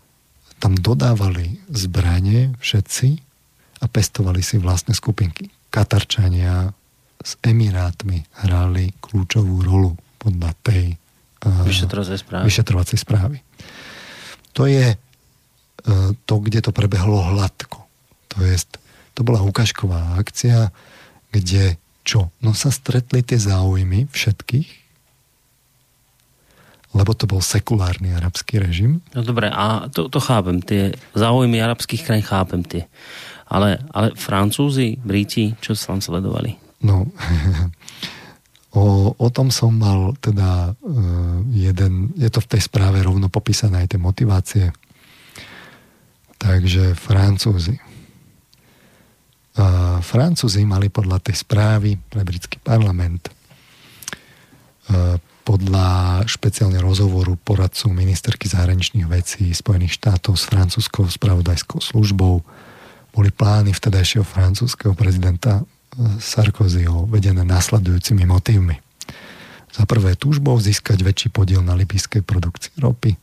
[0.56, 3.20] tam dodávali zbranie všetci
[3.84, 5.52] a pestovali si vlastné skupinky.
[5.68, 6.72] Katarčania
[7.20, 10.96] s Emirátmi hrali kľúčovú rolu podľa tej
[11.44, 12.44] uh, vyšetrovacej správy.
[12.48, 13.38] vyšetrovacej správy.
[14.56, 17.84] To je uh, to, kde to prebehlo hladko.
[18.32, 18.56] To je,
[19.12, 20.72] to bola ukážková akcia,
[21.28, 21.76] kde
[22.08, 22.32] čo?
[22.40, 24.84] No sa stretli tie záujmy všetkých,
[26.94, 29.02] lebo to bol sekulárny arabský režim.
[29.12, 32.86] No dobre, a to, to chápem, tie záujmy arabských krajín chápem tie.
[33.48, 36.56] Ale, ale Francúzi, Briti, čo sa tam sledovali?
[36.84, 37.08] No,
[38.74, 43.86] O, o tom som mal teda uh, jeden, je to v tej správe rovno popísané
[43.86, 44.64] aj tie motivácie.
[46.42, 47.78] Takže Francúzi.
[49.54, 53.30] Uh, Francúzi mali podľa tej správy pre britský parlament
[54.90, 62.42] uh, podľa špeciálne rozhovoru poradcu ministerky zahraničných vecí Spojených štátov s francúzskou spravodajskou službou
[63.14, 68.82] boli plány vtedajšieho francúzského prezidenta eh, Sarkozyho vedené následujúcimi motívmi.
[69.74, 73.18] Za prvé túžbou získať väčší podiel na libijskej produkcii ropy,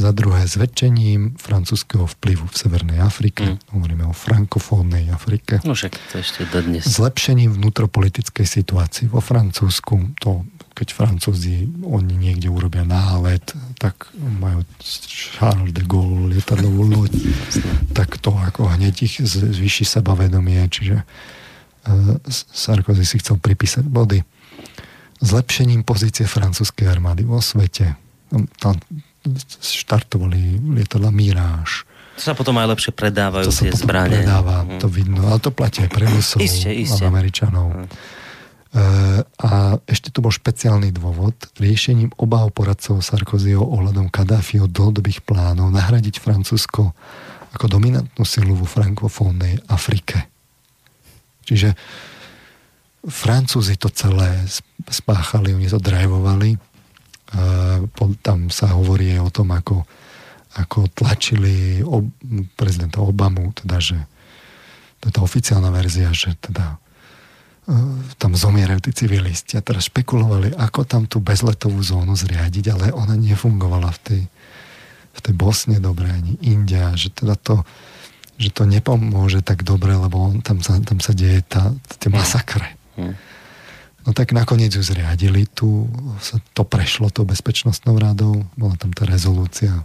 [0.00, 3.44] za druhé zväčšením francúzského vplyvu v Severnej Afrike.
[3.44, 3.56] Mm.
[3.76, 5.60] Hovoríme o frankofónnej Afrike.
[5.60, 6.88] No však to ešte dodnes.
[6.88, 10.16] Zlepšením vnútropolitickej situácii vo Francúzsku.
[10.24, 10.48] To,
[10.80, 13.44] keď Francúzi oni niekde urobia nálet,
[13.76, 14.64] tak majú
[15.04, 17.12] Charles de Gaulle lietadlovú loď,
[17.92, 24.24] tak to ako hneď ich zvýši sebavedomie, čiže uh, Sarkozy si chcel pripísať body.
[25.20, 28.00] Zlepšením pozície francúzskej armády vo svete.
[28.56, 28.80] Tam,
[29.60, 31.84] štartovali lietadla Mirage.
[32.16, 34.24] To sa potom aj lepšie predávajú to tie zbranie.
[34.24, 34.80] predáva, mm.
[34.80, 37.68] to vidno, ale to platí aj pre Rusov a Američanov.
[37.68, 37.88] Mm.
[38.70, 38.82] E,
[39.24, 39.50] a
[39.86, 46.94] ešte tu bol špeciálny dôvod riešením obav poradcov Sarkozyho ohľadom Kadáfiho dlhodobých plánov nahradiť Francúzsko
[47.50, 50.30] ako dominantnú silu vo frankofónnej Afrike.
[51.46, 51.74] Čiže
[53.00, 54.44] Francúzi to celé
[54.86, 56.70] spáchali, oni to drivovali
[58.22, 59.86] tam sa hovorí aj o tom, ako,
[60.58, 62.10] ako tlačili ob,
[62.58, 63.98] prezidenta Obamu, teda, že
[65.00, 66.76] to je tá oficiálna verzia, že teda
[68.18, 73.14] tam zomierajú tí civilisti a teraz špekulovali, ako tam tú bezletovú zónu zriadiť, ale ona
[73.14, 74.22] nefungovala v tej,
[75.14, 77.62] v tej Bosne dobre, ani India, že teda to,
[78.40, 82.74] že to nepomôže tak dobre, lebo on, tam, sa, tam sa deje tá, tie masakre.
[82.98, 83.14] Hmm.
[84.02, 85.86] No tak nakoniec ju zriadili, tu
[86.18, 89.84] sa to prešlo to bezpečnostnou radou, bola tam tá rezolúcia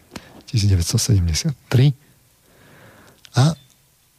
[0.49, 1.51] 1973
[3.35, 3.53] a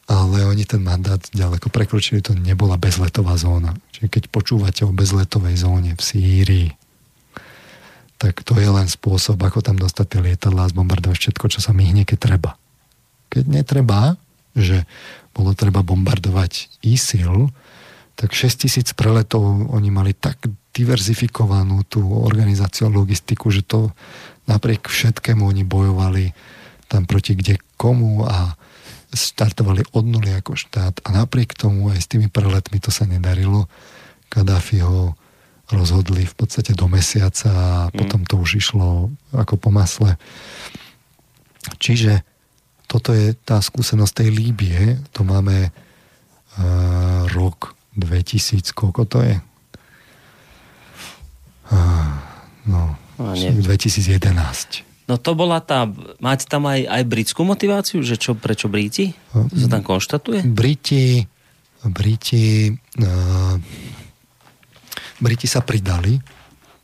[0.07, 3.75] ale oni ten mandát ďaleko prekročili, to nebola bezletová zóna.
[3.91, 6.69] Čiže keď počúvate o bezletovej zóne v Sýrii,
[8.17, 11.75] tak to je len spôsob, ako tam dostať tie lietadlá a zbombardovať všetko, čo sa
[11.75, 12.51] myhne, keď treba.
[13.29, 14.17] Keď netreba,
[14.57, 14.89] že
[15.35, 17.53] bolo treba bombardovať ISIL,
[18.17, 20.41] tak 6 tisíc preletov oni mali tak
[20.73, 23.93] diverzifikovanú tú organizáciu a logistiku, že to
[24.49, 26.33] napriek všetkému oni bojovali
[26.89, 28.57] tam proti kde komu a
[29.13, 33.71] startovali od nuly ako štát a napriek tomu aj s tými preletmi to sa nedarilo.
[34.27, 35.15] Kadáfi ho
[35.67, 37.95] rozhodli v podstate do mesiaca a mm.
[37.95, 40.15] potom to už išlo ako po masle.
[41.79, 42.23] Čiže
[42.87, 44.79] toto je tá skúsenosť tej Líbie,
[45.11, 49.35] to máme uh, rok 2000, koľko to je?
[52.67, 54.86] No, no 2011.
[55.07, 55.87] No to bola tá,
[56.19, 59.15] máte tam aj, aj britskú motiváciu, že čo, prečo Briti?
[59.31, 60.43] To sa tam konštatuje?
[60.43, 61.23] Briti,
[61.87, 62.67] Briti,
[62.99, 63.55] uh,
[65.23, 66.19] Briti sa pridali,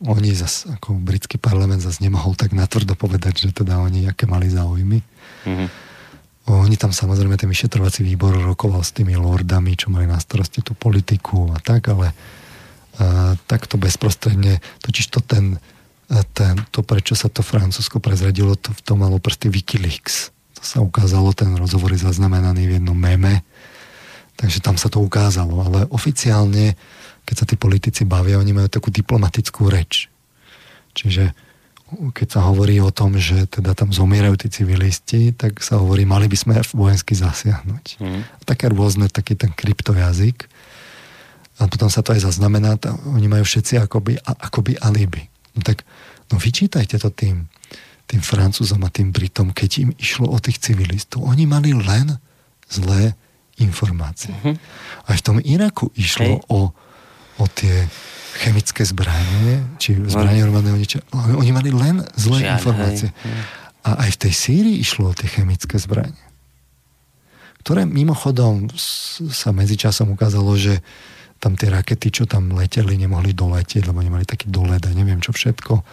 [0.04, 4.52] oni zas, ako britský parlament zase nemohol tak natvrdo povedať, že teda oni aké mali
[4.52, 4.98] záujmy.
[5.48, 5.68] Mm-hmm.
[6.44, 10.76] Oni tam samozrejme ten vyšetrovací výbor rokoval s tými lordami, čo mali na starosti tú
[10.76, 15.56] politiku a tak, ale a, takto bezprostredne, totiž to ten,
[16.08, 20.30] ten, to prečo sa to Francúzsko prezradilo, to, to malo prsty Wikileaks.
[20.60, 23.42] To sa ukázalo, ten rozhovor je zaznamenaný v jednom meme,
[24.36, 26.76] takže tam sa to ukázalo, ale oficiálne,
[27.24, 30.12] keď sa tí politici bavia, oni majú takú diplomatickú reč.
[30.94, 31.34] Čiže
[31.94, 36.26] keď sa hovorí o tom, že teda tam zomierajú tí civilisti, tak sa hovorí, mali
[36.26, 37.84] by sme vojensky zasiahnuť.
[38.00, 38.20] Mm.
[38.42, 40.48] Také rôzne, taký ten kryptojazyk.
[41.62, 42.74] A potom sa to aj zaznamená,
[43.06, 45.30] oni majú všetci akoby, akoby alibi.
[45.54, 45.86] No tak,
[46.30, 47.46] no vyčítajte to tým,
[48.10, 51.24] tým Francúzom a tým Britom, keď im išlo o tých civilistov.
[51.24, 52.20] Oni mali len
[52.68, 53.16] zlé
[53.62, 54.34] informácie.
[54.34, 54.54] Mm-hmm.
[55.06, 56.50] Aj v tom Iraku išlo hey.
[56.50, 56.74] o,
[57.38, 57.86] o tie
[58.34, 60.98] chemické zbranie, či zbranie hromadného niečo.
[61.14, 63.08] Oni mali len zlé Žiaľ, informácie.
[63.14, 63.42] Hej.
[63.84, 66.18] A aj v tej Sýrii išlo o tie chemické zbranie.
[67.62, 68.68] Ktoré mimochodom
[69.30, 70.82] sa medzičasom ukázalo, že
[71.44, 75.36] tam tie rakety, čo tam leteli, nemohli doletieť, lebo nemali taký dolet a neviem čo
[75.36, 75.84] všetko.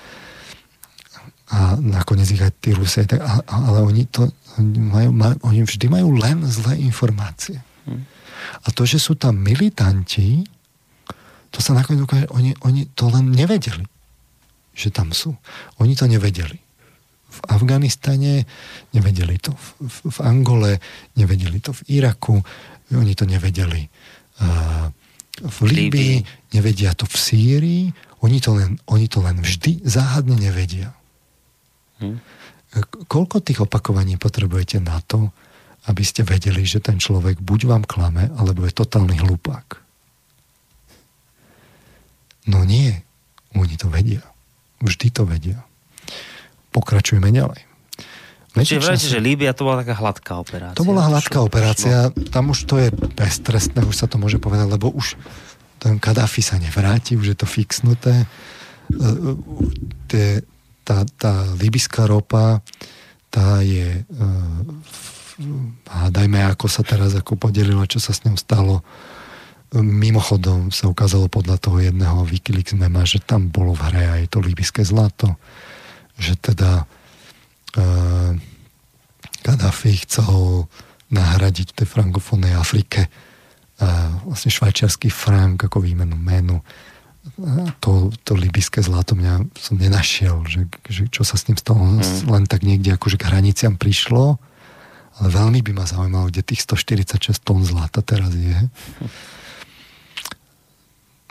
[1.52, 3.20] A nakoniec ich aj tí Rusie, tak,
[3.52, 4.32] ale oni to
[4.64, 7.60] majú, majú, oni vždy majú len zlé informácie.
[7.84, 8.08] Hm.
[8.64, 10.48] A to, že sú tam militanti,
[11.52, 13.84] to sa nakoniec ukáže, oni, oni to len nevedeli,
[14.72, 15.36] že tam sú.
[15.84, 16.56] Oni to nevedeli.
[17.32, 18.48] V Afganistane
[18.96, 19.52] nevedeli to.
[19.52, 20.80] V, v, v Angole
[21.20, 21.76] nevedeli to.
[21.76, 22.40] V Iraku
[22.96, 23.84] oni to nevedeli.
[24.40, 24.88] Uh,
[25.42, 26.16] v Líbii
[26.54, 27.84] nevedia to v Sýrii.
[28.22, 30.94] Oni to len, oni to len vždy záhadne nevedia.
[32.02, 32.22] Hm.
[33.10, 35.34] Koľko tých opakovaní potrebujete na to,
[35.90, 39.82] aby ste vedeli, že ten človek buď vám klame, alebo je totálny hlupák.
[42.48, 42.94] No nie,
[43.58, 44.22] oni to vedia.
[44.82, 45.62] Vždy to vedia.
[46.72, 47.71] Pokračujeme ďalej.
[48.52, 50.76] Čiže vrajte, že Líbia to bola taká hladká operácia.
[50.76, 52.28] To bola hladká čo, operácia, čo?
[52.36, 55.16] tam už to je beztrestné, už sa to môže povedať, lebo už
[55.80, 58.28] ten Kadáfi sa nevráti, už je to fixnuté.
[60.12, 60.28] Tie,
[60.84, 62.60] tá, tá libyská ropa,
[63.32, 64.04] tá je
[65.88, 68.76] hádajme, ako sa teraz ako podelila, čo sa s ňou stalo.
[69.72, 74.44] Mimochodom sa ukázalo podľa toho jedného Wikileaks mema, že tam bolo v hre aj to
[74.44, 75.40] líbyské zlato,
[76.20, 76.84] že teda
[79.42, 80.66] Gaddafi chcel
[81.12, 86.64] nahradiť v tej frankofónnej Afrike uh, vlastne švajčiarsky frank ako výmenu menu.
[87.84, 91.84] To, to libyské zlato mňa som nenašiel, že, že čo sa s ním stalo.
[91.84, 92.02] Mm.
[92.28, 94.42] Len tak niekde akože k hraniciam prišlo
[95.20, 98.58] ale veľmi by ma zaujímalo, kde tých 146 tón zlata teraz je.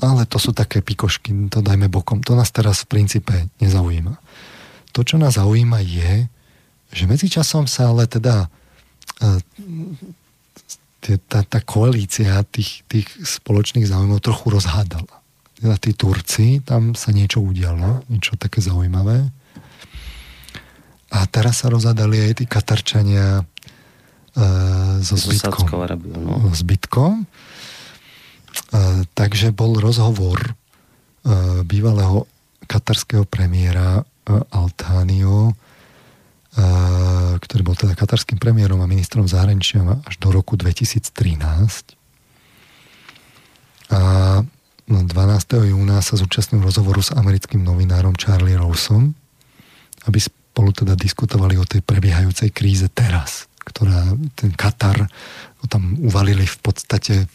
[0.01, 2.23] Ale to sú také pikošky, to dajme bokom.
[2.25, 4.15] To nás teraz v princípe nezaujíma.
[4.93, 6.27] To, čo nás zaujíma je,
[6.91, 8.51] že medzičasom sa ale teda
[9.23, 9.39] e,
[11.31, 15.15] tá, tá koalícia tých, tých spoločných záujmov trochu rozhádala.
[15.61, 19.31] Teda tí Turci, tam sa niečo udialo, niečo také zaujímavé.
[21.11, 23.47] A teraz sa rozhádali aj tí Katarčania
[24.31, 24.47] E,
[25.03, 25.67] so zbytkom.
[26.15, 26.55] No.
[26.55, 27.13] zbytkom.
[27.21, 27.27] E,
[29.11, 30.53] takže bol rozhovor e,
[31.67, 32.31] bývalého
[32.71, 34.07] katarského premiéra
[34.51, 35.55] Altanio,
[37.41, 41.15] ktorý bol teda katarským premiérom a ministrom zahraničia až do roku 2013.
[43.91, 44.01] A
[44.91, 45.71] 12.
[45.71, 49.15] júna sa zúčastnil rozhovoru s americkým novinárom Charlie Rawson,
[50.11, 55.07] aby spolu teda diskutovali o tej prebiehajúcej kríze teraz ktorá, ten Katar,
[55.61, 57.29] no tam uvalili v podstate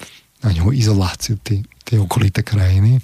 [0.43, 2.99] na ňo izoláciu tie, tie okolité krajiny.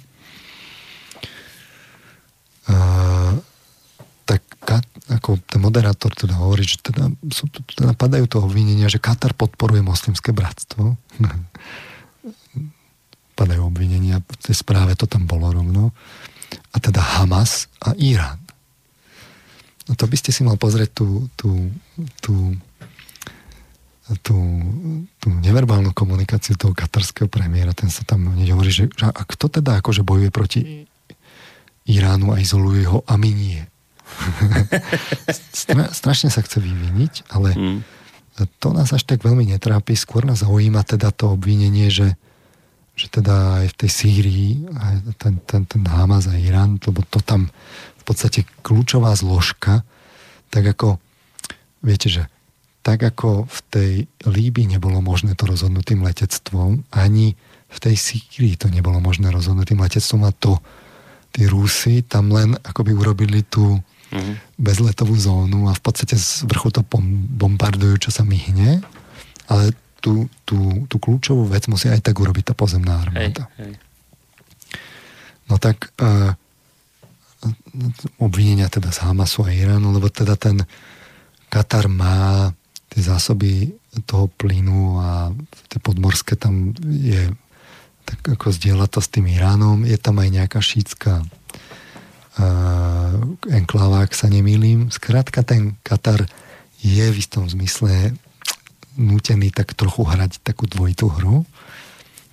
[2.68, 2.76] A,
[5.12, 9.84] ako ten moderátor teda hovorí, že teda, sú, teda padajú toho obvinenia, že Katar podporuje
[9.84, 10.96] moslimské bratstvo.
[13.38, 15.90] padajú obvinenia, v tej správe to tam bolo rovno.
[16.72, 18.40] A teda Hamas a Irán.
[19.88, 21.72] No to by ste si mal pozrieť tú, tú,
[22.20, 22.34] tú
[24.20, 24.36] tú,
[25.16, 29.48] tú neverbálnu komunikáciu toho katarského premiéra, ten sa tam hneď hovorí, že, že a kto
[29.48, 30.60] teda akože bojuje proti
[31.88, 33.62] Iránu a izoluje ho a my nie.
[35.52, 37.80] Stra, strašne sa chce vyviniť, ale mm.
[38.58, 39.94] to nás až tak veľmi netrápi.
[39.94, 42.16] Skôr nás zaujíma teda to obvinenie, že,
[42.96, 44.48] že teda aj v tej Sýrii
[45.20, 47.52] ten, ten, ten Hamas a Irán, lebo to tam
[48.00, 49.86] v podstate kľúčová zložka,
[50.50, 50.98] tak ako
[51.84, 52.26] viete, že
[52.82, 53.92] tak ako v tej
[54.26, 57.38] Líbii nebolo možné to rozhodnutým letectvom, ani
[57.72, 60.58] v tej Sýrii to nebolo možné rozhodnutým letectvom a to
[61.32, 63.80] tí Rusy tam len akoby urobili tú
[64.12, 64.60] mm-hmm.
[64.60, 66.84] bezletovú zónu a v podstate z vrchu to
[67.40, 68.84] bombardujú, čo sa myhne,
[69.48, 69.72] ale
[70.02, 73.48] tú, tú, tú kľúčovú vec musí aj tak urobiť tá pozemná armáda.
[73.56, 73.74] Hej, hej.
[75.50, 76.32] No tak uh,
[78.22, 80.62] obvinenia teda z Hamasu a Iránu, lebo teda ten
[81.52, 82.50] Katar má
[82.88, 83.76] tie zásoby
[84.08, 85.28] toho plynu a
[85.68, 87.28] tie podmorské tam je
[88.02, 89.84] tak ako zdieľa to s tým Iránom.
[89.86, 91.41] Je tam aj nejaká šítska uh,
[93.48, 94.88] enkláva, ak sa nemýlim.
[94.88, 96.24] Skrátka ten Katar
[96.80, 98.16] je v istom zmysle
[98.96, 101.44] nutený tak trochu hrať takú dvojitú hru.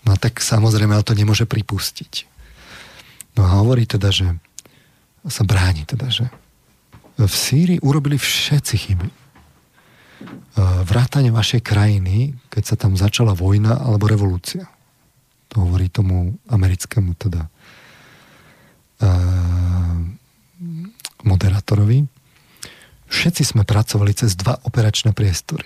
[0.07, 2.27] No tak samozrejme, ale to nemôže pripustiť.
[3.35, 4.35] No a hovorí teda, že
[5.27, 6.27] sa bráni teda, že
[7.19, 9.09] v Sýrii urobili všetci chyby
[10.83, 14.67] vrátane vašej krajiny, keď sa tam začala vojna alebo revolúcia.
[15.55, 17.47] To hovorí tomu americkému teda
[21.23, 22.07] moderátorovi.
[23.09, 25.65] Všetci sme pracovali cez dva operačné priestory.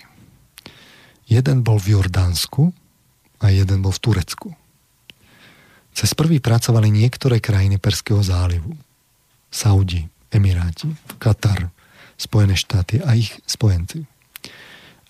[1.27, 2.71] Jeden bol v Jordánsku
[3.43, 4.49] a jeden bol v Turecku.
[5.93, 8.73] Cez prvý pracovali niektoré krajiny Perského zálivu.
[9.53, 10.89] Saudi, Emiráti,
[11.21, 11.69] Katar,
[12.17, 14.05] Spojené štáty a ich spojenci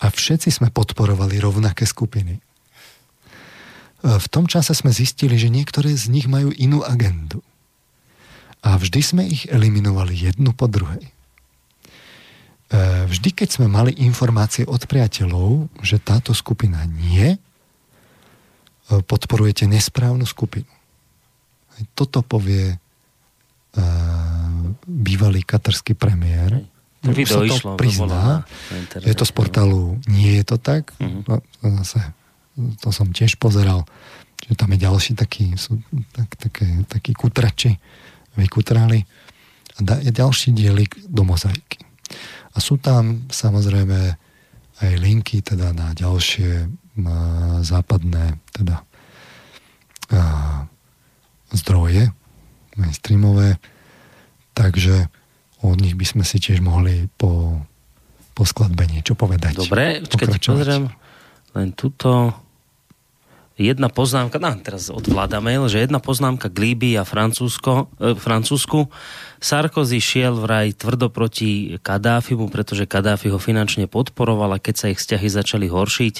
[0.04, 2.36] a všetci sme podporovali rovnaké skupiny.
[2.36, 2.40] E,
[4.04, 7.40] v tom čase sme zistili, že niektoré z nich majú inú agendu.
[8.64, 11.04] A vždy sme ich eliminovali jednu po druhej.
[11.04, 11.10] E,
[13.04, 17.38] vždy, keď sme mali informácie od priateľov, že táto skupina nie, e,
[19.04, 20.68] podporujete nesprávnu skupinu.
[21.92, 22.80] Toto povie
[24.86, 26.62] bývalý katarský premiér
[27.04, 28.48] už to prizná.
[28.96, 30.96] To je to z portálu Nie je to tak.
[30.96, 31.40] Uh-huh.
[31.60, 32.00] Zase,
[32.80, 33.84] to som tiež pozeral.
[34.40, 35.80] Čiže tam je ďalší taký, sú
[36.16, 37.76] tak, také, takí kutrači,
[38.36, 39.04] vykutrali.
[39.74, 41.82] a ďalší dielik do mozaiky.
[42.54, 44.14] A sú tam samozrejme
[44.78, 47.18] aj linky teda na ďalšie na
[47.66, 48.86] západné teda
[50.14, 50.22] a,
[51.50, 52.14] zdroje
[52.78, 53.58] mainstreamové,
[54.54, 55.10] takže
[55.62, 57.62] o nich by sme si tiež mohli po,
[58.34, 59.58] po skladbe niečo povedať.
[59.58, 60.84] Dobre, počkajte, pozriem
[61.54, 62.34] len tuto
[63.54, 68.90] jedna poznámka, no teraz odvláda mail, že jedna poznámka k Líbii a Francúzsko, e, Francúzsku.
[69.38, 74.98] Sarkozy šiel vraj tvrdo proti Kadáfimu, pretože Kadáfi ho finančne podporoval a keď sa ich
[74.98, 76.14] vzťahy začali horšiť,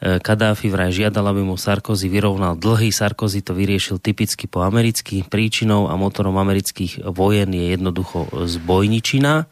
[0.00, 2.88] Kadáfi vraj žiadal, aby mu Sarkozy vyrovnal dlhy.
[2.88, 5.20] Sarkozy to vyriešil typicky po americky.
[5.28, 9.44] Príčinou a motorom amerických vojen je jednoducho zbojničina.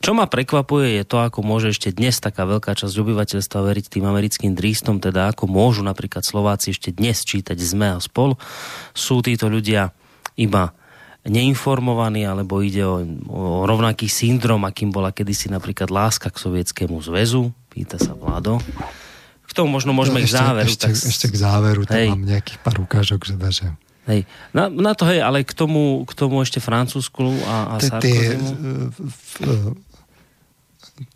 [0.00, 4.08] Čo ma prekvapuje je to, ako môže ešte dnes taká veľká časť obyvateľstva veriť tým
[4.08, 8.40] americkým drístom, teda ako môžu napríklad Slováci ešte dnes čítať ZME a spol.
[8.96, 9.92] Sú títo ľudia
[10.40, 10.72] iba
[11.28, 17.52] neinformovaní, alebo ide o, o rovnaký syndrom, akým bola kedysi napríklad láska k Sovietskému zväzu,
[17.68, 18.64] pýta sa Vládo.
[19.50, 20.70] K tomu možno môžeme no, ešte, k záveru.
[20.70, 20.94] Ešte, tak...
[20.94, 22.08] ešte k záveru, tam hej.
[22.14, 23.66] mám nejakých pár ukážok, že že...
[24.06, 24.22] Hej.
[24.54, 28.46] Na, na to hej, ale k tomu, k tomu ešte Francúzsku a, a Sarkozymu?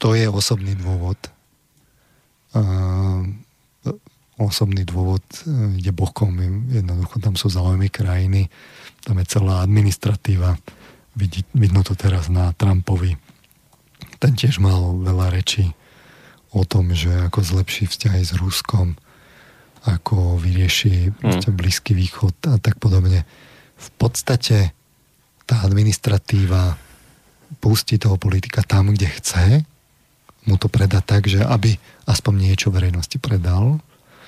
[0.03, 1.19] To je osobný dôvod.
[2.55, 3.23] Uh,
[4.39, 6.35] osobný dôvod e, ide bokom.
[6.71, 8.51] Jednoducho tam sú záujmy krajiny,
[9.07, 10.59] tam je celá administratíva.
[11.15, 13.15] Vidí, vidno to teraz na Trumpovi.
[14.19, 15.71] Ten tiež mal veľa rečí
[16.55, 18.95] o tom, že ako zlepší vzťahy s Ruskom,
[19.85, 21.51] ako vyrieši hmm.
[21.53, 23.27] Blízky východ a tak podobne.
[23.77, 24.73] V podstate
[25.45, 26.81] tá administratíva
[27.61, 29.45] pustí toho politika tam, kde chce,
[30.45, 31.77] mu to predá tak, že aby
[32.09, 33.81] aspoň niečo verejnosti predal,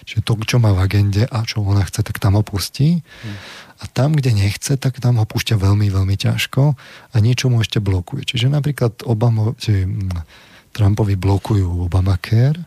[0.07, 3.03] že to, čo má v agende a čo ona chce, tak tam ho pustí.
[3.03, 3.37] Hmm.
[3.81, 6.63] A tam, kde nechce, tak tam ho púšťa veľmi, veľmi ťažko
[7.13, 8.25] a niečo mu ešte blokuje.
[8.25, 9.85] Čiže napríklad Obama, či,
[10.77, 12.61] Trumpovi blokujú Obamacare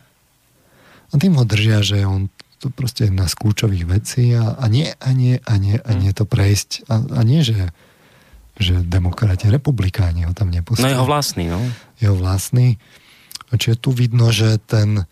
[1.10, 2.26] a tým ho držia, že on
[2.60, 5.90] to proste je jedna z kľúčových vecí a, a nie, a nie, a nie, a
[5.96, 6.90] nie to prejsť.
[6.92, 7.72] A, a nie, že,
[8.60, 10.92] že demokrati, republikáni ho tam nepustili.
[10.92, 11.56] No jeho vlastný, no.
[12.04, 12.76] Jeho vlastný.
[13.48, 15.08] Čiže tu vidno, že ten,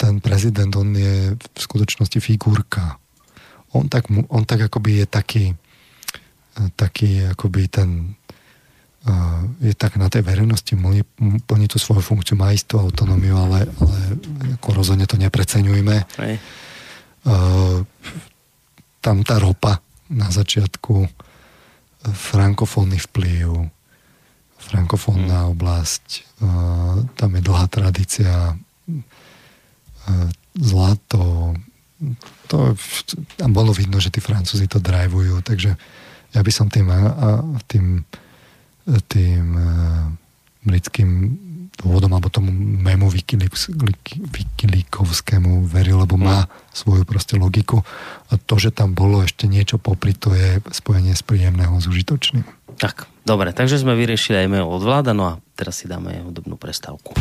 [0.00, 2.96] ten prezident, on je v skutočnosti figurka.
[3.76, 5.44] On tak, on tak akoby je taký
[6.76, 8.16] taký akoby ten
[9.62, 10.74] je tak na tej verejnosti
[11.46, 13.98] plní tú svoju funkciu, má istú autonómiu, ale, ale
[14.58, 15.96] ako rozhodne to nepreceňujme.
[16.18, 16.34] Hej.
[18.98, 19.78] Tam tá ropa
[20.10, 21.06] na začiatku,
[22.06, 23.70] frankofónny vplyv,
[24.58, 25.52] frankofónna hmm.
[25.54, 26.06] oblasť,
[27.14, 28.58] tam je dlhá tradícia,
[30.58, 31.54] zlato,
[32.46, 32.74] to,
[33.38, 35.74] tam bolo vidno, že tí Francúzi to drivujú, takže
[36.34, 36.90] ja by som tým,
[37.70, 38.02] tým
[38.86, 40.14] tým uh,
[40.62, 41.42] britským
[41.76, 47.84] dôvodom alebo tomu mému Wikileakskému veril, lebo má svoju proste logiku
[48.32, 52.44] a to, že tam bolo ešte niečo popri, to je spojenie z príjemného s užitočným.
[52.76, 56.56] Tak, dobre, takže sme vyriešili aj mail od vláda, no a teraz si dáme hudobnú
[56.56, 57.14] prestávku.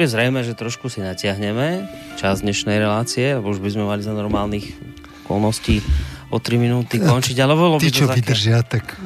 [0.00, 1.84] Je zrejme, že trošku si natiahneme
[2.16, 4.72] čas dnešnej relácie, lebo už by sme mali za normálnych
[5.28, 5.84] okolností
[6.32, 8.16] o 3 minúty končiť, ale bolo by to čo také...
[8.24, 8.96] vydržia, tak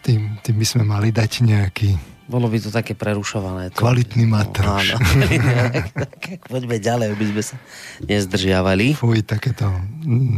[0.00, 1.90] tým, tým by sme mali dať nejaký
[2.28, 3.72] bolo by to také prerušované.
[3.72, 3.80] To...
[3.80, 5.00] Kvalitný matroš.
[5.00, 5.00] No,
[6.52, 7.56] Poďme ďalej, aby sme sa
[8.04, 9.00] nezdržiavali.
[9.00, 9.64] Fuj, takéto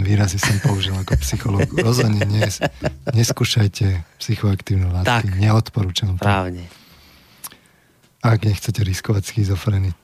[0.06, 1.66] výrazy som použil ako psycholog.
[1.74, 2.62] Rozhodne nes,
[3.10, 5.34] neskúšajte psychoaktívne látky.
[5.34, 6.22] Tak, Neodporúčam to.
[6.22, 6.70] Právne.
[8.20, 9.32] Ak nechcete riskovať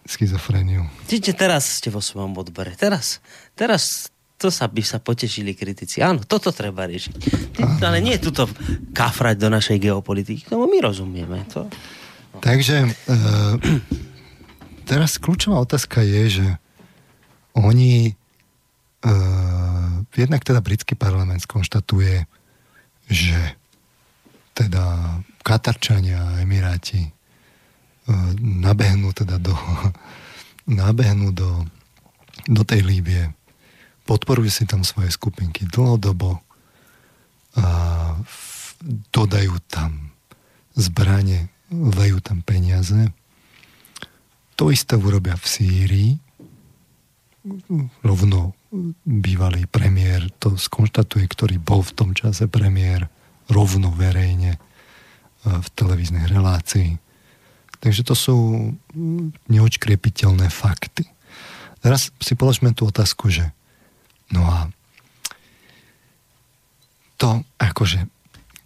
[0.08, 0.88] schizofreniu.
[1.04, 2.72] Čiže teraz ste vo svojom odbere.
[2.72, 3.20] Teraz,
[3.52, 6.04] teraz to sa by sa potešili kritici.
[6.04, 7.12] Áno, toto treba riešiť.
[7.80, 8.48] Ale nie tuto
[8.92, 10.44] kafrať do našej geopolitiky.
[10.48, 11.44] Tomu my rozumieme.
[11.56, 11.68] To...
[12.44, 12.88] Takže e,
[14.84, 16.46] teraz kľúčová otázka je, že
[17.56, 19.12] oni e,
[20.16, 22.28] jednak teda britský parlament skonštatuje,
[23.08, 23.38] že
[24.52, 27.15] teda Katarčania Emiráti
[28.40, 29.54] nabehnú teda do,
[30.66, 31.66] nabehnú do,
[32.46, 33.34] do tej Líbie,
[34.06, 36.38] podporujú si tam svoje skupinky dlhodobo
[37.56, 37.66] a
[39.10, 40.14] dodajú tam
[40.76, 43.10] zbranie, lejú tam peniaze.
[44.60, 46.10] To isté urobia v Sýrii.
[48.04, 48.54] Rovno
[49.06, 53.08] bývalý premiér to skonštatuje, ktorý bol v tom čase premiér
[53.46, 54.60] rovno verejne e,
[55.46, 56.98] v televíznej relácii.
[57.86, 58.36] Takže to sú
[59.46, 61.06] neočkriepiteľné fakty.
[61.78, 63.54] Teraz si položme tú otázku, že
[64.34, 64.66] no a
[67.14, 68.10] to akože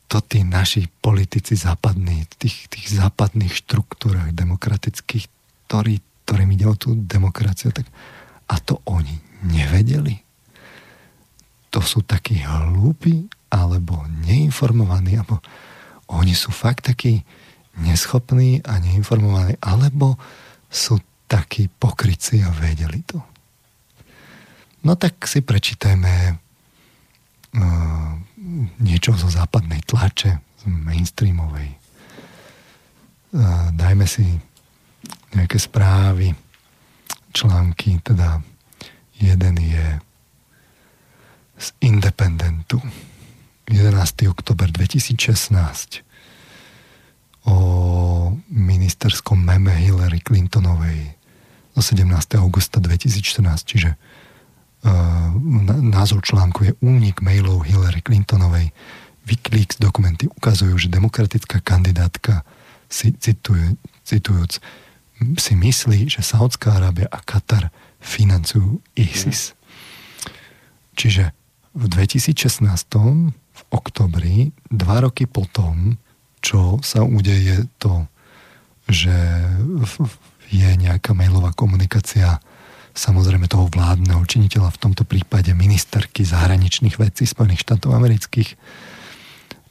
[0.08, 5.28] to tí naši politici západní, tých, tých západných štruktúrach demokratických,
[5.68, 7.92] ktorý, ktorým ide o tú demokraciu, tak
[8.48, 10.16] a to oni nevedeli.
[11.70, 15.38] To sú takí hlúpi, alebo neinformovaní, alebo
[16.08, 17.22] oni sú fakt takí,
[17.78, 20.18] neschopní a neinformovaní, alebo
[20.66, 20.98] sú
[21.30, 23.22] takí pokryci a vedeli to.
[24.82, 28.10] No tak si prečítajme uh,
[28.82, 31.70] niečo zo západnej tlače, z mainstreamovej.
[33.30, 34.26] Uh, dajme si
[35.30, 36.34] nejaké správy,
[37.30, 38.42] články, teda
[39.14, 39.86] jeden je
[41.60, 42.82] z Independentu
[43.68, 44.26] 11.
[44.26, 46.09] oktober 2016
[47.48, 47.56] o
[48.50, 51.16] ministerskom meme Hillary Clintonovej
[51.76, 52.36] zo 17.
[52.36, 55.32] augusta 2014, čiže uh,
[55.80, 58.74] názov článku je Únik mailov Hillary Clintonovej.
[59.24, 62.42] Wikileaks dokumenty ukazujú, že demokratická kandidátka
[62.90, 64.58] si, cituje, citujúc,
[65.38, 69.54] si myslí, že Saudská Arábia a Katar financujú ISIS.
[70.98, 71.30] Čiže
[71.76, 72.66] v 2016
[73.30, 76.00] v oktobri, dva roky potom,
[76.40, 78.08] čo sa udeje to,
[78.88, 79.14] že
[80.50, 82.42] je nejaká mailová komunikácia
[82.90, 88.58] samozrejme toho vládneho činiteľa, v tomto prípade ministerky zahraničných vecí Spojených štátov amerických,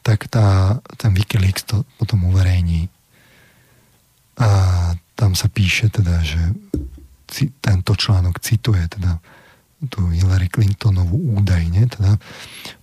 [0.01, 2.87] tak tá, ten Wikileaks to potom uverejní.
[4.39, 4.47] A
[5.19, 6.39] tam sa píše teda, že
[7.59, 9.19] tento článok cituje teda
[9.87, 12.19] tú Hillary Clintonovú údajne, teda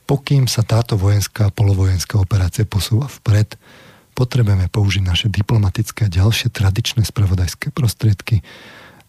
[0.08, 3.60] pokým sa táto vojenská a polovojenská operácia posúva vpred,
[4.16, 8.40] potrebujeme použiť naše diplomatické a ďalšie tradičné spravodajské prostriedky,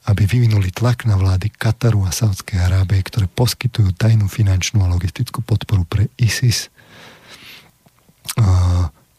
[0.07, 5.39] aby vyvinuli tlak na vlády Kataru a Saudskej Arábie, ktoré poskytujú tajnú finančnú a logistickú
[5.39, 6.67] podporu pre ISIS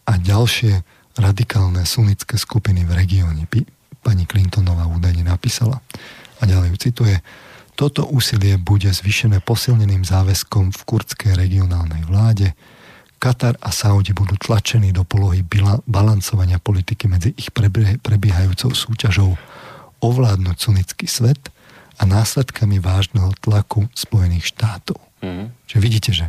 [0.05, 0.85] a ďalšie
[1.16, 3.49] radikálne sunnické skupiny v regióne.
[4.05, 5.81] Pani Clintonová údajne napísala.
[6.39, 7.16] A ďalej ju cituje.
[7.79, 12.59] Toto úsilie bude zvyšené posilneným záväzkom v kurdskej regionálnej vláde.
[13.23, 15.47] Katar a Saudi budú tlačení do polohy
[15.87, 17.55] balancovania politiky medzi ich
[18.03, 19.39] prebiehajúcou súťažou
[20.03, 21.39] ovládnuť sunnický svet
[21.99, 24.99] a následkami vážneho tlaku Spojených štátov.
[25.23, 25.55] Mm.
[25.71, 26.27] Čiže vidíte, že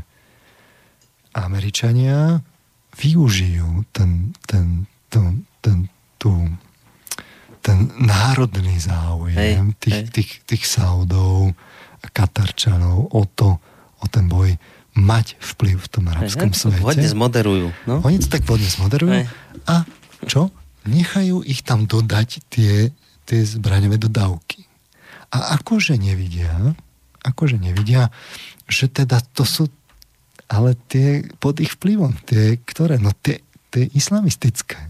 [1.33, 2.45] Američania
[2.93, 5.89] využijú ten, ten, ten, ten,
[6.21, 6.29] tú
[7.59, 10.03] ten národný záujem hej, tých, hej.
[10.11, 11.51] Tých, tých Saudov
[11.99, 13.59] a Katarčanov o to,
[13.99, 14.55] o ten boj
[14.95, 16.83] mať vplyv v tom arabskom hej, svete.
[16.83, 17.67] Vodne zmoderujú.
[17.87, 18.03] No?
[18.03, 19.11] Oni to tak vodne zmoderujú.
[19.11, 19.25] Hej.
[19.67, 19.87] A
[20.27, 20.51] čo?
[20.87, 22.89] Nechajú ich tam dodať tie,
[23.27, 24.65] tie zbraňové dodávky.
[25.29, 26.73] A akože nevidia,
[27.21, 28.09] akože nevidia,
[28.65, 29.69] že teda to sú
[30.49, 32.97] ale tie pod ich vplyvom, tie ktoré?
[32.97, 34.89] No tie, tie islamistické.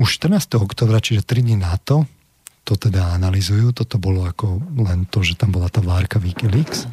[0.00, 0.60] Už 14.
[0.60, 2.08] oktobra, čiže 3 dní na to,
[2.64, 3.72] to teda analizujú.
[3.72, 6.84] Toto bolo ako len to, že tam bola tá várka Wikileaks.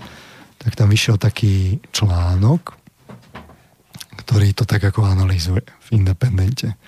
[0.59, 2.73] Tak tam vyšiel taký článok,
[4.23, 6.79] ktorý to tak ako analýzuje v Independente.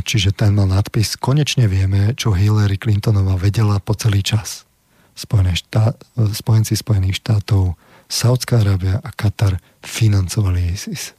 [0.00, 4.64] Čiže ten mal nadpis Konečne vieme, čo Hillary Clintonová vedela po celý čas.
[5.12, 6.00] Spojené štát,
[6.32, 7.76] spojenci Spojených štátov,
[8.08, 11.12] Saudská Arábia a Katar financovali ISIS.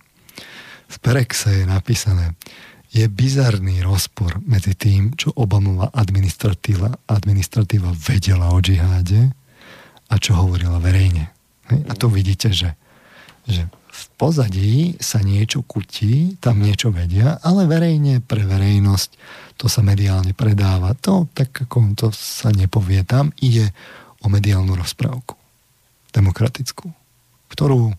[0.92, 2.36] V Perexe je napísané,
[2.92, 9.32] je bizarný rozpor medzi tým, čo Obamová administratíva, administratíva vedela o džiháde
[10.12, 11.32] a čo hovorila verejne.
[11.88, 12.76] A tu vidíte, že,
[13.48, 19.10] že v pozadí sa niečo kutí, tam niečo vedia, ale verejne pre verejnosť
[19.56, 20.92] to sa mediálne predáva.
[21.08, 23.08] To tak ako to sa nepovie.
[23.08, 23.72] Tam ide
[24.20, 25.40] o mediálnu rozprávku.
[26.12, 26.92] Demokratickú.
[27.48, 27.96] Ktorú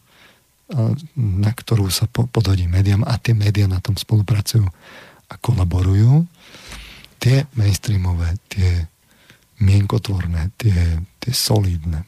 [1.16, 4.64] na ktorú sa podhodí médiám a tie médiá na tom spolupracujú
[5.28, 6.24] a kolaborujú.
[7.22, 8.88] Tie mainstreamové, tie
[9.62, 12.02] mienkotvorné, tie, tie solidné.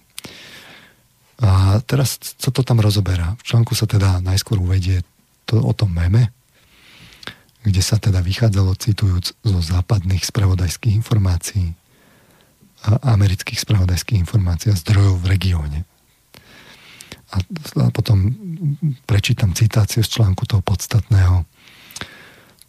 [1.39, 3.39] A teraz, co to tam rozoberá?
[3.39, 5.07] V článku sa teda najskôr uvedie
[5.47, 6.35] to, o tom meme,
[7.63, 11.73] kde sa teda vychádzalo citujúc zo západných spravodajských informácií
[12.85, 15.79] a amerických spravodajských informácií a zdrojov v regióne
[17.35, 18.31] a potom
[19.05, 21.43] prečítam citáciu z článku toho podstatného.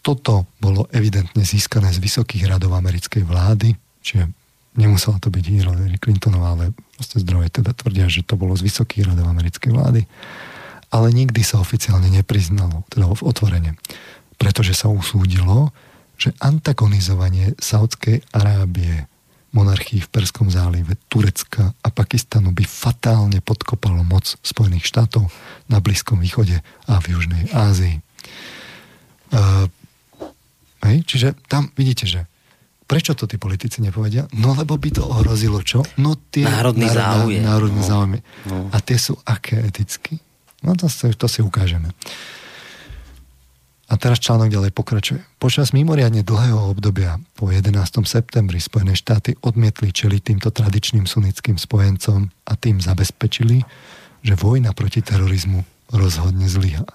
[0.01, 3.73] Toto bolo evidentne získané z vysokých radov americkej vlády,
[4.05, 4.29] čiže
[4.77, 9.09] nemusela to byť Hillary Clintonová, ale proste zdroje teda tvrdia, že to bolo z vysokých
[9.09, 10.01] radov americkej vlády,
[10.93, 13.71] ale nikdy sa oficiálne nepriznalo, teda v otvorene,
[14.37, 15.73] pretože sa usúdilo,
[16.15, 19.09] že antagonizovanie Saudskej Arábie
[19.56, 25.32] monarchii v Perskom zálive, Turecka a Pakistanu by fatálne podkopalo moc Spojených štátov
[25.72, 28.03] na Blízkom východe a v Južnej Ázii.
[29.32, 29.72] Uh,
[30.84, 32.27] hej, čiže tam vidíte, že
[32.86, 34.27] prečo to tí politici nepovedia?
[34.36, 35.82] No lebo by to ohrozilo čo?
[35.98, 37.41] No tie národný záujem.
[37.41, 37.90] Národné no.
[37.90, 38.19] záujmy.
[38.52, 38.69] No.
[38.69, 40.22] A tie sú aké eticky?
[40.61, 41.95] No to, to si ukážeme.
[43.85, 45.21] A teraz článok ďalej pokračuje.
[45.37, 48.01] Počas mimoriadne dlhého obdobia po 11.
[48.09, 53.61] septembri Spojené štáty odmietli čeliť týmto tradičným sunnickým spojencom a tým zabezpečili,
[54.25, 55.61] že vojna proti terorizmu
[55.93, 56.89] rozhodne zlyhá.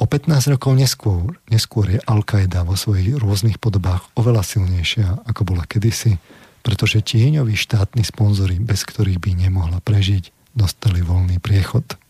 [0.00, 5.68] O 15 rokov neskôr, neskôr je Al-Qaeda vo svojich rôznych podobách oveľa silnejšia, ako bola
[5.68, 6.16] kedysi,
[6.64, 11.84] pretože tieňoví štátni sponzory, bez ktorých by nemohla prežiť, dostali voľný priechod–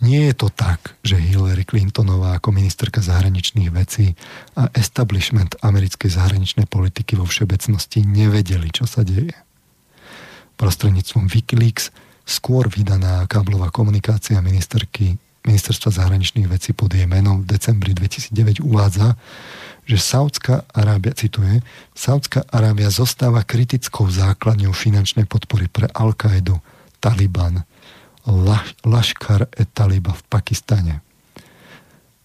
[0.00, 4.16] nie je to tak, že Hillary Clintonová ako ministerka zahraničných vecí
[4.56, 9.36] a establishment americkej zahraničnej politiky vo všeobecnosti nevedeli, čo sa deje.
[10.56, 11.92] Prostredníctvom Wikileaks
[12.24, 19.16] skôr vydaná káblová komunikácia ministerky ministerstva zahraničných vecí pod jej menom v decembri 2009 uvádza,
[19.88, 21.64] že Saudská Arábia, cituje,
[21.96, 26.60] Saudská Arábia zostáva kritickou základňou finančnej podpory pre Al-Qaidu,
[27.00, 27.64] Taliban,
[28.86, 30.94] Laškar et Taliba v Pakistane.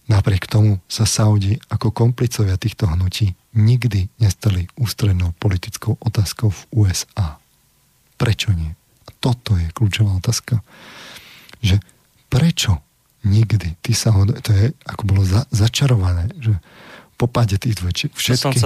[0.06, 7.42] Napriek tomu sa Saudi ako komplicovia týchto hnutí nikdy nestali ústrednou politickou otázkou v USA.
[8.14, 8.70] Prečo nie?
[9.18, 10.62] Toto je kľúčová otázka.
[11.58, 11.82] Že
[12.30, 12.86] prečo
[13.26, 16.54] nikdy tí Saudi, to je ako bolo za, začarované, že
[17.16, 18.60] po páde tých dvojčiek všetky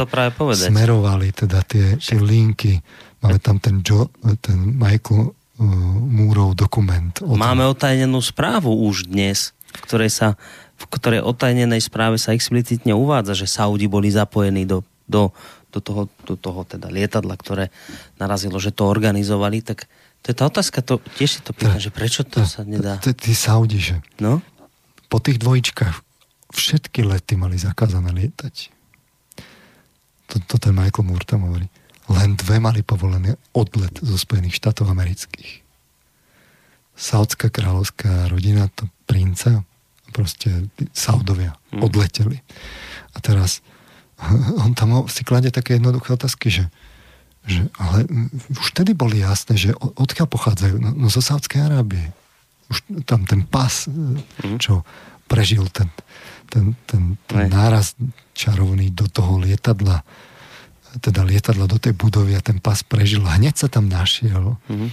[0.75, 2.83] smerovali teda tie, tie linky.
[3.23, 4.11] Máme tam ten, Joe,
[4.43, 7.12] ten Michael múrov dokument.
[7.20, 10.28] O Máme otajnenú správu už dnes, v ktorej sa
[10.81, 15.28] v ktorej otajnenej správe sa explicitne uvádza, že Saudi boli zapojení do, do,
[15.69, 17.69] do, toho, do toho teda lietadla, ktoré
[18.16, 19.85] narazilo, že to organizovali, tak
[20.24, 22.97] to je tá otázka, to, tiež si to pýtam, že prečo to sa nedá?
[23.01, 24.41] Tí Saudi, že no?
[25.12, 25.97] po tých dvojičkách
[26.49, 28.73] všetky lety mali zakázané lietať.
[30.32, 31.69] To, to ten Michael Moore tam hovorí
[32.11, 35.62] len dve mali povolené odlet zo Spojených štátov amerických.
[36.99, 39.62] Saudská kráľovská rodina, to princa,
[40.11, 41.81] proste Saudovia hmm.
[41.87, 42.43] odleteli.
[43.15, 43.62] A teraz
[44.65, 46.65] on tam si kladie také jednoduché otázky, že,
[47.47, 48.05] že ale
[48.51, 50.77] už tedy boli jasné, že odkiaľ pochádzajú?
[50.82, 52.11] No, no zo Saudskej Arábie.
[52.70, 54.59] Už tam ten pas, hmm.
[54.59, 54.82] čo
[55.31, 55.87] prežil ten,
[56.51, 57.95] ten, ten, ten náraz
[58.35, 60.03] čarovný do toho lietadla,
[60.99, 63.23] teda lietadla do tej budovy a ten pas prežil.
[63.23, 64.59] Hneď sa tam našiel.
[64.67, 64.91] Mm-hmm.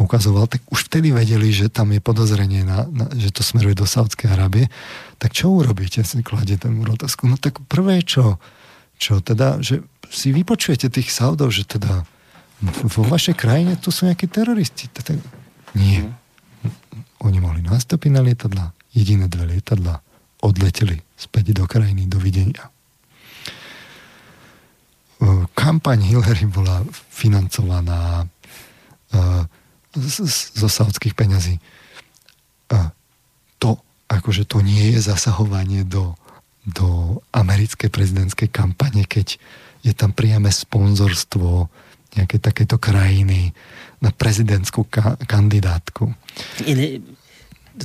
[0.00, 3.84] Ukazoval, tak už vtedy vedeli, že tam je podozrenie, na, na, že to smeruje do
[3.84, 4.72] Saudskej Arábie.
[5.20, 6.00] Tak čo urobíte?
[6.00, 7.28] Si kladie ten otázku.
[7.28, 8.40] No tak prvé, čo,
[8.96, 12.08] čo teda, že si vypočujete tých Saudov, že teda
[12.64, 14.88] vo vašej krajine tu sú nejakí teroristi.
[14.88, 15.20] Tak,
[15.76, 16.00] nie.
[16.00, 17.28] Mm-hmm.
[17.28, 20.00] Oni mohli nastúpiť na lietadla, jediné dve lietadla,
[20.40, 22.72] odleteli späť do krajiny, dovidenia
[25.52, 26.80] kampaň Hillary bola
[27.12, 28.24] financovaná
[30.56, 31.60] zo saudských peňazí.
[34.10, 36.18] akože to nie je zasahovanie do,
[36.66, 39.38] do americkej prezidentskej kampane, keď
[39.86, 41.70] je tam priame sponzorstvo
[42.18, 43.54] nejaké takéto krajiny
[44.02, 46.10] na prezidentskú ka- kandidátku.
[46.66, 46.98] Iné,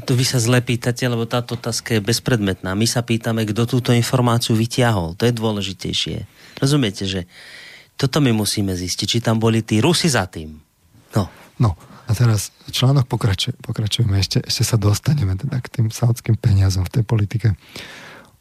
[0.04, 2.76] to vy sa zle pýtate, lebo táto otázka je bezpredmetná.
[2.76, 5.16] My sa pýtame, kto túto informáciu vyťahol.
[5.16, 6.18] To je dôležitejšie.
[6.60, 7.24] Rozumiete, že
[7.96, 10.60] toto my musíme zistiť, či tam boli tí Rusi za tým.
[11.16, 11.32] No.
[11.56, 16.84] No, a teraz článok pokračuje, pokračujeme, ešte, ešte sa dostaneme teda k tým saudským peniazom
[16.84, 17.48] v tej politike.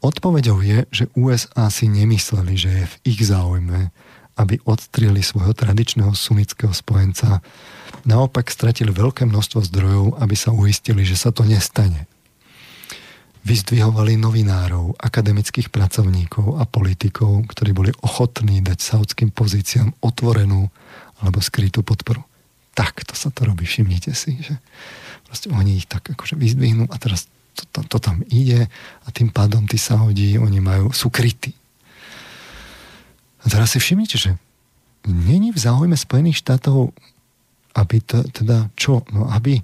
[0.03, 3.89] Odpovedou je, že USA si nemysleli, že je v ich záujme,
[4.35, 7.39] aby odstrili svojho tradičného sunnického spojenca.
[8.03, 12.09] Naopak stratili veľké množstvo zdrojov, aby sa uistili, že sa to nestane.
[13.45, 20.67] Vyzdvihovali novinárov, akademických pracovníkov a politikov, ktorí boli ochotní dať saudským pozíciám otvorenú
[21.21, 22.25] alebo skrytú podporu.
[22.75, 24.59] Tak to sa to robí, všimnite si, že
[25.29, 28.67] proste oni ich tak akože vyzdvihnú a teraz to, to, to tam ide
[29.05, 31.55] a tým pádom tí Saudi, oni majú, sú krytí
[33.45, 34.31] a teraz si všimnite, že
[35.05, 36.89] není v záujme Spojených štátov,
[37.75, 39.03] aby to, teda čo?
[39.11, 39.59] No aby,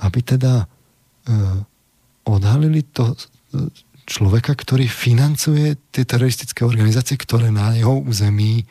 [0.00, 0.66] aby teda e,
[2.24, 3.16] odhalili to e,
[4.08, 8.64] človeka, ktorý financuje tie teroristické organizácie, ktoré na jeho území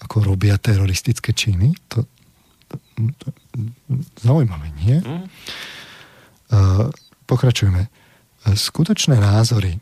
[0.00, 1.72] ako robia teroristické činy.
[1.92, 2.04] To,
[2.68, 2.76] to,
[3.20, 3.26] to
[4.24, 4.96] zaujímavé, nie?
[5.04, 5.24] Mm.
[5.24, 5.28] E,
[7.28, 7.88] pokračujeme.
[8.44, 9.80] Skutočné názory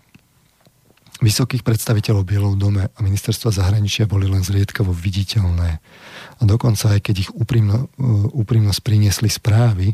[1.23, 5.78] vysokých predstaviteľov Bielov dome a ministerstva zahraničia boli len zriedkavo viditeľné.
[6.38, 9.92] A dokonca aj keď ich úprimno, e, úprimnosť priniesli správy,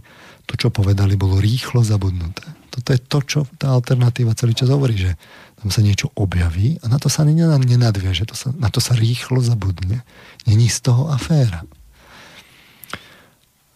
[0.48, 2.44] to, čo povedali, bolo rýchlo zabudnuté.
[2.72, 5.12] Toto je to, čo tá alternatíva celý čas hovorí, že
[5.58, 9.42] tam sa niečo objaví a na to sa nenadvieže, to sa, na to sa rýchlo
[9.42, 10.06] zabudne.
[10.46, 11.66] Není z toho aféra.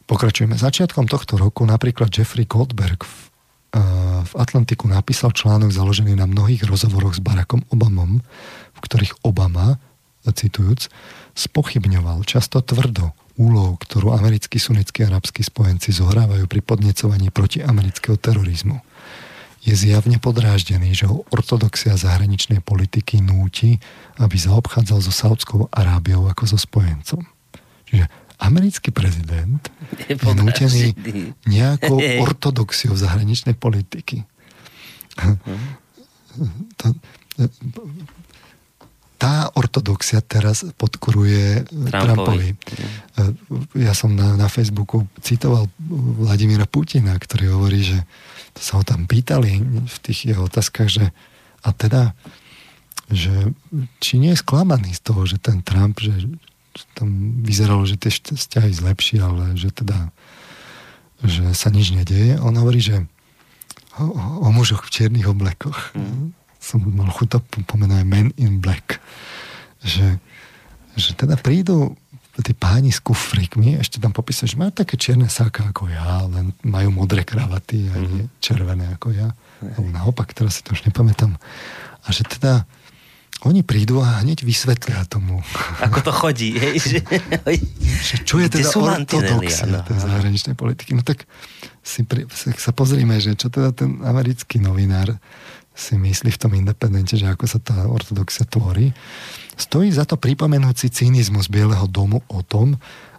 [0.06, 0.55] Pokračujeme.
[0.55, 3.32] Začiatkom tohto roku napríklad Jeffrey Goldberg v
[4.22, 8.20] v Atlantiku napísal článok založený na mnohých rozhovoroch s Barackom Obamom,
[8.76, 9.80] v ktorých Obama,
[10.22, 10.86] citujúc,
[11.35, 18.81] spochybňoval často tvrdo úlohu, ktorú americkí sunnickí arabskí spojenci zohrávajú pri podnecovaní proti amerického terorizmu.
[19.63, 23.79] Je zjavne podráždený, že ho ortodoxia zahraničnej politiky núti,
[24.19, 27.23] aby zaobchádzal so Saudskou Arábiou ako so spojencom.
[27.87, 28.11] Čiže
[28.43, 29.63] americký prezident
[30.03, 30.99] je, nutený
[31.47, 31.95] nejakou
[32.27, 34.27] ortodoxiou zahraničnej politiky.
[36.83, 36.87] To,
[39.23, 42.59] tá ortodoxia teraz podkuruje Trumpovi.
[42.59, 43.78] Trumpovi.
[43.78, 45.70] Ja som na, na Facebooku citoval
[46.19, 48.03] Vladimíra Putina, ktorý hovorí, že
[48.51, 51.15] to sa ho tam pýtali v tých jeho otázkach, že
[51.62, 52.19] a teda,
[53.07, 53.55] že
[54.03, 56.27] či nie je sklamaný z toho, že ten Trump, že
[56.99, 60.11] tam vyzeralo, že tie vzťahy zlepší, ale že teda
[61.23, 62.43] že sa nič nedieje.
[62.43, 63.07] On hovorí, že
[64.03, 64.11] o,
[64.43, 65.94] o mužoch v čiernych oblekoch.
[65.94, 66.35] Mm.
[66.62, 69.02] Som mal chuť to pomenuje Men in Black.
[69.82, 70.22] Že,
[70.94, 71.98] že teda prídu
[72.40, 76.56] tí páni s kufrikmi, ešte tam popísajú, že majú také čierne sáka ako ja, len
[76.64, 78.40] majú modré kravaty a nie mm.
[78.40, 79.36] červené ako ja.
[79.60, 79.93] Mm.
[79.93, 81.36] naopak, teraz si to už nepamätám.
[82.02, 82.64] A že teda
[83.43, 85.43] oni prídu a hneď vysvetlia tomu.
[85.82, 86.55] Ako to chodí.
[86.55, 86.78] Hej?
[86.78, 86.98] Že,
[87.82, 90.94] že čo je teda ortodoxia no, tej zahraničnej politiky?
[90.94, 91.26] No tak
[91.82, 95.18] si pri, sa pozrime, že čo teda ten americký novinár
[95.73, 98.93] si myslí v tom independente, že ako sa tá ortodoxia tvorí.
[99.57, 102.77] Stojí za to pripomenúci cynizmus Bieleho domu o tom,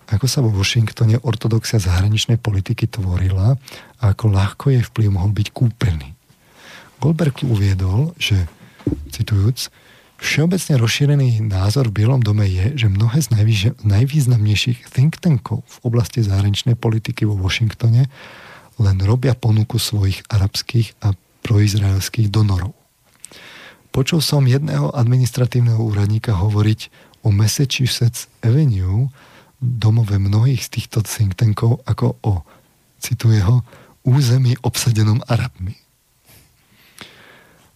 [0.09, 3.57] ako sa vo Washingtone ortodoxia zahraničnej politiky tvorila
[3.97, 6.13] a ako ľahko jej vplyv mohol byť kúpený.
[7.01, 8.47] Goldberg uviedol, že,
[9.09, 9.73] citujúc,
[10.23, 13.35] Všeobecne rozšírený názor v Bielom dome je, že mnohé z
[13.83, 18.07] najvýznamnejších think tankov v oblasti zahraničnej politiky vo Washingtone
[18.79, 21.11] len robia ponuku svojich arabských a
[21.43, 22.73] proizraelských donorov.
[23.93, 26.89] Počul som jedného administratívneho úradníka hovoriť
[27.21, 29.13] o Massachusetts Avenue,
[29.61, 32.41] domove mnohých z týchto think tankov, ako o,
[32.97, 33.61] cituje ho,
[34.03, 35.77] území obsadenom Arabmi.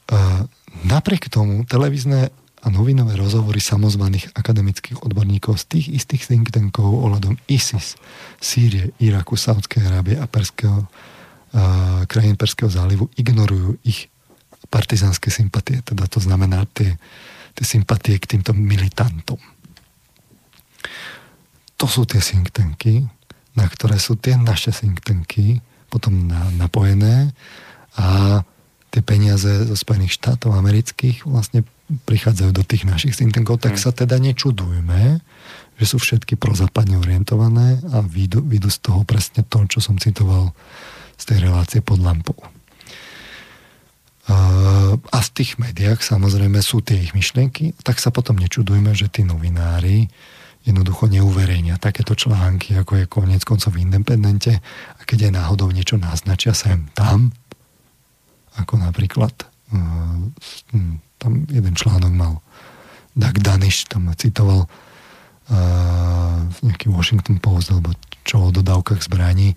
[0.07, 0.47] Uh,
[0.83, 2.29] Napriek tomu televízne
[2.61, 7.95] a novinové rozhovory samozvaných akademických odborníkov z tých istých think tankov ohľadom ISIS,
[8.37, 10.85] Sýrie, Iraku, Saudskej Arábie a Perského,
[12.07, 14.11] krajín Perského zálivu ignorujú ich
[14.67, 16.99] partizánske sympatie, teda to znamená tie,
[17.55, 19.39] tie sympatie k týmto militantom.
[21.77, 23.05] To sú tie think tanky,
[23.55, 27.31] na ktoré sú tie naše think tanky potom na, napojené
[27.95, 28.41] a
[28.91, 33.83] tie peniaze zo Spojených štátov amerických vlastne prichádzajú do tých našich think tankov, tak hmm.
[33.83, 35.23] sa teda nečudujme,
[35.79, 40.51] že sú všetky prozápadne orientované a vyjdu, vyjdu z toho presne to, čo som citoval
[41.17, 42.37] z tej relácie pod lampou.
[45.07, 49.25] a v tých médiách samozrejme sú tie ich myšlienky, tak sa potom nečudujme, že tí
[49.25, 50.07] novinári
[50.67, 54.59] jednoducho neuverejnia takéto články, ako je konec koncov v Independente
[54.99, 57.31] a keď je náhodou niečo naznačia sem tam,
[58.59, 59.31] ako napríklad
[59.71, 60.19] uh,
[61.15, 62.43] tam jeden článok mal
[63.15, 67.95] Doug Danish, tam citoval uh, nejaký Washington Post alebo
[68.27, 69.55] čo o dodávkach zbraní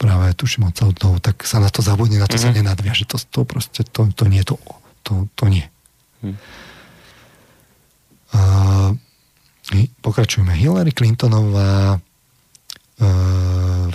[0.00, 2.48] práve tuším od celtov, tak sa na to zabudne, na to mm-hmm.
[2.48, 2.58] sa mhm.
[2.64, 3.04] nenadviaže.
[3.12, 4.56] To, to proste, to, to nie, to,
[5.04, 5.68] to, to nie.
[6.24, 6.40] Mm.
[8.30, 8.96] Uh,
[10.00, 10.56] pokračujeme.
[10.56, 13.86] Hillary Clintonová uh,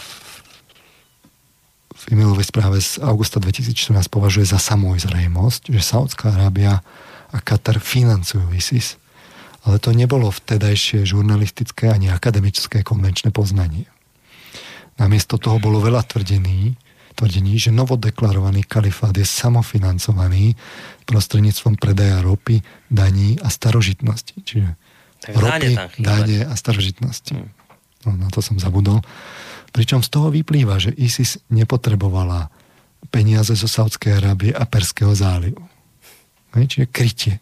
[1.96, 6.86] v e-mailovej správe z augusta 2014 považuje za samozrejmosť, že Saudská Arábia
[7.34, 9.02] a Katar financujú ISIS,
[9.66, 13.90] ale to nebolo vtedajšie žurnalistické ani akademické konvenčné poznanie.
[14.96, 16.76] Namiesto toho bolo veľa tvrdení,
[17.16, 20.56] tvrdení, že novodeklarovaný kalifát je samofinancovaný
[21.08, 24.36] prostredníctvom predaja ropy, daní a starožitnosti.
[24.44, 24.76] Čiže
[25.36, 27.36] ropy, dáne a starožitnosti.
[27.36, 27.52] Hmm.
[28.06, 29.02] No, na to som zabudol.
[29.76, 32.48] Pričom z toho vyplýva, že ISIS nepotrebovala
[33.12, 35.60] peniaze zo Saudskej Arábie a Perského zálivu.
[36.56, 37.34] Čiže krytie.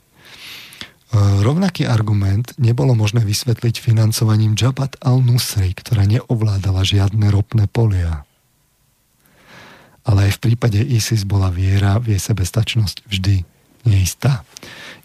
[1.14, 8.26] E, rovnaký argument nebolo možné vysvetliť financovaním Jabhat al-Nusri, ktorá neovládala žiadne ropné polia.
[10.03, 13.45] Ale aj v prípade ISIS bola viera v jej sebestačnosť vždy
[13.85, 14.41] neistá.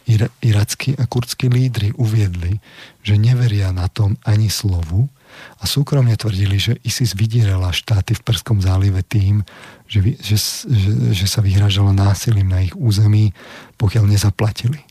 [0.08, 2.56] Ir- irackí a kurdskí lídry uviedli,
[3.04, 5.12] že neveria na tom ani slovu
[5.60, 9.44] a súkromne tvrdili, že ISIS vydierala štáty v Perskom zálive tým,
[9.84, 13.36] že, že, že, že sa vyhražala násilím na ich území,
[13.76, 14.87] pokiaľ nezaplatili.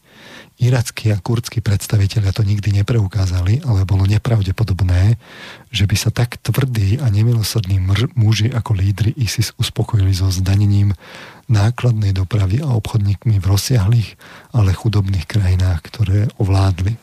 [0.58, 5.22] Irackí a kurdskí predstavitelia to nikdy nepreukázali, ale bolo nepravdepodobné,
[5.70, 7.78] že by sa tak tvrdí a nemilosrdní
[8.18, 10.98] muži ako lídry ISIS uspokojili so zdanením
[11.46, 14.10] nákladnej dopravy a obchodníkmi v rozsiahlých,
[14.50, 16.98] ale chudobných krajinách, ktoré ovládli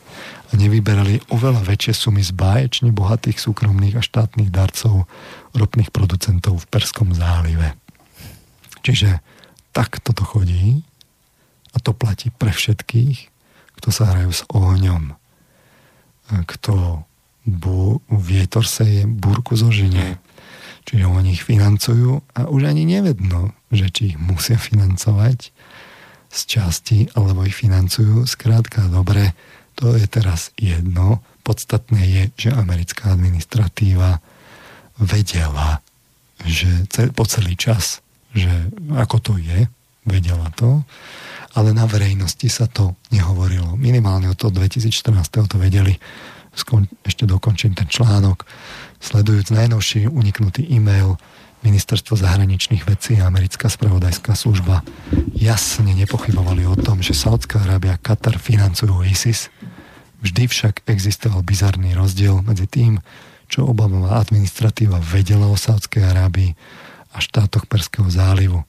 [0.51, 5.07] a nevyberali oveľa väčšie sumy z báječne bohatých súkromných a štátnych darcov
[5.55, 7.71] ropných producentov v Perskom zálive.
[8.83, 9.23] Čiže
[9.71, 10.83] takto to chodí
[11.71, 13.34] a to platí pre všetkých
[13.85, 15.13] kto sa hrajú s ohňom,
[16.49, 17.05] kto
[17.45, 20.17] bu, vietor seje, burku zožine.
[20.89, 25.53] Čiže oni ich financujú a už ani nevedno, že či ich musia financovať
[26.33, 28.25] z časti, alebo ich financujú.
[28.25, 29.37] Skrátka, dobre,
[29.77, 31.21] to je teraz jedno.
[31.45, 34.17] Podstatné je, že americká administratíva
[34.97, 35.85] vedela,
[36.41, 38.01] že po celý čas,
[38.33, 38.49] že
[38.97, 39.69] ako to je,
[40.09, 40.81] vedela to
[41.55, 43.79] ale na verejnosti sa to nehovorilo.
[43.79, 45.47] Minimálne od toho 2014.
[45.47, 45.95] to vedeli.
[46.51, 48.43] Skon, ešte dokončím ten článok.
[48.99, 51.15] Sledujúc najnovší uniknutý e-mail
[51.65, 54.85] Ministerstvo zahraničných vecí a americká spravodajská služba
[55.33, 59.49] jasne nepochybovali o tom, že Saudská Arábia a Katar financujú ISIS.
[60.21, 63.01] Vždy však existoval bizarný rozdiel medzi tým,
[63.49, 66.53] čo Obamová administratíva vedela o Saudskej Arábii
[67.13, 68.61] a štátoch Perského zálivu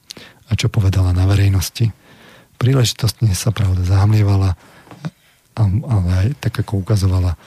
[0.49, 1.93] a čo povedala na verejnosti
[2.57, 4.57] príležitostne sa pravda zahmlievala,
[5.57, 7.37] ale aj tak ako ukazovala,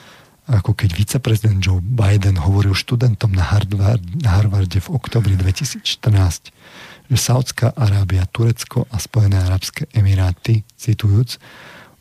[0.50, 6.50] ako keď viceprezident Joe Biden hovoril študentom na, Harvard, Harvarde v oktobri 2014,
[7.10, 11.38] že Saudská Arábia, Turecko a Spojené Arabské Emiráty, citujúc,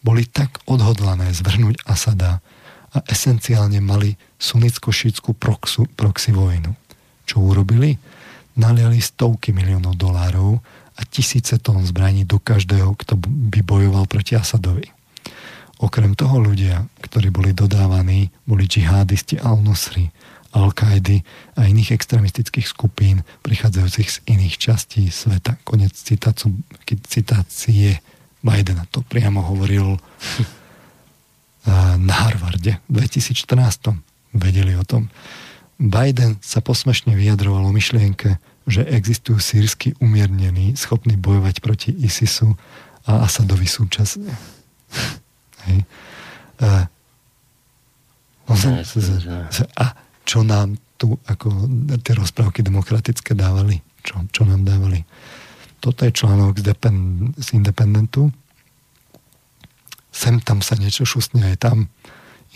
[0.02, 2.42] boli tak odhodlané zvrhnúť Asada
[2.90, 5.38] a esenciálne mali sunicko-šítskú
[5.94, 6.74] proxy vojnu.
[7.30, 8.02] Čo urobili?
[8.58, 10.58] Naliali stovky miliónov dolárov
[11.00, 14.92] a tisíce tón zbraní do každého, kto by bojoval proti Asadovi.
[15.80, 20.12] Okrem toho ľudia, ktorí boli dodávaní, boli džihadisti Al-Nusri,
[20.52, 21.24] Al-Kaidy
[21.56, 25.56] a iných extremistických skupín prichádzajúcich z iných častí sveta.
[25.64, 26.52] Konec citácu,
[27.08, 28.04] citácie
[28.44, 29.96] Bidena to priamo hovoril
[32.08, 33.96] na Harvarde v 2014.
[34.36, 35.08] Vedeli o tom.
[35.80, 38.36] Biden sa posmešne vyjadroval o myšlienke,
[38.70, 42.54] že existujú sírsky umiernení, schopní bojovať proti ISISu
[43.10, 44.30] a Asadovi súčasne.
[45.66, 45.84] Hej.
[46.62, 46.86] A,
[49.76, 49.86] a
[50.26, 51.48] čo nám tu ako
[52.04, 53.82] tie rozprávky demokratické dávali?
[54.06, 55.02] Čo, čo nám dávali?
[55.80, 58.28] Toto je článok z, Depend, z Independentu.
[60.12, 61.88] Sem tam sa niečo šustne aj tam.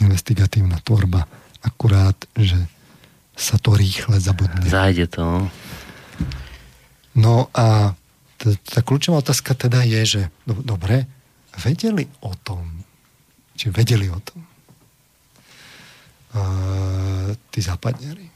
[0.03, 1.23] Investigatívna tvorba.
[1.63, 2.59] Akurát, že
[3.33, 4.67] sa to rýchle zabudne.
[4.67, 5.47] Zájde to.
[7.19, 7.50] No.
[7.53, 7.95] A
[8.43, 11.08] tá kľúčová otázka teda je, že do, dobre,
[11.64, 12.83] vedeli o tom,
[13.56, 14.42] či vedeli o tom
[16.35, 18.27] uh, tí západniari.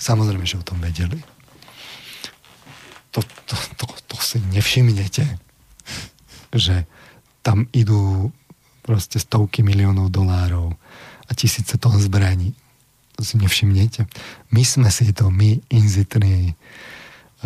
[0.00, 1.20] Samozrejme, že o tom vedeli.
[3.10, 5.26] To, to, to, to si nevšimnete.
[6.54, 6.86] že
[7.42, 8.32] tam idú
[8.82, 10.74] proste stovky miliónov dolárov
[11.28, 12.56] a tisíce tón zbraní.
[13.18, 14.08] To si nevšimnete.
[14.50, 16.56] My sme si to, my inzitní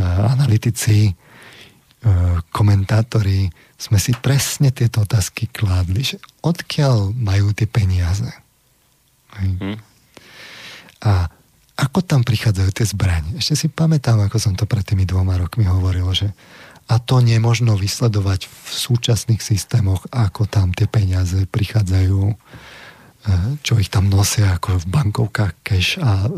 [0.02, 3.46] analytici, uh, komentátori,
[3.78, 8.30] sme si presne tieto otázky kládli, že odkiaľ majú tie peniaze.
[9.34, 9.76] Hmm.
[11.04, 11.28] A
[11.74, 13.34] ako tam prichádzajú tie zbranie?
[13.42, 16.30] Ešte si pamätám, ako som to pred tými dvoma rokmi hovoril, že
[16.84, 22.34] a to nemožno vysledovať v súčasných systémoch, ako tam tie peniaze prichádzajú, e,
[23.64, 26.28] čo ich tam nosia ako v bankovkách cash a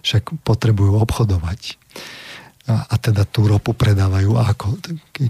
[0.00, 1.76] však potrebujú obchodovať.
[2.66, 4.66] A, a teda tú ropu predávajú ako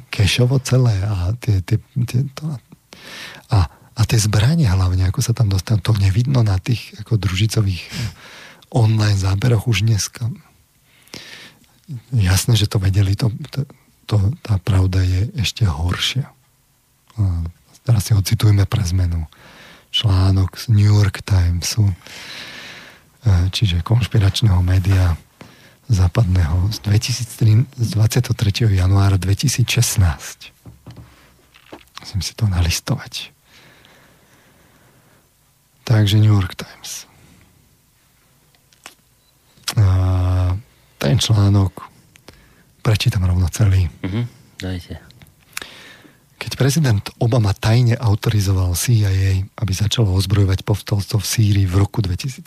[0.08, 1.76] cashovo celé a tie, tie,
[2.08, 2.48] tie to,
[3.52, 7.84] a, a tie zbranie hlavne, ako sa tam dostanú, to nevidno na tých ako družicových
[8.72, 10.32] online záberoch už dneska.
[12.10, 13.68] Jasné, že to vedeli, to, to,
[14.08, 16.26] to, tá pravda je ešte horšia.
[17.16, 17.24] A
[17.86, 19.28] teraz si ho citujeme pre zmenu.
[19.94, 21.94] Článok z New York Timesu, e,
[23.54, 25.16] čiže konšpiračného média
[25.88, 28.74] západného z, 2003, z 23.
[28.74, 30.52] januára 2016.
[32.00, 33.30] Musím si to nalistovať.
[35.86, 37.06] Takže New York Times.
[39.78, 39.86] A
[40.98, 41.86] ten článok
[42.82, 43.86] prečítam rovno celý.
[44.02, 44.26] Uh-huh.
[44.58, 44.98] Dajte.
[46.38, 52.46] Keď prezident Obama tajne autorizoval CIA, aby začalo ozbrojovať povstalcov v Sýrii v roku 2013,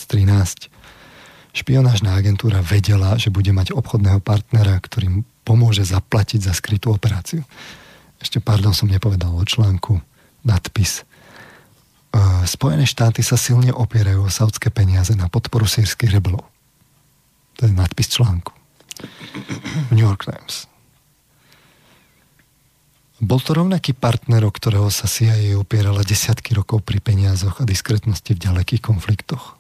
[1.60, 7.44] špionážna agentúra vedela, že bude mať obchodného partnera, ktorý pomôže zaplatiť za skrytú operáciu.
[8.24, 10.00] Ešte, pardon, som nepovedal o článku,
[10.48, 11.04] nadpis.
[12.48, 16.48] Spojené štáty sa silne opierajú o saudské peniaze na podporu sírskych rebelov.
[17.60, 18.56] To je nadpis článku.
[19.92, 20.66] New York Times.
[23.20, 28.32] Bol to rovnaký partner, o ktorého sa CIA opierala desiatky rokov pri peniazoch a diskretnosti
[28.32, 29.59] v ďalekých konfliktoch.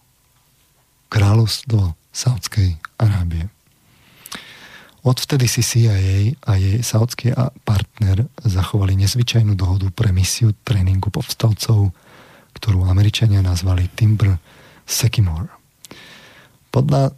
[1.09, 3.49] Kráľovstvo Saudskej Arábie.
[5.01, 7.31] Odvtedy si CIA a jej saudský
[7.63, 11.95] partner zachovali nezvyčajnú dohodu pre misiu tréningu povstalcov,
[12.53, 14.37] ktorú Američania nazvali Timber
[14.83, 15.49] Sekimor.
[16.69, 17.15] Podľa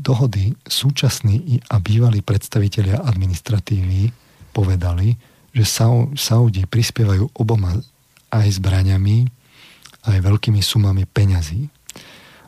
[0.00, 4.08] dohody súčasní a bývalí predstavitelia administratívy
[4.54, 5.18] povedali,
[5.52, 5.68] že
[6.16, 7.76] Saudi prispievajú oboma
[8.32, 9.28] aj zbraňami,
[10.08, 11.68] aj veľkými sumami peňazí.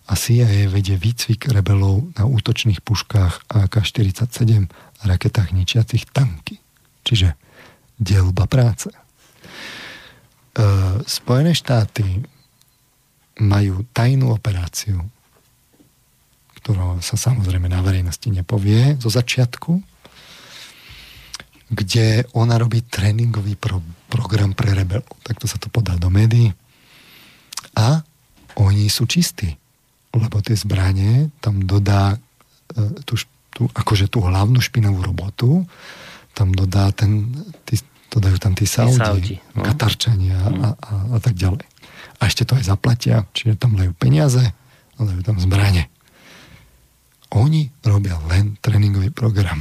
[0.07, 6.63] A CIA vedie výcvik rebelov na útočných puškách AK-47 a raketách ničiacich tanky.
[7.03, 7.35] Čiže
[7.99, 8.95] delba práce.
[8.95, 8.99] E,
[11.03, 12.23] Spojené štáty
[13.43, 15.03] majú tajnú operáciu
[16.67, 19.79] ktorá sa samozrejme na verejnosti nepovie zo začiatku,
[21.71, 23.79] kde ona robí tréningový pro,
[24.11, 25.07] program pre rebelov.
[25.23, 26.51] Takto sa to podá do médií.
[27.79, 28.03] A
[28.59, 29.55] oni sú čistí,
[30.21, 32.17] lebo tie zbranie tam dodá
[32.75, 33.17] e, tú,
[33.53, 35.65] tú, akože tú hlavnú špinavú robotu,
[36.37, 37.33] tam dodá ten,
[37.65, 37.81] tí,
[38.13, 39.65] to dajú tam tí Saudi, Saudi no.
[39.65, 40.61] Katarčania mm.
[40.61, 41.65] a, a, a tak ďalej.
[42.17, 44.53] A ešte to aj zaplatia, čiže tam dajú peniaze
[44.97, 45.89] a dajú tam zbranie.
[47.35, 49.61] Oni robia len tréningový program.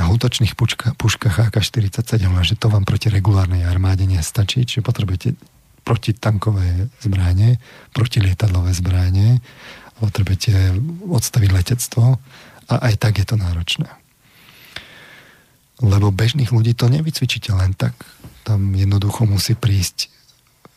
[0.00, 5.36] Na útočných puška, puškách AK-47, že to vám proti regulárnej armáde nestačí, čiže potrebujete
[5.82, 7.58] protitankové zbráne,
[7.92, 9.40] protilietadlové zbráne,
[10.00, 12.16] potrebujete odstaviť letectvo
[12.70, 13.90] a aj tak je to náročné.
[15.80, 17.96] Lebo bežných ľudí to nevycvičíte len tak.
[18.44, 20.12] Tam jednoducho musí prísť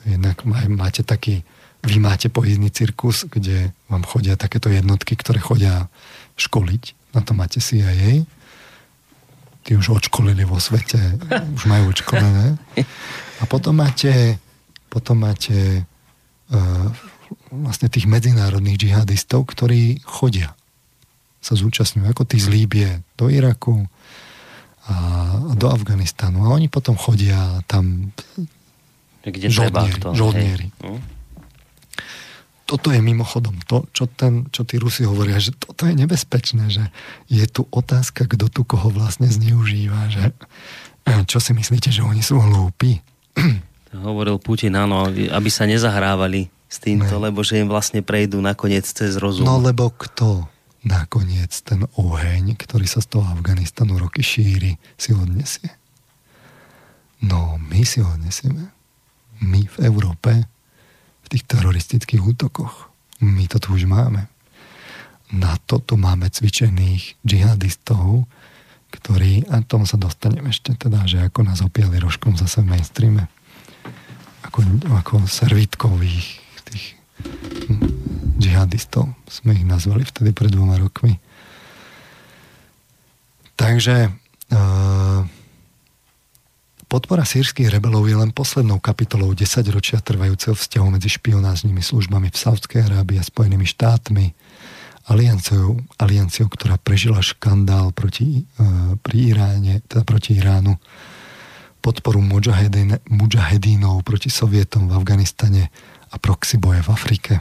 [0.05, 1.43] jednak máte taký
[1.83, 5.91] vy máte pohyzný cirkus, kde vám chodia takéto jednotky, ktoré chodia
[6.39, 6.95] školiť.
[7.11, 8.23] Na to máte CIA.
[9.67, 11.19] Tí už odškolili vo svete,
[11.59, 12.55] už majú odškolené.
[13.39, 14.39] A potom máte,
[14.93, 15.89] potom máte
[16.53, 16.87] uh,
[17.49, 20.53] vlastne tých medzinárodných džihadistov, ktorí chodia
[21.41, 23.89] sa zúčastňujú, ako tí z Líbie do Iraku
[24.85, 24.95] a
[25.57, 26.45] do Afganistanu.
[26.45, 28.13] A oni potom chodia tam
[29.23, 29.99] kde žoldnieri.
[30.03, 30.67] To, žoldnieri.
[30.69, 30.87] Hej.
[30.87, 31.01] Hm?
[32.63, 36.89] toto je mimochodom to, čo, ten, čo tí Rusi hovoria, že toto je nebezpečné, že
[37.29, 40.33] je tu otázka, kto tu koho vlastne zneužíva, že
[41.31, 42.97] čo si myslíte, že oni sú hlúpi?
[43.93, 47.29] Hovoril Putin, áno, aby sa nezahrávali s týmto, ne.
[47.29, 49.45] lebo že im vlastne prejdú nakoniec cez rozum.
[49.45, 50.49] No lebo kto
[50.81, 55.69] nakoniec ten oheň, ktorý sa z toho Afganistanu roky šíri, si odnesie?
[57.21, 58.73] No, my si ho odnesieme.
[59.39, 60.49] My v Európe
[61.33, 62.93] tých teroristických útokoch.
[63.25, 64.29] My to tu už máme.
[65.33, 68.29] Na toto máme cvičených džihadistov,
[68.93, 73.25] ktorí, a tomu sa dostanem ešte teda, že ako nás opiali rožkom zase v mainstreame,
[74.43, 74.59] ako,
[74.99, 76.27] ako servitkových
[76.67, 76.85] tých
[78.39, 81.17] džihadistov, sme ich nazvali vtedy pred dvoma rokmi.
[83.53, 85.21] Takže uh,
[86.89, 92.37] podpora sírskych rebelov je len poslednou kapitolou 10 ročia trvajúceho vzťahu medzi špionážnymi službami v
[92.37, 94.35] Saudskej Arábii a Spojenými štátmi,
[95.07, 100.75] alianciou, alianciou ktorá prežila škandál proti, uh, pri Iráne, teda proti Iránu,
[101.83, 102.23] podporu
[103.11, 105.67] mujahedínov proti Sovietom v Afganistane
[106.07, 107.33] a proxy boje v Afrike.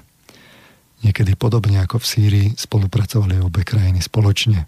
[1.06, 4.66] Niekedy podobne ako v Sýrii spolupracovali obe krajiny spoločne.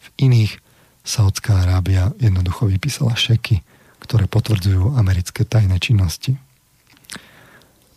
[0.00, 0.56] V iných
[1.04, 3.60] Saudská Arábia jednoducho vypísala šeky,
[4.00, 6.40] ktoré potvrdzujú americké tajné činnosti.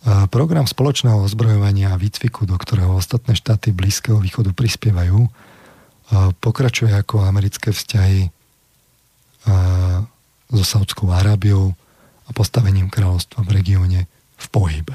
[0.06, 5.26] Program spoločného ozbrojovania a výcviku, do ktorého ostatné štáty Blízkeho východu prispievajú,
[6.38, 8.30] pokračuje ako americké vzťahy
[10.50, 11.74] so Saudskou Arábiou
[12.26, 14.00] a postavením kráľovstva v regióne
[14.36, 14.94] v pohybe.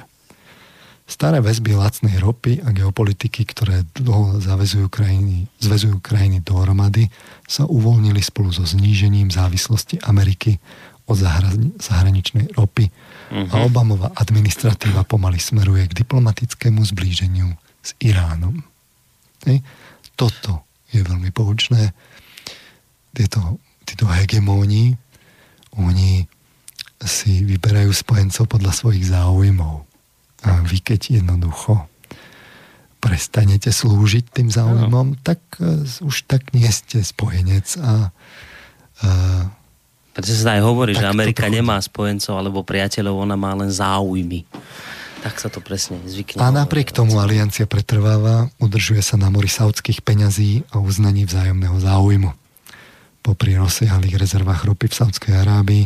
[1.11, 7.11] Staré väzby lacnej ropy a geopolitiky, ktoré dlho zavezujú krajiny, zvezujú krajiny dohromady,
[7.43, 10.55] sa uvoľnili spolu so znížením závislosti Ameriky
[11.11, 11.19] od
[11.83, 13.43] zahraničnej ropy uh-huh.
[13.51, 13.63] a mhm.
[13.67, 18.63] Obamová administratíva pomaly smeruje k diplomatickému zblíženiu s Iránom.
[19.43, 19.65] Hej.
[20.15, 20.63] Toto
[20.93, 21.91] je veľmi poučné.
[23.11, 24.95] Tieto, títo hegemóni,
[25.79, 26.27] oni
[27.01, 29.85] si vyberajú spojencov podľa svojich záujmov.
[30.41, 31.85] A vy keď jednoducho
[33.01, 35.19] prestanete slúžiť tým záujmom, no.
[35.25, 38.13] tak uh, už tak nie ste spojenec a
[39.01, 39.43] uh,
[40.11, 44.43] preto sa aj hovorí, tak že Amerika nemá spojencov alebo priateľov, ona má len záujmy.
[45.21, 46.41] Tak sa to presne zvykne.
[46.41, 52.40] A napriek tomu aliancia pretrváva, udržuje sa na mori saudských peňazí a uznaní vzájomného záujmu.
[53.21, 55.85] Popri rozsiahlých rezervách ropy v Saudskej Arábii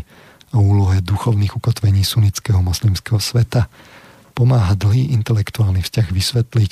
[0.55, 3.67] a úlohe duchovných ukotvení sunnického moslimského sveta
[4.31, 6.71] pomáha dlhý intelektuálny vzťah vysvetliť,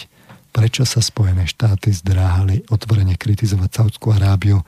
[0.56, 4.64] prečo sa Spojené štáty zdráhali otvorene kritizovať Saudskú Arábiu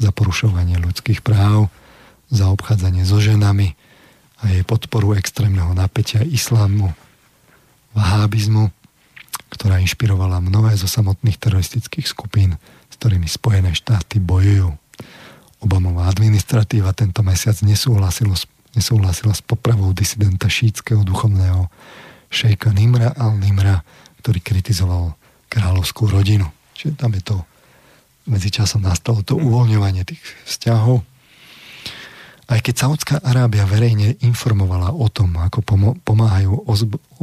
[0.00, 1.68] za porušovanie ľudských práv,
[2.32, 3.76] za obchádzanie so ženami
[4.40, 6.92] a jej podporu extrémneho napätia islámu,
[7.92, 8.72] vahábizmu,
[9.52, 12.56] ktorá inšpirovala mnohé zo samotných teroristických skupín,
[12.88, 14.83] s ktorými Spojené štáty bojujú.
[15.64, 18.36] Obamová administratíva tento mesiac nesúhlasila,
[18.76, 21.72] nesúhlasila s popravou disidenta šítskeho duchovného
[22.28, 23.80] šejka Nimra al-Nimra,
[24.20, 25.16] ktorý kritizoval
[25.48, 26.46] kráľovskú rodinu.
[26.76, 27.36] Čiže tam je to
[28.28, 31.04] medzičasom nastalo to uvoľňovanie tých vzťahov
[32.44, 35.64] aj keď Saudská Arábia verejne informovala o tom, ako
[36.04, 36.52] pomáhajú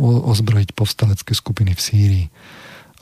[0.01, 2.25] ozbrojiť povstalecké skupiny v Sýrii,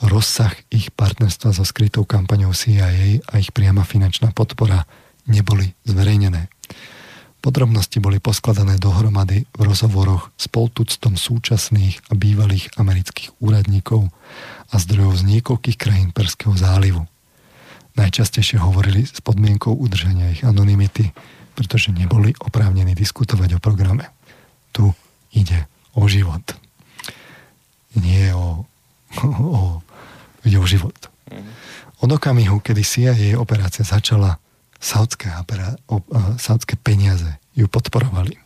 [0.04, 4.84] rozsah ich partnerstva so skrytou kampaňou CIA a ich priama finančná podpora
[5.26, 6.48] neboli zverejnené.
[7.40, 14.12] Podrobnosti boli poskladané dohromady v rozhovoroch s poltuctom súčasných a bývalých amerických úradníkov
[14.68, 17.08] a zdrojov z niekoľkých krajín Perského zálivu.
[17.96, 21.16] Najčastejšie hovorili s podmienkou udržania ich anonymity,
[21.56, 24.12] pretože neboli oprávnení diskutovať o programe.
[24.76, 24.92] Tu
[25.32, 25.64] ide
[25.96, 26.44] o život.
[27.96, 28.68] Nie o,
[29.24, 29.80] o,
[30.44, 30.96] ide o život.
[32.00, 34.36] Od okamihu, kedy CIA operácia začala,
[34.80, 35.28] saudské,
[36.40, 38.40] saudské peniaze ju podporovali.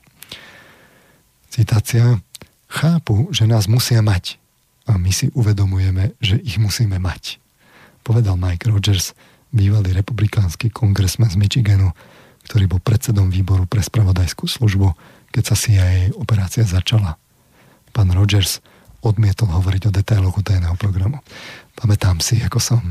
[1.48, 2.18] Citácia.
[2.66, 4.42] Chápu, že nás musia mať
[4.90, 7.38] a my si uvedomujeme, že ich musíme mať.
[8.02, 9.14] Povedal Mike Rogers,
[9.54, 11.94] bývalý republikánsky kongresmen z Michiganu,
[12.50, 14.90] ktorý bol predsedom výboru pre spravodajskú službu,
[15.30, 17.14] keď sa CIA operácia začala.
[17.94, 18.58] Pán Rogers
[19.06, 21.22] odmietol hovoriť o detailoch utajeného programu.
[21.78, 22.82] Pamätám si, ako som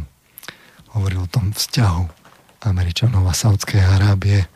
[0.96, 2.23] hovoril o tom vzťahu
[2.66, 4.48] Američanov a Saudskej Arábie,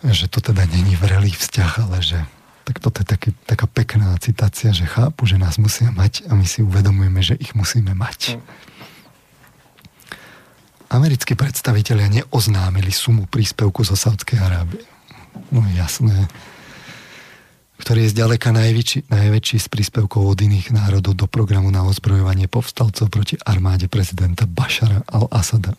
[0.00, 2.18] že to teda není vrelý vzťah, ale že
[2.64, 6.46] tak toto je taký, taká pekná citácia, že chápu, že nás musia mať a my
[6.46, 8.38] si uvedomujeme, že ich musíme mať.
[8.38, 8.70] Mm
[10.90, 14.82] americkí predstavitelia neoznámili sumu príspevku zo Saudskej Arábie.
[15.54, 16.26] No jasné.
[17.80, 23.08] Ktorý je zďaleka najväčší, najväčší z príspevkov od iných národov do programu na ozbrojovanie povstalcov
[23.08, 25.72] proti armáde prezidenta Bašara al-Asada.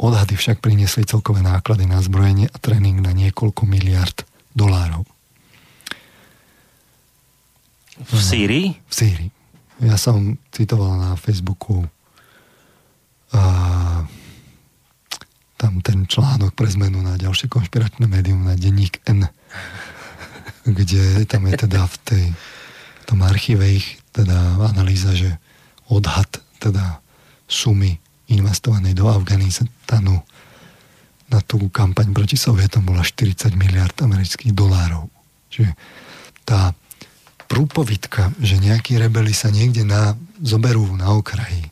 [0.00, 4.24] Odhady však priniesli celkové náklady na zbrojenie a tréning na niekoľko miliard
[4.56, 5.04] dolárov.
[8.00, 8.80] V Sýrii?
[8.88, 9.30] V Sýrii.
[9.84, 11.84] Ja som citoval na Facebooku
[13.36, 13.42] a
[15.60, 19.28] tam ten článok pre zmenu na ďalšie konšpiračné médium na denník N,
[20.80, 22.24] kde tam je teda v tej
[23.00, 25.36] v tom archíve ich teda analýza, že
[25.92, 27.04] odhad teda
[27.44, 30.22] sumy investovanej do Afganistanu
[31.30, 35.06] na tú kampaň proti Sovietom bola 40 miliard amerických dolárov.
[35.50, 35.74] Čiže
[36.42, 36.74] tá
[37.50, 41.70] prúpovitka, že nejakí rebeli sa niekde na, zoberú na okraji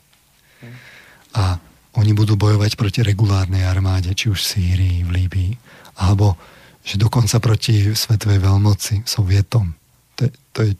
[1.35, 1.59] a
[1.95, 5.51] oni budú bojovať proti regulárnej armáde, či už v Sýrii, v Líbii,
[5.99, 6.39] alebo
[6.85, 9.75] že dokonca proti svetovej veľmoci, Sovietom.
[10.15, 10.73] To, je, to, je,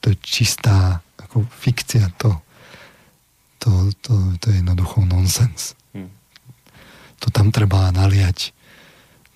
[0.00, 2.32] to je čistá ako fikcia, to,
[3.58, 5.74] to, to, to je jednoducho nonsens.
[5.92, 6.12] Hmm.
[7.24, 8.52] To tam treba naliať,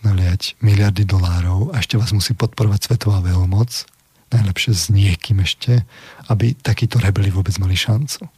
[0.05, 3.89] naliať miliardy dolárov a ešte vás musí podporovať svetová veľmoc,
[4.31, 5.83] najlepšie s niekým ešte,
[6.31, 8.29] aby takíto rebeli vôbec mali šancu.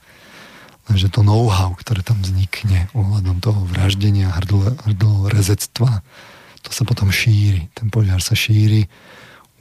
[0.90, 6.02] Lenže to know-how, ktoré tam vznikne ohľadom toho vraždenia, hrdlo, rezectva,
[6.62, 7.70] to sa potom šíri.
[7.74, 8.86] Ten požiar sa šíri.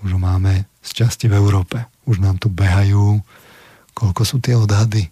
[0.06, 1.90] Už ho máme z časti v Európe.
[2.06, 3.22] Už nám tu behajú.
[3.98, 5.10] Koľko sú tie odhady?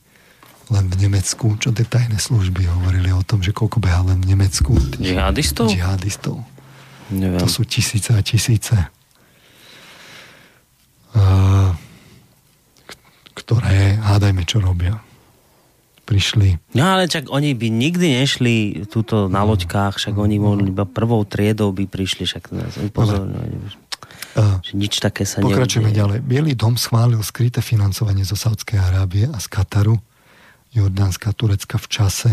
[0.69, 4.37] Len v Nemecku, čo tie tajné služby hovorili o tom, že koľko beha len v
[4.37, 4.77] Nemecku.
[5.01, 5.73] Džihadistov?
[5.73, 6.45] Džihadistov.
[7.09, 7.41] Neviem.
[7.41, 8.77] To sú tisíce a tisíce.
[11.17, 11.73] Uh,
[13.33, 15.01] ktoré, hádajme, čo robia
[16.09, 16.57] prišli.
[16.73, 18.53] No ale čak oni by nikdy nešli
[18.89, 22.49] túto na loďkách, však oni mohli iba prvou triedou by prišli, však
[22.89, 23.61] upozorňujem.
[24.33, 26.01] Uh, že nič také sa Pokračujeme neudeje.
[26.01, 26.19] ďalej.
[26.25, 30.01] Bielý dom schválil skryté financovanie zo Saudskej Arábie a z Kataru,
[30.73, 32.31] Jordánska, Turecka v čase,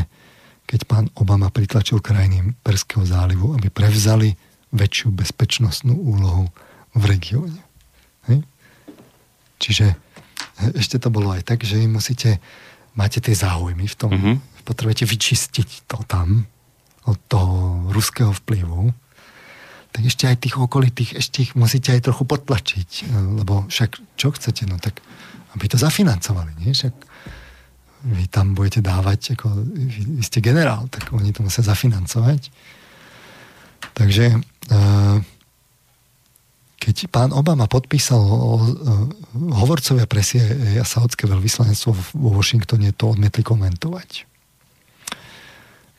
[0.66, 4.34] keď pán Obama pritlačil krajiny Perského zálivu, aby prevzali
[4.74, 6.50] väčšiu bezpečnostnú úlohu
[6.92, 7.62] v regióne.
[8.26, 8.42] Hej?
[9.62, 9.86] Čiže
[10.74, 12.42] ešte to bolo aj tak, že musíte
[12.96, 14.36] máte tie záujmy v tom, mm-hmm.
[14.64, 16.48] potrebujete vyčistiť to tam
[17.06, 18.90] od toho ruského vplyvu,
[19.94, 22.90] tak ešte aj tých okolitých, ešte ich musíte aj trochu potlačiť,
[23.40, 25.00] lebo však čo chcete, no tak
[25.56, 26.76] aby to zafinancovali, nie?
[26.76, 26.92] Však
[28.04, 32.52] vy tam budete dávať, ako vy, vy ste generál, tak oni to musia zafinancovať.
[33.96, 35.18] Takže uh,
[36.86, 38.22] keď pán Obama podpísal
[39.34, 40.38] hovorcovia presie
[40.78, 44.28] a saudské veľvyslanectvo vo Washingtone to odmietli komentovať.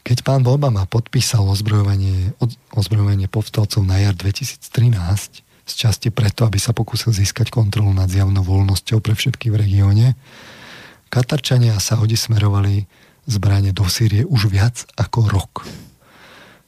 [0.07, 2.31] Keď pán Obama podpísal ozbrojovanie,
[2.71, 8.39] ozbrojovanie povstalcov na jar 2013, z časti preto, aby sa pokúsil získať kontrolu nad zjavnou
[8.39, 10.15] voľnosťou pre všetky v regióne,
[11.07, 12.85] Katarčania a Saudi smerovali
[13.27, 15.53] zbranie do Sýrie už viac ako rok.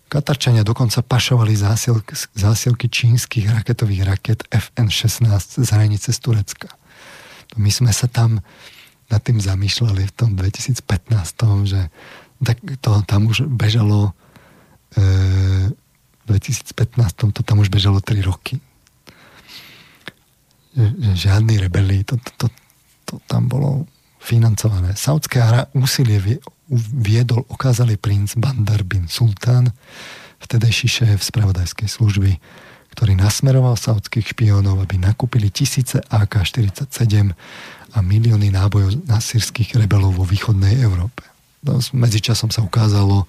[0.09, 6.69] Katarčania dokonca pašovali zásilky, zásilky čínskych raketových raket FN-16 z hranice z Turecka.
[7.55, 8.41] My sme sa tam
[9.09, 10.81] nad tým zamýšľali v tom 2015,
[11.65, 11.93] že
[12.41, 14.13] tak to tam už bežalo
[14.97, 15.01] e,
[16.25, 18.61] v 2015 to tam už bežalo 3 roky.
[20.77, 22.47] Že žiadny rebeli, to, to, to,
[23.05, 23.89] to tam bolo
[24.29, 24.93] financované.
[24.93, 25.41] Saudské
[25.73, 26.37] úsilie
[26.93, 29.73] viedol okázalý princ Bandar bin Sultán,
[30.37, 32.37] vtedajší šéf spravodajskej služby,
[32.93, 37.33] ktorý nasmeroval saudských špiónov, aby nakúpili tisíce AK-47
[37.89, 41.25] a milióny nábojov na sírskych rebelov vo východnej Európe.
[41.65, 43.25] No, medzičasom sa ukázalo,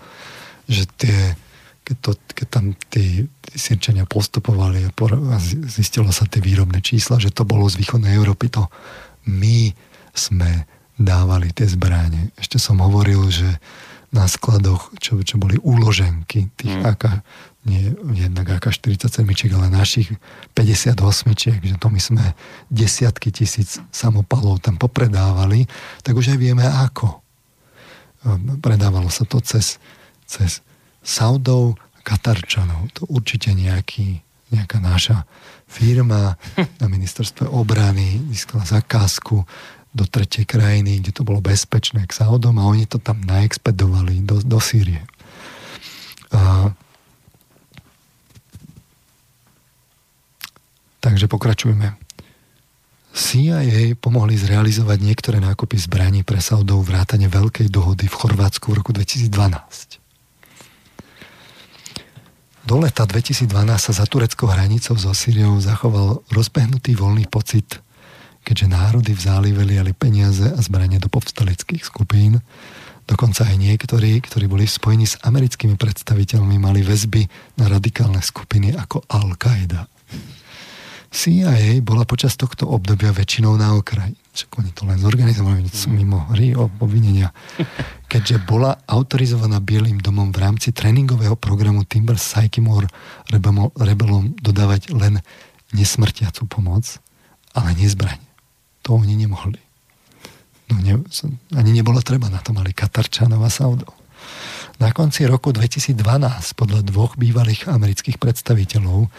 [0.69, 1.35] že tie,
[1.83, 6.85] keď, to, keď tam tí, tí sírčania postupovali a, por, a zistilo sa tie výrobné
[6.85, 8.69] čísla, že to bolo z východnej Európy, to
[9.27, 9.73] my
[10.15, 10.69] sme
[11.01, 12.31] dávali tie zbráne.
[12.37, 13.49] Ešte som hovoril, že
[14.11, 16.83] na skladoch, čo, čo boli úloženky tých mm.
[16.83, 17.05] AK,
[17.71, 19.23] nie jednak AK-47,
[19.55, 20.11] ale našich
[20.57, 20.97] 58,
[21.63, 22.25] že to my sme
[22.73, 25.69] desiatky tisíc samopalov tam popredávali,
[26.03, 27.23] tak už aj vieme ako.
[28.61, 29.79] Predávalo sa to cez,
[30.27, 30.65] cez
[31.01, 32.89] Saudov, Katarčanov.
[32.97, 34.21] To určite nejaký,
[34.51, 35.29] nejaká naša
[35.69, 36.35] firma
[36.83, 39.47] na ministerstve obrany získala zakázku
[39.91, 44.39] do tretej krajiny, kde to bolo bezpečné k Saudom a oni to tam naexpedovali do,
[44.39, 45.03] do Sýrie.
[46.31, 46.71] A,
[51.03, 51.99] takže pokračujeme.
[53.11, 58.95] CIA pomohli zrealizovať niektoré nákupy zbraní pre Saudov vrátane veľkej dohody v Chorvátsku v roku
[58.95, 59.99] 2012.
[62.63, 63.51] Do leta 2012
[63.83, 67.83] sa za tureckou hranicou so Syriou zachoval rozbehnutý voľný pocit
[68.43, 72.41] keďže národy v zálive liali peniaze a zbranie do povstaleckých skupín.
[73.11, 77.27] Dokonca aj niektorí, ktorí boli spojení s americkými predstaviteľmi, mali väzby
[77.59, 79.91] na radikálne skupiny ako Al-Qaida.
[81.11, 84.15] CIA bola počas tohto obdobia väčšinou na okraji.
[84.31, 87.35] Však oni to len zorganizovali, sú mimo hry o obvinenia.
[88.07, 92.87] Keďže bola autorizovaná Bielým domom v rámci tréningového programu Timber Sycamore
[93.27, 95.19] rebelom dodávať len
[95.75, 97.03] nesmrtiacu pomoc,
[97.59, 98.30] ale nezbraň.
[98.87, 99.61] To oni nemohli.
[100.71, 100.95] No ne,
[101.59, 103.91] ani nebolo treba, na to mali Katarčanov a Saudov.
[104.81, 105.99] Na konci roku 2012
[106.57, 109.13] podľa dvoch bývalých amerických predstaviteľov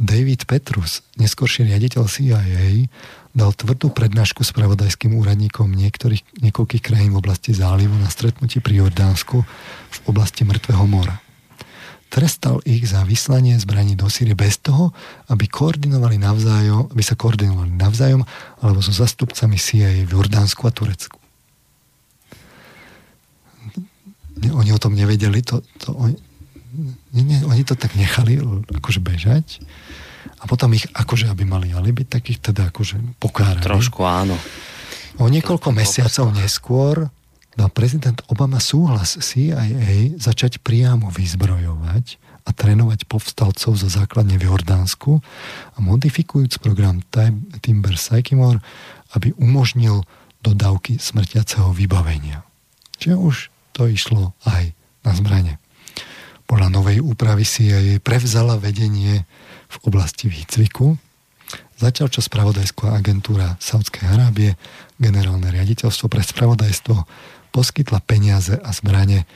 [0.00, 2.88] David Petrus, neskorší riaditeľ CIA,
[3.36, 9.44] dal tvrdú prednášku spravodajským úradníkom niektorých, niekoľkých krajín v oblasti zálivu na stretnutí pri Jordánsku
[9.90, 11.20] v oblasti Mŕtvého mora.
[12.10, 14.90] Trestal ich za vyslanie zbraní do Sýrie bez toho,
[15.30, 18.26] aby koordinovali navzájom, aby sa koordinovali navzájom
[18.58, 21.22] alebo so zastupcami CIA v Jordánsku a Turecku.
[24.50, 26.18] Oni o tom nevedeli, to, to oni,
[27.14, 28.42] nie, nie, oni to tak nechali
[28.74, 29.62] akože bežať
[30.40, 33.62] a potom ich akože, aby mali alibi, tak ich teda akože pokárali.
[33.62, 34.34] Trošku áno.
[35.20, 37.12] O niekoľko mesiacov neskôr
[37.60, 42.16] dal prezident Obama súhlas CIA začať priamo vyzbrojovať
[42.48, 45.20] a trénovať povstalcov zo základne v Jordánsku
[45.76, 47.04] a modifikujúc program
[47.60, 48.64] Timber Sycamore,
[49.12, 50.08] aby umožnil
[50.40, 52.48] dodávky smrtiaceho vybavenia.
[52.96, 53.36] Čiže už
[53.76, 54.72] to išlo aj
[55.04, 55.60] na zbranie.
[56.48, 59.28] Podľa novej úpravy CIA prevzala vedenie
[59.68, 60.96] v oblasti výcviku,
[61.76, 64.56] zatiaľ čo spravodajská agentúra Saudskej Arábie,
[64.96, 66.96] generálne riaditeľstvo pre spravodajstvo
[67.50, 69.26] poskytla peniaze a zbranie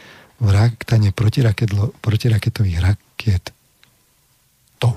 [0.42, 3.54] v raktane protiraketových rakiet
[4.82, 4.96] TOW.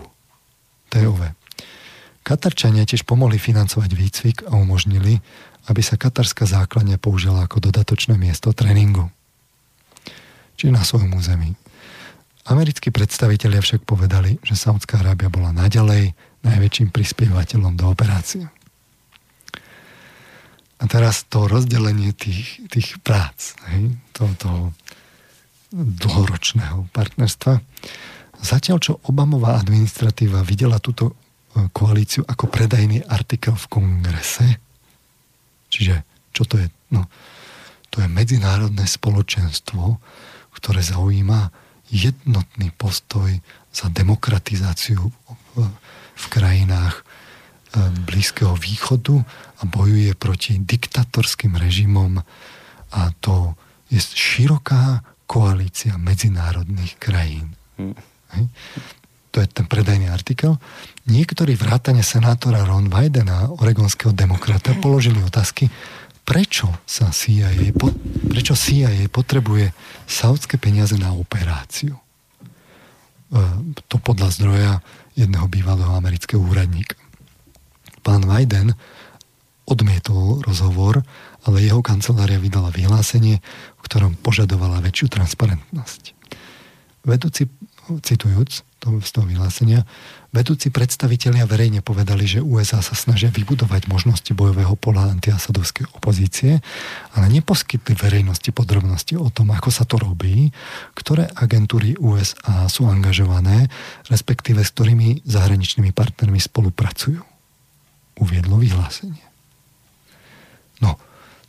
[0.89, 1.21] TOV.
[2.25, 5.23] Katarčania tiež pomohli financovať výcvik a umožnili,
[5.67, 9.07] aby sa katarská základňa použila ako dodatočné miesto tréningu.
[10.57, 11.55] Čiže na svojom území.
[12.47, 16.15] Americkí predstavitelia však povedali, že Saudská Arábia bola naďalej
[16.47, 18.47] najväčším prispievateľom do operácie.
[20.77, 24.61] A teraz to rozdelenie tých, tých prác, hej, to, toho
[25.73, 27.59] dlhoročného partnerstva.
[28.37, 31.13] Zatiaľ, čo Obamová administratíva videla túto e,
[31.73, 34.61] koalíciu ako predajný artikel v kongrese,
[35.73, 36.69] čiže čo to je?
[36.93, 37.09] No,
[37.89, 39.97] to je medzinárodné spoločenstvo,
[40.53, 41.49] ktoré zaujíma
[41.89, 43.33] jednotný postoj
[43.73, 45.65] za demokratizáciu v,
[46.13, 47.01] v krajinách
[47.67, 49.19] E, Blízkeho východu
[49.57, 52.21] a bojuje proti diktatorským režimom
[52.93, 53.57] a to
[53.89, 57.55] je široká koalícia medzinárodných krajín.
[57.75, 57.97] Hmm.
[59.31, 60.55] To je ten predajný artikel.
[61.07, 65.67] Niektorí vrátane senátora Ron Bidena, oregonského demokrata, položili otázky,
[66.27, 67.71] prečo sa CIA,
[68.27, 69.71] prečo CIA potrebuje
[70.07, 71.95] saudské peniaze na operáciu.
[71.95, 72.01] E,
[73.87, 74.73] to podľa zdroja
[75.15, 76.99] jedného bývalého amerického úradníka
[78.07, 78.71] pán Biden
[79.67, 81.03] odmietol rozhovor,
[81.43, 83.43] ale jeho kancelária vydala vyhlásenie,
[83.75, 86.15] v ktorom požadovala väčšiu transparentnosť.
[87.07, 87.47] Vedúci,
[88.03, 89.87] citujúc to, z toho vyhlásenia,
[90.35, 96.59] vedúci predstavitelia verejne povedali, že USA sa snažia vybudovať možnosti bojového pola antiasadovskej opozície,
[97.15, 100.51] ale neposkytli verejnosti podrobnosti o tom, ako sa to robí,
[100.93, 103.71] ktoré agentúry USA sú angažované,
[104.11, 107.19] respektíve s ktorými zahraničnými partnermi spolupracujú
[108.17, 109.26] uviedlo vyhlásenie.
[110.81, 110.99] No,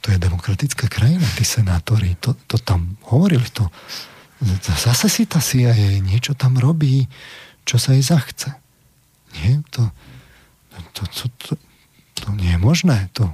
[0.01, 3.67] to je demokratická krajina, tí senátori, to, to tam hovorili, to
[4.63, 7.11] zase si tá CIA niečo tam robí,
[7.67, 8.55] čo sa jej zachce.
[9.35, 9.91] Nie, to,
[10.95, 11.53] to, to, to,
[12.15, 13.27] to nie je možné, to,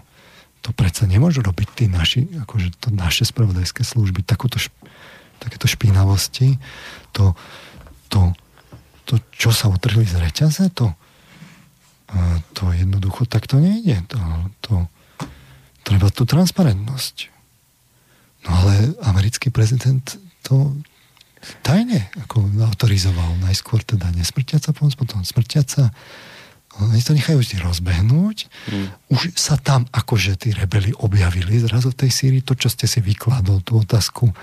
[0.64, 4.56] to predsa nemôžu robiť tí naši, akože to naše spravodajské služby, takúto,
[5.38, 6.56] takéto špinavosti,
[7.12, 7.36] to,
[8.08, 8.32] to,
[9.04, 10.96] to, čo sa utrhli z reťaze, to,
[12.56, 14.00] to jednoducho takto nejde.
[14.08, 14.18] To,
[14.64, 14.74] to,
[15.84, 17.30] treba tú transparentnosť.
[18.44, 20.04] No ale americký prezident
[20.44, 20.72] to
[21.64, 23.36] tajne ako autorizoval.
[23.44, 25.92] Najskôr teda nesmrtiaca pomoc, potom smrtiaca.
[26.82, 28.50] Oni to nechajú vždy rozbehnúť.
[28.66, 28.90] Hmm.
[29.12, 32.42] Už sa tam akože tí rebeli objavili zrazu v tej Sýrii.
[32.42, 34.34] To, čo ste si vykladol, tú otázku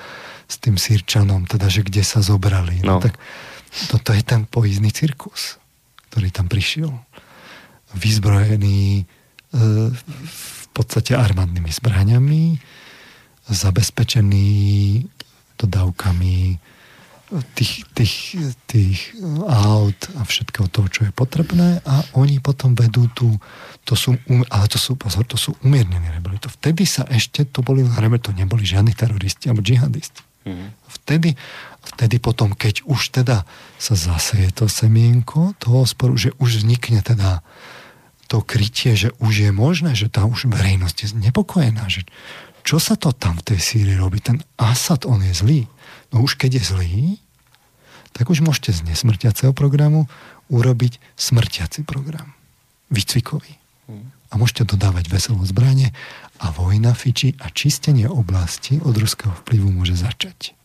[0.47, 2.79] s tým Sýrčanom, teda, že kde sa zobrali.
[2.85, 2.97] No.
[2.97, 3.19] No, tak
[3.91, 5.59] toto je ten pojízdný cirkus,
[6.11, 6.91] ktorý tam prišiel
[7.91, 9.03] vyzbrojený e,
[9.91, 12.43] v podstate armádnymi zbraniami,
[13.51, 14.49] zabezpečený
[15.59, 16.35] dodávkami
[17.55, 18.15] tých, tých,
[18.67, 19.15] tých
[19.47, 23.39] aut a všetkého toho, čo je potrebné a oni potom vedú tú,
[23.87, 26.35] to sú, um, ale to sú, pozor, to sú umiernení rebeli.
[26.43, 30.21] To vtedy sa ešte, to boli rebeli, to neboli žiadni teroristi alebo džihadisti.
[30.43, 30.69] Mm-hmm.
[31.01, 31.29] Vtedy,
[31.95, 33.47] vtedy potom, keď už teda
[33.79, 37.39] sa zaseje to semienko toho sporu, že už vznikne teda
[38.31, 42.07] to krytie, že už je možné, že tá už verejnosť je znepokojená, že
[42.63, 44.23] čo sa to tam v tej Sýrii robí?
[44.23, 45.61] Ten Asad, on je zlý.
[46.15, 46.97] No už keď je zlý,
[48.15, 50.07] tak už môžete z nesmrtiaceho programu
[50.47, 52.31] urobiť smrtiaci program.
[52.87, 53.59] Výcvikový.
[54.31, 55.91] A môžete dodávať veselé zbranie
[56.39, 60.55] a vojna fiči a čistenie oblasti od ruského vplyvu môže začať.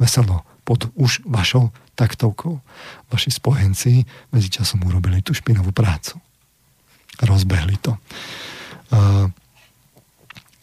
[0.00, 2.64] veselo pod už vašou taktovkou.
[3.12, 6.16] Vaši spojenci medzičasom urobili tú špinavú prácu.
[7.20, 7.98] Rozbehli to.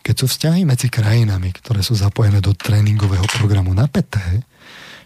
[0.02, 4.42] Keď sú vzťahy medzi krajinami, ktoré sú zapojené do tréningového programu napäté,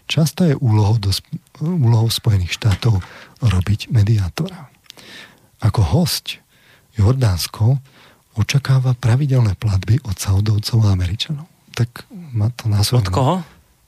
[0.08, 1.12] často je úlohou, do,
[1.60, 3.04] úlohou Spojených štátov
[3.44, 4.72] robiť mediátora.
[5.60, 6.40] Ako host
[6.96, 7.80] Jordánsko
[8.34, 11.46] očakáva pravidelné platby od Saudovcov a Američanov.
[11.74, 13.04] Tak má to názov.
[13.04, 13.34] Od koho?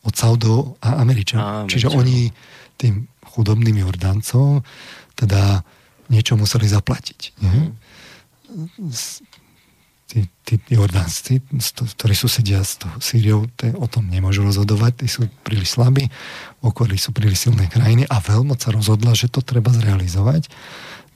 [0.07, 1.67] Od Saudov a Američanov.
[1.67, 2.31] A Čiže oni
[2.77, 4.63] tým chudobným Jordáncom
[5.17, 5.65] teda
[6.13, 7.21] niečo museli zaplatiť.
[7.43, 7.71] Nie?
[7.71, 8.93] Mm.
[10.07, 11.43] Tí, tí Jordánci,
[11.99, 16.07] ktorí susedia s Sýriou, o tom nemôžu rozhodovať, tí sú príliš slabí,
[16.63, 20.47] okolí sú príliš silné krajiny a veľmoc sa rozhodla, že to treba zrealizovať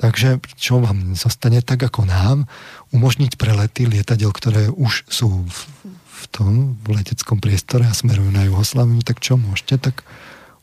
[0.01, 2.49] Takže čo vám zostane tak ako nám,
[2.89, 8.49] umožniť prelety lietadiel, ktoré už sú v, v tom v leteckom priestore a smerujú na
[8.49, 10.01] Juhoslaviu, tak čo môžete, tak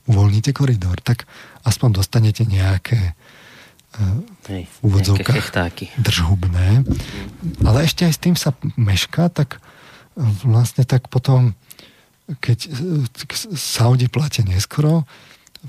[0.10, 0.98] uvoľnite koridor.
[1.06, 1.30] Tak
[1.62, 3.14] aspoň dostanete nejaké
[4.48, 5.50] Hej, v úvodzovkách
[5.98, 6.86] držhubné.
[7.66, 9.60] Ale ešte aj s tým sa meška, tak e,
[10.46, 11.58] vlastne tak potom,
[12.40, 12.70] keď e,
[13.58, 15.10] Saudi platia neskoro,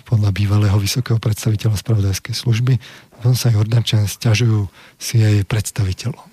[0.05, 2.77] podľa bývalého vysokého predstaviteľa spravodajskej služby,
[3.19, 4.69] potom sa Jordančania stiažujú
[5.01, 6.29] si jej predstaviteľom.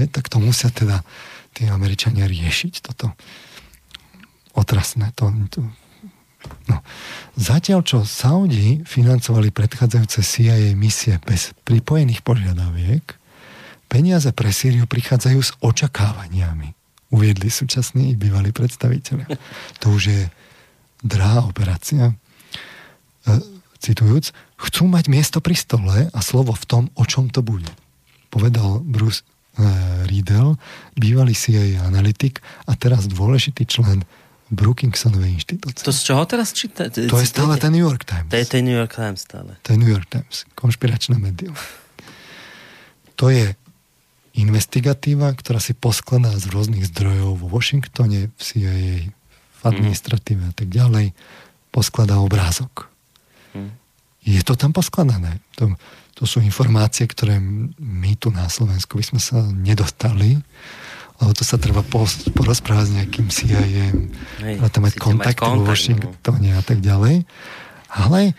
[0.00, 1.04] Je, tak to musia teda
[1.52, 3.12] tí Američania riešiť, toto
[4.56, 5.12] otrasné.
[5.20, 5.60] To, to,
[6.68, 6.80] no.
[7.36, 13.04] Zatiaľ, čo Saudi financovali predchádzajúce CIA misie bez pripojených požiadaviek,
[13.88, 16.72] peniaze pre Sýriu prichádzajú s očakávaniami.
[17.12, 19.28] Uviedli súčasní i bývalí predstaviteľe.
[19.84, 20.22] To už je
[21.04, 22.12] drahá operácia.
[22.12, 22.14] E,
[23.82, 27.68] citujúc, chcú mať miesto pri stole a slovo v tom, o čom to bude.
[28.32, 29.68] Povedal Bruce e,
[30.08, 30.56] Riedel,
[30.96, 34.08] bývalý CIA analytik a teraz dôležitý člen
[34.52, 35.80] Brookingsonovej inštitúcie.
[35.80, 36.92] To z čoho teraz číta?
[36.92, 38.28] To je stále ten New York Times.
[38.28, 39.56] To je ten New York Times stále.
[39.64, 41.56] To je New York Times, konšpiračné médium.
[43.16, 43.56] To je
[44.36, 50.68] investigatíva, ktorá si poskladá z rôznych zdrojov vo Washingtone, v CIA, v administratíve a tak
[50.68, 51.16] ďalej,
[51.72, 52.92] poskladá obrázok.
[54.22, 55.42] Je to tam poskladané.
[55.58, 55.74] To,
[56.14, 57.42] to sú informácie, ktoré
[57.80, 60.38] my tu na Slovensku by sme sa nedostali,
[61.22, 61.86] lebo to sa treba
[62.34, 63.94] porozprávať s nejakým CIA,
[64.42, 67.22] treba tam mať kontakt, vo Washingtone a tak ďalej.
[67.94, 68.34] Ale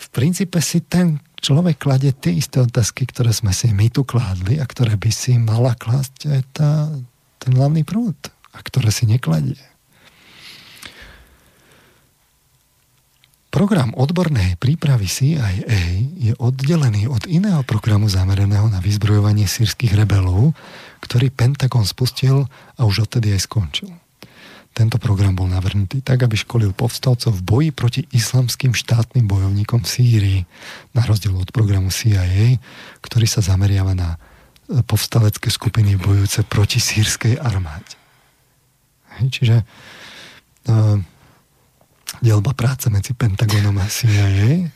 [0.00, 4.56] v princípe si ten človek kladie tie isté otázky, ktoré sme si my tu kládli
[4.56, 6.88] a ktoré by si mala klásť aj tá,
[7.36, 8.16] ten hlavný prúd
[8.56, 9.60] a ktoré si nekladie.
[13.52, 15.68] Program odbornej prípravy CIA
[16.16, 20.56] je oddelený od iného programu zameraného na vyzbrojovanie sírskych rebelov,
[21.04, 23.92] ktorý Pentagon spustil a už odtedy aj skončil.
[24.72, 29.88] Tento program bol navrhnutý tak, aby školil povstalcov v boji proti islamským štátnym bojovníkom v
[30.00, 30.40] Sýrii,
[30.96, 32.56] na rozdiel od programu CIA,
[33.04, 38.00] ktorý sa zameriava na e, povstalecké skupiny bojujúce proti sírskej armáde.
[39.12, 40.96] Čiže uh,
[42.20, 44.68] delba práce medzi Pentagonom a CIA.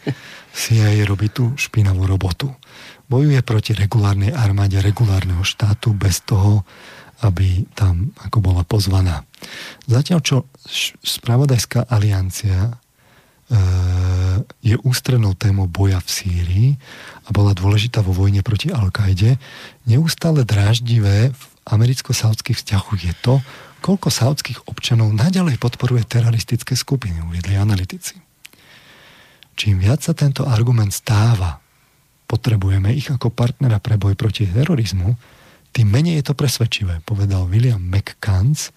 [0.56, 2.48] CIA robí tú špinavú robotu.
[3.06, 6.65] Bojuje proti regulárnej armáde regulárneho štátu bez toho,
[7.24, 9.24] aby tam ako bola pozvaná.
[9.89, 10.36] Zatiaľ, čo
[11.00, 12.73] spravodajská aliancia e,
[14.60, 16.68] je ústrednou témou boja v Sýrii
[17.24, 19.40] a bola dôležitá vo vojne proti Al-Kaide,
[19.89, 23.40] neustále dráždivé v americko-saudských vzťahoch je to,
[23.86, 28.18] koľko saudských občanov naďalej podporuje teroristické skupiny, uviedli analytici.
[29.55, 31.62] Čím viac sa tento argument stáva,
[32.26, 35.15] potrebujeme ich ako partnera pre boj proti terorizmu,
[35.70, 38.74] tým menej je to presvedčivé, povedal William McCants,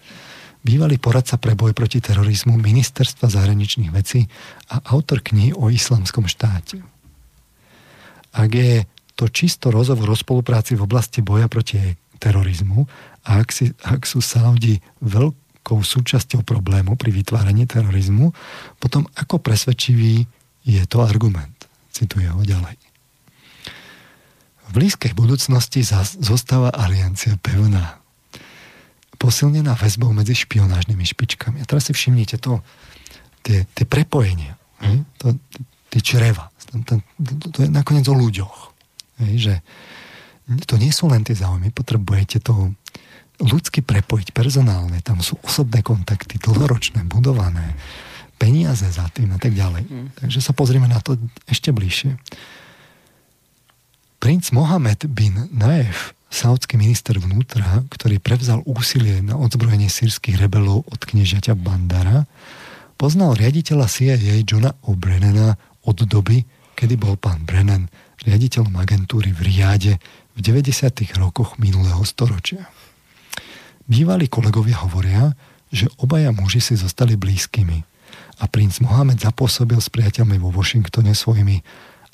[0.62, 4.30] bývalý poradca pre boj proti terorizmu Ministerstva zahraničných vecí
[4.70, 6.78] a autor knihy o islamskom štáte.
[8.30, 8.86] Ak je
[9.18, 12.84] to čisto rozhovor o spolupráci v oblasti boja proti terorizmu
[13.24, 18.32] a ak, si, ak sú Saudi veľkou súčasťou problému pri vytváraní terorizmu,
[18.80, 20.24] potom ako presvedčivý
[20.64, 21.68] je to argument.
[21.92, 22.76] Cituje ho ďalej.
[24.70, 25.82] V blízkej budúcnosti
[26.22, 27.98] zostáva aliancia pevná.
[29.20, 31.58] Posilnená väzbou medzi špionážnymi špičkami.
[31.60, 32.62] A teraz si všimnite to,
[33.44, 35.02] tie, tie prepojenia, mm.
[35.20, 35.36] to,
[35.92, 36.48] tie čreva.
[36.70, 36.94] To, to,
[37.50, 38.70] to je nakoniec o ľuďoch.
[39.20, 39.54] Hej, že
[40.64, 42.74] to nie sú len tie záujmy, potrebujete to
[43.40, 47.74] ľudsky prepojiť, personálne, tam sú osobné kontakty, dlhoročné, budované,
[48.40, 49.84] peniaze za tým a tak ďalej.
[49.84, 50.08] Mm.
[50.16, 51.16] Takže sa pozrieme na to
[51.48, 52.16] ešte bližšie.
[54.20, 61.00] Princ Mohamed bin Naef, saudský minister vnútra, ktorý prevzal úsilie na odzbrojenie sírskych rebelov od
[61.00, 62.28] kniežaťa Bandara,
[63.00, 65.56] Poznal riaditeľa CIA Johna O'Brennana
[65.88, 66.44] od doby,
[66.76, 67.88] kedy bol pán Brennan
[68.20, 69.96] riaditeľom agentúry v Riade
[70.36, 71.16] v 90.
[71.16, 72.68] rokoch minulého storočia.
[73.90, 75.34] Bývalí kolegovia hovoria,
[75.66, 77.82] že obaja muži si zostali blízkymi
[78.38, 81.58] a princ Mohamed zapôsobil s priateľmi vo Washingtone svojimi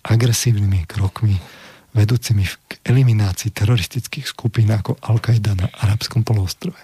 [0.01, 1.37] agresívnymi krokmi
[1.93, 6.81] vedúcimi k eliminácii teroristických skupín ako Al-Qaida na arabskom poloostrove.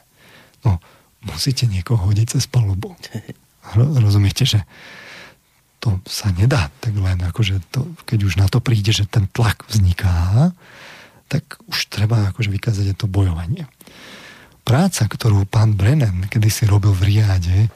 [0.61, 0.77] No,
[1.25, 2.93] musíte niekoho hodiť cez palubu.
[4.05, 4.61] Rozumiete, že
[5.81, 9.65] to sa nedá tak len, akože to, keď už na to príde, že ten tlak
[9.73, 10.53] vzniká,
[11.33, 13.65] tak už treba akože vykázať to bojovanie.
[14.63, 17.69] Práca, ktorú pán Brennan kedysi robil v Riade,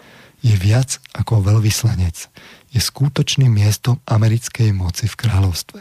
[0.44, 2.31] je viac ako veľvyslanec.
[2.70, 5.81] Je skutočným miestom americkej moci v kráľovstve.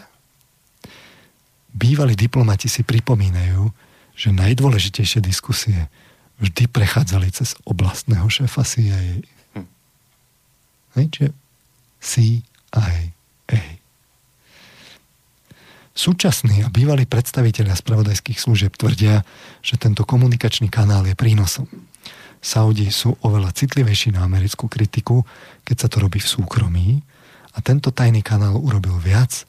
[1.76, 3.68] Bývalí diplomati si pripomínajú,
[4.16, 5.92] že najdôležitejšie diskusie
[6.40, 9.22] vždy prechádzali cez oblastného šéfa CIA.
[9.54, 9.68] Hm.
[10.96, 11.36] Hej,
[12.00, 13.75] CIA.
[15.96, 19.24] Súčasní a bývalí predstaviteľia spravodajských služieb tvrdia,
[19.64, 21.72] že tento komunikačný kanál je prínosom.
[22.44, 25.24] Saudi sú oveľa citlivejší na americkú kritiku,
[25.64, 27.00] keď sa to robí v súkromí
[27.56, 29.48] a tento tajný kanál urobil viac,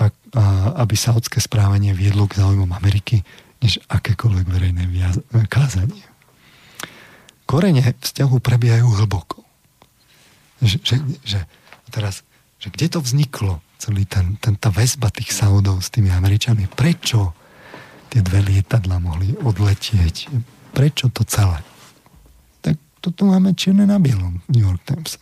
[0.00, 0.10] a, a,
[0.82, 3.22] aby saudské správanie viedlo k záujmom Ameriky,
[3.62, 6.02] než akékoľvek verejné viaz- kázanie.
[7.44, 9.44] Korene vzťahu prebiehajú hlboko.
[10.64, 11.40] Že, že, že,
[11.92, 12.24] teraz,
[12.56, 13.60] že kde to vzniklo?
[13.84, 16.72] Celý ten, ten, tá väzba tých Saudov s tými Američanmi.
[16.72, 17.36] Prečo
[18.08, 20.32] tie dve lietadla mohli odletieť?
[20.72, 21.60] Prečo to celé?
[22.64, 25.20] Tak toto máme čierne na bielom v New York Times.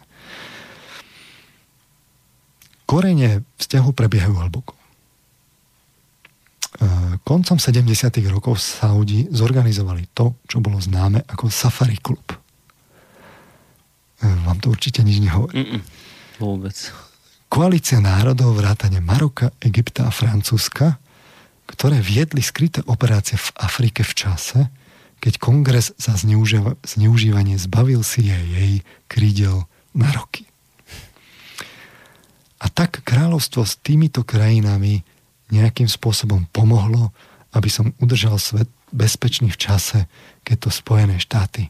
[2.87, 4.79] Korene vzťahu prebiehajú hlboko.
[4.79, 4.81] E,
[7.27, 7.83] koncom 70.
[8.31, 12.31] rokov Saudi zorganizovali to, čo bolo známe ako Safari Club.
[12.31, 12.37] E,
[14.47, 15.57] vám to určite nič nehovorí.
[15.57, 15.81] Mm-mm,
[16.39, 16.77] vôbec
[17.53, 20.97] koalícia národov vrátane Maroka, Egypta a Francúzska,
[21.69, 24.73] ktoré viedli skryté operácie v Afrike v čase,
[25.21, 30.49] keď kongres za zneužívanie zbavil CIA krídel na roky.
[32.57, 35.05] A tak kráľovstvo s týmito krajinami
[35.53, 37.13] nejakým spôsobom pomohlo,
[37.53, 40.09] aby som udržal svet bezpečný v čase,
[40.41, 41.69] keď to Spojené štáty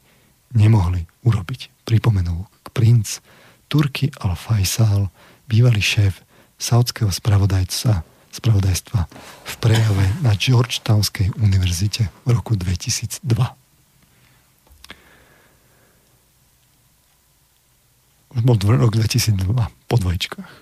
[0.54, 1.74] nemohli urobiť.
[1.82, 3.18] Pripomenul princ
[3.66, 5.10] Turky al-Faisal,
[5.52, 6.24] bývalý šéf
[6.56, 8.00] saudského spravodajca,
[8.32, 9.00] spravodajstva
[9.44, 13.20] v prejave na Georgetownskej univerzite v roku 2002.
[18.32, 19.52] Už bol rok 2002
[19.92, 20.52] po dvojčkách.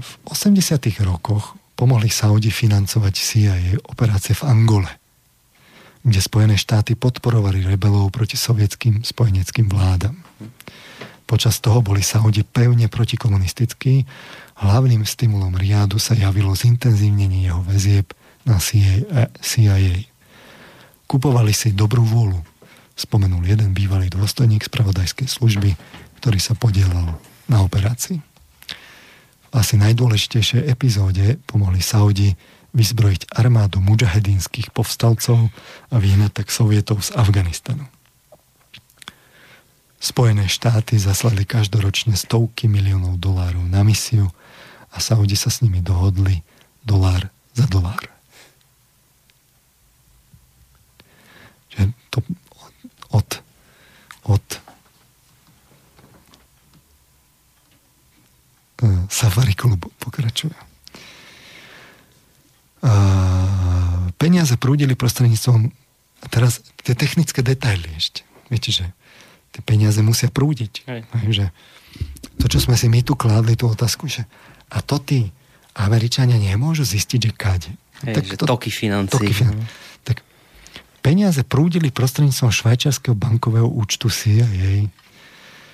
[0.00, 0.56] V 80.
[1.04, 4.88] rokoch pomohli Saudi financovať CIA operácie v Angole,
[6.00, 10.16] kde Spojené štáty podporovali rebelov proti sovietským spojeneckým vládam.
[11.30, 14.02] Počas toho boli Saudi pevne protikomunistickí.
[14.58, 18.10] Hlavným stimulom Riadu sa javilo zintenzívnenie jeho väzieb
[18.42, 20.10] na CIA.
[21.06, 22.42] Kupovali si dobrú vôľu,
[22.98, 25.78] spomenul jeden bývalý dôstojník spravodajskej služby,
[26.18, 27.14] ktorý sa podielal
[27.46, 28.18] na operácii.
[28.18, 32.34] V asi najdôležitejšej epizóde pomohli Saudi
[32.74, 35.50] vyzbrojiť armádu mujahedínskych povstalcov
[35.94, 37.86] a vyhnať tak Sovietov z Afganistanu.
[40.00, 44.32] Spojené štáty zaslali každoročne stovky miliónov dolárov na misiu
[44.88, 46.40] a Saudi sa s nimi dohodli
[46.80, 48.08] dolár za dolár.
[51.76, 52.18] Že to
[53.12, 53.28] od,
[54.24, 54.44] od
[58.80, 60.56] uh, Safari klubu pokračuje.
[62.80, 65.68] Uh, peniaze prúdili prostredníctvom
[66.24, 68.24] a teraz tie technické detaily ešte.
[68.48, 68.96] Viete, že
[69.50, 70.72] tie peniaze musia prúdiť.
[70.86, 71.00] Hej.
[71.26, 71.46] Že
[72.38, 74.24] to, čo sme si my tu kládli, tú otázku, že
[74.70, 75.28] a to tí
[75.74, 77.72] Američania nemôžu zistiť, že kade.
[78.06, 79.12] Hej, tak že to, toky financí.
[79.12, 79.60] Toky financí.
[79.60, 79.66] No.
[80.06, 80.22] Tak
[81.04, 84.88] peniaze prúdili prostredníctvom švajčiarského bankového účtu CIA.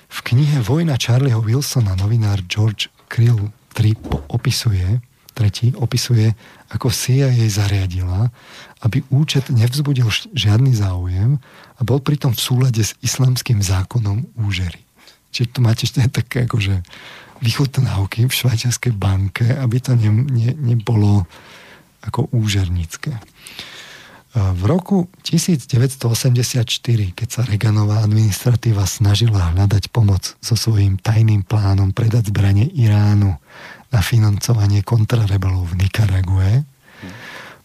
[0.07, 4.99] V knihe Vojna Charlieho Wilsona novinár George Krill 3 opisuje,
[5.37, 6.33] tretí opisuje,
[6.73, 8.33] ako CIA zariadila,
[8.81, 11.37] aby účet nevzbudil žiadny záujem
[11.77, 14.81] a bol pritom v súlade s islamským zákonom úžery.
[15.29, 16.81] Čiže tu máte ešte také akože
[17.45, 21.29] vychutnávky v švajčiarskej banke, aby to ne, ne, nebolo
[22.01, 23.13] ako úžernické.
[24.37, 26.69] V roku 1984,
[27.17, 33.33] keď sa Reaganová administratíva snažila hľadať pomoc so svojím tajným plánom predať zbranie Iránu
[33.91, 36.67] na financovanie kontrarebelov v Nikarague,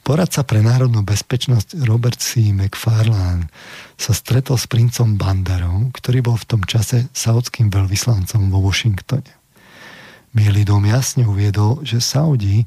[0.02, 2.50] Poradca pre národnú bezpečnosť Robert C.
[2.50, 3.46] McFarlane
[3.94, 9.30] sa stretol s princom Bandarom, ktorý bol v tom čase saudským veľvyslancom vo Washingtone.
[10.34, 12.66] Bielý dom jasne uviedol, že Saudi,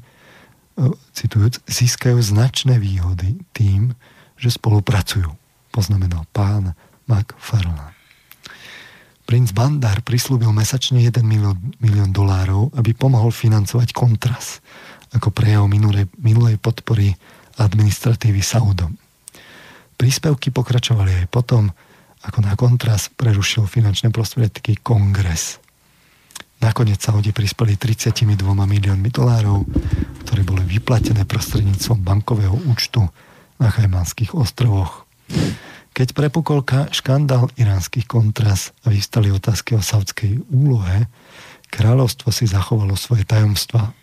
[1.12, 3.92] citujúc, získajú značné výhody tým,
[4.40, 5.28] že spolupracujú,
[5.76, 6.72] poznamenal pán
[7.04, 7.95] McFarlane.
[9.26, 14.62] Princ Bandar prislúbil mesačne 1 milión, milión dolárov, aby pomohol financovať kontras
[15.10, 17.10] ako prejav minulej, minulej podpory
[17.58, 18.94] administratívy Saudom.
[19.96, 21.66] Príspevky pokračovali aj potom,
[22.22, 25.58] ako na kontras prerušil finančné prostriedky kongres.
[26.60, 29.64] Nakoniec Saudi prispeli 32 miliónmi dolárov,
[30.24, 33.04] ktoré boli vyplatené prostredníctvom bankového účtu
[33.60, 35.04] na Chajmanských ostrovoch.
[35.96, 36.60] Keď prepukol
[36.92, 41.08] škandál iránskych kontras a vystali otázky o saudskej úlohe,
[41.72, 43.96] kráľovstvo si zachovalo svoje tajomstva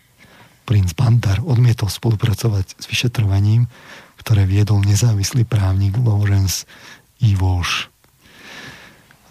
[0.66, 3.70] princ Bandar odmietol spolupracovať s vyšetrovaním,
[4.18, 6.66] ktoré viedol nezávislý právnik Lawrence
[7.22, 7.38] E.
[7.38, 7.86] Walsh.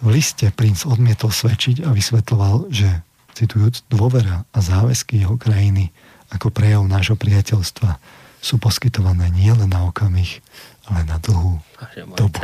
[0.00, 2.88] V liste princ odmietol svedčiť a vysvetloval, že
[3.36, 5.92] citujúc dôvera a záväzky jeho krajiny
[6.32, 8.00] ako prejav nášho priateľstva
[8.44, 10.40] sú poskytované nielen na okamih,
[10.90, 11.60] ale na dlhú
[12.16, 12.38] dobu.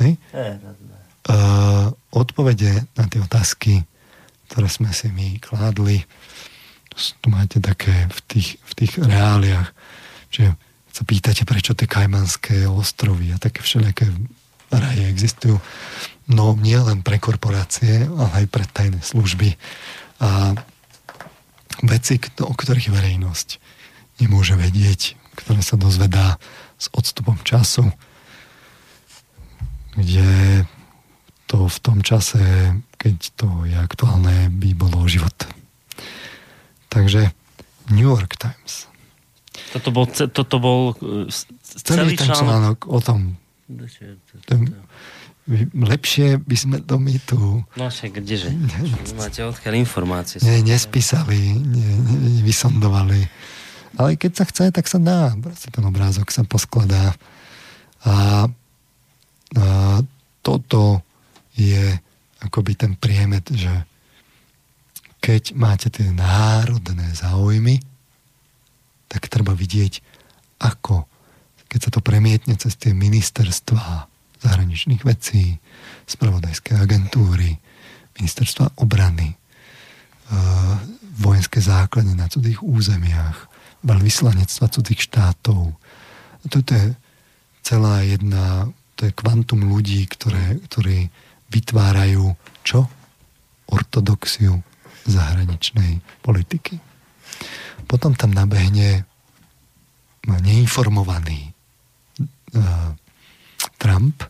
[0.00, 0.12] Hej?
[1.26, 3.82] Uh, odpovede na tie otázky
[4.46, 6.06] ktoré sme si my kládli.
[6.96, 9.68] Tu máte také v tých, v tých reáliách,
[10.32, 10.54] že
[10.94, 14.08] sa pýtate, prečo tie kajmanské ostrovy a také všelijaké
[14.72, 15.60] raje existujú.
[16.26, 19.60] No nie len pre korporácie, ale aj pre tajné služby
[20.24, 20.56] a
[21.84, 23.48] veci, o ktorých verejnosť
[24.24, 26.40] nemôže vedieť, ktoré sa dozvedá
[26.80, 27.92] s odstupom času,
[29.94, 30.64] kde
[31.46, 32.40] to v tom čase
[33.06, 35.36] keď to je aktuálne, by bolo život.
[36.90, 37.30] Takže
[37.94, 38.90] New York Times.
[39.70, 41.30] Toto bol, toto bol e,
[41.62, 43.38] celý, celý ten článok o tom.
[45.70, 47.62] Lepšie by sme to my tu...
[47.78, 48.50] No však kdeže?
[49.14, 50.42] Máte odkiaľ informácie?
[50.42, 51.86] Ne, nespísali, ne,
[52.42, 53.22] vysondovali.
[53.96, 55.32] Ale keď sa chce, tak sa dá.
[55.40, 57.16] Proste ten obrázok sa poskladá.
[58.04, 58.44] A,
[59.56, 59.66] a
[60.44, 61.00] toto
[61.56, 61.96] je
[62.44, 63.72] akoby ten priemet, že
[65.24, 67.80] keď máte tie národné záujmy,
[69.08, 70.04] tak treba vidieť,
[70.60, 71.08] ako,
[71.66, 74.06] keď sa to premietne cez tie ministerstva
[74.44, 75.58] zahraničných vecí,
[76.06, 77.58] spravodajské agentúry,
[78.20, 79.36] ministerstva obrany, e,
[81.16, 83.55] vojenské základne na cudzích územiach,
[83.86, 85.72] veľvyslanectva cudzích štátov.
[86.50, 86.98] Toto je
[87.62, 91.10] celá jedna, to je kvantum ľudí, ktoré, ktorí
[91.50, 92.34] vytvárajú
[92.66, 92.90] čo?
[93.70, 94.62] Ortodoxiu
[95.06, 96.78] zahraničnej politiky.
[97.86, 99.06] Potom tam nabehne
[100.26, 101.54] neinformovaný
[102.54, 102.90] uh,
[103.78, 104.26] Trump,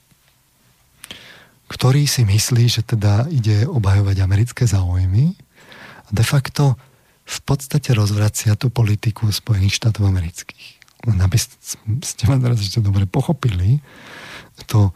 [1.66, 5.32] ktorý si myslí, že teda ide obhajovať americké záujmy
[6.06, 6.76] a de facto
[7.26, 10.78] v podstate rozvracia tú politiku Spojených štátov amerických.
[11.10, 13.82] Len aby ste ma teraz ešte dobre pochopili,
[14.70, 14.94] to,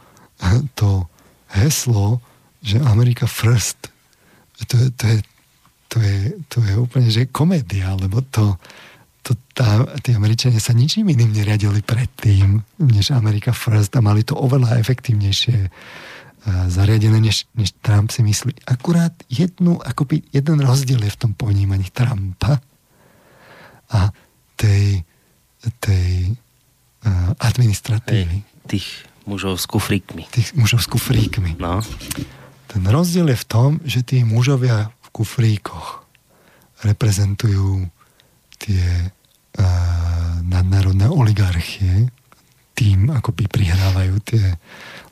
[0.79, 1.05] to
[1.53, 2.23] heslo,
[2.63, 3.91] že America first,
[4.71, 5.19] to, to, je,
[5.91, 8.57] to, je, to je úplne, že komédia, lebo to,
[9.27, 14.39] to tá, tí Američania sa ničím iným neriadili predtým, než America first a mali to
[14.39, 15.69] oveľa efektívnejšie
[16.69, 18.53] zariadené, než, než Trump si myslí.
[18.67, 22.61] Akurát jednu, akoby jeden rozdiel je v tom ponímaní Trumpa
[23.91, 24.11] a
[24.57, 25.05] tej,
[25.81, 26.37] tej
[27.07, 28.37] uh, administratívy.
[28.41, 28.89] Hej, tých
[29.27, 30.25] mužov s kufríkmi.
[30.31, 31.57] Tých mužov s kufríkmi.
[31.59, 31.83] No.
[32.71, 36.07] Ten rozdiel je v tom, že tí mužovia v kufríkoch
[36.87, 37.91] reprezentujú
[38.57, 39.65] tie uh,
[40.45, 42.09] nadnárodné oligarchie,
[42.73, 44.57] tým akoby prihrávajú tie,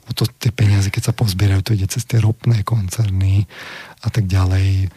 [0.08, 3.44] o to, tie peniaze, keď sa pozbierajú, to ide cez tie ropné koncerny
[4.00, 4.88] a tak ďalej,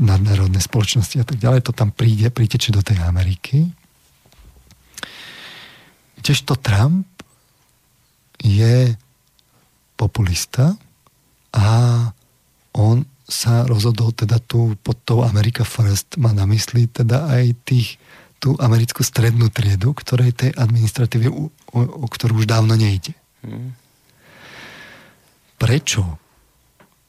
[0.00, 3.68] nadnárodné spoločnosti a tak ďalej, to tam príde, príteče do tej Ameriky.
[6.18, 7.06] Kdežto Trump
[8.38, 8.94] je
[9.98, 10.78] populista
[11.52, 11.68] a
[12.74, 18.00] on sa rozhodol teda tu pod tou America First má na mysli teda aj tých,
[18.40, 23.12] tú americkú strednú triedu, ktorej tej administratíve, o, o ktorú už dávno nejde.
[23.44, 23.76] Hmm.
[25.58, 26.18] Prečo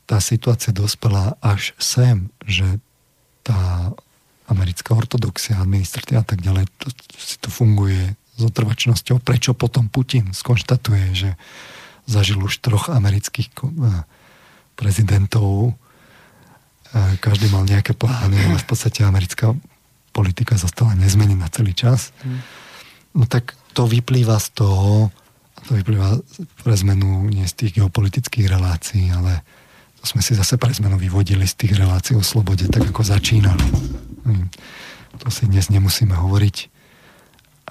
[0.09, 2.81] tá situácia dospela až sem, že
[3.45, 3.93] tá
[4.49, 10.33] americká ortodoxia, administratíva a tak ďalej, to, si to funguje s otrvačnosťou, prečo potom Putin
[10.33, 11.29] skonštatuje, že
[12.09, 14.01] zažil už troch amerických eh,
[14.73, 15.77] prezidentov,
[17.21, 19.53] každý mal nejaké plány, ale v podstate americká
[20.09, 22.09] politika zostala nezmenená celý čas.
[22.25, 22.41] Hmm.
[23.13, 25.13] No tak to vyplýva z toho,
[25.67, 26.21] to vyplýva
[26.63, 29.43] pre zmenu nie z tých geopolitických relácií, ale
[29.99, 33.65] to sme si zase pre zmenu vyvodili z tých relácií o slobode, tak ako začínalo.
[34.23, 34.47] Hmm.
[35.19, 36.57] To si dnes nemusíme hovoriť,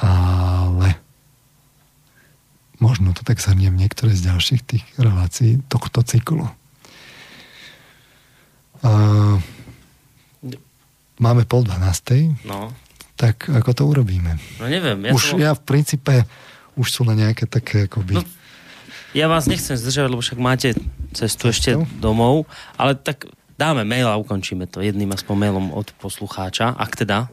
[0.04, 1.00] ale
[2.78, 6.46] možno to tak zhrniem niektoré z ďalších tých relácií tohto cyklu.
[8.78, 9.42] Uh,
[11.18, 12.36] máme pol dvanástej.
[12.46, 12.70] No.
[13.18, 14.38] Tak ako to urobíme?
[14.62, 15.10] No neviem.
[15.10, 15.38] Ja už som...
[15.42, 16.22] ja v princípe
[16.78, 18.22] už sú len nejaké také akoby...
[18.22, 18.24] No,
[19.12, 20.78] ja vás nechcem zdržať, lebo však máte
[21.10, 22.46] cestu ešte domov,
[22.78, 23.26] ale tak
[23.58, 27.26] dáme mail a ukončíme to jedným aspoň mailom od poslucháča, ak teda.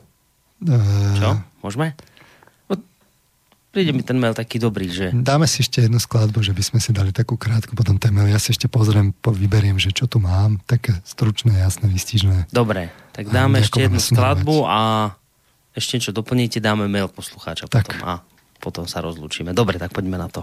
[0.65, 1.15] Uh...
[1.21, 1.29] Čo?
[1.61, 1.93] Môžeme?
[3.75, 5.11] príde mi ten mail taký dobrý, že...
[5.11, 8.31] Dáme si ešte jednu skladbu, že by sme si dali takú krátku potom ten mail.
[8.31, 10.63] Ja si ešte pozriem, vyberiem, že čo tu mám.
[10.63, 12.47] Také stručné, jasné, vystižné.
[12.55, 15.11] Dobre, tak dáme ešte jednu skladbu a
[15.75, 17.91] ešte niečo doplníte, dáme mail poslucháča tak.
[17.91, 18.23] potom a
[18.65, 19.53] potom sa rozlúčime.
[19.53, 20.41] Dobre, tak poďme na to.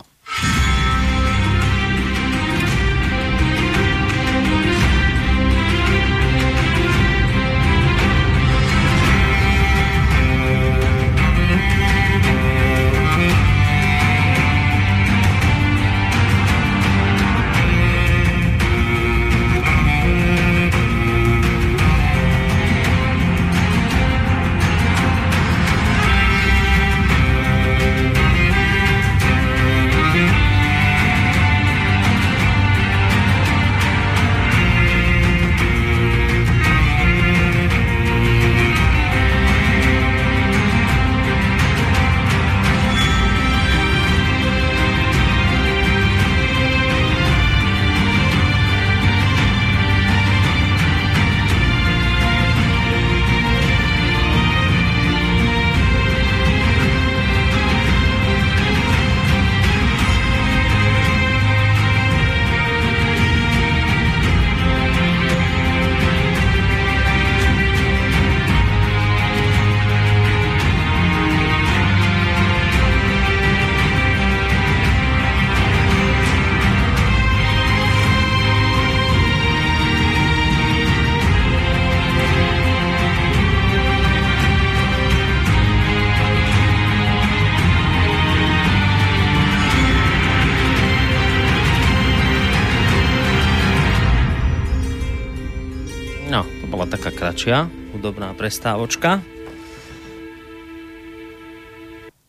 [97.43, 99.19] Kratšia hudobná prestávočka.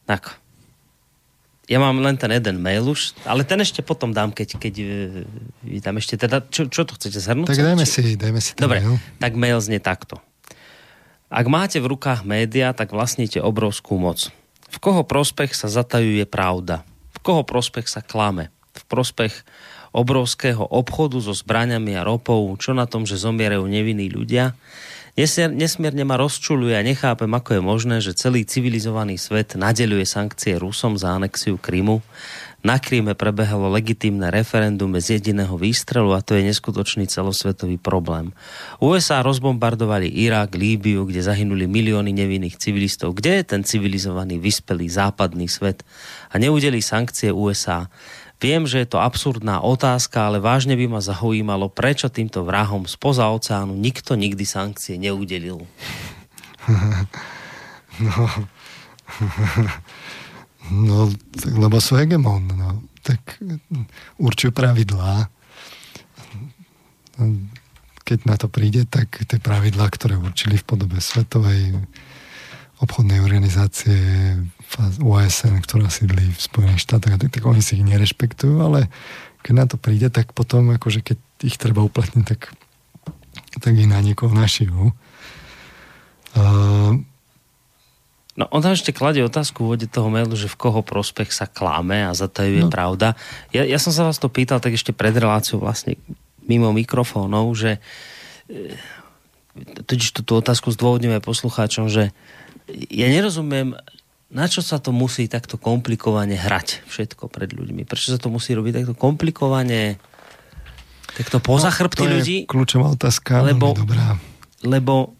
[0.09, 0.41] Tak.
[1.69, 4.73] Ja mám len ten jeden mail už, ale ten ešte potom dám, keď, keď
[5.61, 7.45] vy tam ešte teda, čo, čo to chcete zhrnúť?
[7.45, 8.97] Tak dajme si, dajme si ten Dobre, mail.
[9.21, 10.17] tak mail znie takto.
[11.29, 14.33] Ak máte v rukách média, tak vlastníte obrovskú moc.
[14.73, 16.81] V koho prospech sa zatajuje pravda?
[17.13, 18.49] V koho prospech sa klame?
[18.73, 19.45] V prospech
[19.93, 24.57] obrovského obchodu so zbraňami a ropou, čo na tom, že zomierajú nevinní ľudia?
[25.13, 30.97] Nesmierne ma rozčuluje a nechápem, ako je možné, že celý civilizovaný svet nadeľuje sankcie Rusom
[30.97, 32.01] za anexiu Krymu.
[32.65, 38.33] Na Kríme prebehlo legitímne referendum bez jediného výstrelu a to je neskutočný celosvetový problém.
[38.81, 43.13] USA rozbombardovali Irak, Líbiu, kde zahynuli milióny nevinných civilistov.
[43.13, 45.85] Kde je ten civilizovaný, vyspelý západný svet?
[46.33, 47.85] A neudeli sankcie USA.
[48.43, 53.31] Viem, že je to absurdná otázka, ale vážne by ma zaujímalo, prečo týmto vrahom spoza
[53.31, 55.63] oceánu nikto nikdy sankcie neudelil.
[58.01, 58.25] No,
[60.73, 61.13] no
[61.45, 62.81] lebo sú hegemon, no.
[63.05, 63.37] Tak
[64.17, 65.29] určujú pravidlá.
[68.01, 71.77] Keď na to príde, tak tie pravidlá, ktoré určili v podobe svetovej
[72.83, 74.37] obchodnej organizácie
[74.99, 78.91] OSN, ktorá sídli v Spojených štátoch, tak, tak oni si ich nerešpektujú, ale
[79.43, 82.51] keď na to príde, tak potom, akože keď ich treba uplatniť, tak,
[83.59, 84.95] tak ich na niekoho našijú.
[86.33, 86.99] Uh,
[88.33, 91.45] No on tam ešte kladie otázku v vode toho mailu, že v koho prospech sa
[91.45, 92.73] kláme a za to je no.
[92.73, 93.13] pravda.
[93.53, 96.01] Ja, ja som sa vás to pýtal tak ešte pred reláciou vlastne
[96.41, 97.77] mimo mikrofónov, že
[98.49, 98.73] e,
[99.85, 102.09] totiž tú otázku zdôvodňujem aj poslucháčom, že
[102.71, 103.75] ja nerozumiem,
[104.33, 107.85] na čo sa to musí takto komplikovane hrať všetko pred ľuďmi?
[107.85, 110.01] Prečo sa to musí robiť takto komplikovane,
[111.13, 112.37] takto poza no, chrbty ľudí?
[112.49, 114.17] kľúčová otázka, lebo, dobrá.
[114.65, 115.13] Lebo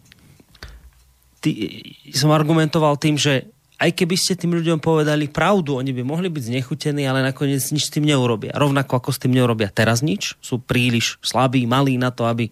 [1.38, 6.30] ty, som argumentoval tým, že aj keby ste tým ľuďom povedali pravdu, oni by mohli
[6.30, 8.54] byť znechutení, ale nakoniec nič s tým neurobia.
[8.54, 12.48] Rovnako ako s tým neurobia teraz nič, sú príliš slabí, malí na to, aby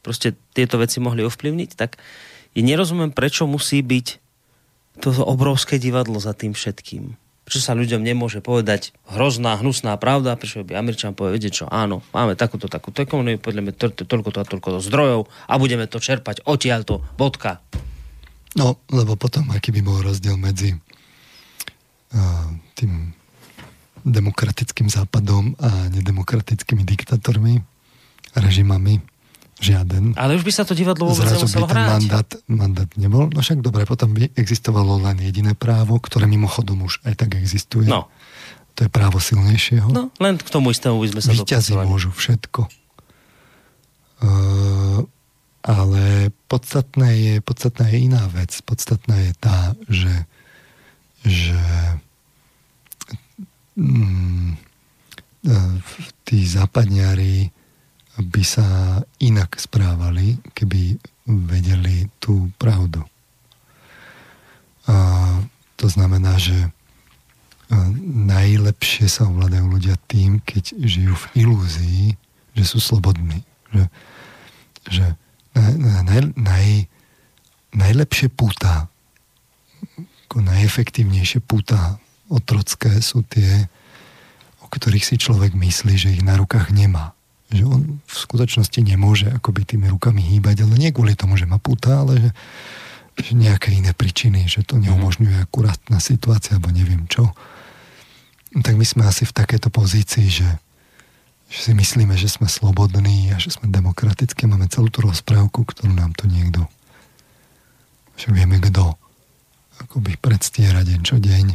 [0.00, 2.00] proste tieto veci mohli ovplyvniť, tak
[2.52, 4.20] I nerozumiem, prečo musí byť
[5.00, 7.16] toto obrovské divadlo za tým všetkým.
[7.42, 12.38] Prečo sa ľuďom nemôže povedať hrozná, hnusná pravda, prečo by Američan povedal, čo, áno, máme
[12.38, 13.74] takúto, takúto ekonomiu, podľa
[14.06, 17.58] toľko to a toľko to zdrojov a budeme to čerpať odtiaľto, bodka.
[18.54, 22.46] No, lebo potom, aký by bol rozdiel medzi uh,
[22.78, 23.10] tým
[24.06, 27.62] demokratickým západom a nedemokratickými diktátormi,
[28.38, 29.02] režimami,
[29.62, 30.18] žiaden.
[30.18, 33.30] Ale už by sa to divadlo vôbec Zrazu nemuselo by ten mandát, mandát nebol.
[33.30, 37.86] No však dobre, potom by existovalo len jediné právo, ktoré mimochodom už aj tak existuje.
[37.86, 38.10] No.
[38.74, 39.86] To je právo silnejšieho.
[39.92, 42.66] No, len k tomu istému by sme sa Výťazí môžu všetko.
[44.22, 45.06] Uh,
[45.62, 48.50] ale podstatné je, podstatná je iná vec.
[48.66, 50.14] Podstatná je tá, že,
[51.22, 51.60] že
[53.78, 54.58] mm,
[56.26, 57.54] tí západňári
[58.26, 58.66] by sa
[59.22, 63.02] inak správali, keby vedeli tú pravdu.
[64.86, 64.94] A
[65.78, 66.54] to znamená, že
[68.28, 72.04] najlepšie sa ovládajú ľudia tým, keď žijú v ilúzii,
[72.52, 73.40] že sú slobodní.
[73.72, 73.84] Že,
[74.92, 75.06] že
[75.56, 76.66] naj, naj,
[77.72, 78.92] najlepšie púta,
[80.28, 81.96] ako najefektívnejšie púta
[82.28, 83.68] otrocké sú tie,
[84.60, 87.16] o ktorých si človek myslí, že ich na rukách nemá.
[87.52, 91.60] Že on v skutočnosti nemôže akoby tými rukami hýbať, ale nie kvôli tomu, že má
[91.60, 92.30] púta, ale že,
[93.20, 97.30] že nejaké iné príčiny, že to neumožňuje akurátna situácia, alebo neviem čo.
[98.52, 100.48] Tak my sme asi v takejto pozícii, že
[101.52, 104.48] že si myslíme, že sme slobodní a že sme demokratickí.
[104.48, 106.64] Máme celú tú rozprávku, ktorú nám tu niekto
[108.16, 108.94] že vieme kto
[109.82, 111.46] akoby predstiera deň čo deň.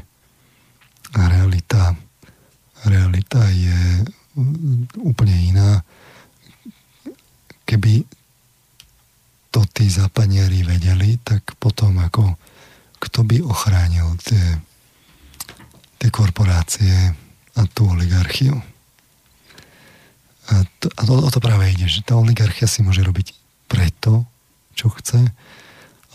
[1.16, 1.95] A realita,
[2.84, 4.03] realita je
[5.01, 5.82] úplne iná.
[7.67, 8.06] Keby
[9.51, 12.38] to tí západniari vedeli, tak potom ako
[12.98, 14.57] kto by ochránil tie,
[16.01, 16.93] tie korporácie
[17.57, 18.57] a tú oligarchiu.
[20.48, 23.33] A, to, a to, o to práve ide, že tá oligarchia si môže robiť
[23.67, 24.24] preto,
[24.77, 25.19] čo chce,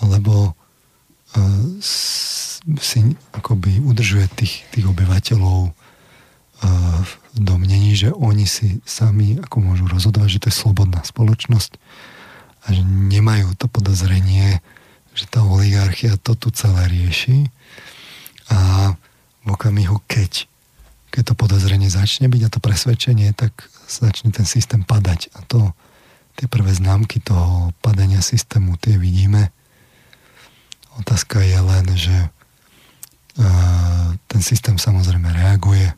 [0.02, 2.98] lebo uh, si
[3.34, 5.74] akoby udržuje tých, tých obyvateľov
[7.02, 11.74] v domnení, že oni si sami ako môžu rozhodovať, že to je slobodná spoločnosť
[12.62, 14.62] a že nemajú to podozrenie,
[15.12, 17.50] že tá oligarchia to tu celé rieši
[18.48, 18.92] a
[19.42, 20.46] v okamihu, keď
[21.12, 25.28] keď to podozrenie začne byť a to presvedčenie, tak začne ten systém padať.
[25.36, 25.76] A to,
[26.40, 29.52] tie prvé známky toho padania systému, tie vidíme.
[30.96, 32.16] Otázka je len, že
[34.24, 35.92] ten systém samozrejme reaguje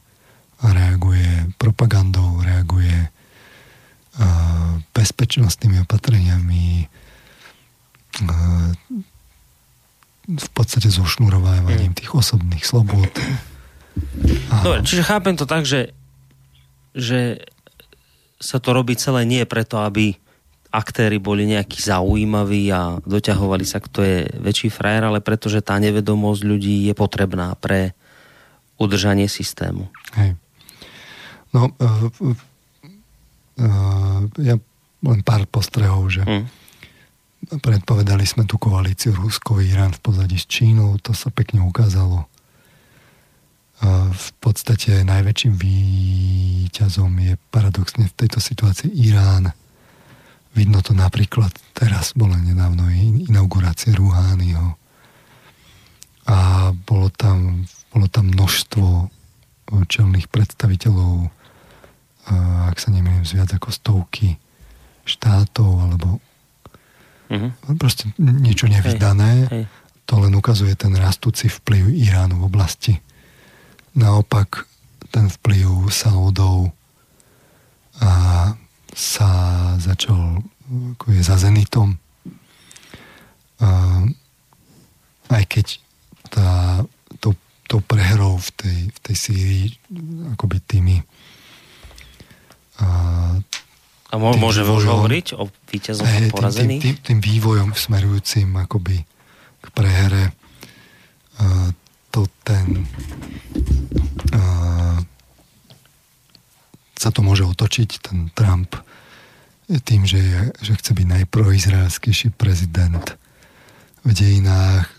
[0.64, 3.10] reaguje propagandou, reaguje
[4.94, 6.86] bezpečnostnými opatreniami,
[10.24, 11.98] v podstate zošnurovávaním mm.
[11.98, 13.10] tých osobných slobod
[14.64, 15.94] Dobre, čiže chápem to tak, že,
[16.94, 17.42] že
[18.42, 20.18] sa to robí celé nie preto, aby
[20.74, 25.78] aktéry boli nejakí zaujímaví a doťahovali sa, kto je väčší frajer, ale preto, že tá
[25.78, 27.94] nevedomosť ľudí je potrebná pre
[28.74, 29.86] udržanie systému.
[30.18, 30.34] Hej.
[31.54, 32.10] No, uh,
[33.62, 34.58] uh, ja
[35.04, 36.44] len pár postrehov, že hmm.
[37.62, 42.26] predpovedali sme tú koalíciu Rusko-Irán v pozadí s Čínou, to sa pekne ukázalo
[44.14, 49.50] v podstate najväčším výťazom je paradoxne v tejto situácii Irán.
[50.54, 52.86] Vidno to napríklad, teraz bola nedávno
[53.26, 54.78] inaugurácia Ruhányho
[56.30, 59.10] a bolo tam, bolo tam množstvo
[59.90, 61.28] čelných predstaviteľov,
[62.70, 64.40] ak sa nemýlim, z viac ako stovky
[65.04, 66.08] štátov, alebo
[67.28, 67.50] uh-huh.
[67.76, 69.48] proste niečo nevydané.
[69.48, 69.64] Hej, hej.
[70.04, 72.94] To len ukazuje ten rastúci vplyv Iránu v oblasti
[73.94, 74.66] Naopak
[75.14, 76.74] ten vplyv Saudov
[78.02, 78.10] a
[78.90, 79.30] sa
[79.78, 80.42] začal
[80.98, 81.94] ako je za Zenitom.
[83.62, 84.02] A,
[85.30, 85.66] aj keď
[86.34, 86.82] tá,
[87.22, 87.38] to,
[87.70, 89.66] to prehrou v tej, v tej Sýrii
[90.34, 90.96] akoby tými
[92.82, 92.88] a,
[94.10, 96.78] a môže už hovoriť o víťazom a porazení?
[96.78, 99.02] Tým, tým, tým vývojom smerujúcim akoby
[99.62, 100.34] k prehre
[101.38, 101.70] a,
[102.14, 102.86] to ten
[104.34, 104.98] uh,
[106.94, 108.78] sa to môže otočiť, ten Trump
[109.64, 113.16] tým, že, je, že chce byť najproizraelskejší prezident
[114.04, 114.92] v dejinách,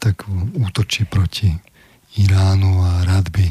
[0.00, 0.24] tak
[0.56, 1.52] útočí proti
[2.16, 3.46] Iránu a rád by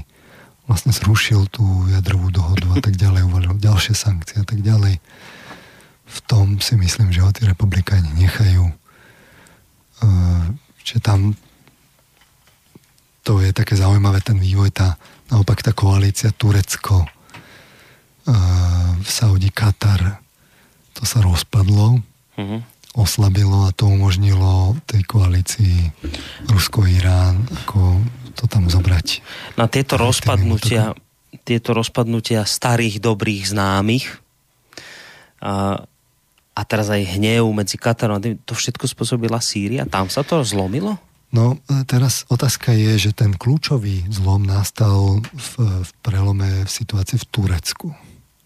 [0.68, 5.00] vlastne zrušil tú jadrovú dohodu a tak ďalej, uvalil ďalšie sankcie a tak ďalej.
[6.08, 8.72] V tom si myslím, že ho tí republikáni nechajú.
[10.84, 11.36] Čiže tam
[13.24, 15.00] to je také zaujímavé, ten vývoj, tá,
[15.32, 17.08] naopak tá koalícia Turecko,
[19.04, 20.24] v Saudi, Katar,
[20.96, 22.00] to sa rozpadlo,
[22.40, 22.60] uh-huh.
[22.96, 25.92] oslabilo a to umožnilo tej koalícii
[26.48, 28.00] Rusko-Irán ako
[28.36, 29.22] to tam zobrať.
[29.58, 30.98] Na tieto rozpadnutia,
[31.46, 34.22] tieto rozpadnutia starých dobrých známych
[35.44, 35.84] a,
[36.54, 39.84] a teraz aj hnev medzi Katarom, to všetko spôsobila Sýria?
[39.90, 40.98] Tam sa to zlomilo?
[41.34, 41.58] No,
[41.90, 47.88] teraz otázka je, že ten kľúčový zlom nastal v, v prelome v situácii v Turecku.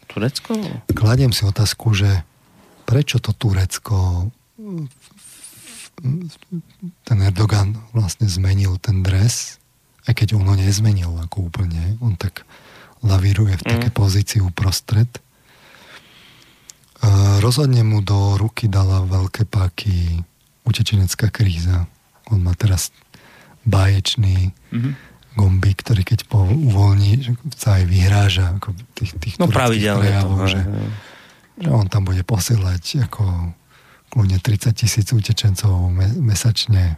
[0.08, 0.56] Turecko?
[0.96, 2.24] Kladiem si otázku, že
[2.88, 4.32] prečo to Turecko
[7.04, 9.60] ten Erdogan vlastne zmenil ten dres,
[10.08, 12.48] aj keď on ho nezmenil ako úplne, on tak
[13.04, 13.96] lavíruje v také mm.
[13.96, 15.10] pozícii uprostred.
[17.44, 20.26] Rozhodne mu do ruky dala veľké páky
[20.66, 21.86] utečenecká kríza.
[22.34, 22.90] On má teraz
[23.68, 24.94] báječný mm-hmm.
[25.38, 30.46] gombík, ktorý keď po uvoľní, sa aj vyhráža ako tých, tých no, pravidelne prejavov, to,
[30.50, 30.62] že,
[31.62, 33.54] že on tam bude posielať ako
[34.10, 36.98] kľudne 30 tisíc utečencov mesačne.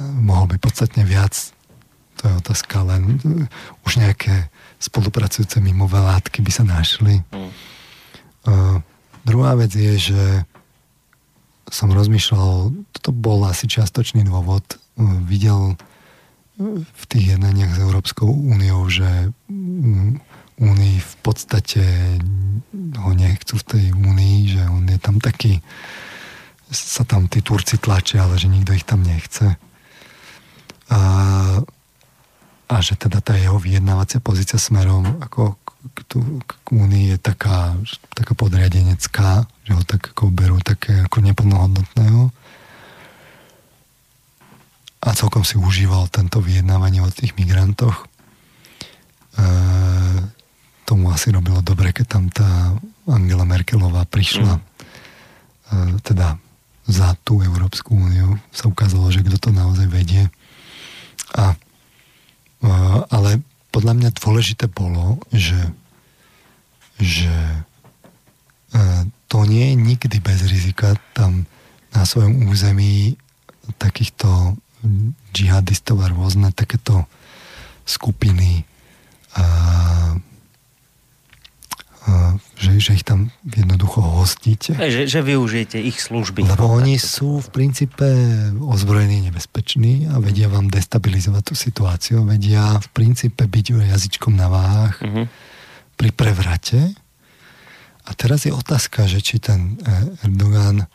[0.00, 1.55] Mohol by podstatne viac.
[2.16, 3.20] To je otázka, len
[3.84, 4.48] už nejaké
[4.80, 7.20] spolupracujúce mimové látky by sa našli.
[7.32, 7.50] Mm.
[8.46, 8.78] Uh,
[9.26, 10.22] druhá vec je, že
[11.66, 15.76] som rozmýšľal, toto bol asi čiastočný dôvod, uh, videl
[16.80, 20.24] v tých jednaniach s Európskou úniou, že mm,
[20.56, 21.84] únii v podstate
[22.96, 25.60] ho nechcú v tej únii, že on je tam taký,
[26.72, 29.60] sa tam tí Turci tlačia, ale že nikto ich tam nechce.
[30.88, 30.98] A,
[32.66, 35.54] a že teda tá jeho vyjednávacia pozícia smerom ako
[35.94, 37.78] k, k, k únii je taká,
[38.10, 42.34] taká podriadenecká, že ho tak ako berú také ako neplnohodnotného.
[45.06, 48.02] A celkom si užíval tento vyjednávanie o tých migrantoch.
[48.02, 48.06] E,
[50.82, 52.74] tomu asi robilo dobre, keď tam tá
[53.06, 54.58] Angela Merkelová prišla
[55.70, 56.02] mm.
[56.02, 56.34] teda
[56.90, 58.34] za tú Európsku úniu.
[58.50, 60.26] Sa ukázalo, že kto to naozaj vedie.
[61.38, 61.54] A,
[63.12, 63.42] ale
[63.74, 65.58] podľa mňa dôležité bolo, že,
[66.96, 67.34] že
[69.28, 71.44] to nie je nikdy bez rizika tam
[71.92, 73.16] na svojom území
[73.76, 74.56] takýchto
[75.34, 77.04] džihadistov a rôzne takéto
[77.84, 78.64] skupiny
[82.54, 84.78] že, že ich tam jednoducho hostíte.
[84.78, 86.46] Že, že využijete ich služby.
[86.46, 88.06] Lebo oni sú v princípe
[88.62, 92.22] ozbrojení nebezpeční a vedia vám destabilizovať tú situáciu.
[92.22, 95.26] Vedia v princípe byť jazyčkom na váhach uh-huh.
[95.98, 96.94] pri prevrate.
[98.06, 100.86] A teraz je otázka, že či ten eh, Erdogan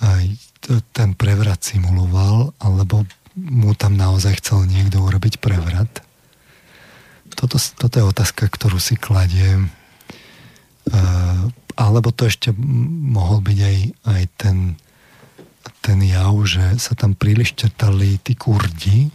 [0.00, 0.24] aj
[0.96, 6.02] ten prevrat simuloval, alebo mu tam naozaj chcel niekto urobiť prevrat.
[7.34, 9.70] Toto, toto je otázka, ktorú si kladiem
[11.78, 12.50] alebo to ešte
[13.14, 13.78] mohol byť aj,
[14.10, 14.74] aj ten,
[15.84, 19.14] ten jav, že sa tam príliš čertali tí kurdi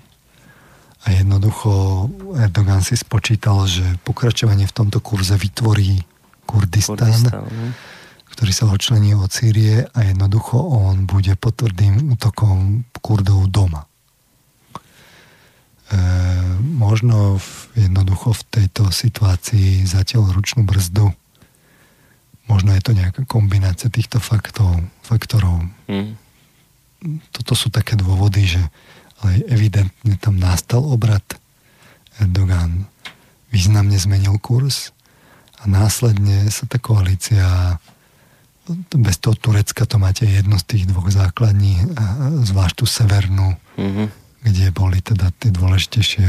[1.04, 2.08] a jednoducho
[2.40, 6.00] Erdogan si spočítal, že pokračovanie v tomto kurze vytvorí
[6.48, 7.76] Kurdistan, Kurdistan no.
[8.32, 13.84] ktorý sa odčlení od Sýrie a jednoducho on bude pod tvrdým útokom Kurdov doma.
[13.84, 13.88] E,
[16.64, 21.12] možno v, jednoducho v tejto situácii zatiaľ ručnú brzdu
[22.48, 25.64] Možno je to nejaká kombinácia týchto faktov, faktorov.
[25.88, 26.20] Mm.
[27.32, 28.62] Toto sú také dôvody, že
[29.24, 31.24] ale evidentne tam nastal obrad.
[32.20, 32.86] Erdogan
[33.48, 34.92] významne zmenil kurz
[35.64, 37.80] a následne sa tá koalícia
[38.96, 41.84] bez toho Turecka to máte jednu z tých dvoch základní,
[42.48, 44.08] zvlášť tú severnú, mm-hmm.
[44.48, 46.28] kde boli teda tie dôležitejšie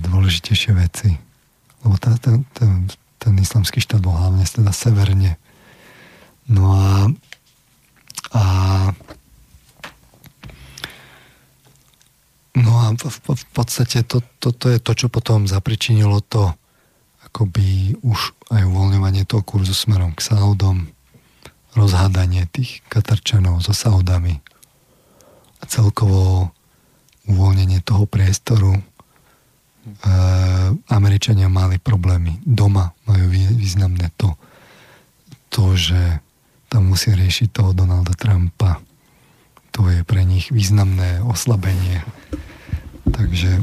[0.00, 1.10] dôležitejšie veci.
[1.84, 2.64] Lebo tá, tá, tá,
[3.20, 5.36] ten islamský štát bol hlavne teda severne.
[6.48, 6.88] No a,
[8.32, 8.42] a
[12.56, 16.56] no a v, v, v podstate to, toto je to, čo potom zapričinilo to
[17.30, 20.90] akoby už aj uvoľňovanie toho kurzu smerom k Saudom,
[21.78, 24.42] rozhádanie tých Katarčanov so Saudami
[25.62, 26.50] a celkovo
[27.30, 28.82] uvoľnenie toho priestoru
[30.92, 32.40] Američania mali problémy.
[32.44, 34.36] Doma majú významné to,
[35.48, 36.20] to, že
[36.70, 38.78] tam musia riešiť toho Donalda Trumpa.
[39.74, 42.04] To je pre nich významné oslabenie.
[43.10, 43.58] Takže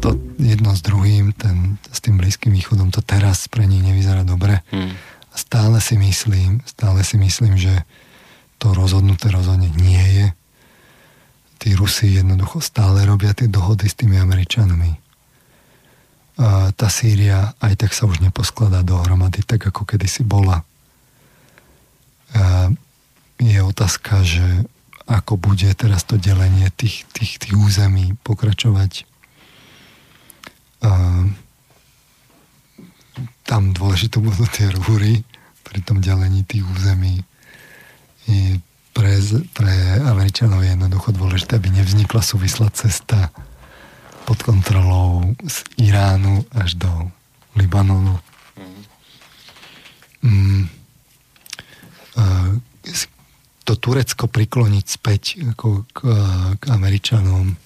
[0.00, 4.62] to jedno s druhým, ten, s tým Blízkym východom, to teraz pre nich nevyzerá dobre.
[4.70, 4.94] Hmm.
[5.32, 7.82] A stále si myslím, stále si myslím, že
[8.62, 10.26] to rozhodnuté rozhodne nie je.
[11.58, 15.03] Tí Rusi jednoducho stále robia tie dohody s tými Američanmi.
[16.74, 20.66] Tá Sýria aj tak sa už neposkladá dohromady, tak ako kedysi bola.
[23.38, 24.42] Je otázka, že
[25.06, 29.06] ako bude teraz to delenie tých, tých, tých území pokračovať.
[33.44, 35.22] Tam dôležité budú tie rúry
[35.62, 37.22] pri tom delení tých území.
[38.26, 38.58] I
[38.90, 39.20] pre,
[39.54, 43.30] pre Američanov je jednoducho dôležité, aby nevznikla súvislá cesta
[44.24, 46.90] pod kontrolou z Iránu až do
[47.54, 48.18] Libanonu.
[50.24, 50.68] Mm.
[53.64, 55.22] To Turecko prikloniť späť
[55.56, 55.98] ako k,
[56.60, 57.56] k Američanom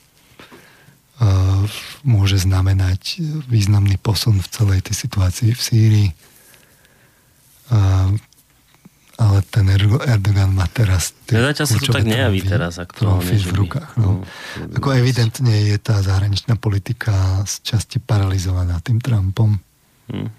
[2.06, 3.18] môže znamenať
[3.50, 6.08] významný posun v celej tej situácii v Sýrii
[9.18, 9.66] ale ten
[10.06, 11.10] Erdogan má teraz...
[11.26, 13.26] Zatiaľ sa to tak nejaví teraz aktuálne.
[13.26, 13.98] v rukách.
[13.98, 14.22] No.
[14.22, 14.74] no.
[14.78, 19.58] Ako evidentne je tá zahraničná politika z časti paralizovaná tým Trumpom.
[20.06, 20.30] Hmm.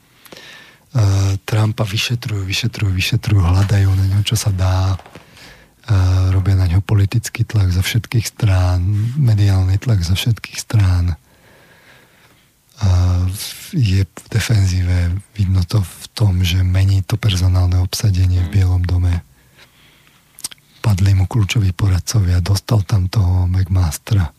[0.90, 4.96] Uh, Trumpa vyšetrujú, vyšetrujú, vyšetrujú, hľadajú na ňo, čo sa dá.
[5.86, 8.80] Uh, robia na ňo politický tlak zo všetkých strán,
[9.20, 11.20] mediálny tlak zo všetkých strán
[13.76, 15.20] je v defenzíve.
[15.36, 19.22] Vidno to v tom, že mení to personálne obsadenie v Bielom dome.
[20.80, 24.32] Padli mu kľúčoví poradcovia, dostal tam toho McMastera.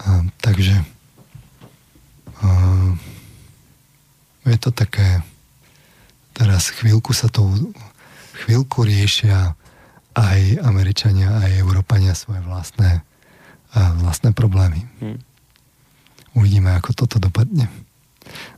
[0.00, 0.80] A, takže
[2.40, 2.48] a,
[4.46, 5.24] je to také
[6.34, 7.46] teraz chvíľku sa to
[8.44, 9.54] chvíľku riešia
[10.14, 13.02] aj Američania, aj Európania svoje vlastné,
[13.74, 14.86] vlastné problémy.
[15.02, 15.18] Hmm.
[16.34, 17.70] Uvidíme, ako toto dopadne.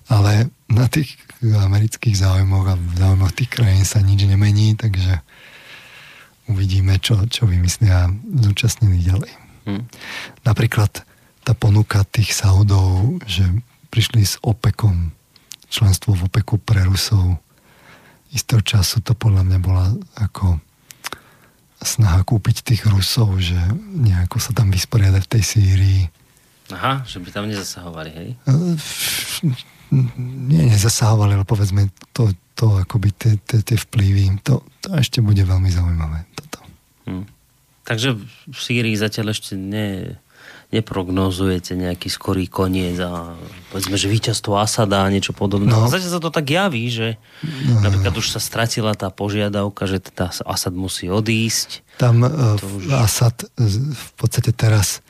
[0.08, 5.20] Ale na tých amerických záujmoch a v záujmoch tých krajín sa nič nemení, takže
[6.48, 8.08] uvidíme, čo, čo vymyslia
[8.40, 9.32] zúčastnení ďalej.
[9.66, 9.84] Hmm.
[10.46, 11.02] Napríklad
[11.42, 13.44] tá ponuka tých Saudov, že
[13.90, 15.10] prišli s OPEKom,
[15.70, 17.38] členstvo v OPEKu pre Rusov,
[18.30, 19.86] istého času to podľa mňa bola
[20.18, 20.58] ako
[21.82, 23.58] snaha kúpiť tých Rusov, že
[23.94, 26.02] nejako sa tam vysporiadať v tej Sýrii
[26.74, 28.28] Aha, že by tam nezasahovali, hej?
[30.50, 35.42] Nie, nezasahovali, ale povedzme to, to akoby tie, tie, tie vplyvy, to, to ešte bude
[35.46, 36.26] veľmi zaujímavé.
[36.34, 36.58] Toto.
[37.06, 37.26] Hm.
[37.86, 38.18] Takže
[38.50, 40.18] v Sýrii zatiaľ ešte ne,
[40.74, 43.38] neprognozujete nejaký skorý koniec a
[43.70, 45.70] povedzme, že víťazstvo Asada a niečo podobné.
[45.70, 45.86] No.
[45.86, 47.14] Zatiaľ sa to tak javí, že
[47.46, 47.78] no.
[47.86, 51.86] napríklad už sa stratila tá požiadavka, že teda Asad musí odísť.
[52.02, 52.90] Tam uh, už...
[52.90, 55.06] Asad v podstate teraz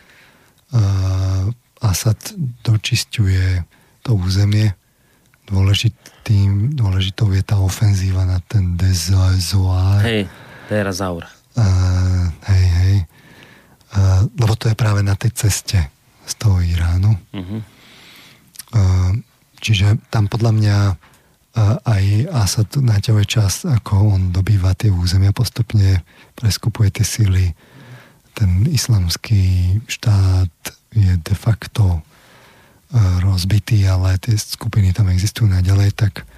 [1.82, 2.18] Asad
[2.66, 3.64] dočisťuje
[4.02, 4.74] to územie.
[5.46, 10.02] Dôležitým, dôležitou je tá ofenzíva na ten Dezoar.
[10.02, 10.26] Hej,
[10.66, 11.22] Derazaur.
[11.54, 12.96] Uh, hej, hej.
[13.94, 15.78] Uh, lebo to je práve na tej ceste
[16.26, 17.14] z toho Iránu.
[17.30, 17.60] Uh-huh.
[18.74, 19.12] Uh,
[19.62, 20.76] čiže tam podľa mňa
[21.88, 22.04] aj
[22.36, 26.04] Asad naťahuje čas, ako on dobýva tie územia postupne,
[26.36, 27.56] preskupuje tie síly
[28.36, 30.52] ten islamský štát
[30.92, 32.00] je de facto e,
[33.24, 36.28] rozbitý, ale tie skupiny tam existujú naďalej, tak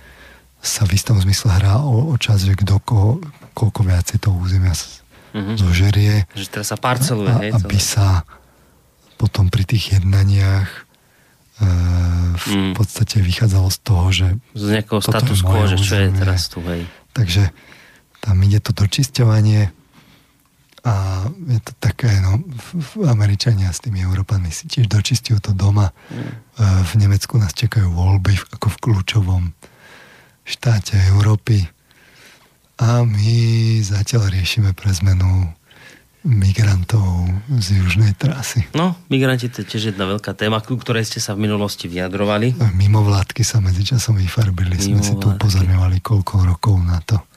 [0.62, 3.18] sa v istom zmysle hrá o, o čas, že kto ko,
[3.54, 5.56] koľko viacej toho územia mm-hmm.
[5.58, 6.14] zožerie.
[6.34, 7.50] Že teraz sa parceluje, a, hej?
[7.58, 8.22] Aby sa
[9.18, 10.70] potom pri tých jednaniach
[11.58, 11.66] e,
[12.38, 12.72] v mm.
[12.78, 16.86] podstate vychádzalo z toho, že z nejakého status quo, že čo je teraz tu, hej.
[17.10, 17.50] Takže
[18.22, 19.74] tam ide to dočisťovanie
[20.86, 22.38] a je to také, no,
[23.10, 25.90] Američania s tými Európanmi si tiež dočistujú to doma.
[26.10, 26.30] Mm.
[26.86, 29.44] V Nemecku nás čakajú voľby ako v kľúčovom
[30.46, 31.66] štáte Európy.
[32.78, 33.30] A my
[33.82, 35.50] zatiaľ riešime pre zmenu
[36.22, 38.66] migrantov z južnej trasy.
[38.74, 42.58] No, migranti to je tiež jedna veľká téma, ku ktorej ste sa v minulosti vyjadrovali.
[42.58, 44.78] Mimovládky sa medzičasom vyfarbili.
[44.78, 44.94] Mimovládky.
[44.94, 47.27] Sme si tu upozorňovali koľko rokov na to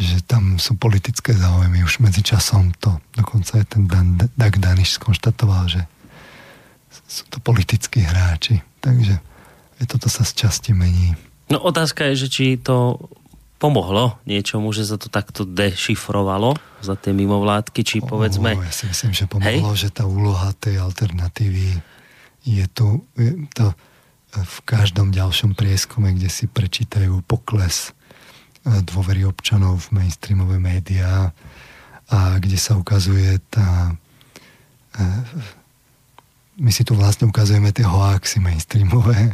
[0.00, 4.96] že tam sú politické záujmy už medzi časom to, dokonca aj ten Dan, Dag Daniš
[4.96, 5.82] skonštatoval, že
[7.06, 9.20] sú to politickí hráči, takže
[9.82, 11.14] aj toto sa z časti mení.
[11.50, 12.96] No otázka je, že či to
[13.60, 18.56] pomohlo niečomu, že sa to takto dešifrovalo za tie mimovládky, či povedzme...
[18.56, 19.84] O, ja si myslím, že pomohlo, hej?
[19.84, 21.76] že tá úloha tej alternatívy
[22.40, 23.76] je tu je to
[24.30, 27.90] v každom ďalšom prieskume, kde si prečítajú pokles
[28.64, 31.32] dôvery občanov v mainstreamové médiá
[32.10, 33.96] a kde sa ukazuje tá
[34.98, 35.04] e,
[36.60, 39.32] my si tu vlastne ukazujeme tie hoaxy mainstreamové.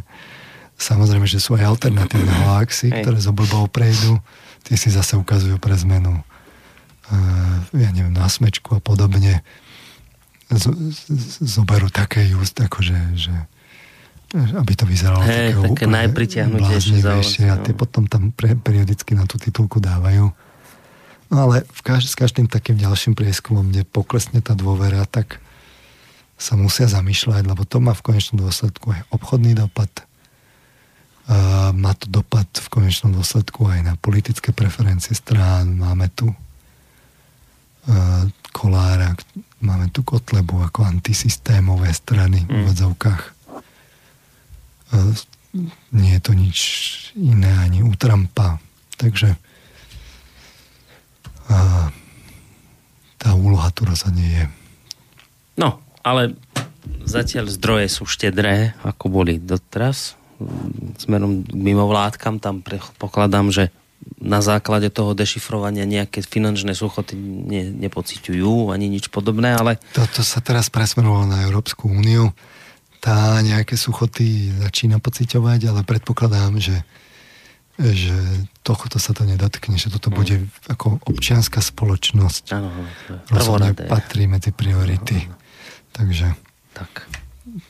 [0.79, 4.15] Samozrejme, že sú aj alternatívne hoaxy, ktoré z obľubou prejdú.
[4.63, 6.23] Tie si zase ukazujú pre zmenu
[7.71, 9.43] ja neviem, na smečku a podobne
[10.47, 13.35] z, z, zoberú také just, akože, že,
[14.37, 19.41] aby to vyzeralo hey, také, také najpritiahnutejšie a tie potom tam pre, periodicky na tú
[19.41, 20.29] titulku dávajú.
[21.27, 25.43] No ale v kaž, s každým takým ďalším prieskumom, kde poklesne tá dôvera, tak
[26.37, 29.89] sa musia zamýšľať, lebo to má v konečnom dôsledku aj obchodný dopad,
[31.27, 36.35] uh, má to dopad v konečnom dôsledku aj na politické preferencie strán, máme tu uh,
[38.53, 39.17] Kolára,
[39.59, 42.53] máme tu Kotlebu ako antisystémové strany mm.
[42.53, 43.36] v odzovkách.
[45.91, 46.59] Nie je to nič
[47.17, 48.61] iné ani u Trumpa.
[48.97, 49.37] Takže
[51.47, 51.89] a,
[53.17, 54.45] tá úloha tu rozhodne je.
[55.57, 56.37] No, ale
[57.07, 60.19] zatiaľ zdroje sú štedré, ako boli doteraz.
[61.01, 62.61] Smerom k mimovládkam tam
[63.01, 63.73] pokladám, že
[64.21, 69.81] na základe toho dešifrovania nejaké finančné súchoty ne, nepociťujú ani nič podobné, ale...
[69.97, 72.29] Toto sa teraz presmerovalo na Európsku úniu.
[73.07, 76.83] Tá nejaké súchoty začína pociťovať, ale predpokladám, že
[77.77, 78.17] že
[78.65, 80.73] tohto sa to nedotkne, že toto bude mm.
[80.73, 82.57] ako občianská spoločnosť.
[83.29, 85.29] Rozhodne patrí medzi priority.
[85.29, 85.37] Ano.
[85.93, 86.27] Takže...
[86.73, 87.05] Tak,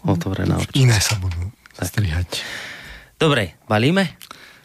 [0.07, 0.83] otvorená oči.
[0.87, 1.91] Iné sa budú tak.
[1.91, 2.39] strihať.
[3.19, 4.15] Dobre, balíme?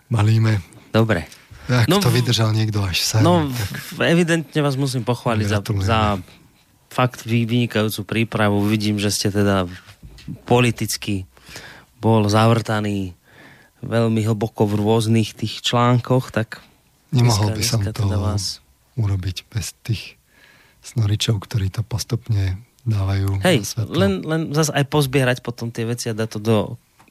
[0.06, 0.62] Balíme.
[0.94, 1.26] Dobre.
[1.66, 3.18] Ak no, to vydržal niekto až sa.
[3.18, 4.06] No, tak...
[4.06, 6.00] evidentne vás musím pochváliť za, za
[6.90, 8.62] fakt vynikajúcu prípravu.
[8.66, 9.66] Vidím, že ste teda
[10.44, 11.28] politicky
[12.02, 13.14] bol zavrtaný
[13.82, 16.62] veľmi hlboko v rôznych tých článkoch, tak
[17.12, 18.62] Nemohol by som to teda vás...
[18.96, 20.16] urobiť bez tých
[20.82, 26.16] snoričov, ktorí to postupne dávajú Hej, len, len zase aj pozbierať potom tie veci a
[26.16, 26.56] dať to do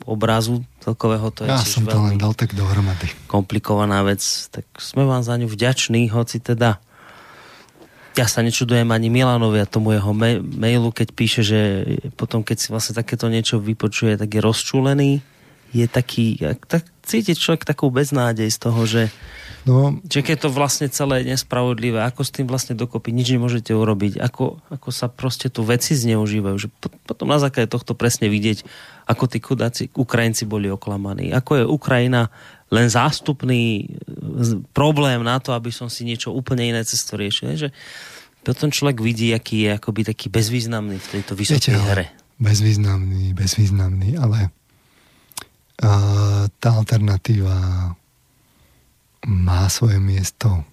[0.04, 3.14] obrazu celkového, to je ja som to len dal tak dohromady.
[3.30, 6.82] komplikovaná vec, tak sme vám za ňu vďační, hoci teda
[8.16, 11.60] ja sa nečudujem ani Milanovi a tomu jeho ma- mailu, keď píše, že
[12.20, 15.12] potom, keď si vlastne takéto niečo vypočuje, tak je rozčúlený,
[15.72, 16.36] je taký,
[16.68, 19.04] tak cíti človek takú beznádej z toho, že
[19.62, 23.70] No, Čiže keď to vlastne celé je nespravodlivé, ako s tým vlastne dokopy nič nemôžete
[23.78, 26.68] urobiť, ako, ako sa proste tu veci zneužívajú, že
[27.06, 28.66] potom na základe tohto presne vidieť,
[29.06, 32.34] ako tí kudáci Ukrajinci boli oklamaní, ako je Ukrajina
[32.72, 33.92] len zástupný
[34.72, 37.68] problém na to, aby som si niečo úplne iné cesto riešil.
[37.68, 37.70] Že
[38.42, 42.06] potom človek vidí, aký je akoby taký bezvýznamný v tejto vysokej Viete, hre.
[42.42, 44.50] Bezvýznamný, bezvýznamný, ale
[45.84, 47.54] uh, tá alternatíva
[49.28, 50.66] má svoje miesto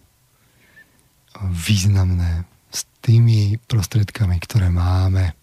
[1.45, 5.37] významné s tými prostriedkami, ktoré máme,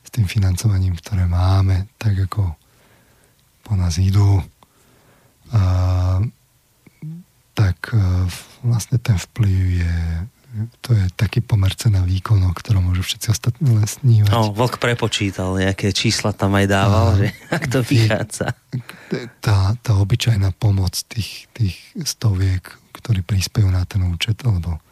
[0.00, 2.56] s tým financovaním, ktoré máme, tak ako
[3.66, 4.40] po nás idú,
[5.52, 5.62] a,
[7.54, 8.26] tak a,
[8.66, 9.96] vlastne ten vplyv je
[10.80, 14.32] to je taký pomer cena výkon, o ktorom môžu všetci ostatní len snívať.
[14.32, 18.56] No, Vlk prepočítal, nejaké čísla tam aj dával, a, že ak to vychádza.
[19.44, 21.76] Tá, tá obyčajná pomoc tých, tých
[22.08, 22.72] stoviek
[23.06, 24.82] ktorí prispejú na ten účet, lebo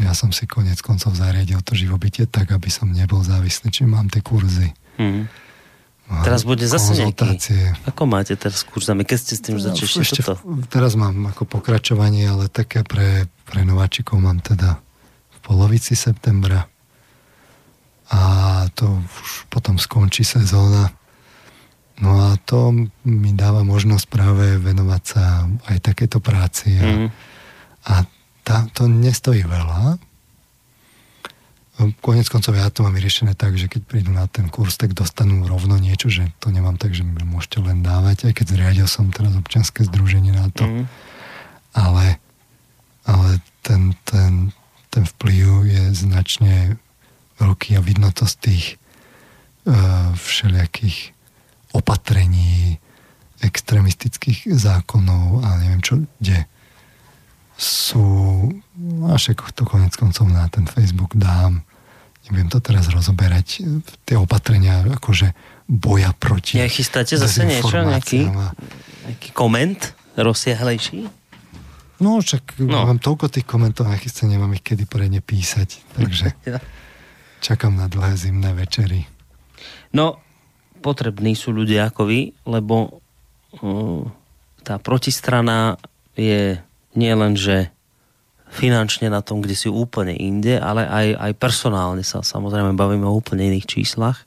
[0.00, 4.08] ja som si konec koncov zariadil to živobytie tak, aby som nebol závislý, či mám
[4.08, 4.72] tie kurzy.
[4.96, 5.28] Mm.
[6.22, 7.38] Teraz bude zase nejaký...
[7.88, 9.02] Ako máte teraz kurzami?
[9.02, 10.42] Keď ste s tým no, začali ešte toto?
[10.70, 14.78] Teraz mám ako pokračovanie, ale také pre, pre nováčikov mám teda
[15.34, 16.66] v polovici septembra
[18.06, 18.20] a
[18.78, 20.94] to už potom skončí sezóna
[21.96, 22.76] No a to
[23.08, 26.76] mi dáva možnosť práve venovať sa aj takéto práci.
[26.76, 27.08] A, mm.
[27.88, 27.94] a
[28.44, 29.96] tá, to nestojí veľa.
[31.76, 35.44] Konec koncov ja to mám vyriešené tak, že keď prídu na ten kurz, tak dostanú
[35.44, 39.36] rovno niečo, že to nemám tak, že môžete len dávať, aj keď zriadil som teraz
[39.36, 40.64] občianske združenie na to.
[40.64, 40.84] Mm.
[41.76, 42.16] Ale,
[43.04, 43.28] ale
[43.60, 44.56] ten, ten,
[44.88, 46.80] ten vplyv je značne
[47.36, 48.64] veľký a vidno to z tých
[49.68, 51.12] uh, všelijakých
[51.76, 52.80] opatrení,
[53.44, 56.48] extremistických zákonov a neviem čo, kde
[57.56, 58.04] sú,
[59.08, 61.64] a však to konec koncov na ten Facebook dám,
[62.28, 63.64] neviem to teraz rozoberať,
[64.04, 65.32] tie opatrenia akože
[65.66, 68.28] boja proti Ja chystáte zase niečo, nejaký,
[69.08, 71.08] nejaký koment rozsiahlejší?
[71.96, 72.84] No, však no.
[72.84, 76.36] mám toľko tých komentov nachystané, nemám ich kedy poriadne písať, takže
[77.46, 79.08] čakám na dlhé zimné večery.
[79.96, 80.20] No,
[80.84, 83.00] potrební sú ľudia ako vy, lebo
[83.64, 84.04] uh,
[84.60, 85.80] tá protistrana
[86.12, 86.60] je
[86.96, 87.70] nielen, že
[88.50, 93.12] finančne na tom, kde si úplne inde, ale aj, aj personálne sa samozrejme bavíme o
[93.12, 94.24] úplne iných číslach.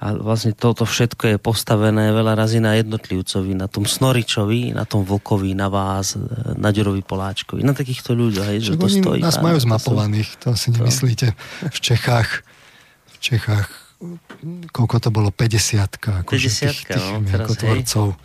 [0.00, 5.04] a vlastne toto všetko je postavené veľa razy na jednotlivcovi, na tom Snoričovi, na tom
[5.04, 6.16] Vlkovi, na vás,
[6.56, 8.46] na Ďurovi Poláčkovi, na takýchto ľuďoch.
[8.48, 11.36] Hej, že to stojí nás majú zmapovaných, to si nemyslíte.
[11.68, 12.42] V Čechách,
[13.12, 13.68] v Čechách
[14.72, 18.16] koľko to bolo, 50 50 tých, tých no, tvorcov.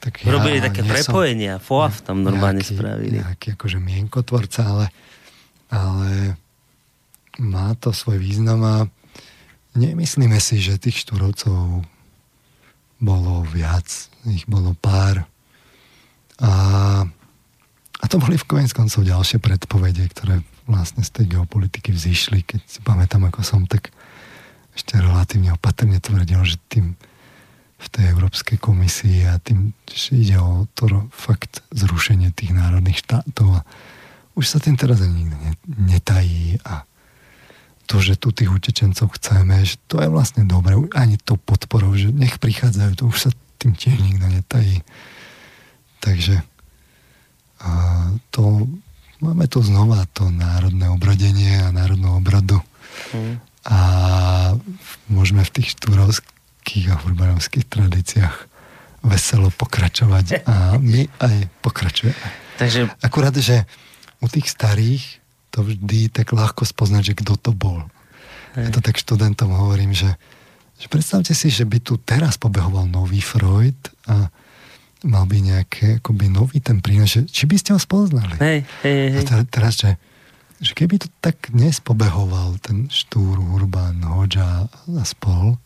[0.00, 3.16] Tak ja Robili také prepojenia, FOAF tam normálne nejaký, spravili.
[3.20, 4.86] Nejaký akože mienkotvorca, ale,
[5.68, 6.40] ale
[7.36, 8.76] má to svoj význam a
[9.78, 11.86] Nemyslíme si, že tých štúrovcov
[12.98, 13.86] bolo viac,
[14.26, 15.22] ich bolo pár.
[16.42, 16.50] A,
[18.02, 22.42] a to boli v konec koncov ďalšie predpovede, ktoré vlastne z tej geopolitiky vzýšli.
[22.42, 23.94] Keď si pamätám, ako som tak
[24.74, 26.98] ešte relatívne opatrne tvrdil, že tým
[27.80, 29.72] v tej Európskej komisii a tým,
[30.12, 33.66] ide o to fakt zrušenie tých národných štátov a
[34.36, 36.84] už sa tým teraz ani nikto netají a
[37.88, 42.14] to, že tu tých utečencov chceme, že to je vlastne dobré, ani to podporou, že
[42.14, 44.86] nech prichádzajú, to už sa tým tiež nikto netají.
[45.98, 46.46] Takže
[47.60, 47.70] a
[48.32, 48.64] to,
[49.20, 52.56] máme tu znova to národné obrodenie a národnú obradu.
[53.12, 53.36] Mm.
[53.68, 53.78] A
[55.12, 56.39] môžeme v tých štúrovských
[56.90, 58.36] a urbanovských tradíciách
[59.00, 62.26] veselo pokračovať a my aj pokračujeme.
[62.60, 62.92] Takže...
[63.00, 63.64] Akurát, že
[64.20, 67.88] u tých starých to vždy tak ľahko spoznať, že kto to bol.
[68.54, 68.68] Hej.
[68.68, 70.14] Ja to tak študentom hovorím, že,
[70.76, 74.28] že predstavte si, že by tu teraz pobehoval nový Freud a
[75.00, 78.36] mal by nejaké akoby nový ten prínos, že, či by ste ho spoznali.
[78.36, 79.24] Hej, hej, hej.
[79.32, 79.96] A teraz, že,
[80.60, 85.56] že keby to tak dnes pobehoval ten Štúr, Urban, Hoďa a spol,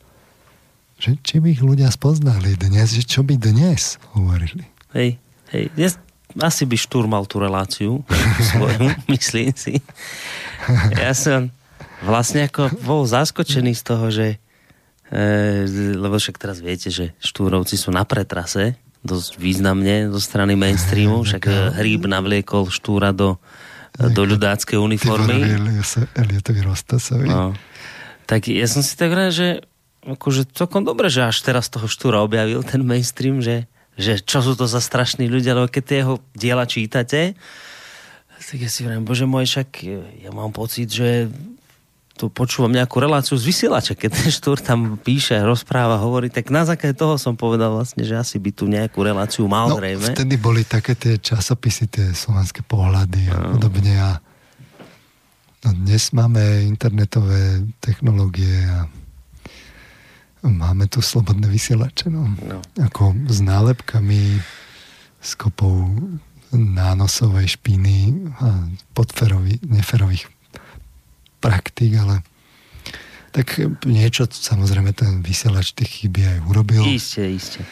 [1.04, 4.64] že či by ich ľudia spoznali dnes, že čo by dnes hovorili.
[4.96, 5.20] Hej,
[5.52, 5.64] hej.
[5.76, 6.00] Dnes,
[6.40, 8.00] asi by Štúr mal tú reláciu
[8.48, 9.84] svoju, myslím si.
[10.96, 11.52] Ja som
[12.00, 14.40] vlastne ako bol zaskočený z toho, že
[15.12, 21.20] e, lebo však teraz viete, že Štúrovci sú na pretrase dosť významne zo strany mainstreamu,
[21.20, 21.52] však e,
[21.84, 23.36] Hríb navliekol Štúra do,
[23.92, 25.52] do ľudáckej uniformy.
[27.28, 27.52] No.
[28.24, 29.48] Tak ja som si tak rád, že
[30.04, 34.58] akože celkom dobre, že až teraz toho Štúra objavil ten mainstream, že že čo sú
[34.58, 37.38] to za strašní ľudia, lebo keď tie jeho diela čítate,
[38.44, 39.68] tak ja si hovorím, bože môj, však
[40.20, 41.32] ja mám pocit, že
[42.14, 46.62] tu počúvam nejakú reláciu z vysielača, keď ten štúr tam píše, rozpráva, hovorí, tak na
[46.62, 50.14] základe toho som povedal vlastne, že asi by tu nejakú reláciu mal no, zrejme.
[50.14, 53.58] vtedy boli také tie časopisy, tie slovenské pohľady a no.
[53.58, 54.10] podobne a
[55.66, 58.86] no, dnes máme internetové technológie a
[60.44, 62.28] Máme tu slobodné vysielače, no.
[62.28, 62.60] no.
[62.76, 64.36] Ako s nálepkami,
[65.24, 65.88] s kopou
[66.52, 70.28] nánosovej špiny a podferových, neferových
[71.40, 72.20] praktík, ale
[73.34, 73.58] tak
[73.88, 76.86] niečo samozrejme ten vysielač tých chyby aj urobil.
[76.86, 77.66] Isté, isté.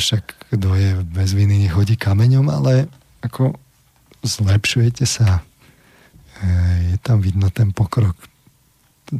[0.00, 2.90] Však kto je bez viny, nechodí kameňom, ale
[3.22, 3.54] ako
[4.26, 5.40] zlepšujete sa.
[6.42, 6.50] E,
[6.92, 8.16] je tam vidno ten pokrok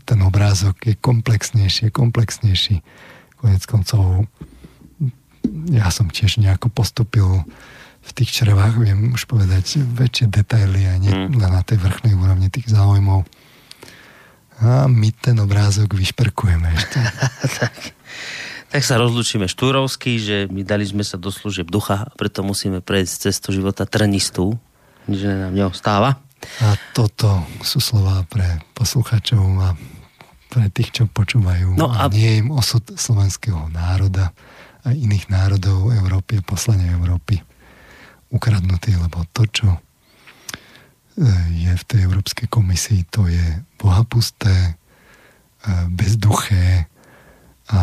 [0.03, 2.83] ten obrázok je komplexnejší, komplexnejší.
[3.39, 4.27] Konec koncov
[5.71, 7.45] ja som tiež nejako postupil
[8.05, 11.41] v tých črevách, viem už povedať väčšie detaily a nie mm.
[11.41, 13.25] len na tej vrchnej úrovni tých záujmov.
[14.61, 17.01] A my ten obrázok vyšperkujeme ešte.
[17.61, 17.75] tak,
[18.71, 23.33] tak sa rozlučíme štúrovsky, že my dali sme sa do služieb ducha preto musíme prejsť
[23.33, 24.61] cestu života trnistú.
[25.09, 26.21] Nič nám neostáva.
[26.63, 29.75] A toto sú slova pre posluchačov a
[30.49, 31.75] pre tých, čo počúvajú.
[31.75, 32.07] No a...
[32.07, 34.31] a nie im osud slovenského národa
[34.87, 37.43] a iných národov Európy a poslanie Európy
[38.31, 39.81] ukradnutý, lebo to, čo e,
[41.55, 44.73] je v tej Európskej komisii, to je bohapusté, e,
[45.91, 46.91] bezduché
[47.71, 47.83] a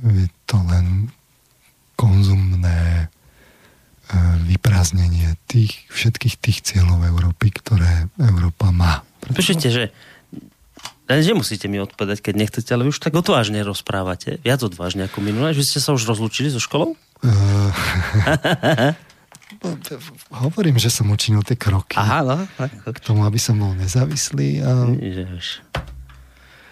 [0.00, 1.12] je to len
[1.98, 3.12] konzumné
[4.48, 9.04] vyprázdnenie tých, všetkých tých cieľov Európy, ktoré Európa má.
[9.32, 9.84] Počujete, že
[11.12, 14.40] že musíte mi odpovedať, keď nechcete, ale vy už tak odvážne rozprávate.
[14.40, 15.52] Viac odvážne ako minulé.
[15.52, 16.96] Že ste sa už rozlúčili so školou?
[17.20, 17.68] Uh,
[20.46, 22.00] hovorím, že som učinil tie kroky.
[22.00, 22.38] Aha, no.
[22.88, 24.64] K tomu, aby som bol nezávislý.
[24.64, 24.88] A...
[24.88, 25.60] Ježiš.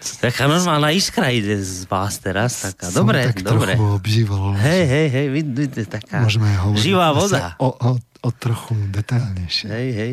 [0.01, 2.65] Taká normálna iskra ide z vás teraz.
[2.65, 2.89] Taká.
[2.89, 3.77] Som dobre, tak dobre.
[3.77, 4.57] trochu obžival.
[4.57, 7.53] Hej, hej, hej, vidíte, taká Môžeme hovoriť živá voda.
[7.61, 9.67] O, o, o trochu detailnejšie.
[9.69, 10.11] Hej, hej,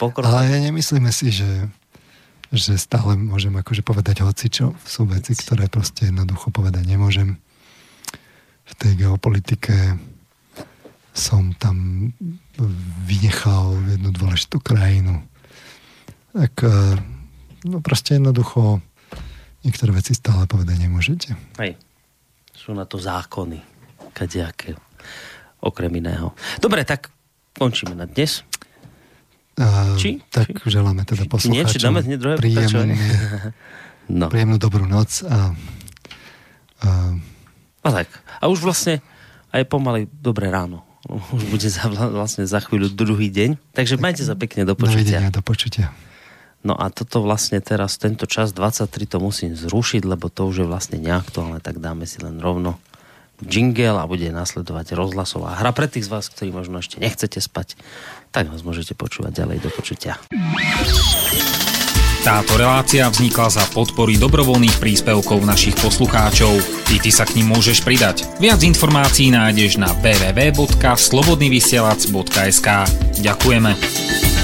[0.00, 0.24] pokrok.
[0.24, 1.68] Ale nemyslíme si, že,
[2.48, 7.36] že stále môžem akože povedať čo Sú veci, ktoré proste jednoducho povedať nemôžem.
[8.64, 10.00] V tej geopolitike
[11.12, 12.08] som tam
[13.04, 15.20] vynechal jednu dôležitú krajinu.
[16.32, 16.64] Tak
[17.68, 18.80] no proste jednoducho
[19.62, 21.30] niektoré veci stále povedať nemôžete.
[21.58, 21.78] Hej.
[22.54, 23.62] Sú na to zákony,
[24.14, 24.74] kadejaké,
[25.62, 26.34] okrem iného.
[26.58, 27.10] Dobre, tak
[27.54, 28.42] končíme na dnes.
[29.58, 30.22] Uh, či?
[30.22, 30.54] či?
[30.70, 32.94] želáme teda poslucháčom nie, či druhé príjemný,
[34.22, 34.30] no.
[34.30, 35.50] príjemnú dobrú noc a,
[36.86, 36.88] a...
[37.82, 38.06] a tak.
[38.38, 39.02] A už vlastne
[39.50, 40.86] aj pomaly dobré ráno.
[41.08, 43.58] Už bude za, vlastne za chvíľu druhý deň.
[43.74, 45.18] Takže majte sa pekne do počutia.
[45.18, 45.90] Dovidenia, do počutia.
[46.66, 50.66] No a toto vlastne teraz, tento čas 23 to musím zrušiť, lebo to už je
[50.66, 52.82] vlastne neaktuálne, tak dáme si len rovno
[53.38, 57.78] jingle a bude nasledovať rozhlasová hra pre tých z vás, ktorí možno ešte nechcete spať,
[58.34, 60.18] tak nás môžete počúvať ďalej do počutia.
[62.26, 66.50] Táto relácia vznikla za podpory dobrovoľných príspevkov našich poslucháčov.
[66.90, 68.26] I ty sa k ním môžeš pridať.
[68.42, 72.68] Viac informácií nájdeš na www.slobodnyvysielac.sk
[73.22, 74.37] Ďakujeme.